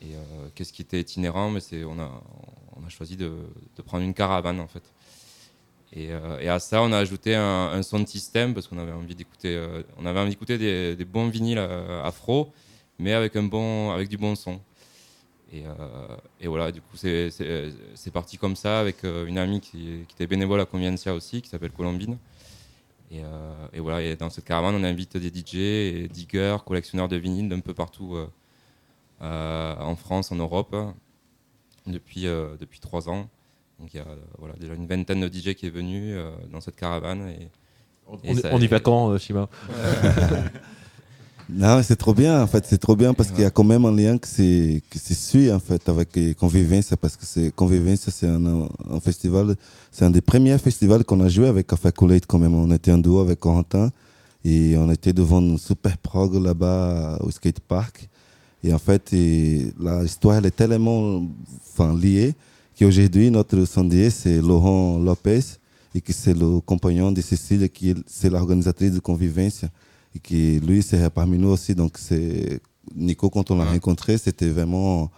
Et 0.00 0.14
euh, 0.14 0.48
qu'est-ce 0.54 0.72
qui 0.72 0.82
était 0.82 1.00
itinérant? 1.00 1.50
Mais 1.50 1.60
c'est 1.60 1.84
on 1.84 1.98
a, 1.98 2.22
on 2.76 2.84
a 2.84 2.88
choisi 2.90 3.16
de, 3.16 3.32
de 3.76 3.82
prendre 3.82 4.04
une 4.04 4.12
caravane 4.12 4.60
en 4.60 4.68
fait. 4.68 4.82
Et, 5.96 6.12
euh, 6.12 6.38
et 6.40 6.48
à 6.48 6.58
ça, 6.58 6.82
on 6.82 6.92
a 6.92 6.98
ajouté 6.98 7.34
un, 7.34 7.70
un 7.72 7.82
son 7.82 8.00
de 8.00 8.06
système 8.06 8.52
parce 8.52 8.68
qu'on 8.68 8.78
avait 8.78 8.92
envie 8.92 9.14
d'écouter, 9.14 9.56
euh, 9.56 9.82
on 9.96 10.04
avait 10.04 10.20
envie 10.20 10.30
d'écouter 10.30 10.58
des, 10.58 11.04
bons 11.06 11.28
vinyles 11.28 11.56
euh, 11.58 12.04
afro, 12.04 12.52
mais 12.98 13.14
avec 13.14 13.34
un 13.34 13.44
bon, 13.44 13.90
avec 13.90 14.10
du 14.10 14.18
bon 14.18 14.34
son. 14.34 14.60
Et, 15.52 15.64
voilà, 16.48 16.70
du 16.70 16.82
coup, 16.82 16.98
c'est- 16.98 18.10
parti 18.12 18.36
comme 18.36 18.56
ça 18.56 18.78
avec 18.78 19.04
une 19.04 19.38
amie 19.38 19.60
qui, 19.60 20.04
était 20.12 20.26
bénévole 20.26 20.60
à 20.60 20.66
Conviencia 20.66 21.14
aussi, 21.14 21.40
qui 21.40 21.48
s'appelle 21.48 21.70
Colombine. 21.70 22.18
Et, 23.10 23.22
voilà, 23.78 24.02
et 24.02 24.16
dans 24.16 24.28
cette 24.28 24.44
caravane, 24.44 24.74
on 24.74 24.84
invite 24.84 25.16
des 25.16 25.30
DJ, 25.30 25.54
et 25.54 26.08
diggers, 26.08 26.58
collectionneurs 26.66 27.08
de 27.08 27.16
vinyles 27.16 27.48
d'un 27.48 27.60
peu 27.60 27.72
partout 27.72 28.18
en 29.20 29.96
France, 29.96 30.30
en 30.30 30.36
Europe, 30.36 30.76
depuis, 31.86 32.24
depuis 32.24 32.80
trois 32.80 33.08
ans. 33.08 33.30
Donc 33.78 33.92
il 33.92 33.98
y 33.98 34.00
a 34.00 34.06
voilà, 34.38 34.54
déjà 34.58 34.74
une 34.74 34.86
vingtaine 34.86 35.20
de 35.20 35.28
DJ 35.28 35.54
qui 35.54 35.66
est 35.66 35.70
venue 35.70 36.14
euh, 36.16 36.30
dans 36.52 36.60
cette 36.60 36.76
caravane. 36.76 37.28
Et, 37.28 37.48
On, 38.08 38.16
et 38.24 38.32
y- 38.32 38.40
ça- 38.40 38.48
on 38.52 38.60
y 38.60 38.66
va 38.66 38.80
quand, 38.80 39.10
euh, 39.10 39.18
Shima 39.18 39.48
Non, 41.48 41.76
mais 41.76 41.84
c'est 41.84 41.94
trop 41.94 42.12
bien, 42.12 42.42
en 42.42 42.48
fait, 42.48 42.64
c'est 42.66 42.78
trop 42.78 42.96
bien 42.96 43.14
parce 43.14 43.30
qu'il 43.30 43.42
y 43.42 43.44
a 43.44 43.50
quand 43.50 43.62
même 43.62 43.84
un 43.84 43.94
lien 43.94 44.18
que 44.18 44.26
c'est 44.26 44.82
que 44.90 44.98
c'est 44.98 45.14
suit 45.14 45.52
en 45.52 45.60
fait 45.60 45.88
avec 45.88 46.18
Convivencia 46.36 46.96
parce 46.96 47.16
que 47.16 47.24
c'est 47.24 47.54
Convivencia, 47.54 48.10
c'est 48.12 48.26
un, 48.26 48.68
un 48.90 49.00
festival, 49.00 49.54
c'est 49.92 50.04
un 50.04 50.10
des 50.10 50.20
premiers 50.20 50.58
festivals 50.58 51.04
qu'on 51.04 51.20
a 51.20 51.28
joué 51.28 51.46
avec 51.46 51.68
Café 51.68 51.92
Colette 51.92 52.26
quand 52.26 52.40
même. 52.40 52.52
On 52.54 52.72
était 52.72 52.90
en 52.90 52.98
duo 52.98 53.20
avec 53.20 53.38
Corentin 53.38 53.92
et 54.44 54.76
on 54.76 54.90
était 54.90 55.12
devant 55.12 55.40
une 55.40 55.56
super 55.56 55.96
prog 55.98 56.34
là-bas 56.34 57.18
au 57.20 57.30
skate 57.30 57.60
park. 57.60 58.08
Et 58.64 58.74
en 58.74 58.78
fait, 58.80 59.12
et 59.12 59.72
la 59.78 60.02
histoire 60.02 60.34
elle 60.38 60.46
est 60.46 60.56
tellement 60.56 61.22
enfin, 61.70 61.94
liée 61.96 62.34
qu'aujourd'hui 62.78 63.30
notre 63.30 63.64
sondier 63.64 64.10
c'est 64.10 64.40
Laurent 64.40 64.98
Lopez 64.98 65.40
et 65.94 66.00
que 66.00 66.12
c'est 66.12 66.34
le 66.34 66.60
compagnon 66.60 67.10
de 67.12 67.20
Cécile 67.20 67.68
qui 67.70 67.90
est- 67.90 67.96
c'est 68.06 68.30
l'organisatrice 68.30 68.92
de 68.92 68.98
Convivencia 69.00 69.68
et 70.14 70.18
qui 70.18 70.60
lui 70.60 70.82
c'est 70.82 71.08
parmi 71.10 71.38
nous 71.38 71.48
aussi. 71.48 71.74
Donc 71.74 71.96
c'est 71.98 72.60
Nico 72.94 73.30
quand 73.30 73.50
on 73.50 73.56
l'a 73.56 73.64
rencontré 73.64 74.16
c'était 74.18 74.48
vraiment 74.48 75.10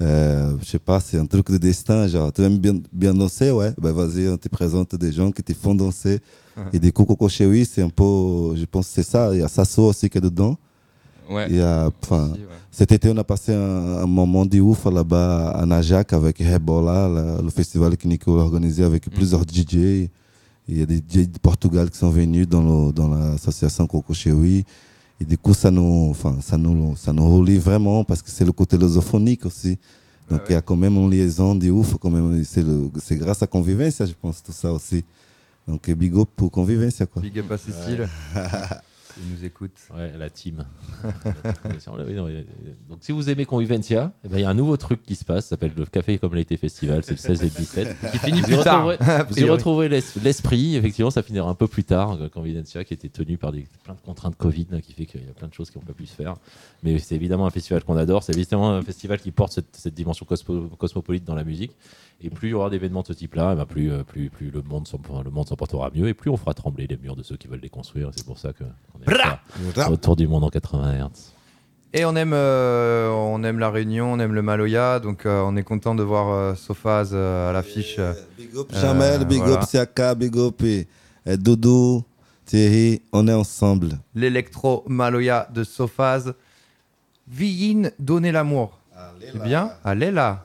euh, 0.00 0.56
je 0.62 0.66
sais 0.70 0.78
pas 0.78 0.98
c'est 1.00 1.18
un 1.18 1.26
truc 1.26 1.50
de 1.50 1.58
destin 1.58 2.06
genre 2.08 2.32
tu 2.32 2.40
aimes 2.42 2.56
bien, 2.58 2.78
bien 2.92 3.12
danser 3.12 3.50
ouais. 3.50 3.72
Ben 3.76 3.92
vas-y 3.92 4.28
on 4.28 4.38
te 4.38 4.48
présente 4.48 4.94
des 4.94 5.12
gens 5.12 5.30
qui 5.30 5.42
te 5.42 5.52
font 5.52 5.74
danser. 5.74 6.20
Et 6.72 6.78
des 6.78 6.92
Coco 6.92 7.16
oui 7.40 7.64
c'est 7.70 7.82
un 7.82 7.88
peu 7.90 8.54
je 8.56 8.64
pense 8.64 8.86
que 8.88 8.94
c'est 8.94 9.02
ça 9.14 9.30
il 9.34 9.40
y 9.40 9.42
a 9.42 9.48
Sasso 9.48 9.82
aussi 9.88 10.08
qui 10.08 10.18
est 10.18 10.20
dedans 10.22 10.56
Ouais. 11.30 11.46
Aussi, 12.24 12.40
ouais. 12.40 12.46
cet 12.70 12.92
été 12.92 13.08
on 13.10 13.16
a 13.16 13.24
passé 13.24 13.54
un, 13.54 13.98
un 14.02 14.06
moment 14.06 14.44
de 14.44 14.60
ouf 14.60 14.84
là-bas 14.86 15.50
à 15.50 15.64
Najac 15.66 16.12
avec 16.12 16.40
Hebola 16.40 17.08
la- 17.08 17.40
le 17.42 17.50
festival 17.50 17.96
que 17.96 18.06
Nico 18.08 18.38
a 18.38 18.42
organisé 18.42 18.82
avec 18.84 19.08
plusieurs 19.10 19.42
DJ 19.42 20.08
il 20.68 20.78
y 20.78 20.82
a 20.82 20.86
des 20.86 20.98
DJ 20.98 21.28
de 21.28 21.38
Portugal 21.38 21.90
qui 21.90 21.98
sont 21.98 22.10
venus 22.10 22.46
dans, 22.48 22.62
le- 22.86 22.92
dans 22.92 23.08
l'association 23.08 23.86
Coco 23.88 24.14
Chewi. 24.14 24.64
Et 25.20 25.24
du 25.24 25.36
coup, 25.36 25.52
ça 25.52 25.70
nous, 25.70 26.08
enfin, 26.10 26.36
ça 26.40 26.56
nous, 26.56 26.94
ça 26.96 27.12
nous 27.12 27.28
relie 27.36 27.58
vraiment 27.58 28.04
parce 28.04 28.22
que 28.22 28.30
c'est 28.30 28.44
le 28.44 28.52
côté 28.52 28.78
lusophonique 28.78 29.44
aussi. 29.46 29.76
Donc, 30.30 30.42
il 30.48 30.52
y 30.52 30.54
a 30.54 30.62
quand 30.62 30.76
même 30.76 30.94
une 30.96 31.10
liaison 31.10 31.54
de 31.56 31.68
ouf. 31.70 31.96
Quand 32.00 32.08
même, 32.10 32.44
c'est, 32.44 32.62
le, 32.62 32.88
c'est 33.02 33.16
grâce 33.16 33.42
à 33.42 33.46
Convivencia, 33.48 34.06
je 34.06 34.12
pense, 34.20 34.42
tout 34.42 34.52
ça 34.52 34.72
aussi. 34.72 35.04
Donc, 35.66 35.90
big 35.90 36.14
up 36.16 36.28
pour 36.36 36.50
Convivencia. 36.52 37.04
Quoi. 37.04 37.20
Big 37.20 37.36
up 37.40 37.50
à 37.50 37.58
Cécile. 37.58 38.08
Il 39.18 39.34
nous 39.36 39.44
écoute. 39.44 39.72
Ouais, 39.94 40.12
la 40.18 40.30
team. 40.30 40.64
Donc, 42.88 42.98
si 43.00 43.12
vous 43.12 43.28
aimez 43.30 43.44
Convivencia, 43.44 44.12
eh 44.24 44.28
ben, 44.28 44.38
il 44.38 44.42
y 44.42 44.44
a 44.44 44.50
un 44.50 44.54
nouveau 44.54 44.76
truc 44.76 45.02
qui 45.02 45.14
se 45.14 45.24
passe, 45.24 45.44
ça 45.44 45.50
s'appelle 45.50 45.72
le 45.76 45.84
Café 45.86 46.18
comme 46.18 46.34
l'été 46.34 46.56
festival, 46.56 47.02
c'est 47.04 47.12
le 47.12 47.16
16 47.18 47.42
et 47.42 47.44
le 47.44 47.50
17. 47.56 47.96
Qui 48.12 48.18
finit 48.18 48.42
plus 48.42 48.56
tard, 48.58 48.86
retrouverez- 48.88 49.26
Vous 49.28 49.38
y 49.40 49.44
retrouverez 49.48 49.88
l'es- 49.88 50.18
l'esprit, 50.22 50.76
effectivement, 50.76 51.10
ça 51.10 51.22
finira 51.22 51.48
un 51.48 51.54
peu 51.54 51.66
plus 51.66 51.84
tard. 51.84 52.12
euh, 52.20 52.28
Convivencia 52.28 52.84
qui 52.84 52.94
était 52.94 53.08
tenu 53.08 53.36
par 53.38 53.52
des, 53.52 53.66
plein 53.84 53.94
de 53.94 54.00
contraintes 54.00 54.36
Covid, 54.36 54.66
là, 54.70 54.80
qui 54.80 54.92
fait 54.92 55.06
qu'il 55.06 55.20
y 55.24 55.28
a 55.28 55.32
plein 55.32 55.48
de 55.48 55.54
choses 55.54 55.70
qui 55.70 55.78
n'ont 55.78 55.84
pas 55.84 55.92
pu 55.92 56.06
se 56.06 56.14
faire. 56.14 56.36
Mais 56.82 56.98
c'est 56.98 57.14
évidemment 57.14 57.46
un 57.46 57.50
festival 57.50 57.84
qu'on 57.84 57.96
adore, 57.96 58.22
c'est 58.22 58.34
évidemment 58.36 58.70
un 58.72 58.82
festival 58.82 59.20
qui 59.20 59.30
porte 59.30 59.52
cette, 59.52 59.74
cette 59.76 59.94
dimension 59.94 60.26
cosmo- 60.28 60.68
cosmopolite 60.76 61.24
dans 61.24 61.34
la 61.34 61.44
musique. 61.44 61.72
Et 62.22 62.28
plus 62.28 62.48
il 62.48 62.50
y 62.50 62.54
aura 62.54 62.68
d'événements 62.68 63.00
de 63.00 63.06
ce 63.06 63.12
type-là, 63.14 63.52
eh 63.54 63.56
ben, 63.56 63.64
plus, 63.64 63.90
euh, 63.90 64.02
plus, 64.04 64.28
plus 64.28 64.50
le 64.50 64.60
monde 64.60 64.86
s'en 64.86 65.00
le 65.24 65.30
monde 65.30 65.48
s'en 65.48 65.56
portera 65.56 65.90
mieux 65.94 66.06
et 66.06 66.12
plus 66.12 66.28
on 66.30 66.36
fera 66.36 66.52
trembler 66.52 66.86
les 66.86 66.98
murs 66.98 67.16
de 67.16 67.22
ceux 67.22 67.38
qui 67.38 67.48
veulent 67.48 67.60
les 67.62 67.70
construire. 67.70 68.10
C'est 68.14 68.26
pour 68.26 68.36
ça 68.36 68.52
que 68.52 68.62
qu'on 68.92 69.00
est 69.00 69.09
autour 69.90 70.16
du 70.16 70.26
monde 70.28 70.44
en 70.44 70.48
80 70.48 71.06
Hz. 71.06 71.32
Et 71.92 72.04
on 72.04 72.14
aime, 72.14 72.32
euh, 72.32 73.08
on 73.10 73.42
aime 73.42 73.58
la 73.58 73.68
Réunion, 73.70 74.12
on 74.12 74.20
aime 74.20 74.32
le 74.32 74.42
Maloya, 74.42 75.00
donc 75.00 75.26
euh, 75.26 75.42
on 75.44 75.56
est 75.56 75.64
content 75.64 75.96
de 75.96 76.04
voir 76.04 76.28
euh, 76.28 76.54
Sofaz 76.54 77.10
euh, 77.12 77.50
à 77.50 77.52
l'affiche. 77.52 77.98
Big 78.38 78.56
up 78.56 78.68
Jamel, 78.72 79.24
big 79.24 79.38
voilà. 79.38 79.54
up 79.56 79.62
Siaka, 79.64 80.14
big 80.14 80.36
up 80.36 80.62
et, 80.62 80.86
et 81.26 81.36
Doudou, 81.36 82.04
Thierry, 82.44 83.02
on 83.12 83.26
est 83.26 83.32
ensemble. 83.32 83.98
L'électro 84.14 84.84
Maloya 84.86 85.48
de 85.52 85.64
Sofaz. 85.64 86.32
Viyin, 87.26 87.90
donner 87.98 88.32
l'amour. 88.32 88.78
C'est 89.20 89.42
bien 89.42 89.72
Allez 89.84 90.10
là. 90.10 90.44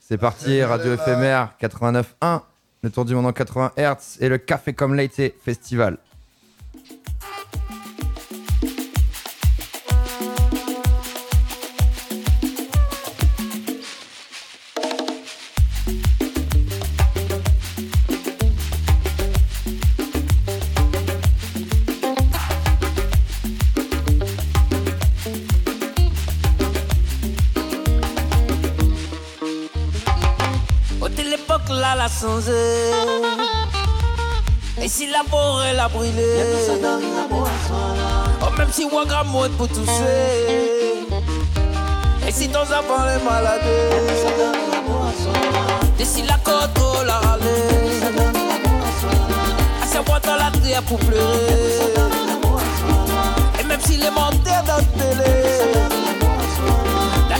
C'est 0.00 0.18
parti, 0.18 0.62
Radio 0.62 0.92
éphémère 0.94 1.54
89.1, 1.60 2.40
le 2.82 2.90
tour 2.90 3.04
du 3.04 3.14
monde 3.14 3.26
en 3.26 3.32
80 3.32 3.72
Hz 3.78 4.18
et 4.20 4.28
le 4.28 4.38
Café 4.38 4.72
comme 4.74 4.94
l'été 4.94 5.34
festival. 5.44 5.98
L'époque 31.64 31.76
là 31.76 31.94
l'a 31.96 32.08
changé. 32.08 32.52
Et 34.82 34.88
si 34.88 35.06
la 35.10 35.22
forêt 35.28 35.72
l'a 35.72 35.88
brûlé 35.88 36.42
Oh 38.42 38.50
même 38.58 38.68
si 38.72 38.84
Wagram 38.84 39.28
mode 39.28 39.52
pour 39.52 39.68
toucher. 39.68 41.06
Et 42.26 42.32
si 42.32 42.48
ton 42.48 42.60
enfant 42.60 43.06
est 43.08 43.24
malade. 43.24 43.60
Et 45.98 46.04
si 46.04 46.22
la 46.22 46.36
côte 46.38 47.06
l'a 47.06 47.18
râlé. 47.18 47.44
À 49.82 49.86
sa 49.86 50.02
boîte 50.02 50.26
dans 50.26 50.36
la 50.36 50.50
terre 50.50 50.82
pour 50.82 50.98
pleurer. 50.98 51.22
Et 53.60 53.64
même 53.64 53.80
si 53.80 53.96
les 53.96 54.10
montées 54.10 54.60
dans 54.66 54.76
la 54.76 54.82
télé 54.82 55.30
T'as 57.28 57.38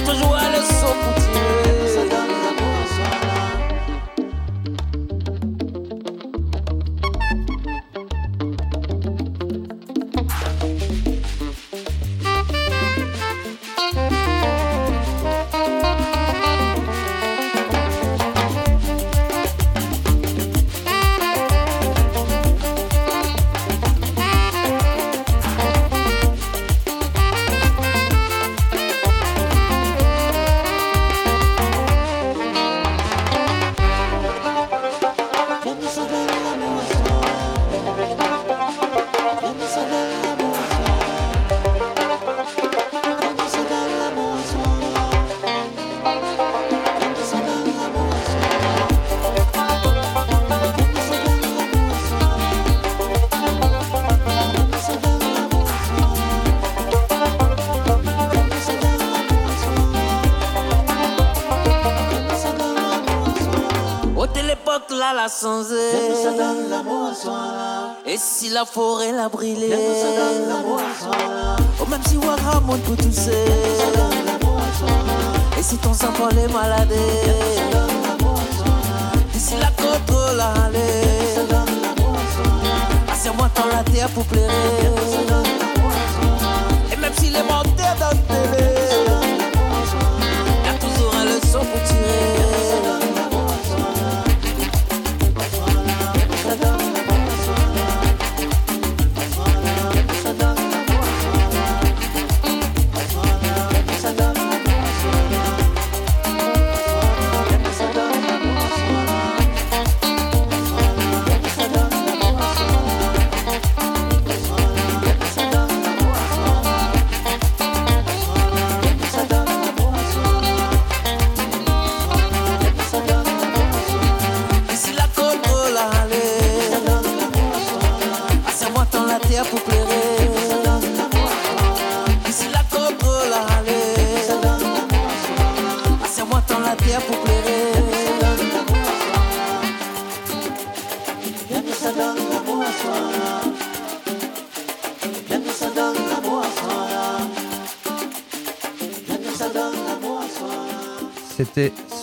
Et 68.06 68.16
si 68.16 68.48
la 68.48 68.64
forêt 68.64 69.12
l'a 69.12 69.28
brûlé 69.28 69.76
Oh 71.80 71.86
même 71.90 72.00
si 72.08 72.16
Ouagra 72.16 72.60
monte 72.60 72.80
pour 72.80 72.96
tousser 72.96 73.44
Et 75.58 75.62
si 75.62 75.76
ton 75.76 75.92
sang 75.92 76.12
est 76.30 76.50
malade 76.50 76.92
Et 79.34 79.38
si 79.38 79.56
la 79.56 79.66
contrôle 79.66 80.40
a 80.40 80.64
allé 80.64 80.78
Assure-moi 83.12 83.50
dans 83.54 83.66
la 83.76 83.82
terre 83.84 84.08
pour 84.10 84.24
plaire 84.24 84.50
Et 86.90 86.96
même 86.96 87.12
si 87.18 87.28
les 87.28 87.42
montées 87.42 87.94
dans 88.00 88.12
le 88.12 88.22
télé 88.28 88.64
Y'a 90.64 90.72
toujours 90.80 91.14
un 91.16 91.24
leçon 91.26 91.58
pour 91.58 91.82
tirer 91.82 92.53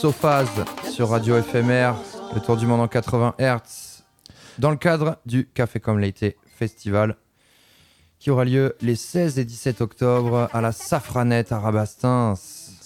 Sophase 0.02 0.66
sur 0.92 1.10
Radio 1.10 1.40
FMR, 1.40 1.94
le 2.34 2.42
tour 2.42 2.58
du 2.58 2.66
monde 2.66 2.82
en 2.82 2.88
80 2.88 3.36
Hz, 3.38 4.02
dans 4.58 4.72
le 4.72 4.76
cadre 4.76 5.20
du 5.28 5.48
Café 5.54 5.80
comme 5.80 6.00
l'été 6.00 6.38
Festival, 6.58 7.18
qui 8.18 8.32
aura 8.32 8.44
lieu 8.44 8.76
les 8.82 8.96
16 8.96 9.38
et 9.38 9.46
17 9.46 9.80
octobre 9.82 10.50
à 10.54 10.60
la 10.60 10.72
Safranette 10.72 11.52
à 11.52 11.60
Rabastins. 11.60 12.34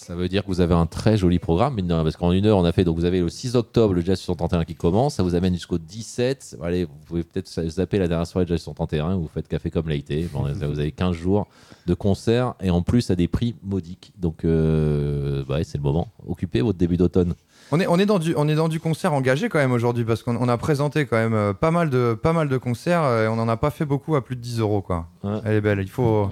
Ça 0.05 0.13
veut 0.13 0.29
dire 0.29 0.43
que 0.43 0.47
vous 0.49 0.61
avez 0.61 0.75
un 0.75 0.85
très 0.85 1.17
joli 1.17 1.39
programme, 1.39 1.73
mine 1.73 1.87
de 1.87 1.93
rien, 1.95 2.03
parce 2.03 2.15
qu'en 2.15 2.31
une 2.31 2.45
heure, 2.45 2.59
on 2.59 2.63
a 2.63 2.71
fait, 2.71 2.83
donc 2.83 2.95
vous 2.95 3.05
avez 3.05 3.21
le 3.21 3.27
6 3.27 3.55
octobre 3.55 3.95
le 3.95 4.01
Jazz 4.01 4.19
131 4.19 4.63
qui 4.63 4.75
commence, 4.75 5.15
ça 5.15 5.23
vous 5.23 5.33
amène 5.33 5.55
jusqu'au 5.55 5.79
17. 5.79 6.57
Allez, 6.61 6.85
vous 6.85 6.93
pouvez 7.07 7.23
peut-être 7.23 7.49
zapper 7.49 7.97
la 7.97 8.07
dernière 8.07 8.27
soirée 8.27 8.45
de 8.45 8.49
Jazz 8.49 8.61
131 8.61 9.15
où 9.15 9.21
vous 9.21 9.27
faites 9.27 9.47
café 9.47 9.71
comme 9.71 9.89
l'été. 9.89 10.29
Bon, 10.31 10.43
vous 10.43 10.79
avez 10.79 10.91
15 10.91 11.15
jours 11.15 11.47
de 11.87 11.95
concerts 11.95 12.53
et 12.61 12.69
en 12.69 12.83
plus 12.83 13.09
à 13.09 13.15
des 13.15 13.27
prix 13.27 13.55
modiques. 13.63 14.13
Donc, 14.19 14.45
euh, 14.45 15.43
bah 15.47 15.55
ouais, 15.55 15.63
c'est 15.63 15.79
le 15.79 15.83
moment. 15.83 16.09
Occupez 16.27 16.61
votre 16.61 16.77
début 16.77 16.97
d'automne. 16.97 17.33
On 17.71 17.79
est, 17.79 17.87
on, 17.87 17.97
est 17.97 18.05
dans 18.05 18.19
du, 18.19 18.35
on 18.37 18.47
est 18.47 18.53
dans 18.53 18.69
du 18.69 18.79
concert 18.79 19.11
engagé 19.11 19.49
quand 19.49 19.57
même 19.57 19.71
aujourd'hui 19.71 20.05
parce 20.05 20.21
qu'on 20.21 20.35
on 20.35 20.49
a 20.49 20.57
présenté 20.57 21.07
quand 21.07 21.17
même 21.17 21.33
euh, 21.33 21.53
pas 21.53 21.71
mal 21.71 21.89
de, 21.89 22.13
pas 22.13 22.31
mal 22.31 22.47
de 22.47 22.57
concerts 22.57 23.03
euh, 23.03 23.25
et 23.25 23.27
on 23.27 23.37
n'en 23.37 23.47
a 23.47 23.57
pas 23.57 23.71
fait 23.71 23.85
beaucoup 23.85 24.15
à 24.15 24.23
plus 24.23 24.35
de 24.35 24.41
10 24.41 24.59
euros. 24.59 24.83
Quoi. 24.83 25.07
Elle 25.45 25.55
est 25.55 25.61
belle, 25.61 25.79
il 25.79 25.89
faut, 25.89 26.29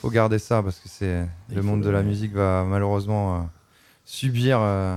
faut 0.00 0.10
garder 0.10 0.38
ça 0.38 0.62
parce 0.62 0.78
que 0.78 0.88
c'est 0.88 1.26
le 1.54 1.62
monde 1.62 1.82
de 1.82 1.90
la 1.90 2.02
musique 2.02 2.32
va 2.32 2.64
malheureusement 2.64 3.36
euh, 3.36 3.38
subir 4.04 4.58
euh, 4.60 4.96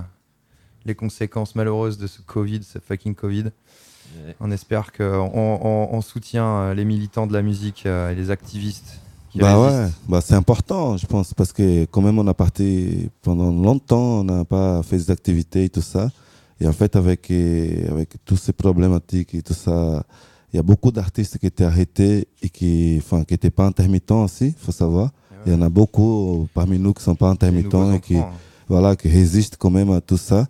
les 0.86 0.96
conséquences 0.96 1.56
malheureuses 1.56 1.98
de 1.98 2.08
ce 2.08 2.22
Covid, 2.22 2.64
ce 2.64 2.80
fucking 2.80 3.14
Covid. 3.14 3.44
Ouais. 3.46 4.36
On 4.40 4.50
espère 4.50 4.92
qu'on 4.94 5.32
on, 5.34 5.90
on 5.92 6.02
soutient 6.02 6.46
euh, 6.46 6.74
les 6.74 6.86
militants 6.86 7.28
de 7.28 7.34
la 7.34 7.42
musique 7.42 7.86
euh, 7.86 8.12
et 8.12 8.16
les 8.16 8.32
activistes 8.32 9.00
qui 9.30 9.40
Bah 9.40 9.60
ouais, 9.60 9.90
bah 10.08 10.22
c'est 10.22 10.36
important, 10.36 10.96
je 10.98 11.06
pense, 11.06 11.34
parce 11.34 11.52
que 11.52 11.86
quand 11.86 12.02
même 12.02 12.20
on 12.20 12.28
a 12.28 12.34
parti 12.34 13.10
pendant 13.22 13.52
longtemps, 13.52 14.22
on 14.22 14.24
n'a 14.24 14.46
pas 14.46 14.84
fait 14.84 14.98
des 14.98 15.12
activités 15.12 15.66
et 15.66 15.70
tout 15.70 15.82
ça. 15.82 16.12
Et 16.62 16.68
en 16.68 16.74
fait, 16.74 16.96
avec, 16.96 17.30
avec 17.32 18.14
toutes 18.26 18.40
ces 18.40 18.54
problématiques 18.54 19.34
et 19.36 19.42
tout 19.42 19.56
ça, 19.56 20.06
il 20.54 20.58
y 20.58 20.60
a 20.60 20.64
beaucoup 20.64 20.92
d'artistes 20.92 21.40
qui 21.40 21.48
étaient 21.48 21.64
arrêtés 21.64 22.28
et 22.42 22.50
qui 22.50 22.98
enfin, 23.00 23.24
qui 23.24 23.34
n'étaient 23.34 23.50
pas 23.50 23.66
intermittents 23.66 24.24
aussi, 24.26 24.48
il 24.48 24.66
faut 24.66 24.72
savoir. 24.72 25.12
Il 25.46 25.52
y 25.52 25.56
en 25.56 25.62
a 25.64 25.70
beaucoup 25.70 26.48
parmi 26.54 26.78
nous 26.78 26.94
qui 26.94 27.02
ne 27.02 27.06
sont 27.06 27.16
pas 27.16 27.30
intermittents 27.30 27.92
et 27.92 28.00
qui, 28.00 28.18
enfants, 28.18 28.30
hein. 28.30 28.38
voilà, 28.70 28.96
qui 28.96 29.10
résistent 29.10 29.58
quand 29.58 29.72
même 29.72 29.92
à 29.92 30.00
tout 30.00 30.18
ça. 30.18 30.48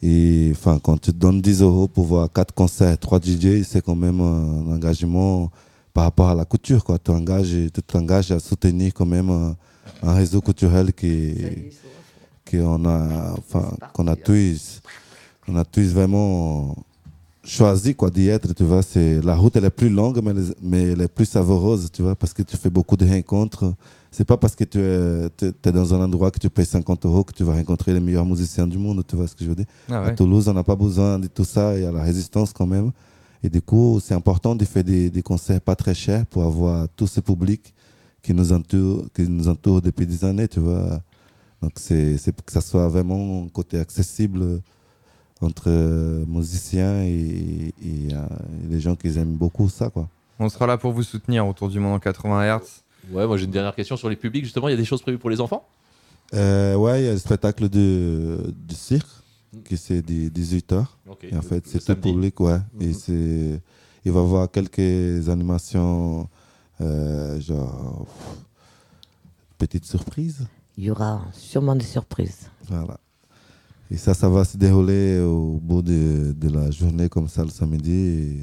Et 0.00 0.50
enfin, 0.52 0.78
quand 0.82 0.96
tu 0.96 1.12
te 1.12 1.16
donnes 1.16 1.40
10 1.40 1.62
euros 1.62 1.88
pour 1.88 2.04
voir 2.04 2.32
4 2.32 2.54
concerts, 2.54 2.96
3 2.96 3.20
DJ, 3.20 3.62
c'est 3.64 3.84
quand 3.84 3.96
même 3.96 4.20
un 4.20 4.72
engagement 4.72 5.50
par 5.92 6.04
rapport 6.04 6.28
à 6.28 6.34
la 6.34 6.44
couture. 6.44 6.82
Quoi. 6.84 6.98
Tu 6.98 7.10
engages, 7.10 7.54
tu 7.74 7.82
t'engages 7.82 8.30
à 8.30 8.38
soutenir 8.38 8.94
quand 8.94 9.06
même 9.06 9.28
un, 9.28 9.56
un 10.02 10.14
réseau 10.14 10.40
culturel 10.40 10.92
qui, 10.92 11.34
qu'on 12.50 12.84
a, 12.84 13.34
enfin, 13.38 13.76
qu'on 13.92 14.06
a 14.06 14.16
tous, 14.16 14.80
qu'on 15.44 15.56
a 15.56 15.64
tous 15.64 15.92
vraiment 15.92 16.76
choisi 17.44 17.94
quoi 17.94 18.10
d'y 18.10 18.28
être. 18.28 18.54
Tu 18.54 18.64
vois, 18.64 18.82
c'est 18.82 19.20
la 19.22 19.34
route 19.34 19.56
elle 19.56 19.64
est 19.64 19.70
plus 19.70 19.88
longue, 19.88 20.20
mais, 20.22 20.32
mais 20.62 20.82
elle 20.92 21.00
est 21.02 21.08
plus 21.08 21.26
savoureuse, 21.26 21.90
tu 21.92 22.02
vois, 22.02 22.14
parce 22.14 22.32
que 22.32 22.42
tu 22.42 22.56
fais 22.56 22.70
beaucoup 22.70 22.96
de 22.96 23.06
rencontres. 23.06 23.74
C'est 24.10 24.24
pas 24.26 24.36
parce 24.36 24.54
que 24.54 24.64
tu 24.64 24.78
es, 24.78 25.72
dans 25.72 25.94
un 25.94 26.04
endroit 26.04 26.30
que 26.30 26.38
tu 26.38 26.50
payes 26.50 26.66
50 26.66 27.06
euros 27.06 27.24
que 27.24 27.32
tu 27.32 27.44
vas 27.44 27.54
rencontrer 27.54 27.94
les 27.94 28.00
meilleurs 28.00 28.26
musiciens 28.26 28.66
du 28.66 28.76
monde, 28.76 29.02
tu 29.06 29.16
vois 29.16 29.26
ce 29.26 29.34
que 29.34 29.44
je 29.44 29.48
veux 29.48 29.54
dire. 29.54 29.66
Ah 29.88 30.04
À. 30.04 30.10
Toulouse, 30.10 30.48
on 30.48 30.52
n'a 30.52 30.62
pas 30.62 30.76
besoin 30.76 31.18
de 31.18 31.28
tout 31.28 31.44
ça, 31.44 31.76
il 31.76 31.82
y 31.82 31.86
a 31.86 31.92
la 31.92 32.02
résistance 32.02 32.52
quand 32.52 32.66
même. 32.66 32.92
Et 33.42 33.48
du 33.48 33.62
coup, 33.62 34.00
c'est 34.04 34.14
important 34.14 34.54
de 34.54 34.64
faire 34.64 34.84
des, 34.84 35.10
des 35.10 35.22
concerts 35.22 35.60
pas 35.60 35.74
très 35.74 35.94
chers 35.94 36.26
pour 36.26 36.44
avoir 36.44 36.86
tout 36.94 37.06
ce 37.06 37.20
public 37.20 37.72
qui 38.22 38.34
nous 38.34 38.52
entoure, 38.52 39.06
qui 39.14 39.22
nous 39.22 39.48
entoure 39.48 39.80
depuis 39.80 40.06
des 40.06 40.24
années, 40.24 40.46
tu 40.46 40.60
vois. 40.60 41.00
Donc, 41.62 41.72
c'est 41.76 42.18
c'est 42.18 42.32
pour 42.32 42.44
que 42.44 42.52
ça 42.52 42.60
soit 42.60 42.88
vraiment 42.88 43.44
un 43.46 43.48
côté 43.48 43.78
accessible 43.78 44.60
entre 45.42 45.64
euh, 45.68 46.24
musiciens 46.26 47.02
et, 47.02 47.74
et, 47.82 48.12
euh, 48.14 48.26
et 48.64 48.72
les 48.72 48.80
gens 48.80 48.94
qui 48.96 49.08
aiment 49.18 49.36
beaucoup 49.36 49.68
ça, 49.68 49.90
quoi. 49.90 50.08
On 50.38 50.48
sera 50.48 50.66
là 50.66 50.78
pour 50.78 50.92
vous 50.92 51.02
soutenir 51.02 51.46
autour 51.46 51.68
du 51.68 51.78
monde 51.78 51.94
en 51.94 51.98
80 51.98 52.58
Hz. 52.58 52.60
Ouais, 53.12 53.26
moi 53.26 53.36
j'ai 53.36 53.44
une 53.44 53.50
dernière 53.50 53.74
question 53.74 53.96
sur 53.96 54.08
les 54.08 54.16
publics. 54.16 54.44
Justement, 54.44 54.68
il 54.68 54.72
y 54.72 54.74
a 54.74 54.78
des 54.78 54.84
choses 54.84 55.02
prévues 55.02 55.18
pour 55.18 55.30
les 55.30 55.40
enfants? 55.40 55.66
Euh, 56.34 56.74
ouais, 56.76 57.02
il 57.02 57.06
y 57.06 57.08
a 57.08 57.12
le 57.12 57.18
spectacle 57.18 57.68
de, 57.68 58.52
du 58.66 58.74
cirque, 58.74 59.08
qui 59.64 59.76
c'est 59.76 60.00
des 60.02 60.30
18 60.30 60.72
heures. 60.72 60.96
Ok, 61.08 61.24
Et 61.24 61.32
en 61.34 61.36
le- 61.36 61.42
fait, 61.42 61.66
c'est 61.66 61.84
tout 61.84 61.94
public, 62.00 62.40
ouais. 62.40 62.58
Et 62.80 62.86
Mhm. 62.88 62.94
c'est, 62.94 63.60
il 64.04 64.12
va 64.12 64.20
y 64.20 64.22
avoir 64.22 64.50
quelques 64.50 65.28
animations, 65.28 66.28
euh, 66.80 67.40
genre, 67.40 68.06
petites 69.58 69.84
surprises. 69.84 70.46
Il 70.76 70.84
y 70.84 70.90
aura 70.90 71.22
sûrement 71.32 71.76
des 71.76 71.84
surprises. 71.84 72.48
Voilà. 72.68 72.98
Et 73.92 73.98
ça, 73.98 74.14
ça 74.14 74.28
va 74.30 74.44
se 74.44 74.56
dérouler 74.56 75.20
au 75.20 75.60
bout 75.62 75.82
de, 75.82 76.32
de 76.32 76.48
la 76.48 76.70
journée, 76.70 77.10
comme 77.10 77.28
ça, 77.28 77.42
le 77.44 77.50
samedi. 77.50 77.92
Et, 77.92 78.38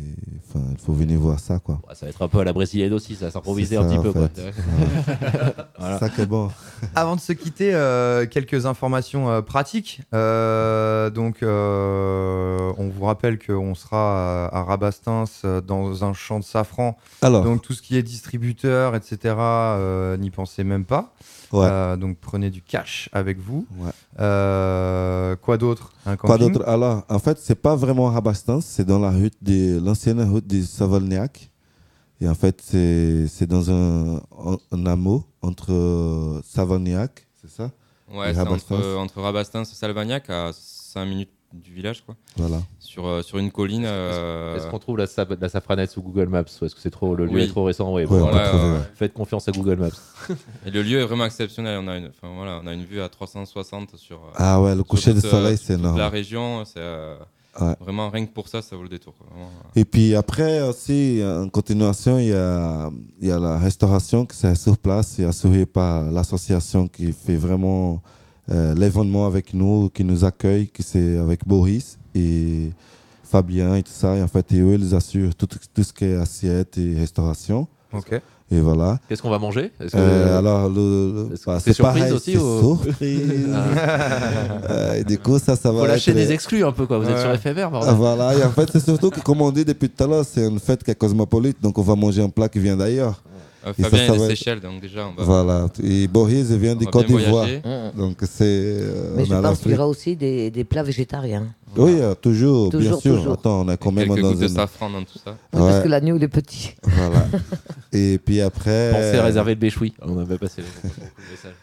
Enfin, 0.52 0.66
il 0.72 0.80
faut 0.80 0.94
venir 0.94 1.20
voir 1.20 1.40
ça, 1.40 1.60
quoi. 1.60 1.76
Ouais, 1.88 1.94
Ça 1.94 2.08
va 2.08 2.10
être 2.10 2.22
un 2.24 2.28
peu 2.28 2.40
à 2.40 2.44
la 2.44 2.54
brésilienne 2.54 2.92
aussi, 2.94 3.14
ça 3.14 3.26
va 3.26 3.32
s'improviser 3.32 3.78
un 3.78 3.88
petit 3.88 4.00
peu. 4.00 4.12
Quoi. 4.12 4.30
Voilà. 5.78 6.00
C'est 6.00 6.06
ça 6.06 6.10
qui 6.10 6.22
est 6.22 6.26
bon. 6.26 6.50
Avant 6.96 7.16
de 7.16 7.22
se 7.22 7.34
quitter, 7.34 7.74
euh, 7.74 8.26
quelques 8.26 8.66
informations 8.66 9.30
euh, 9.30 9.42
pratiques. 9.42 10.02
Euh, 10.14 11.10
donc, 11.12 11.44
euh, 11.44 12.74
on 12.78 12.90
vous 12.90 13.06
rappelle 13.06 13.38
qu'on 13.38 13.76
sera 13.76 14.48
à, 14.48 14.58
à 14.60 14.64
Rabastins 14.64 15.26
dans 15.66 16.04
un 16.04 16.14
champ 16.14 16.40
de 16.40 16.44
safran. 16.44 16.98
Alors. 17.22 17.44
Donc, 17.44 17.62
tout 17.62 17.74
ce 17.74 17.82
qui 17.84 17.96
est 17.96 18.04
distributeur, 18.04 18.96
etc., 18.96 19.36
euh, 19.38 20.18
n'y 20.18 20.32
pensez 20.32 20.64
même 20.64 20.86
pas. 20.86 21.14
Ouais. 21.52 21.66
Euh, 21.70 21.96
donc, 21.98 22.18
prenez 22.20 22.50
du 22.50 22.62
cash 22.62 23.10
avec 23.12 23.40
vous. 23.40 23.66
Ouais. 23.78 23.92
Euh, 24.20 25.36
quoi 25.38 25.58
d'autre? 25.58 25.92
Quoi 26.20 26.38
d'autre? 26.38 26.64
Alors, 26.68 27.04
en 27.10 27.20
fait, 27.20 27.38
c'est 27.40 27.56
pas 27.56 27.76
vraiment 27.76 28.08
Rabastens, 28.08 28.62
c'est 28.66 28.86
dans 28.86 29.00
la 29.00 29.12
route 29.12 29.34
de 29.42 29.80
l'ancienne 29.84 30.22
route 30.22 30.46
de 30.46 30.62
Savolniac. 30.62 31.50
Et 32.22 32.28
en 32.28 32.36
fait, 32.36 32.62
c'est 32.62 33.28
c'est 33.28 33.48
dans 33.48 33.72
un, 33.72 34.18
un, 34.18 34.58
un 34.74 34.86
hameau 34.86 35.24
entre 35.42 35.72
euh, 35.72 36.42
Savolniac, 36.44 37.28
c'est 37.42 37.50
ça? 37.50 37.72
Ouais, 38.14 38.34
c'est 38.34 38.40
entre, 38.42 38.96
entre 38.98 39.22
Rabastens 39.22 39.62
et 39.72 39.76
Salvagnac, 39.76 40.30
à 40.30 40.52
5 40.54 41.06
minutes 41.06 41.30
du 41.54 41.74
village, 41.74 42.04
quoi. 42.06 42.16
Voilà. 42.38 42.62
Sur, 42.80 43.08
euh, 43.08 43.22
sur 43.22 43.38
une 43.40 43.52
colline. 43.52 43.84
euh, 43.86 44.56
Est-ce 44.58 44.68
qu'on 44.68 44.80
trouve 44.80 44.98
la, 44.98 45.08
sa- 45.08 45.26
la 45.40 45.50
safranette 45.50 45.90
sous 45.92 46.02
Google 46.02 46.28
Maps 46.28 46.44
ou 46.62 46.66
est-ce 46.66 46.76
que 46.76 46.82
c'est 46.82 46.90
trop, 46.92 47.16
le 47.16 47.26
lieu 47.26 47.32
Oui. 47.36 47.42
est 47.44 47.48
trop 47.48 47.64
récent? 47.64 47.92
Oui, 47.94 48.04
Ouais, 48.04 48.08
bon, 48.08 48.20
voilà, 48.20 48.54
euh. 48.56 48.80
Faites 48.96 49.14
confiance 49.14 49.48
à 49.48 49.52
Google 49.52 49.78
Maps. 49.78 49.90
Et 50.66 50.72
le 50.72 50.82
lieu 50.84 51.00
est 51.00 51.06
vraiment 51.06 51.26
exceptionnel. 51.26 51.80
On 51.84 51.88
a 51.88 51.98
une, 51.98 52.12
voilà, 52.22 52.60
on 52.64 52.68
a 52.68 52.74
une 52.74 52.84
vue 52.86 53.02
à 53.02 53.10
360 53.10 53.96
sur. 53.98 54.18
euh, 54.18 54.32
Ah 54.36 54.62
ouais, 54.62 54.76
le 54.76 54.84
coucher 54.84 55.12
euh, 55.12 55.20
soleil, 55.22 55.58
c'est 55.58 55.74
énorme. 55.74 55.98
La 55.98 56.10
région, 56.10 56.64
c'est. 56.66 56.74
euh, 56.80 57.16
Ouais. 57.60 57.76
Vraiment, 57.82 58.10
rien 58.10 58.26
que 58.26 58.32
pour 58.32 58.48
ça, 58.48 58.62
ça 58.62 58.76
vaut 58.78 58.84
le 58.84 58.90
détour. 58.90 59.14
quoi. 59.18 59.28
Vraiment, 59.32 59.48
euh. 59.50 59.80
Et 59.82 59.84
puis 59.84 60.16
après 60.16 60.62
aussi, 60.62 61.20
en 61.26 61.50
continuation, 61.50 62.18
il 62.20 62.28
y 62.28 62.34
a, 62.34 62.90
il 63.20 63.28
y 63.28 63.32
a 63.32 63.40
la 63.40 63.58
restauration 63.58 64.26
qui 64.26 64.38
c'est 64.38 64.56
sur 64.56 64.78
place 64.78 65.18
et 65.20 65.26
assurée 65.26 65.66
par 65.66 66.04
l'association 66.10 66.88
qui 66.88 67.12
fait 67.12 67.36
vraiment 67.36 68.02
euh, 68.52 68.74
l'événement 68.76 69.26
avec 69.28 69.54
nous, 69.54 69.90
qui 69.94 70.04
nous 70.04 70.26
accueille, 70.26 70.68
qui 70.68 70.84
c'est 70.84 71.18
avec 71.18 71.46
Boris 71.48 71.98
et 72.16 72.72
Fabien 73.24 73.76
et 73.76 73.84
tout 73.84 73.92
ça. 73.94 74.16
Et 74.16 74.24
en 74.24 74.28
fait, 74.28 74.52
et 74.52 74.60
eux, 74.60 74.74
ils 74.80 74.96
assurent 74.96 75.36
tout, 75.36 75.48
tout 75.48 75.84
ce 75.84 75.94
qui 75.94 76.06
est 76.06 76.16
assiette 76.16 76.78
et 76.78 76.96
restauration. 77.00 77.68
Ok. 77.94 78.20
Et 78.52 78.60
voilà. 78.62 78.98
Qu'est-ce 79.08 79.22
qu'on 79.22 79.30
va 79.30 79.38
manger? 79.38 79.72
Est-ce 79.80 79.92
que- 79.92 79.98
Euh, 80.00 80.40
Alors, 80.40 80.70
le, 80.70 81.30
bah, 81.46 81.60
c'est 81.60 81.72
surprise 81.74 82.00
pareil, 82.02 82.12
aussi 82.14 82.36
ou- 82.38 82.78
surprise. 82.84 83.22
Euh, 84.70 84.94
et 84.96 85.04
du 85.04 85.18
coup, 85.20 85.38
ça, 85.40 85.56
ça 85.56 85.72
va 85.72 85.82
Faut 85.82 85.86
lâcher 85.88 86.12
être- 86.12 86.18
des 86.18 86.32
exclus 86.32 86.64
un 86.66 86.72
peu, 86.72 86.86
quoi. 86.88 86.98
Vous 87.00 87.08
êtes 87.10 87.20
sur 87.20 87.32
éphémère, 87.32 87.70
bordel. 87.72 87.90
Ah, 87.92 87.96
Voilà, 87.96 88.36
et 88.36 88.44
en 88.44 88.50
fait, 88.52 88.68
c'est 88.72 88.80
surtout 88.84 89.10
que, 89.12 89.20
comme 89.20 89.42
on 89.42 89.52
dit 89.52 89.66
depuis 89.66 89.90
tout 89.90 90.04
à 90.04 90.08
l'heure, 90.08 90.26
c'est 90.26 90.48
une 90.48 90.60
fête 90.60 90.84
qui 90.84 90.92
est 90.92 90.96
cosmopolite, 90.96 91.58
donc 91.62 91.78
on 91.78 91.82
va 91.84 91.96
manger 91.96 92.22
un 92.24 92.30
plat 92.30 92.50
qui 92.50 92.60
vient 92.60 92.78
d'ailleurs. 92.78 93.22
Euh, 93.68 93.73
Et 93.77 93.84
Fabien 93.84 93.99
est 93.99 94.11
des 94.11 94.18
va 94.18 94.23
être- 94.23 94.30
Seychelles, 94.30 94.60
donc 94.61 94.81
déjà, 94.81 95.06
on 95.07 95.14
va- 95.19 95.23
Voilà, 95.23 95.68
et 95.84 96.07
Boris 96.07 96.49
vient 96.52 96.73
on 96.73 96.76
du 96.77 96.86
va 96.86 96.91
Côte 96.91 97.07
d'Ivoire. 97.07 97.45
voyager. 97.45 97.61
Donc 97.98 98.18
c'est. 98.22 98.44
euh, 98.45 99.14
Mais 99.18 99.23
on 99.23 99.26
je 99.26 99.34
a 99.34 99.41
pense 99.41 99.60
qu'il 99.60 99.72
y 99.72 99.73
aura 99.76 99.88
aussi 99.88 100.15
des, 100.15 100.49
des 100.49 100.64
plats 100.64 100.84
végétariens. 100.84 101.48
Oui, 101.76 101.98
euh, 101.99 102.15
toujours, 102.15 102.69
bien 102.69 102.80
Toujours, 102.80 103.02
sûr. 103.02 103.15
toujours. 103.18 103.34
Attends, 103.34 103.61
on 103.65 103.68
a 103.68 103.76
quand 103.77 103.91
même 103.91 104.07
quelques 104.07 104.22
dans 104.22 104.30
gouttes 104.31 104.40
de 104.40 104.48
une- 104.48 104.53
safran 104.56 104.90
dans 104.90 105.03
tout 105.03 105.19
ça. 105.23 105.31
Oui, 105.31 105.36
Parce 105.60 105.76
Ouais. 105.77 105.84
que 105.84 105.88
l'agneau, 105.90 106.15
il 106.15 106.23
est 106.23 106.27
petit. 106.30 106.73
Voilà. 106.84 107.27
et 107.91 108.18
puis 108.23 108.40
après. 108.41 108.91
Pensez 108.91 109.18
à 109.19 109.23
réserver 109.23 109.56
le 109.56 109.60
béchoui. 109.60 109.94
On 110.02 110.18
avait 110.19 110.38
passé 110.38 110.61
le 110.61 110.68
le 110.84 111.31
message. 111.31 111.53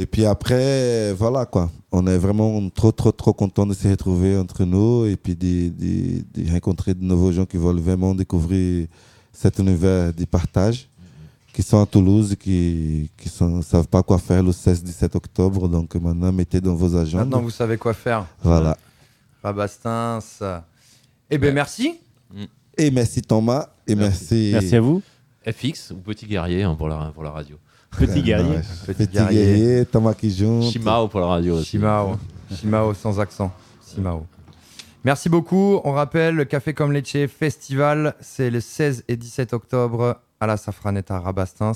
Et 0.00 0.06
puis 0.06 0.24
après, 0.26 1.12
voilà 1.14 1.44
quoi. 1.46 1.70
On 1.90 2.06
est 2.06 2.18
vraiment 2.18 2.68
trop, 2.70 2.92
trop, 2.92 3.10
trop 3.10 3.32
content 3.32 3.66
de 3.66 3.74
se 3.74 3.88
retrouver 3.88 4.36
entre 4.36 4.64
nous 4.64 5.06
et 5.06 5.16
puis 5.16 5.34
de, 5.34 5.70
de- 5.70 6.22
de 6.44 6.52
rencontrer 6.52 6.94
de 6.94 7.02
nouveaux 7.02 7.32
gens 7.32 7.46
qui 7.46 7.56
veulent 7.56 7.80
vraiment 7.80 8.14
découvrir 8.14 8.86
cet 9.32 9.58
univers 9.58 10.12
de 10.12 10.24
partage, 10.24 10.88
qui 11.58 11.64
sont 11.64 11.82
à 11.82 11.86
Toulouse, 11.86 12.36
qui 12.38 13.10
ne 13.40 13.62
savent 13.62 13.88
pas 13.88 14.00
quoi 14.04 14.16
faire 14.18 14.44
le 14.44 14.52
16-17 14.52 15.16
octobre. 15.16 15.68
Donc 15.68 15.92
maintenant, 15.96 16.30
mettez 16.30 16.60
dans 16.60 16.76
vos 16.76 16.94
agendas. 16.94 17.24
Maintenant, 17.24 17.40
vous 17.40 17.50
savez 17.50 17.76
quoi 17.76 17.94
faire. 17.94 18.26
Voilà. 18.44 18.76
Rabastins. 19.42 20.20
Eh 21.28 21.36
ben 21.36 21.52
merci. 21.52 21.98
Et 22.76 22.92
merci 22.92 23.22
Thomas. 23.22 23.70
Et 23.88 23.96
merci. 23.96 24.54
FX 25.44 25.90
ou 25.90 25.96
Petit 25.96 26.26
Guerrier 26.26 26.62
hein, 26.62 26.76
pour, 26.76 26.88
la, 26.88 27.10
pour 27.12 27.24
la 27.24 27.32
radio. 27.32 27.56
Petit 27.90 28.22
guerrier. 28.22 28.58
Ouais, 28.58 28.94
Petit 28.94 29.08
guerrier, 29.08 29.84
Thomas 29.84 30.14
qui 30.14 30.30
joue. 30.30 30.62
Shimao 30.62 31.08
pour 31.08 31.18
la 31.18 31.26
radio 31.26 31.56
aussi. 31.56 31.70
Shimao. 31.70 32.18
Shimao 32.54 32.94
sans 32.94 33.18
accent. 33.18 33.52
Shimao. 33.92 34.26
Merci 35.02 35.28
beaucoup. 35.28 35.80
On 35.82 35.90
rappelle 35.90 36.36
le 36.36 36.44
Café 36.44 36.72
comme 36.72 36.92
Lecce 36.92 37.28
Festival, 37.28 38.14
c'est 38.20 38.48
le 38.48 38.60
16 38.60 39.02
et 39.08 39.16
17 39.16 39.54
octobre 39.54 40.20
à 40.40 40.46
la 40.46 40.56
Safranetta 40.56 41.16
à 41.16 41.20
Rabastins. 41.20 41.72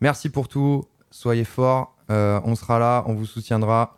Merci 0.00 0.28
pour 0.28 0.48
tout. 0.48 0.84
Soyez 1.10 1.44
forts. 1.44 1.94
Euh, 2.10 2.40
on 2.44 2.54
sera 2.54 2.78
là, 2.78 3.04
on 3.06 3.14
vous 3.14 3.26
soutiendra 3.26 3.96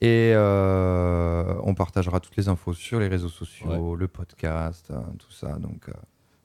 et 0.00 0.32
euh, 0.34 1.54
on 1.64 1.74
partagera 1.74 2.20
toutes 2.20 2.36
les 2.36 2.48
infos 2.48 2.72
sur 2.72 3.00
les 3.00 3.08
réseaux 3.08 3.28
sociaux, 3.28 3.96
le 3.96 4.06
podcast, 4.06 4.86
euh, 4.90 4.98
tout 5.18 5.32
ça. 5.32 5.48
Donc, 5.58 5.88
euh, 5.88 5.92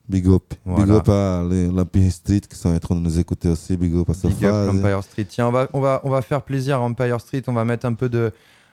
Big 0.09 0.27
up. 0.27 0.53
Big 0.65 0.89
up 0.89 1.07
à 1.07 1.43
l'Empire 1.43 2.11
Street 2.11 2.41
qui 2.41 2.57
sont 2.57 2.73
en 2.75 2.79
train 2.79 2.95
de 2.95 2.99
nous 2.99 3.19
écouter 3.19 3.47
aussi. 3.49 3.77
Big 3.77 3.95
up 3.95 4.09
à 4.09 4.13
Big 4.13 4.21
Sophia. 4.21 4.53
up 4.53 4.73
l'Empire 4.73 5.03
Street. 5.03 5.25
Tiens, 5.25 5.47
on 5.47 5.51
va, 5.51 5.67
on, 5.73 5.79
va, 5.81 6.01
on 6.03 6.09
va 6.09 6.21
faire 6.21 6.41
plaisir 6.41 6.77
à 6.77 6.81
Empire 6.81 7.21
Street. 7.21 7.43
On 7.47 7.53
va 7.53 7.63
mettre 7.63 7.85
un 7.85 7.93
peu 7.93 8.09
de, 8.09 8.31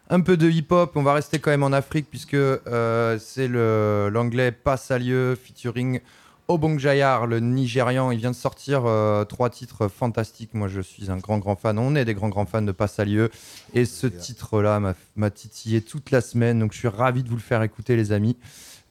un 0.09 0.21
peu 0.21 0.37
de 0.37 0.49
hip-hop. 0.51 0.93
On 0.97 1.03
va 1.03 1.13
rester 1.15 1.39
quand 1.39 1.51
même 1.51 1.63
en 1.63 1.73
Afrique 1.73 2.07
puisque 2.11 2.35
euh, 2.35 3.19
c'est 3.21 3.47
le- 3.49 4.09
l'anglais 4.13 4.51
Passalieu 4.51 5.37
featuring 5.37 6.01
Obong 6.51 6.81
Jayar, 6.81 7.29
le 7.29 7.39
Nigérian. 7.39 8.11
Il 8.11 8.19
vient 8.19 8.33
de 8.33 8.37
sortir 8.37 8.83
euh, 8.85 9.25
trois 9.25 9.51
titres 9.51 9.87
fantastiques. 9.87 10.53
Moi, 10.53 10.67
je 10.67 10.81
suis 10.81 11.09
un 11.09 11.17
grand, 11.17 11.39
grand 11.39 11.55
fan. 11.55 11.79
On 11.79 11.95
est 11.95 12.05
des 12.05 12.13
grands, 12.15 12.29
grands 12.29 12.45
fans 12.45 12.61
de 12.61 12.73
Passalieu. 12.73 13.31
Et 13.73 13.85
ce 13.85 14.09
titre-là 14.09 14.81
m'a- 15.15 15.31
titillé 15.31 15.81
toute 15.81 16.11
la 16.11 16.21
semaine. 16.21 16.59
Donc, 16.59 16.73
je 16.73 16.79
suis 16.79 16.89
ravi 16.89 17.23
de 17.23 17.29
vous 17.29 17.37
le 17.37 17.41
faire 17.41 17.63
écouter, 17.63 17.95
les 17.95 18.11
amis. 18.11 18.37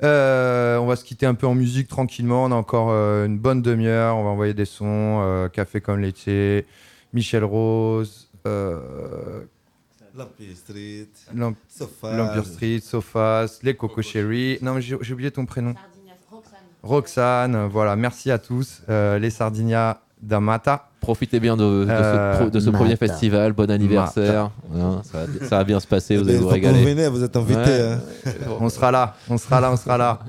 Euh, 0.04 0.78
on 0.78 0.86
va 0.86 0.96
se 0.96 1.04
quitter 1.04 1.26
un 1.26 1.34
peu 1.36 1.48
en 1.48 1.54
musique 1.54 1.90
tranquillement. 1.90 2.46
On 2.46 2.52
a 2.54 2.56
encore 2.56 2.92
euh, 2.92 3.26
une 3.26 3.38
bonne 3.38 3.62
demi-heure. 3.62 4.16
On 4.16 4.24
va 4.24 4.30
envoyer 4.30 4.54
des 4.54 4.64
sons. 4.64 5.50
Café 5.52 5.82
comme 5.82 6.00
l'été, 6.00 6.66
Michel 7.12 7.44
Rose. 7.44 8.30
L'Empire 10.16 10.56
Street. 10.56 11.08
L'Empire 12.18 12.46
Street, 12.46 12.80
Sofas, 12.82 13.60
les 13.64 13.76
Coco 13.76 14.02
Cherry. 14.02 14.58
Non, 14.62 14.80
j'ai 14.80 14.96
oublié 15.14 15.30
ton 15.32 15.46
prénom. 15.46 15.74
Roxane. 16.84 17.68
Voilà, 17.68 17.96
merci 17.96 18.32
à 18.32 18.38
tous. 18.38 18.82
Euh, 18.90 19.20
les 19.20 19.30
Sardinia 19.30 20.02
d'Amata. 20.22 20.86
Profitez 21.02 21.40
bien 21.40 21.56
de, 21.56 21.64
de 21.64 21.86
ce, 21.86 21.92
Euh, 21.92 22.50
de 22.50 22.60
ce 22.60 22.70
premier 22.70 22.96
festival. 22.98 23.54
Bon 23.54 23.70
anniversaire. 23.72 24.52
Hein, 24.76 25.02
ça, 25.04 25.26
va, 25.26 25.48
ça 25.48 25.58
va 25.58 25.64
bien 25.64 25.80
se 25.80 25.88
passer. 25.88 26.18
Vous 26.18 26.24
allez 26.28 26.34
vous 26.34 26.40
que 26.40 26.44
vous 26.48 26.50
régaler. 26.50 26.84
venez, 26.84 27.08
vous 27.08 27.24
êtes 27.24 27.36
invités, 27.38 27.60
Ouais. 27.62 27.98
hein. 28.26 28.32
On 28.60 28.70
sera 28.70 28.92
là, 28.92 29.16
on 29.30 29.38
sera 29.38 29.62
là, 29.62 29.72
on 29.72 29.78
sera 29.78 29.98
là. 29.98 30.20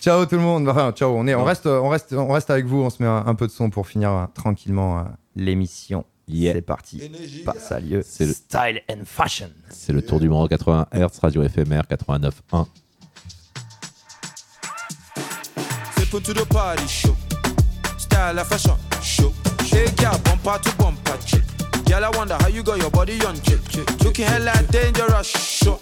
Ciao 0.00 0.24
tout 0.26 0.34
le 0.36 0.40
monde. 0.42 0.68
Enfin, 0.68 0.92
ciao. 0.92 1.10
On 1.16 1.26
est, 1.26 1.34
on 1.34 1.44
reste, 1.44 1.66
on 1.66 1.88
reste, 1.88 2.12
on 2.12 2.28
reste 2.32 2.50
avec 2.50 2.66
vous. 2.66 2.78
On 2.82 2.90
se 2.90 3.02
met 3.02 3.08
un, 3.08 3.24
un 3.26 3.34
peu 3.34 3.46
de 3.46 3.52
son 3.52 3.70
pour 3.70 3.86
finir 3.86 4.10
euh, 4.10 4.24
tranquillement 4.34 5.04
l'émission. 5.36 6.04
C'est 6.28 6.60
parti. 6.62 7.00
Passe 7.44 7.70
à 7.70 7.78
lieu. 7.78 8.02
C'est 8.04 8.26
le- 8.26 8.32
Style 8.32 8.82
and 8.90 9.04
fashion. 9.04 9.46
C'est 9.70 9.92
le 9.92 10.02
tour 10.02 10.18
du 10.18 10.28
monde 10.28 10.48
80 10.48 10.86
Hz, 10.92 11.20
radio 11.22 11.44
éphémère 11.44 11.84
89.1. 11.88 12.66
Step 16.06 16.22
to 16.22 16.34
the 16.34 16.46
party 16.46 16.86
show. 16.86 17.16
Style 17.98 18.38
and 18.38 18.46
fashion 18.46 18.76
show. 19.02 19.32
Shake 19.64 20.00
your 20.00 20.16
bumper 20.20 20.56
to 20.62 20.76
bumper 20.76 21.18
chick. 21.26 21.42
Girl, 21.84 22.04
I 22.04 22.10
wonder 22.16 22.36
how 22.38 22.46
you 22.46 22.62
got 22.62 22.78
your 22.78 22.90
body 22.90 23.20
on 23.24 23.34
chick. 23.42 23.58
Looking 24.04 24.26
hella 24.26 24.54
dangerous. 24.70 25.26
Show. 25.26 25.80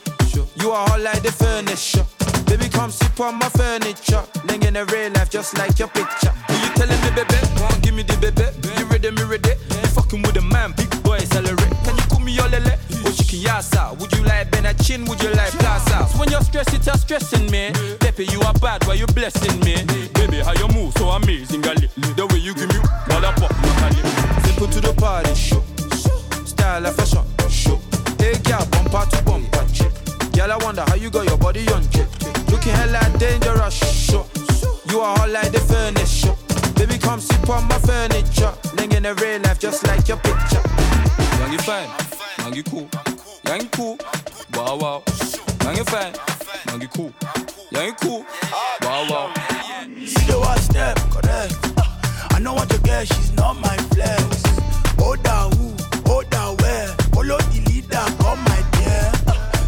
You 0.56 0.70
are 0.70 0.90
all 0.90 0.98
like 1.00 1.22
the 1.22 1.30
furniture. 1.30 2.06
Baby, 2.46 2.70
come 2.70 2.90
sip 2.90 3.20
on 3.20 3.38
my 3.38 3.50
furniture. 3.50 4.24
Living 4.46 4.74
in 4.74 4.86
real 4.86 5.12
life 5.12 5.28
just 5.28 5.58
like 5.58 5.78
your 5.78 5.88
picture. 5.88 6.32
Who 6.48 6.54
you 6.54 6.72
telling 6.74 7.00
me, 7.02 7.10
baby? 7.14 7.36
Come 7.56 7.68
on, 7.68 7.80
give 7.82 7.94
me 7.94 8.02
the 8.02 8.16
baby. 8.16 8.48
You 8.80 8.86
ready, 8.86 9.10
me 9.10 9.22
ready? 9.24 9.50
You 9.50 9.88
fucking 9.92 10.22
with 10.22 10.36
a 10.36 10.42
man, 10.42 10.72
big 10.72 10.90
boy 11.02 11.18
celebrate. 11.18 11.70
Can 11.84 11.96
you 11.96 12.06
call 12.08 12.20
me 12.20 12.32
your 12.32 12.48
lele? 12.48 12.78
Chicken? 13.14 13.98
Would 14.00 14.12
you 14.12 14.24
like 14.24 14.50
Benachin? 14.50 15.08
Would 15.08 15.22
you 15.22 15.30
like 15.30 15.52
Plaza? 15.52 16.04
When 16.18 16.30
you're 16.30 16.40
stressed, 16.40 16.74
it's 16.74 16.86
a 16.88 16.98
stressing 16.98 17.50
me. 17.50 17.70
Pepe, 18.00 18.24
you 18.26 18.40
are 18.40 18.54
bad, 18.54 18.84
why 18.86 18.94
you 18.94 19.06
blessing 19.06 19.58
me? 19.60 19.76
Baby, 20.14 20.38
how 20.38 20.52
you 20.54 20.68
move 20.68 20.92
so 20.98 21.10
amazing, 21.10 21.62
gali. 21.62 21.88
The 22.16 22.26
way 22.26 22.38
you 22.38 22.54
give 22.54 22.68
me, 22.68 22.74
makali. 22.74 24.46
Simple 24.46 24.66
to 24.68 24.80
the 24.80 24.94
party, 24.94 25.34
show. 25.34 25.62
Style 26.44 26.86
and 26.86 26.96
fashion, 26.96 27.24
show. 27.48 27.78
Hey, 28.18 28.34
girl, 28.42 28.66
bumper 28.70 29.06
to 29.10 29.22
bumper, 29.22 29.64
chick. 29.72 29.92
Girl, 30.32 30.50
I 30.50 30.56
wonder 30.64 30.84
how 30.88 30.94
you 30.94 31.10
got 31.10 31.26
your 31.26 31.38
body 31.38 31.68
on 31.68 31.82
chick. 31.90 32.08
Looking 32.50 32.72
hella 32.72 33.00
dangerous, 33.18 33.74
show. 33.74 34.26
You 34.90 35.00
are 35.00 35.18
all 35.20 35.28
like 35.28 35.52
the 35.52 35.60
furniture. 35.60 36.34
Baby, 36.74 36.98
come 36.98 37.20
sit 37.20 37.48
on 37.48 37.68
my 37.68 37.78
furniture. 37.78 38.52
Living 38.74 39.04
in 39.04 39.14
real 39.16 39.40
life 39.42 39.60
just 39.60 39.86
like 39.86 40.08
your 40.08 40.18
picture. 40.18 40.62
Young, 41.38 41.52
you 41.52 41.58
fine. 41.58 41.88
Young, 42.38 42.54
you 42.54 42.62
cool. 42.64 42.88
Young, 43.46 43.60
you 43.60 43.68
cool. 43.68 43.98
Wow, 44.54 44.76
wow. 44.76 45.02
Young, 45.62 45.76
you 45.76 45.84
fine. 45.84 46.14
Young, 46.68 46.80
you 46.80 46.88
cool. 46.88 47.12
Young, 47.70 47.86
you 47.86 47.94
cool. 47.94 48.26
Wow, 48.82 49.06
wow. 49.10 49.34
See 50.06 50.26
the 50.26 50.38
one 50.38 50.58
step, 50.58 50.96
correct. 51.10 51.54
I 52.32 52.38
know 52.40 52.54
what 52.54 52.70
you 52.72 52.78
get, 52.78 53.06
she's 53.06 53.32
not 53.34 53.54
my 53.60 53.76
flex. 53.94 54.42
Oda 54.98 55.50
who, 55.56 55.74
Oda 56.10 56.54
where, 56.62 56.88
follow 57.12 57.38
the 57.38 57.60
leader, 57.68 58.04
come 58.18 58.42
my 58.44 58.60
dear. 58.72 59.12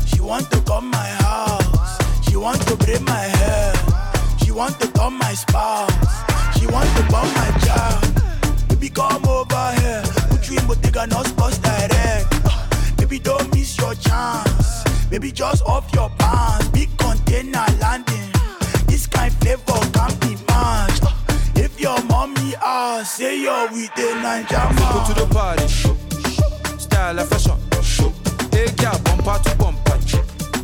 She 0.07 0.21
want 0.21 0.51
to 0.51 0.61
come 0.63 0.91
my 0.91 1.07
house, 1.23 1.99
she 2.29 2.37
want 2.37 2.61
to 2.67 2.77
braid 2.77 3.03
my 3.03 3.15
hair, 3.39 3.73
she 4.43 4.51
want 4.53 4.79
to 4.81 4.89
come 4.93 5.19
my 5.19 5.35
spouse, 5.35 5.93
she 6.59 6.67
want 6.67 6.89
to 6.97 7.03
come 7.13 7.33
my 7.35 7.51
child. 7.65 8.69
Baby 8.69 8.89
come 8.91 9.25
over 9.27 9.73
here, 9.81 10.03
sports 11.25 11.59
direct. 11.59 12.97
Baby 12.97 13.19
don't 13.19 13.55
miss 13.55 13.77
your 13.79 13.95
chance, 13.95 14.85
baby 15.11 15.31
just 15.31 15.65
off 15.65 15.93
your 15.95 16.11
pants, 16.19 16.69
big 16.69 16.89
container 16.99 17.65
landing. 17.81 18.31
This 18.87 19.07
kind 19.07 19.33
flavor 19.35 19.81
can't 19.93 20.19
be 20.21 20.37
matched. 20.49 21.05
If 21.57 21.81
your 21.81 22.03
mommy 22.05 22.55
asks, 22.57 23.17
say 23.17 23.41
you're 23.41 23.69
with 23.71 23.95
the 23.95 24.09
Ninja 24.23 24.63
Go 24.93 25.15
to 25.15 25.21
the 25.21 25.27
party. 25.33 25.67
Style 26.79 27.19
and 27.19 27.29
fashion. 27.29 27.59
Hey, 28.53 28.71
girl, 28.77 28.99
bumper 29.05 29.39
to 29.45 29.57
bumper. 29.57 29.99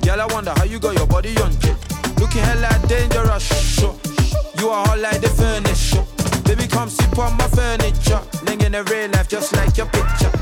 Girl, 0.05 0.21
I 0.21 0.27
wonder 0.33 0.53
how 0.57 0.65
you 0.65 0.79
got 0.79 0.97
your 0.97 1.07
body 1.07 1.37
on. 1.39 1.53
Looking 2.19 2.43
hella 2.43 2.71
dangerous. 2.89 3.81
You 4.59 4.69
are 4.69 4.89
all 4.89 4.99
like 4.99 5.21
the 5.21 5.29
furniture 5.29 6.12
come 6.73 6.89
sip 6.89 7.19
on 7.19 7.37
my 7.37 7.47
furniture. 7.49 8.21
Ling 8.47 8.61
in 8.63 8.73
the 8.73 8.83
real 8.85 9.11
life, 9.11 9.29
just 9.29 9.55
like 9.55 9.77
your 9.77 9.87
picture. 9.87 10.33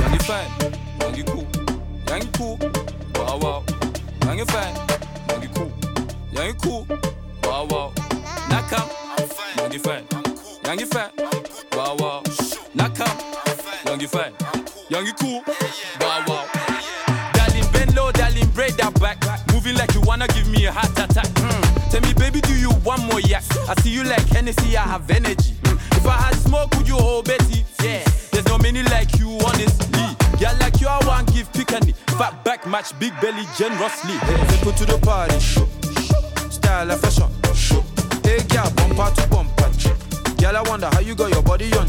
Young 0.00 0.12
you 0.12 0.20
fine, 0.20 0.50
young 1.00 1.14
you 1.14 1.24
cool, 1.24 1.46
young 2.08 2.22
you 2.22 2.30
cool, 2.38 2.58
wow 3.16 3.38
wow. 3.38 3.64
Young 4.24 4.38
you 4.38 4.44
fine, 4.44 4.74
young 5.28 5.42
you 5.42 5.48
cool, 5.56 5.72
young 6.32 6.46
you 6.46 6.54
cool, 6.54 6.86
wow 7.44 7.66
wow. 7.70 7.92
Nakam, 8.52 8.86
yang 9.58 9.80
fine, 9.80 10.78
you 10.78 10.86
fine, 10.86 11.10
wow 11.72 11.96
wow. 11.98 12.22
Nakam, 12.76 13.14
yang 13.86 14.08
fine, 14.08 14.32
yang 14.90 15.14
cool, 15.18 15.42
wow 16.00 16.22
wow. 16.28 16.44
Darling, 17.32 17.66
bend 17.72 17.96
low, 17.96 18.12
darling, 18.12 18.48
break 18.50 18.76
that 18.76 18.92
back, 19.00 19.18
moving 19.52 19.74
like 19.76 19.92
you 19.94 20.02
wanna 20.02 20.28
give 20.28 20.48
me 20.48 20.66
a 20.66 20.72
hat 20.72 20.93
want 22.96 23.12
more? 23.12 23.20
I 23.68 23.74
see 23.82 23.90
you 23.90 24.04
like 24.04 24.26
Hennessy, 24.28 24.76
I 24.76 24.82
have 24.82 25.10
energy. 25.10 25.54
Mm. 25.62 25.76
If 25.96 26.06
I 26.06 26.12
had 26.12 26.34
smoke, 26.34 26.74
would 26.76 26.86
you 26.86 26.96
hold 26.96 27.26
Betty? 27.26 27.64
Yeah. 27.82 28.04
There's 28.30 28.46
no 28.46 28.58
many 28.58 28.82
like 28.84 29.18
you, 29.18 29.30
honestly. 29.46 30.04
Yeah, 30.38 30.56
like 30.60 30.80
you, 30.80 30.88
I 30.88 30.98
want 31.06 31.32
give 31.32 31.50
picani. 31.52 31.94
Fat 32.18 32.44
back 32.44 32.66
match, 32.66 32.98
big 32.98 33.12
belly 33.20 33.44
generously. 33.56 34.16
Put 34.62 34.76
to 34.78 34.86
the 34.86 34.98
party. 35.02 35.38
Show. 35.40 35.66
Style 36.50 36.90
and 36.90 37.00
fashion. 37.00 37.30
Show. 37.54 37.82
Hey, 38.22 38.42
girl, 38.48 38.70
bumper 38.76 39.10
to 39.20 39.28
bumper. 39.28 39.70
Girl, 40.40 40.56
I 40.56 40.62
wonder 40.68 40.88
how 40.92 41.00
you 41.00 41.14
got 41.14 41.32
your 41.32 41.42
body 41.42 41.72
on. 41.74 41.88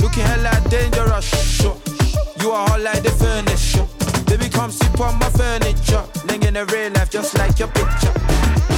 Looking 0.00 0.24
hella 0.24 0.52
dangerous. 0.68 1.26
Show. 1.58 1.76
You 2.40 2.52
are 2.52 2.68
hot 2.68 2.80
like 2.80 3.02
the. 3.02 3.56
Show. 3.56 3.88
Baby, 4.26 4.48
come 4.48 4.70
sit 4.70 5.00
on 5.00 5.18
my 5.18 5.28
furniture. 5.30 6.04
Ling 6.26 6.42
in 6.42 6.54
the 6.54 6.64
real 6.66 6.92
life, 6.92 7.10
just 7.10 7.36
like 7.36 7.58
your 7.58 7.68
picture. 7.68 8.69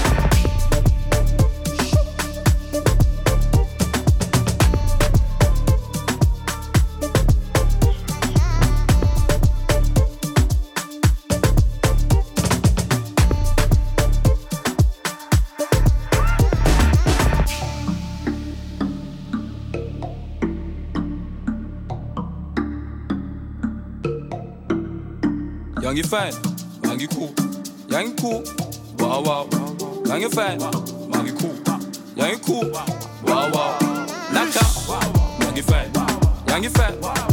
fine, 26.00 26.32
mangi 26.82 27.06
cool, 27.08 27.28
yangi 27.88 28.16
cool, 28.20 28.42
wow 28.98 29.20
wow. 29.22 29.46
Mangi 30.06 30.28
fine, 30.30 30.58
mangi 31.10 31.32
cool, 31.38 31.54
yangi 32.16 32.40
cool, 32.46 32.70
wow 33.26 33.50
wow. 33.50 33.78
Naka, 34.32 34.64
mangi 35.38 35.62
fine, 35.62 35.90
yangi 36.46 36.68
fine. 36.70 37.31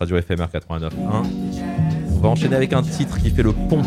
Radio 0.00 0.16
FMR 0.16 0.46
89.1. 0.46 0.90
On 2.16 2.20
va 2.20 2.28
enchaîner 2.30 2.56
avec 2.56 2.72
un 2.72 2.82
titre 2.82 3.18
qui 3.18 3.28
fait 3.28 3.42
le 3.42 3.52
pont. 3.52 3.82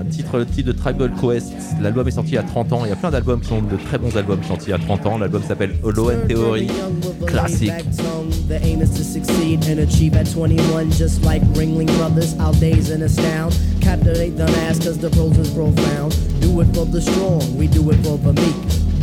Un 0.00 0.04
titre, 0.06 0.38
le 0.38 0.46
titre 0.46 0.66
de 0.66 0.72
Tribal 0.72 1.12
Quest. 1.12 1.52
L'album 1.80 2.08
est 2.08 2.10
sorti 2.10 2.30
il 2.32 2.34
y 2.34 2.38
a 2.38 2.42
30 2.42 2.72
ans. 2.72 2.84
Il 2.84 2.88
y 2.88 2.92
a 2.92 2.96
plein 2.96 3.12
d'albums 3.12 3.40
qui 3.40 3.50
sont 3.50 3.62
de 3.62 3.76
très 3.76 3.98
bons 3.98 4.16
albums 4.16 4.42
sortis 4.42 4.66
il 4.66 4.70
y 4.70 4.72
a 4.72 4.78
30 4.78 5.06
ans. 5.06 5.18
L'album 5.18 5.44
s'appelle 5.44 5.76
Hollow 5.84 6.10
and 6.10 6.26
Theory. 6.26 6.66
Classique. 7.24 7.70
The 8.48 8.60
aim 8.64 8.82
is 8.82 8.90
to 8.96 9.04
succeed 9.04 9.64
and 9.68 9.78
achieve 9.78 10.16
at 10.16 10.24
21, 10.24 10.90
just 10.90 11.24
like 11.24 11.42
Ringling 11.54 11.86
Brothers. 11.96 12.34
Our 12.40 12.52
days 12.54 12.90
in 12.90 13.02
astound. 13.02 13.56
Captivate 13.80 14.36
the 14.36 14.46
mass, 14.46 14.80
cause 14.80 14.98
the 14.98 15.10
prose 15.10 15.38
is 15.38 15.50
profound. 15.50 16.16
Do 16.40 16.60
it 16.60 16.66
for 16.74 16.84
the 16.84 17.00
strong, 17.00 17.56
we 17.56 17.68
do 17.68 17.88
it 17.90 17.96
for 18.04 18.18
the 18.18 18.32
meek. 18.32 18.73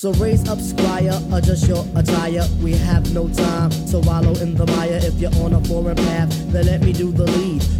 So 0.00 0.14
raise 0.14 0.48
up, 0.48 0.58
squire, 0.58 1.20
adjust 1.30 1.68
your 1.68 1.84
attire. 1.94 2.48
We 2.62 2.72
have 2.72 3.12
no 3.12 3.28
time 3.28 3.68
to 3.90 3.98
wallow 3.98 4.32
in 4.40 4.54
the 4.54 4.64
mire. 4.64 4.98
If 5.02 5.20
you're 5.20 5.34
on 5.44 5.52
a 5.52 5.60
foreign 5.64 5.94
path, 5.94 6.30
then 6.50 6.64
let 6.64 6.80
me 6.80 6.94
do 6.94 7.12
the 7.12 7.26
lead. 7.26 7.79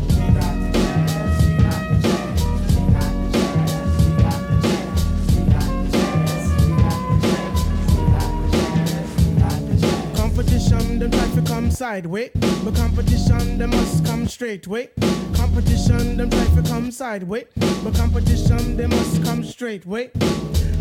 Sideways. 11.81 12.29
But 12.63 12.75
competition, 12.75 13.57
them 13.57 13.71
must 13.71 14.05
come 14.05 14.27
straight 14.27 14.67
way. 14.67 14.89
Competition, 15.33 16.15
them 16.15 16.29
try 16.29 16.45
to 16.45 16.61
come 16.69 16.91
sideways. 16.91 17.45
But 17.83 17.95
competition, 17.95 18.77
they 18.77 18.85
must 18.85 19.23
come 19.23 19.43
straight 19.43 19.87
way. 19.87 20.11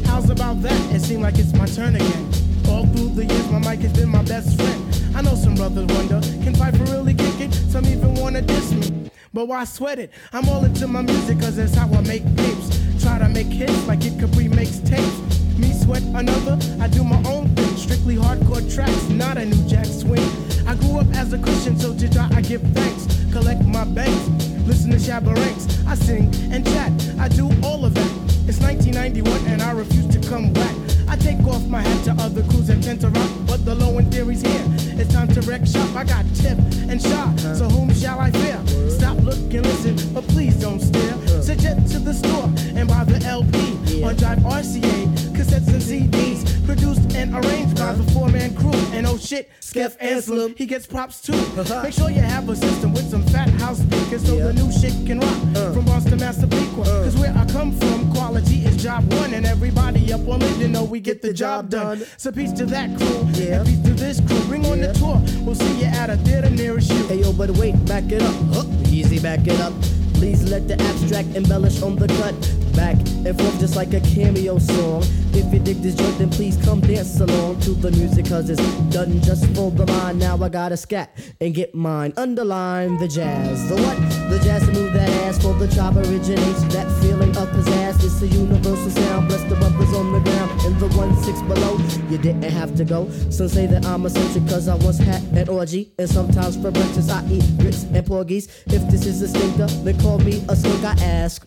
How's 0.05 0.29
about 0.29 0.61
that? 0.61 0.79
It 0.95 1.01
seems 1.01 1.23
like 1.23 1.39
it's 1.39 1.55
my 1.55 1.65
turn 1.65 1.95
again. 1.97 2.31
All 2.69 2.85
through 2.85 3.15
the 3.15 3.25
years, 3.25 3.51
my 3.51 3.61
mic 3.61 3.81
has 3.81 3.95
been 3.95 4.11
my 4.11 4.23
best 4.25 4.61
friend. 4.61 5.17
I 5.17 5.23
know 5.23 5.37
some 5.37 5.55
brothers 5.55 5.87
wonder, 5.87 6.21
can 6.45 6.53
Piper 6.53 6.85
really 6.93 7.15
kick 7.15 7.41
it? 7.41 7.55
Some 7.55 7.87
even 7.87 8.15
wanna 8.17 8.43
diss 8.43 8.71
me. 8.73 9.11
But 9.33 9.49
why 9.49 9.65
sweat 9.65 9.99
it? 9.99 10.11
I'm 10.35 10.51
all 10.51 10.63
into 10.67 10.87
my 10.87 11.01
music, 11.01 11.41
cause 11.41 11.57
that's 11.57 11.75
how 11.75 11.91
I 11.95 12.03
make 12.03 12.25
tapes. 12.37 12.79
Try 13.03 13.19
to 13.21 13.29
make 13.31 13.47
hits 13.47 13.87
like 13.87 14.05
it 14.05 14.21
Capri 14.21 14.49
makes 14.49 14.81
tapes. 14.81 15.40
Me 15.61 15.73
sweat 15.75 16.03
another, 16.15 16.59
I 16.81 16.89
do 16.89 17.05
my 17.05 17.23
own 17.29 17.49
thing. 17.55 17.77
Strictly 17.77 18.17
hardcore 18.17 18.65
tracks, 18.75 19.09
not 19.11 19.37
a 19.37 19.45
new 19.45 19.63
jack 19.69 19.85
swing. 19.85 20.25
I 20.67 20.75
grew 20.75 20.99
up 20.99 21.07
as 21.15 21.35
a 21.35 21.39
Christian, 21.39 21.79
so 21.79 21.95
to 21.95 22.09
God 22.09 22.33
I 22.33 22.41
give 22.41 22.63
thanks. 22.73 23.07
Collect 23.31 23.63
my 23.67 23.85
banks, 23.85 24.29
listen 24.67 24.91
to 24.91 24.97
Shabba 24.97 25.37
Ranks. 25.37 25.67
I 25.87 25.95
sing 25.97 26.35
and 26.51 26.65
chat, 26.65 26.93
I 27.19 27.29
do 27.29 27.51
all 27.63 27.85
of 27.85 27.93
that. 27.95 28.11
It's 28.49 28.59
1991 28.61 29.53
and 29.53 29.61
I 29.63 29.73
refuse 29.73 30.07
to 30.09 30.29
come 30.29 30.53
back. 30.53 30.75
I 31.09 31.17
take 31.17 31.39
off 31.47 31.67
my 31.67 31.83
hat 31.83 32.05
to 32.05 32.13
other 32.23 32.43
crews 32.45 32.69
that 32.69 32.83
tend 32.83 33.01
to 33.03 33.11
rock, 33.11 33.31
but 33.47 33.65
the 33.65 33.75
low 33.75 33.99
end 33.99 34.13
theory's 34.13 34.43
here. 34.43 34.65
It's 34.99 35.13
time 35.13 35.29
to 35.29 35.41
wreck 35.43 35.67
shop. 35.67 35.95
I 35.95 36.05
got 36.05 36.25
tip 36.35 36.59
and 36.89 37.03
shot, 37.03 37.39
so 37.39 37.69
whom 37.69 37.93
shall 37.93 38.19
I 38.19 38.31
fear? 38.31 38.59
Stop, 38.89 39.19
look, 39.23 39.37
and 39.37 39.67
listen, 39.67 40.15
but 40.15 40.25
please 40.29 40.55
don't 40.57 40.81
stare. 40.81 41.17
Suggest 41.43 41.93
to 41.93 41.99
the 41.99 42.15
store 42.15 42.45
and 42.77 42.89
buy 42.89 43.05
the 43.05 43.25
LP 43.27 44.03
on 44.05 44.17
Drive 44.17 44.39
RCA, 44.39 45.20
cassettes 45.51 45.69
and 45.69 45.83
CDs. 45.83 46.67
Produced 46.67 47.15
and 47.15 47.35
arranged 47.35 47.77
by 47.77 47.93
the 47.93 48.05
four 48.13 48.29
man 48.29 48.55
crew. 48.55 48.73
And 48.93 49.07
oh 49.07 49.17
shit, 49.17 49.51
Skeff 49.61 49.97
Anselm, 50.01 50.55
he 50.57 50.67
gets 50.67 50.87
props 50.87 51.21
too. 51.21 51.33
Uh-huh. 51.33 51.83
Make 51.83 51.95
sure 51.95 52.11
you 52.11 52.21
have 52.21 52.49
a 52.49 52.57
system 52.57 52.93
with 52.93 53.09
some 53.11 53.23
fat 53.25 53.49
house 53.51 53.79
speakers 53.79 54.25
so 54.25 54.37
the 54.37 54.53
new 54.53 54.71
shit 54.73 54.95
can 55.07 55.21
rock. 55.21 55.57
Uh. 55.57 55.73
From 55.73 55.85
Boston 55.85 56.19
Master 56.19 56.47
Pequa. 56.47 56.83
Uh. 56.83 57.05
Cause 57.05 57.17
where 57.17 57.35
I 57.37 57.45
come 57.47 57.73
from, 57.73 58.13
quality 58.13 58.65
is 58.65 58.83
job 58.83 59.13
one. 59.15 59.35
And 59.35 59.47
everybody 59.47 60.13
up 60.13 60.27
on 60.29 60.43
it, 60.43 60.57
you 60.59 60.69
know 60.69 60.85
we 60.85 61.01
get 61.01 61.23
the 61.23 61.33
job 61.33 61.71
done. 61.71 62.05
So 62.17 62.31
peace 62.31 62.53
to 62.53 62.67
that 62.67 62.97
crew, 62.97 63.21
and 63.43 63.67
peace 63.67 63.83
to 63.83 63.95
this 63.95 64.21
crew. 64.21 64.41
Bring 64.45 64.67
on 64.67 64.81
the 64.81 64.93
tour, 64.93 65.21
we'll 65.45 65.55
see 65.55 65.81
you 65.81 65.87
at 65.87 66.11
a 66.11 66.17
theater 66.19 66.51
nearest 66.51 66.91
you. 66.91 67.07
Hey 67.07 67.21
yo, 67.21 67.33
but 67.33 67.51
wait, 67.53 67.75
back 67.87 68.11
it 68.13 68.23
up. 68.23 68.35
Huh, 68.53 68.65
Easy, 68.89 69.19
back 69.19 69.47
it 69.47 69.61
up. 69.61 69.73
Please 70.21 70.51
let 70.51 70.69
the 70.69 70.75
abstract 70.75 71.35
embellish 71.35 71.81
on 71.81 71.97
the 71.97 72.07
cut. 72.07 72.37
Back 72.77 72.97
and 73.25 73.41
forth 73.41 73.59
just 73.59 73.75
like 73.75 73.95
a 73.95 74.01
cameo 74.01 74.59
song. 74.59 75.03
If 75.33 75.51
you 75.51 75.59
dig 75.61 75.79
this 75.79 75.95
joint, 75.95 76.19
then 76.19 76.29
please 76.29 76.59
come 76.63 76.83
dance 76.83 77.19
along 77.21 77.61
to 77.61 77.71
the 77.71 77.91
music, 77.93 78.27
cause 78.27 78.51
it's 78.51 78.61
done 78.93 79.23
just 79.23 79.47
for 79.55 79.71
the 79.71 79.87
mind. 79.87 80.19
Now 80.19 80.37
I 80.37 80.51
gotta 80.51 80.77
scat 80.77 81.17
and 81.41 81.55
get 81.55 81.75
mine. 81.75 82.13
Underline 82.19 82.99
the 82.99 83.09
jazz. 83.09 83.67
The 83.71 83.77
what? 83.77 83.97
The 84.29 84.39
jazz 84.45 84.67
to 84.67 84.73
move 84.73 84.93
that 84.93 85.09
ass 85.25 85.41
for 85.43 85.55
the 85.55 85.69
chop 85.69 85.97
originates. 85.97 86.65
That 86.75 86.87
feeling 87.01 87.30
of 87.41 87.49
pizzazz. 87.51 88.05
It's 88.05 88.23
a 88.23 88.27
universal 88.27 88.91
sound. 88.91 89.29
Bless 89.29 89.43
the 89.45 89.57
brothers 89.57 89.95
on 89.95 90.13
the 90.13 90.21
ground 90.21 90.51
and 90.63 90.79
the 90.79 90.89
one 90.97 91.17
six 91.23 91.41
below. 91.43 91.79
You 92.11 92.19
didn't 92.19 92.43
have 92.43 92.75
to 92.77 92.85
go. 92.85 93.09
Some 93.31 93.49
say 93.49 93.67
that 93.67 93.85
I'm 93.87 94.05
a 94.05 94.07
eccentric 94.07 94.49
cause 94.49 94.69
I 94.69 94.75
once 94.77 94.99
had 94.99 95.23
an 95.37 95.49
orgy. 95.49 95.93
And 95.99 96.09
sometimes 96.09 96.57
for 96.57 96.71
breakfast 96.71 97.11
I 97.11 97.25
eat 97.31 97.45
grits 97.59 97.85
and 97.85 98.07
porgies. 98.07 98.47
If 98.67 98.83
this 98.91 99.07
is 99.07 99.23
a 99.23 99.29
stinker, 99.29 99.67
then 99.85 99.99
call 100.01 100.19
me 100.19 100.45
a 100.49 100.57
slink, 100.57 100.85
I 100.85 100.93
ask. 101.03 101.47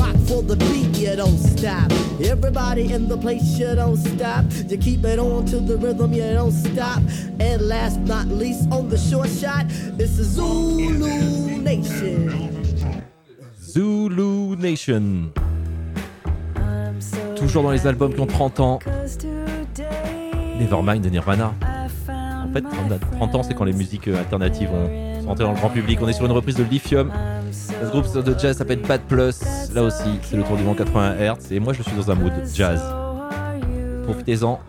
rock 0.01 0.15
for 0.27 0.41
the 0.41 0.55
beat, 0.55 0.97
you 0.97 1.15
don't 1.15 1.37
stop. 1.37 1.91
Everybody 2.23 2.93
in 2.93 3.07
the 3.07 3.17
place, 3.17 3.57
you 3.59 3.75
don't 3.75 3.97
stop. 3.97 4.45
You 4.69 4.77
keep 4.77 5.03
it 5.05 5.19
on 5.19 5.45
to 5.45 5.59
the 5.59 5.77
rhythm, 5.77 6.13
you 6.13 6.33
don't 6.33 6.51
stop. 6.51 7.01
And 7.39 7.61
last 7.67 7.99
but 8.05 8.25
not 8.25 8.27
least, 8.27 8.67
on 8.71 8.89
the 8.89 8.97
short 8.97 9.29
shot, 9.29 9.65
it's 9.99 10.17
the 10.17 10.23
Zulu 10.23 11.57
Nation. 11.61 12.49
Zulu 13.61 14.55
Nation. 14.57 15.31
Toujours 17.35 17.63
dans 17.63 17.71
les 17.71 17.87
albums 17.87 18.13
qui 18.13 18.19
ont 18.21 18.27
30 18.27 18.59
ans. 18.59 18.79
Nevermind 20.59 21.01
de 21.01 21.09
Nirvana. 21.09 21.53
En 22.43 22.53
fait, 22.53 22.61
30, 22.61 22.99
30 23.17 23.35
ans, 23.35 23.43
c'est 23.43 23.53
quand 23.53 23.63
les 23.63 23.73
musiques 23.73 24.07
euh, 24.09 24.19
alternatives 24.19 24.69
ont 24.71 25.10
rentrées 25.25 25.43
dans 25.43 25.51
le 25.51 25.57
grand 25.57 25.69
public. 25.69 25.99
On 26.01 26.07
est 26.07 26.13
sur 26.13 26.25
une 26.25 26.31
reprise 26.31 26.55
de 26.55 26.63
Lithium. 26.63 27.11
Ce 27.51 27.89
groupe 27.89 28.11
de 28.13 28.39
jazz 28.39 28.57
s'appelle 28.57 28.81
Bad 28.81 29.01
Plus. 29.01 29.41
Là 29.73 29.83
aussi, 29.83 30.19
c'est 30.23 30.37
le 30.37 30.43
tour 30.43 30.57
du 30.57 30.63
vent 30.63 30.73
80 30.73 31.15
Hz. 31.19 31.51
Et 31.51 31.59
moi, 31.59 31.73
je 31.73 31.83
suis 31.83 31.95
dans 31.95 32.11
un 32.11 32.15
mood 32.15 32.33
jazz. 32.53 32.81
Profitez-en. 34.05 34.59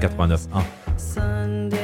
89.1. 0.00 1.79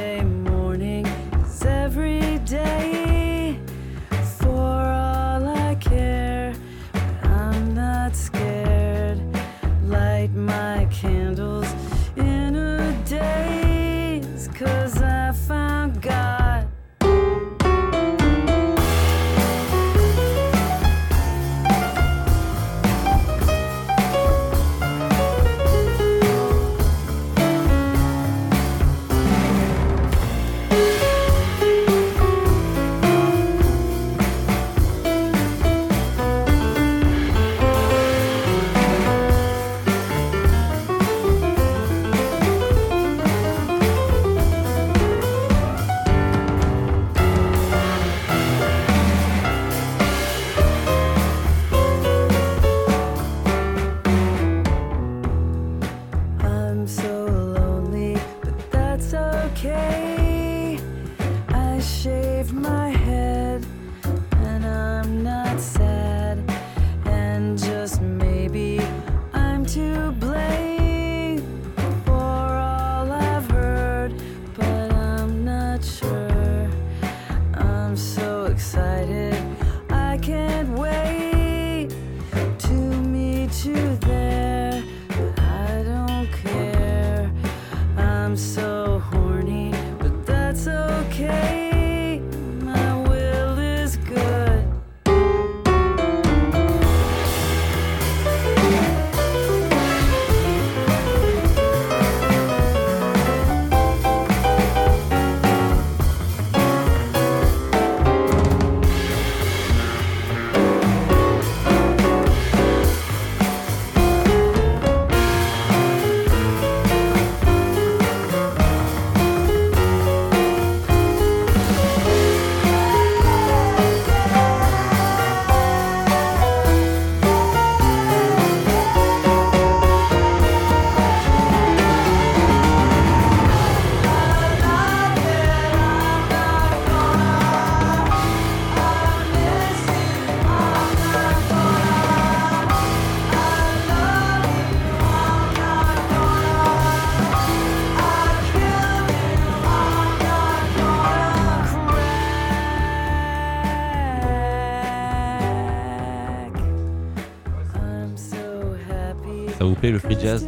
Le 159.91 159.99
free 159.99 160.17
jazz 160.19 160.45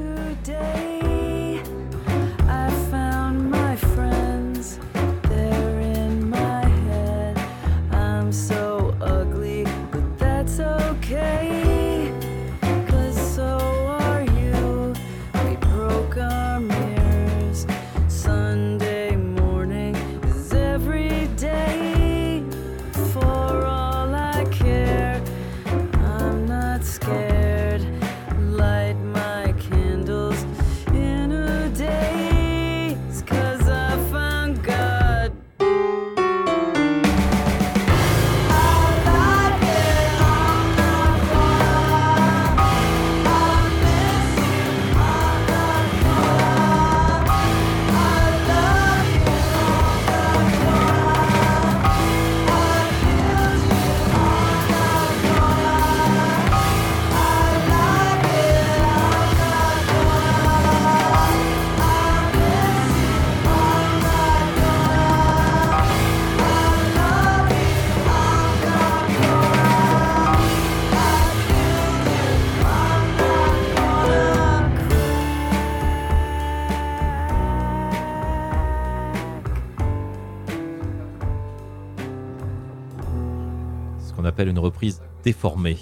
appelle 84.29 84.47
une 84.47 84.59
reprise 84.59 85.01
déformée. 85.23 85.77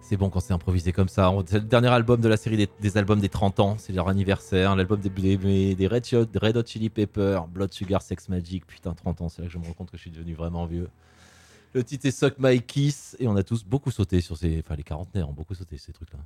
C'est 0.00 0.18
bon 0.18 0.28
quand 0.28 0.40
c'est 0.40 0.52
improvisé 0.52 0.92
comme 0.92 1.08
ça. 1.08 1.32
C'est 1.46 1.60
le 1.60 1.64
dernier 1.64 1.88
album 1.88 2.20
de 2.20 2.28
la 2.28 2.36
série 2.36 2.68
des, 2.78 2.96
albums 2.98 3.20
des 3.20 3.30
30 3.30 3.60
ans. 3.60 3.76
C'est 3.78 3.94
leur 3.94 4.08
anniversaire. 4.08 4.76
L'album 4.76 5.00
des, 5.00 5.08
des, 5.08 5.74
des 5.74 5.86
Red, 5.86 6.04
Hot, 6.12 6.66
Chili 6.66 6.90
Peppers, 6.90 7.48
Blood 7.48 7.72
Sugar 7.72 8.02
Sex 8.02 8.28
Magic. 8.28 8.66
Putain, 8.66 8.92
30 8.92 9.22
ans. 9.22 9.28
C'est 9.30 9.40
là 9.40 9.48
que 9.48 9.54
je 9.54 9.58
me 9.58 9.64
rends 9.64 9.72
compte 9.72 9.90
que 9.90 9.96
je 9.96 10.02
suis 10.02 10.10
devenu 10.10 10.34
vraiment 10.34 10.66
vieux. 10.66 10.90
Le 11.72 11.82
titre 11.82 12.06
est 12.06 12.10
Suck 12.10 12.34
My 12.38 12.60
Kiss. 12.60 13.16
Et 13.18 13.26
on 13.26 13.36
a 13.36 13.42
tous 13.42 13.64
beaucoup 13.64 13.90
sauté 13.90 14.20
sur 14.20 14.36
ces. 14.36 14.62
Enfin, 14.64 14.76
les 14.76 14.82
quarantenaires 14.82 15.28
ont 15.28 15.32
beaucoup 15.32 15.54
sauté 15.54 15.78
ces 15.78 15.92
trucs-là. 15.92 16.20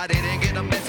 I 0.00 0.06
didn't 0.06 0.40
get 0.40 0.56
a 0.56 0.62
message 0.62 0.79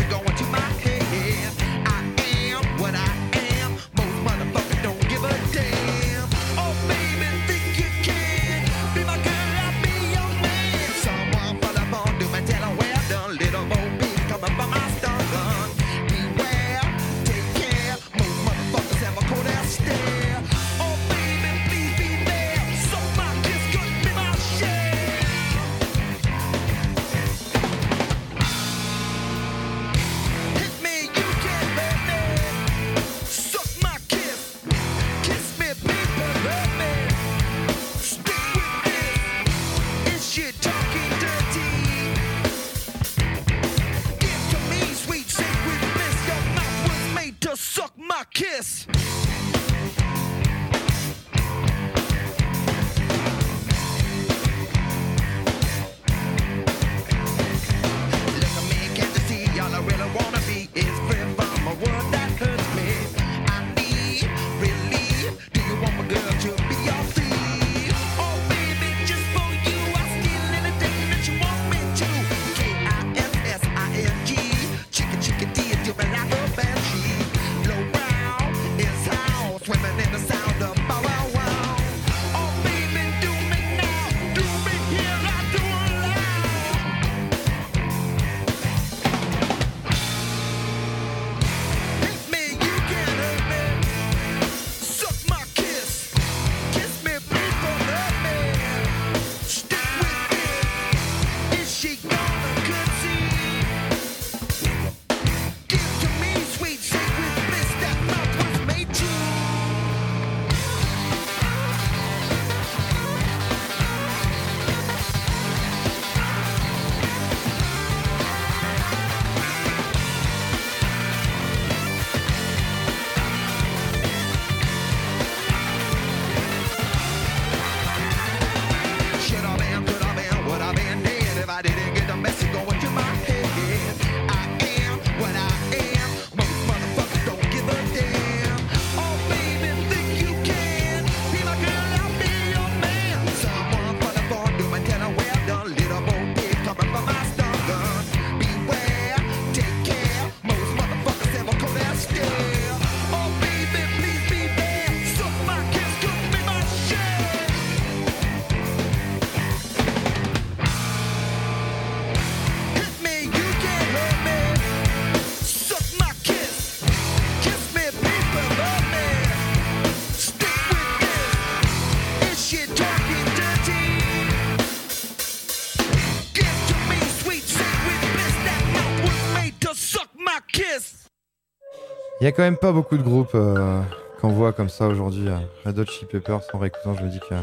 Il 182.21 182.25
y 182.25 182.27
a 182.27 182.31
quand 182.31 182.43
même 182.43 182.57
pas 182.57 182.71
beaucoup 182.71 182.97
de 182.97 183.01
groupes 183.01 183.33
euh, 183.33 183.81
qu'on 184.21 184.29
voit 184.29 184.53
comme 184.53 184.69
ça 184.69 184.85
aujourd'hui. 184.87 185.27
euh. 185.27 185.37
Red 185.65 185.79
Hot 185.79 185.85
Chili 185.85 186.05
Peppers, 186.05 186.41
en 186.53 186.59
réécoutant, 186.59 186.93
je 186.93 187.03
me 187.03 187.09
dis 187.09 187.19
que 187.19 187.33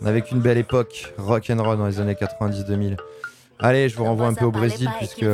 on 0.00 0.06
avait 0.06 0.22
qu'une 0.22 0.40
belle 0.40 0.56
époque 0.56 1.12
rock 1.18 1.50
and 1.50 1.62
roll 1.62 1.76
dans 1.76 1.86
les 1.86 2.00
années 2.00 2.14
90-2000. 2.14 2.96
Allez, 3.58 3.90
je 3.90 3.96
vous 3.98 4.04
renvoie 4.04 4.28
un 4.28 4.32
peu 4.32 4.46
au 4.46 4.50
Brésil 4.50 4.88
puisque 4.96 5.26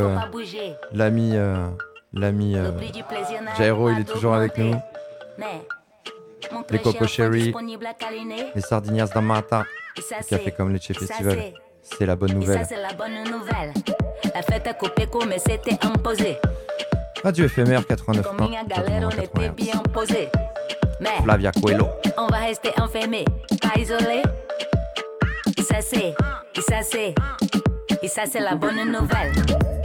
l'ami 0.92 1.36
euh, 1.36 1.68
l'ami 2.12 2.56
euh, 2.56 2.72
Jairo, 3.56 3.90
il 3.90 4.00
est 4.00 4.12
toujours 4.12 4.34
avec 4.34 4.58
nous. 4.58 4.74
Les 6.70 6.78
Coco 6.80 7.06
Cherry, 7.06 7.54
les 8.56 8.60
Sardinias 8.60 9.06
da 9.14 9.20
Mata, 9.20 9.64
le 9.96 10.24
café 10.28 10.50
comme 10.50 10.72
Leche 10.72 10.92
Festival. 10.98 11.52
C'est 11.80 12.06
la 12.06 12.16
bonne 12.16 12.32
nouvelle. 12.32 12.66
la 14.34 14.42
fête 14.42 14.68
c'était 15.38 15.78
imposé. 15.86 16.38
Radio 17.24 17.46
éphémère 17.46 17.86
89 17.86 18.26
Comme 18.26 18.52
une 18.52 18.68
galère, 18.68 19.08
on 19.08 19.22
était 19.22 19.48
bien 19.48 19.82
posé. 19.94 20.28
Mais 21.00 21.22
Flavia 21.22 21.52
Coelho. 21.52 21.88
on 22.18 22.26
va 22.26 22.36
rester 22.36 22.68
enfermé, 22.78 23.24
pas 23.62 23.80
isolé. 23.80 24.20
Et 25.56 25.62
ça, 25.62 25.76
c'est, 25.80 26.14
et 26.54 26.60
ça, 26.60 26.82
c'est, 26.82 27.14
et 28.02 28.08
ça, 28.08 28.24
c'est 28.30 28.40
la 28.40 28.56
bonne 28.56 28.76
nouvelle. 28.92 29.32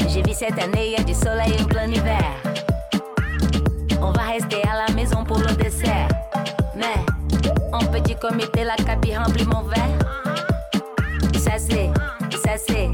J'ai 0.10 0.22
vu 0.22 0.34
cette 0.34 0.62
année, 0.62 0.88
il 0.88 0.92
y 0.92 0.96
a 0.98 1.04
du 1.04 1.14
soleil 1.14 1.54
en 1.62 1.66
plein 1.66 1.88
hiver. 1.88 2.20
On 4.02 4.12
va 4.12 4.24
rester 4.24 4.62
à 4.64 4.86
la 4.86 4.94
maison 4.94 5.24
pour 5.24 5.40
le 5.40 5.56
dessert. 5.56 6.10
Mais, 6.76 6.84
en 7.72 7.86
petit 7.86 8.18
comité, 8.18 8.66
la 8.66 8.76
cabine 8.76 9.20
remplit 9.20 9.46
mon 9.46 9.62
verre. 9.62 10.74
Et 11.34 11.40
ça, 11.40 11.52
c'est, 11.58 11.86
et 11.86 12.38
ça, 12.46 12.58
c'est, 12.58 12.92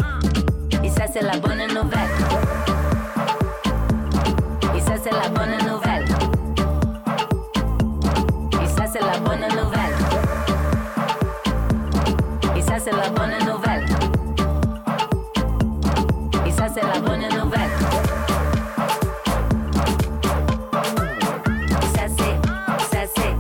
et 0.84 0.90
ça, 0.90 1.06
c'est 1.12 1.24
la 1.24 1.36
bonne 1.40 1.66
nouvelle. 1.74 2.75
c'est 5.06 5.12
la 5.12 5.30
bonne 5.30 5.56
nouvelle. 5.70 6.06
Et 8.60 8.68
ça, 8.68 8.88
c'est 8.92 9.02
la 9.02 9.20
bonne 9.20 9.40
nouvelle. 9.40 9.94
Et 12.58 12.62
ça, 12.62 12.80
c'est 12.80 12.92
la 12.92 13.10
bonne 13.10 13.38
nouvelle. 13.46 13.86
Et 16.48 16.52
ça, 16.52 16.68
c'est 16.74 16.82
la 16.82 17.00
bonne 17.02 17.20
nouvelle. 17.20 17.70
Ça, 21.94 22.08
c'est, 22.18 22.36
ça, 22.92 23.02
c'est. 23.16 23.36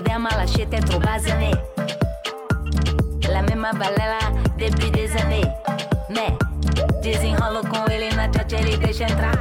Der 0.00 0.16
uma 0.16 0.30
lacheta 0.30 0.76
é 0.76 0.80
trop 0.80 1.00
basané. 1.00 1.50
La 3.28 3.42
mesma 3.42 3.72
balela 3.72 4.18
depuis 4.56 4.90
des 4.90 5.10
années. 5.16 5.46
Mais 6.08 6.32
desenrolo 7.02 7.60
com 7.68 7.90
ele 7.90 8.14
na 8.16 8.30
chat, 8.32 8.52
ele 8.52 8.76
deixa 8.76 9.04
entrar. 9.04 9.36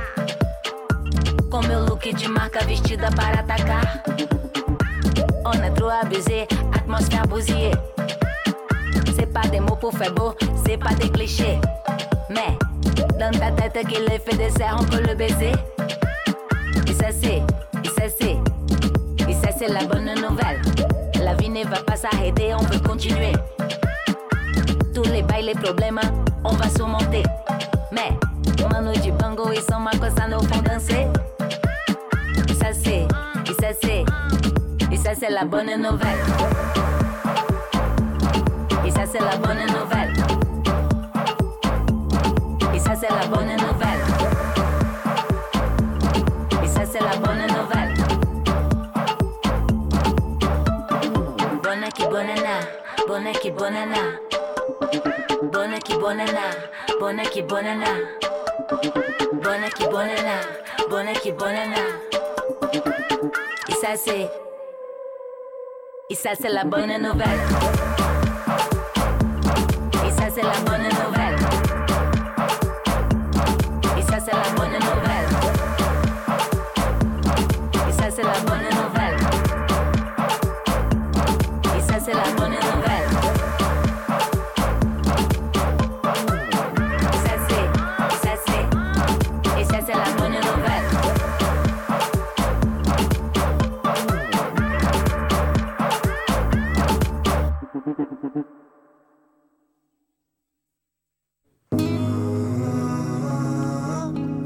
Com 1.50 1.62
meu 1.68 1.86
look 1.86 2.14
de 2.14 2.28
marca 2.28 2.64
vestida 2.66 3.10
para 3.12 3.40
atacar. 3.40 4.04
On 5.46 5.64
a 5.64 5.70
trop 5.72 5.90
abusé, 5.90 6.48
atmosphère 6.74 7.28
bousillée. 7.28 7.72
C'est 9.16 9.32
pas 9.32 9.48
des 9.48 9.60
mots 9.60 9.78
pour 9.78 9.94
faire 9.94 10.14
beau, 10.14 10.36
c'est 10.66 10.78
pas 10.78 10.94
des 10.96 11.10
clichés. 11.10 11.60
Mais 12.30 12.58
dans 13.18 13.32
ta 13.32 13.52
tête 13.52 13.88
qu'il 13.88 14.04
est 14.12 14.20
fait 14.20 14.36
des 14.36 14.50
serres, 14.50 14.78
on 14.80 14.84
peut 14.84 15.02
le 15.02 15.16
baiser. 15.16 15.54
Et 16.86 16.94
ça 16.94 17.08
c'est, 17.12 17.42
et 17.84 17.90
ça 17.96 18.08
c'est, 18.20 18.38
et 19.28 19.34
ça 19.34 19.50
c'est 19.58 19.70
la 19.70 19.86
bonne 19.86 20.06
nouvelle. 20.06 20.27
La 21.28 21.34
vie 21.34 21.50
ne 21.50 21.62
va 21.66 21.76
pas 21.86 21.98
s'arrêter, 21.98 22.54
on 22.58 22.64
peut 22.64 22.80
continuer. 22.80 23.34
Tous 24.96 25.04
les 25.12 25.22
bails, 25.24 25.44
les 25.44 25.56
problèmes, 25.56 26.00
on 26.46 26.54
va 26.54 26.70
surmonter. 26.70 27.22
Mais, 27.92 28.18
mano 28.72 28.94
de 28.94 29.12
bango 29.12 29.52
e 29.52 29.60
são 29.62 29.82
uma 29.82 29.92
coisa 30.00 30.26
no 30.30 30.40
fond 30.44 30.62
danser. 30.62 31.06
Et 32.48 32.54
ça 32.54 32.68
c'est, 32.72 33.06
et 33.46 33.54
ça 33.60 33.74
c'est, 33.82 34.06
et 34.90 34.96
ça 34.96 35.12
c'est 35.20 35.30
la 35.30 35.44
bonne 35.44 35.76
nouvelle. 35.76 36.24
Et 38.86 38.92
ça 38.92 39.02
c'est 39.06 39.20
la 39.20 39.36
bonne 39.36 39.66
nouvelle. 39.68 40.14
Et 42.74 42.80
ça 42.80 42.96
c'est 42.96 43.10
la 43.10 43.28
bonne 43.28 43.48
nouvelle. 43.48 43.57
Bonne 53.28 53.40
qui 53.42 53.52
bonana. 53.52 53.96
Bonne 55.52 55.80
qui 55.80 55.94
bonana, 55.98 56.48
bonne 57.00 57.22
qui 57.24 57.42
bonana. 57.42 57.86
Bonne 59.34 59.70
qui 59.76 59.86
bonana, 59.86 60.38
bonne 60.90 61.14
qui 61.22 61.32
bonana. 61.32 61.82
Et 63.68 63.74
ça 63.74 63.96
c'est. 63.96 64.30
Et 66.10 66.16
ça 66.16 66.30
c'est 66.40 66.50
la 66.50 66.64
bonne 66.64 67.02
nouvelle. 67.02 67.42
Et 70.06 70.12
ça 70.12 70.30
c'est 70.34 70.44
la 70.44 70.60
bonne 70.66 70.84
nouvelle. 70.84 70.97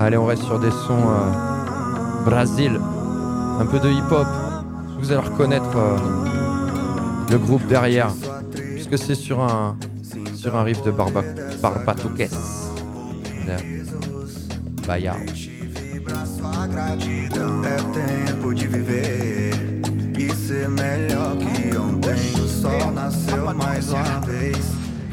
Allez, 0.03 0.17
on 0.17 0.25
reste 0.25 0.41
sur 0.41 0.57
des 0.59 0.71
sons 0.71 0.97
euh, 0.97 2.25
Brésil, 2.25 2.71
un 3.59 3.65
peu 3.67 3.77
de 3.77 3.87
hip-hop. 3.87 4.25
Vous 4.99 5.11
allez 5.11 5.21
reconnaître 5.21 5.77
euh, 5.77 5.95
le 7.29 7.37
groupe 7.37 7.67
derrière, 7.67 8.11
puisque 8.73 8.97
c'est 8.97 9.13
sur 9.13 9.41
un 9.41 9.77
sur 10.35 10.55
un 10.55 10.63
riff 10.63 10.81
de 10.81 10.89
Barba, 10.89 11.21
Barbatuques. 11.61 12.31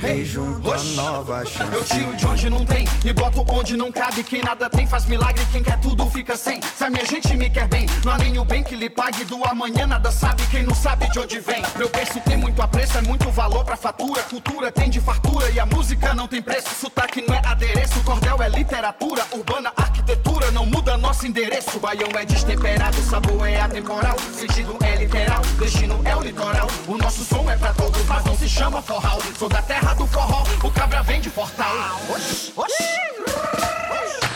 E 0.00 0.24
junto 0.24 0.72
a 0.72 0.78
nova 0.94 1.44
chance. 1.44 1.74
Eu 1.74 1.84
tiro 1.84 2.16
de 2.16 2.26
onde 2.26 2.50
não 2.50 2.64
tem 2.64 2.86
e 3.04 3.12
boto 3.12 3.44
onde 3.48 3.76
não 3.76 3.90
cabe. 3.90 4.22
Quem 4.22 4.40
nada 4.42 4.70
tem 4.70 4.86
faz 4.86 5.04
milagre, 5.06 5.44
quem 5.50 5.60
quer 5.60 5.78
tudo 5.80 6.08
fica 6.08 6.36
sem. 6.36 6.60
Se 6.62 6.84
a 6.84 6.90
minha 6.90 7.04
gente 7.04 7.36
me 7.36 7.50
quer 7.50 7.66
bem, 7.66 7.86
não 8.04 8.12
há 8.12 8.18
nenhum 8.18 8.44
bem 8.44 8.62
que 8.62 8.76
lhe 8.76 8.88
pague. 8.88 9.24
Do 9.24 9.44
amanhã 9.44 9.88
nada 9.88 10.12
sabe, 10.12 10.46
quem 10.52 10.62
não 10.62 10.74
sabe 10.74 11.10
de 11.10 11.18
onde 11.18 11.40
vem. 11.40 11.62
Meu 11.76 11.88
berço 11.88 12.20
tem 12.20 12.36
muito 12.36 12.62
apreço, 12.62 12.96
é 12.96 13.02
muito 13.02 13.28
valor 13.30 13.64
pra 13.64 13.76
fatura. 13.76 14.22
Cultura 14.22 14.70
tem 14.70 14.88
de 14.88 15.00
fartura 15.00 15.50
e 15.50 15.58
a 15.58 15.66
música 15.66 16.14
não 16.14 16.28
tem 16.28 16.40
preço. 16.40 16.68
Sotaque 16.80 17.24
não 17.26 17.34
é 17.34 17.42
adereço, 17.44 18.00
cordel 18.04 18.40
é 18.40 18.48
literatura. 18.48 19.26
Urbana, 19.32 19.72
arquitetura, 19.76 20.52
não 20.52 20.64
muda 20.64 20.96
nosso 20.96 21.26
endereço. 21.26 21.80
Baião 21.80 22.10
é 22.14 22.24
destemperado, 22.24 22.96
sabor 23.02 23.48
é 23.48 23.60
atemporal. 23.60 24.16
Sentido 24.32 24.76
é 24.80 24.94
literal, 24.94 25.42
destino 25.58 26.00
é 26.04 26.14
o 26.14 26.22
litoral. 26.22 26.68
O 26.86 26.96
nosso 26.96 27.24
som 27.24 27.50
é 27.50 27.56
pra 27.56 27.74
todos, 27.74 28.04
mas 28.06 28.24
não 28.24 28.36
se 28.36 28.48
chama 28.48 28.80
forral. 28.80 29.18
Sou 29.36 29.48
da 29.48 29.60
terra 29.60 29.87
do 29.94 30.06
forró, 30.06 30.44
o 30.62 30.70
cabra 30.70 31.02
vem 31.02 31.20
de 31.20 31.30
portal. 31.30 31.74
Oxi, 32.08 32.52
oxi. 32.56 34.27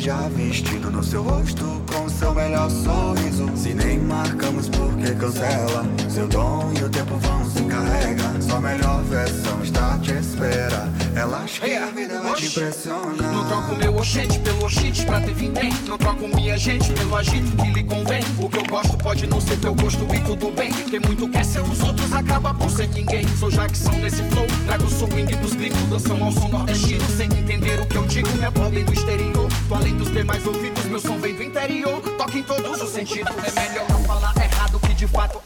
Esteja 0.00 0.28
vestido 0.30 0.90
no 0.90 1.04
seu 1.04 1.22
rosto 1.22 1.82
com 1.92 2.08
seu 2.08 2.34
melhor 2.34 2.70
sorriso. 2.70 3.46
Se 3.54 3.74
nem 3.74 3.98
marcamos 3.98 4.66
porque 4.70 4.99
cancela, 5.14 5.84
seu 6.08 6.28
dom 6.28 6.72
e 6.78 6.84
o 6.84 6.88
tempo 6.88 7.16
vão 7.16 7.50
se 7.50 7.62
carrega. 7.62 8.40
Sua 8.40 8.60
melhor 8.60 9.02
versão 9.04 9.62
está 9.62 9.98
te 9.98 10.12
espera. 10.12 10.88
Relaxa 11.14 11.60
que 11.60 11.74
a 11.74 11.86
vida 11.86 12.20
vai 12.20 12.34
te 12.34 12.46
impressionar. 12.46 13.32
Não 13.32 13.46
troco 13.48 13.76
meu 13.76 13.96
oxente 13.96 14.38
pelo 14.38 14.64
oxite 14.64 15.04
pra 15.04 15.20
ter 15.20 15.34
vintém. 15.34 15.70
Não 15.86 15.98
troco 15.98 16.28
minha 16.28 16.56
gente 16.56 16.92
pelo 16.92 17.16
agito 17.16 17.56
que 17.56 17.72
lhe 17.72 17.84
convém. 17.84 18.22
O 18.38 18.48
que 18.48 18.58
eu 18.58 18.64
gosto 18.66 18.96
pode 18.98 19.26
não 19.26 19.40
ser 19.40 19.56
teu 19.58 19.74
gosto 19.74 20.06
e 20.14 20.20
tudo 20.20 20.50
bem. 20.52 20.70
Quem 20.70 21.00
muito 21.00 21.28
quer 21.28 21.44
ser 21.44 21.60
os 21.60 21.80
outros 21.82 22.12
acaba 22.12 22.54
por 22.54 22.70
ser 22.70 22.88
ninguém. 22.88 23.26
Sou 23.38 23.50
Jackson 23.50 23.92
nesse 23.92 24.22
flow, 24.24 24.46
trago 24.66 24.84
o 24.84 24.90
swing 24.90 25.34
dos 25.36 25.54
gringos. 25.54 25.82
Dançam 25.88 26.22
ao 26.22 26.32
som 26.32 26.48
nordestino 26.48 27.04
sem 27.16 27.26
entender 27.26 27.80
o 27.80 27.86
que 27.86 27.96
eu 27.96 28.06
digo. 28.06 28.28
Me 28.38 28.44
aplaudem 28.44 28.84
do 28.84 28.92
exterior. 28.92 29.48
Tô 29.68 29.74
além 29.74 29.96
dos 29.96 30.10
demais 30.12 30.46
ouvidos, 30.46 30.84
meu 30.84 31.00
som 31.00 31.18
vem 31.18 31.34
do 31.34 31.42
interior. 31.42 32.00
Toca 32.00 32.38
em 32.38 32.42
todos 32.42 32.80
os 32.80 32.90
sentidos. 32.90 33.34
É 33.44 33.68
melhor 33.68 33.89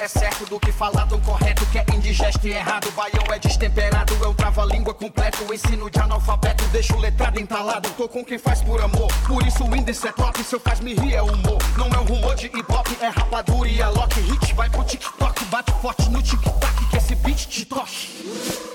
é 0.04 0.08
certo 0.08 0.44
do 0.44 0.60
que 0.60 0.70
falar 0.70 1.06
tão 1.06 1.18
correto 1.20 1.64
que 1.66 1.78
é 1.78 1.84
indigesto 1.94 2.46
e 2.46 2.52
errado. 2.52 2.90
Baião 2.92 3.24
é 3.32 3.38
destemperado, 3.38 4.12
eu 4.20 4.34
travo 4.34 4.60
a 4.60 4.66
língua 4.66 4.92
completo. 4.92 5.52
Ensino 5.52 5.88
de 5.88 5.98
analfabeto, 5.98 6.62
deixo 6.64 6.94
letrado 6.98 7.40
entalado. 7.40 7.88
Tô 7.96 8.06
com 8.06 8.22
quem 8.22 8.38
faz 8.38 8.60
por 8.60 8.82
amor, 8.82 9.10
por 9.26 9.46
isso 9.46 9.64
o 9.64 9.74
índice 9.74 10.06
é 10.06 10.12
top. 10.12 10.44
Se 10.44 10.54
eu 10.54 10.60
faz 10.60 10.80
me 10.80 10.94
rir 10.94 11.14
é 11.14 11.22
humor, 11.22 11.58
não 11.78 11.86
é 11.88 11.98
um 11.98 12.04
rumor 12.04 12.34
de 12.34 12.46
hip 12.46 12.70
hop, 12.70 12.86
é 13.00 13.08
rapadura 13.08 13.68
e 13.68 13.80
a 13.80 13.88
lock. 13.88 14.20
Hit 14.20 14.52
vai 14.52 14.68
pro 14.68 14.84
TikTok, 14.84 15.44
bate 15.46 15.72
forte 15.80 16.10
no 16.10 16.22
tic-tac 16.22 16.90
que 16.90 16.96
esse 16.98 17.14
beat 17.14 17.46
te 17.46 17.64
toque. 17.64 18.73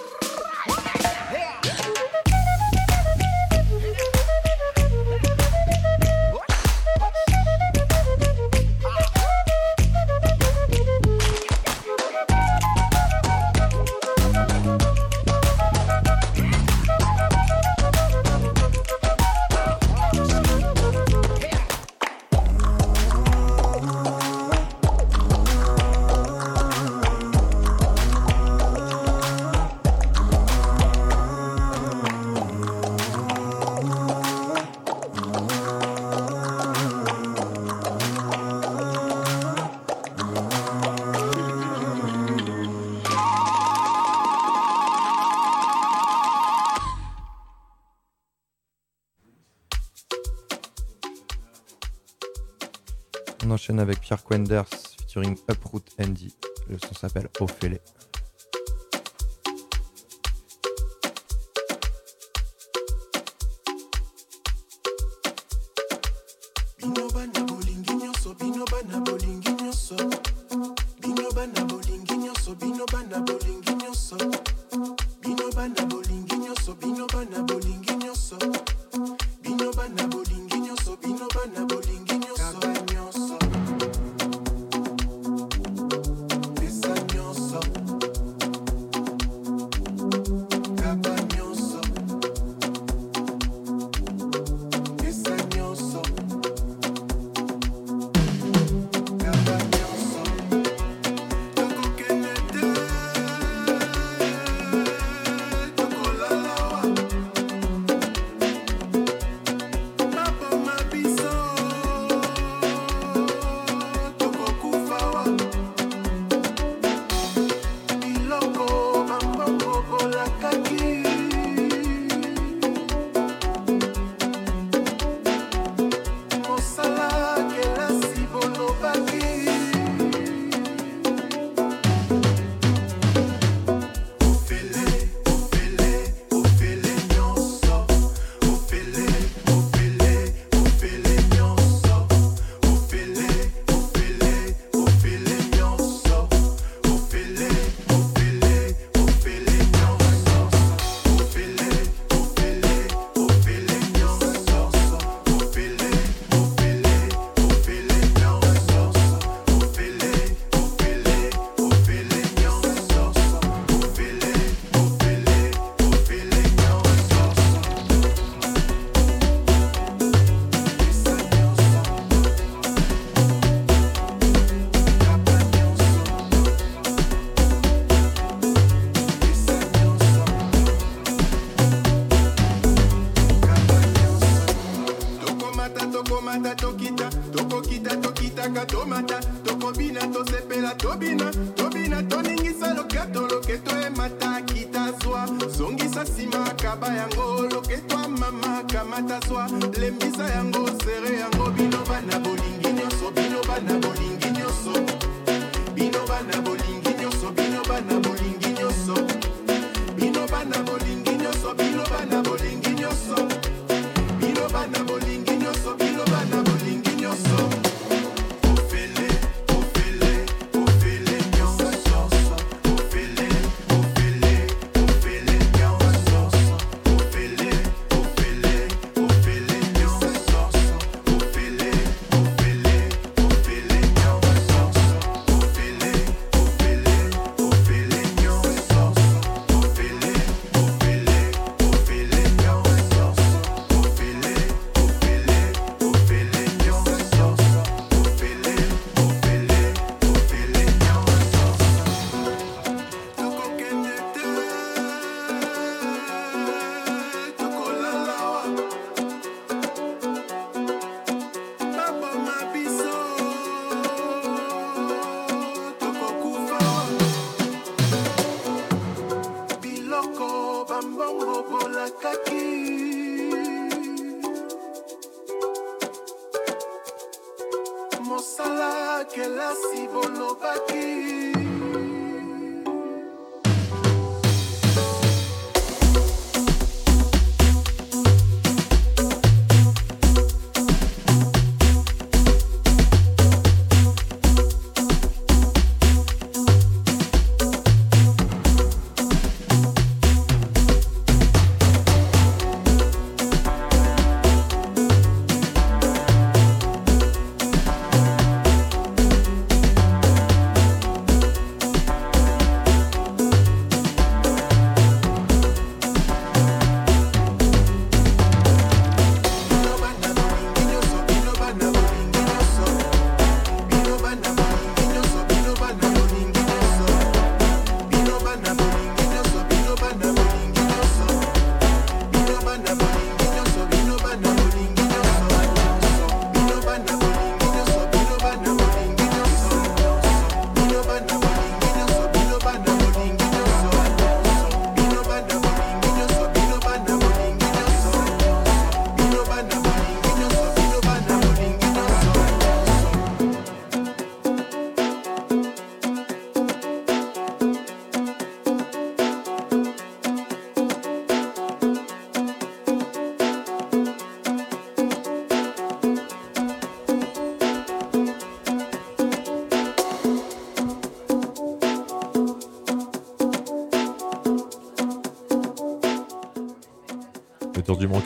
Avec 53.80 54.01
Pierre 54.01 54.22
Quenders 54.23 54.68
featuring 54.99 55.38
Uproot 55.49 55.84
Andy. 55.99 56.35
Le 56.68 56.77
son 56.77 56.93
s'appelle 56.93 57.30
Ophélie. 57.39 57.80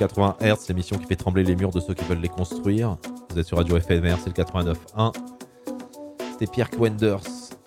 80 0.07 0.35
Hz, 0.41 0.67
l'émission 0.67 0.97
qui 0.97 1.05
fait 1.05 1.15
trembler 1.15 1.43
les 1.43 1.55
murs 1.55 1.71
de 1.71 1.79
ceux 1.79 1.93
qui 1.93 2.03
veulent 2.03 2.19
les 2.19 2.27
construire. 2.27 2.97
Vous 3.29 3.39
êtes 3.39 3.47
sur 3.47 3.55
Radio 3.55 3.79
FMR, 3.79 4.17
c'est 4.21 4.37
le 4.37 4.43
89.1. 4.43 5.13
C'était 6.33 6.47
Pierre 6.47 6.69
Quenders 6.69 7.21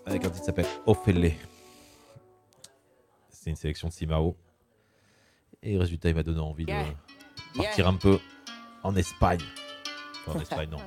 avec 0.04 0.22
un 0.22 0.28
titre 0.28 0.40
qui 0.40 0.44
s'appelle 0.44 0.66
Ophélie. 0.84 1.32
C'est 3.30 3.48
une 3.48 3.56
sélection 3.56 3.88
de 3.88 3.94
Simao. 3.94 4.36
Et 5.62 5.72
le 5.72 5.80
résultat, 5.80 6.10
il 6.10 6.14
m'a 6.14 6.22
donné 6.22 6.40
envie 6.40 6.66
de 6.66 6.72
partir 7.56 7.88
un 7.88 7.94
peu 7.94 8.18
en 8.82 8.94
Espagne. 8.96 9.40
Enfin, 10.26 10.38
en 10.38 10.42
Espagne, 10.42 10.68
non. 10.68 10.78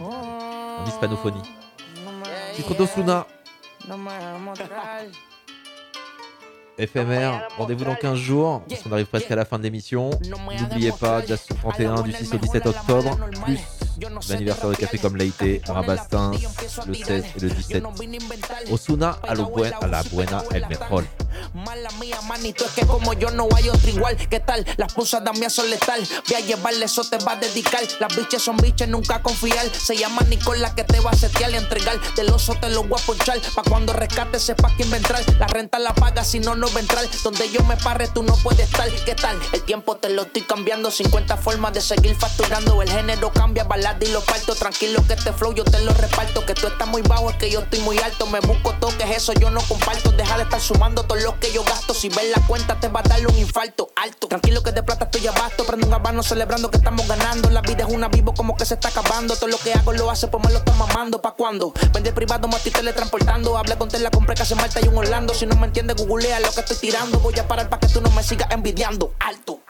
En 0.00 0.84
hispanophonie. 0.86 1.42
Titre 2.54 2.74
d'Osuna. 2.74 3.28
FMR, 6.78 7.48
rendez-vous 7.56 7.84
dans 7.84 7.94
15 7.94 8.18
jours, 8.18 8.62
parce 8.68 8.82
qu'on 8.82 8.92
arrive 8.92 9.06
presque 9.06 9.30
à 9.30 9.36
la 9.36 9.44
fin 9.44 9.58
de 9.58 9.62
l'émission. 9.64 10.10
N'oubliez 10.60 10.92
pas, 10.92 11.24
Jazz 11.26 11.40
Sous 11.48 11.54
31 11.54 12.02
du 12.02 12.12
6 12.12 12.34
au 12.34 12.38
17 12.38 12.66
octobre, 12.66 13.18
plus 13.44 13.58
l'anniversaire 14.28 14.68
de 14.68 14.74
Café 14.74 14.98
comme 14.98 15.16
Leite 15.16 15.62
à 15.68 15.72
Rabastins, 15.72 16.32
le 16.86 16.94
16 16.94 17.24
et 17.36 17.40
le 17.40 17.50
17. 17.50 17.82
Osuna 18.70 19.18
a, 19.26 19.34
lo 19.34 19.46
buen- 19.46 19.72
a 19.80 19.86
la 19.86 20.02
buena 20.02 20.42
el 20.52 20.66
mejor. 20.68 21.04
Mala 21.54 21.88
mía, 22.00 22.18
manito, 22.28 22.64
es 22.64 22.70
que 22.72 22.86
como 22.86 23.12
yo 23.14 23.30
no 23.30 23.46
hay 23.54 23.68
otro 23.68 23.88
igual. 23.90 24.16
¿Qué 24.28 24.40
tal? 24.40 24.64
Las 24.78 24.92
pusadas 24.94 25.38
mías 25.38 25.52
son 25.52 25.68
letal. 25.70 26.00
Voy 26.28 26.36
a 26.36 26.40
llevarle, 26.40 26.84
eso 26.86 27.04
te 27.04 27.18
va 27.18 27.32
a 27.32 27.36
dedicar. 27.36 27.82
Las 28.00 28.16
biches 28.16 28.42
son 28.42 28.56
biches, 28.56 28.88
nunca 28.88 29.20
confiar. 29.22 29.66
Se 29.70 29.96
llama 29.96 30.22
Nicola 30.28 30.74
que 30.74 30.84
te 30.84 30.98
va 31.00 31.10
a 31.10 31.16
setear 31.16 31.50
y 31.50 31.56
entregar. 31.56 31.98
Del 32.16 32.30
oso 32.30 32.54
te 32.54 32.68
lo 32.70 32.84
voy 32.84 32.98
a 33.00 33.06
ponchar. 33.06 33.38
Pa' 33.54 33.62
cuando 33.68 33.92
rescate 33.92 34.38
sepas 34.38 34.72
a 34.78 34.96
entrar. 34.96 35.22
La 35.38 35.46
renta 35.46 35.78
la 35.78 35.94
paga, 35.94 36.24
si 36.24 36.40
no, 36.40 36.54
no 36.54 36.65
entrar. 36.76 37.04
Donde 37.22 37.50
yo 37.50 37.62
me 37.64 37.76
parre, 37.76 38.08
tú 38.08 38.22
no 38.22 38.34
puedes 38.36 38.68
estar. 38.68 38.88
¿Qué 39.04 39.14
tal? 39.14 39.38
El 39.52 39.62
tiempo 39.62 39.96
te 39.96 40.08
lo 40.10 40.22
estoy 40.22 40.42
cambiando. 40.42 40.90
50 40.90 41.36
formas 41.36 41.72
de 41.72 41.80
seguir 41.80 42.14
facturando. 42.16 42.82
El 42.82 42.90
género 42.90 43.32
cambia, 43.32 43.64
balada 43.64 43.98
y 44.00 44.08
lo 44.08 44.20
parto. 44.22 44.54
Tranquilo 44.54 45.02
que 45.06 45.14
este 45.14 45.32
flow 45.32 45.54
yo 45.54 45.64
te 45.64 45.80
lo 45.80 45.92
reparto. 45.92 46.44
Que 46.44 46.54
tú 46.54 46.66
estás 46.66 46.88
muy 46.88 47.02
bajo, 47.02 47.30
es 47.30 47.36
que 47.36 47.50
yo 47.50 47.60
estoy 47.60 47.80
muy 47.80 47.98
alto. 47.98 48.26
Me 48.26 48.40
busco 48.40 48.72
toques, 48.74 49.08
eso 49.10 49.32
yo 49.34 49.50
no 49.50 49.60
comparto. 49.62 50.12
Deja 50.12 50.36
de 50.36 50.44
estar 50.44 50.60
sumando 50.60 51.04
todo 51.04 51.18
lo 51.18 51.38
que 51.40 51.52
yo 51.52 51.64
gasto. 51.64 51.94
Si 51.94 52.08
ves 52.08 52.30
la 52.34 52.46
cuenta, 52.46 52.78
te 52.78 52.88
va 52.88 53.00
a 53.00 53.02
dar 53.02 53.26
un 53.26 53.38
infarto 53.38 53.90
alto. 53.96 54.28
Tranquilo 54.28 54.62
que 54.62 54.72
de 54.72 54.82
plata 54.82 55.06
estoy 55.06 55.26
abasto. 55.26 55.64
Prendo 55.64 55.86
un 55.86 55.94
habano 55.94 56.22
celebrando 56.22 56.70
que 56.70 56.78
estamos 56.78 57.06
ganando. 57.06 57.50
La 57.50 57.60
vida 57.60 57.84
es 57.86 57.92
una 57.92 58.08
vivo 58.08 58.34
como 58.34 58.56
que 58.56 58.64
se 58.64 58.74
está 58.74 58.88
acabando. 58.88 59.36
Todo 59.36 59.48
lo 59.48 59.58
que 59.58 59.72
hago 59.72 59.92
lo 59.92 60.10
hace, 60.10 60.28
pues 60.28 60.44
me 60.44 60.52
lo 60.52 60.58
está 60.58 60.72
mamando. 60.72 61.20
¿Pa' 61.22 61.32
cuándo? 61.32 61.72
Vende 61.92 62.12
privado, 62.12 62.48
me 62.48 62.56
estoy 62.56 62.72
teletransportando. 62.72 63.56
Hablé 63.56 63.76
con 63.76 63.88
la 63.98 64.10
compré 64.10 64.34
que 64.34 64.42
hace 64.42 64.54
Malta 64.54 64.80
y 64.80 64.88
un 64.88 64.98
Orlando. 64.98 65.32
Si 65.32 65.46
no 65.46 65.56
me 65.56 65.66
entiendes, 65.66 65.96
googlea 65.96 66.40
lo 66.40 66.50
que 66.56 66.72
estoy 66.72 66.88
tirando. 66.88 67.20
Voy 67.20 67.38
a 67.38 67.46
parar 67.46 67.68
para 67.68 67.80
que 67.80 67.88
tú 67.88 68.00
no 68.00 68.10
me 68.10 68.22
sigas 68.22 68.50
envidiando. 68.50 69.14
Alto. 69.20 69.60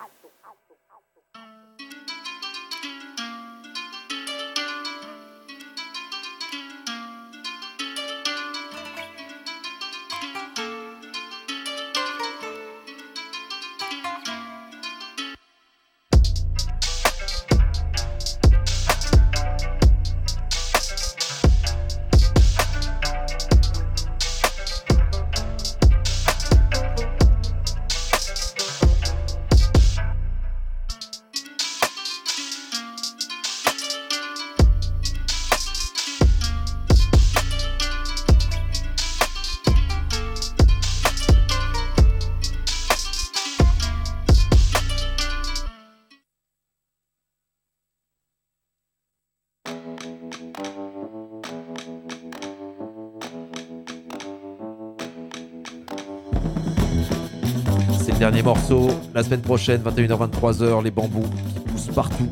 Dernier 58.19 58.43
morceau. 58.43 58.89
La 59.15 59.23
semaine 59.23 59.41
prochaine, 59.41 59.83
21h-23h, 59.83 60.83
les 60.83 60.91
bambous 60.91 61.29
qui 61.53 61.61
poussent 61.61 61.95
partout. 61.95 62.29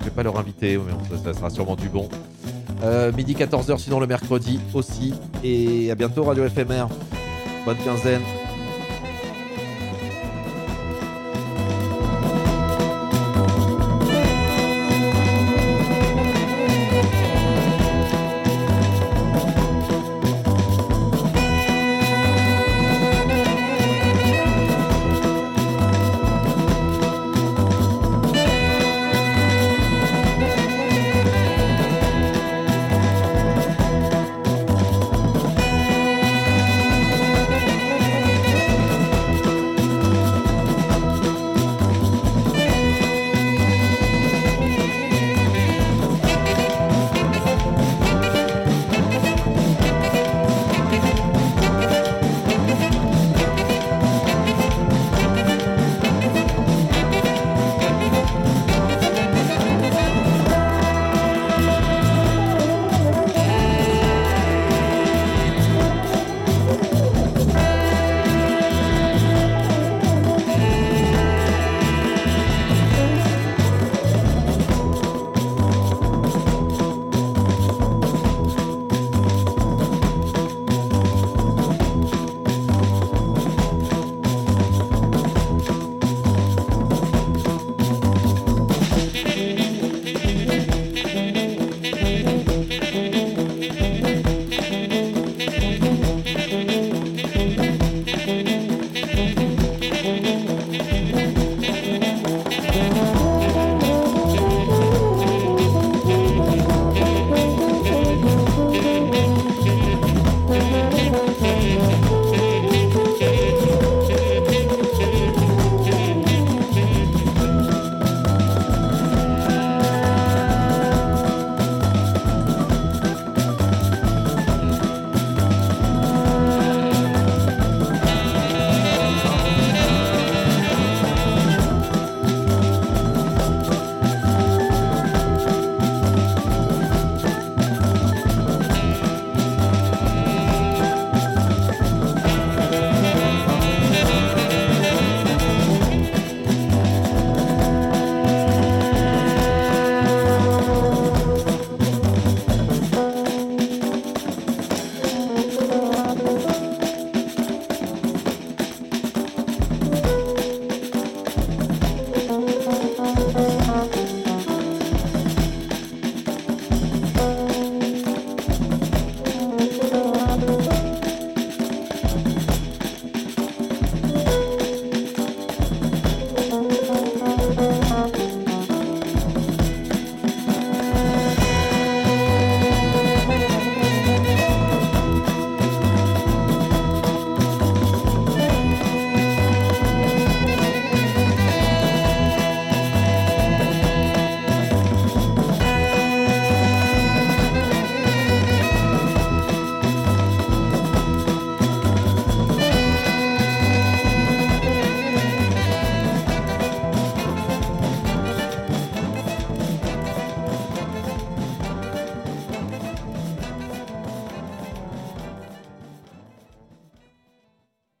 Je 0.00 0.04
vais 0.04 0.10
pas 0.10 0.22
leur 0.22 0.38
inviter, 0.38 0.78
mais 0.78 1.16
ça, 1.16 1.24
ça 1.24 1.34
sera 1.34 1.50
sûrement 1.50 1.76
du 1.76 1.88
bon. 1.88 2.08
Euh, 2.82 3.12
midi 3.12 3.34
14h, 3.34 3.78
sinon 3.78 4.00
le 4.00 4.06
mercredi 4.06 4.60
aussi. 4.74 5.14
Et 5.42 5.90
à 5.90 5.94
bientôt, 5.94 6.24
Radio 6.24 6.48
FMR. 6.48 6.86
Bonne 7.64 7.78
quinzaine. 7.78 8.22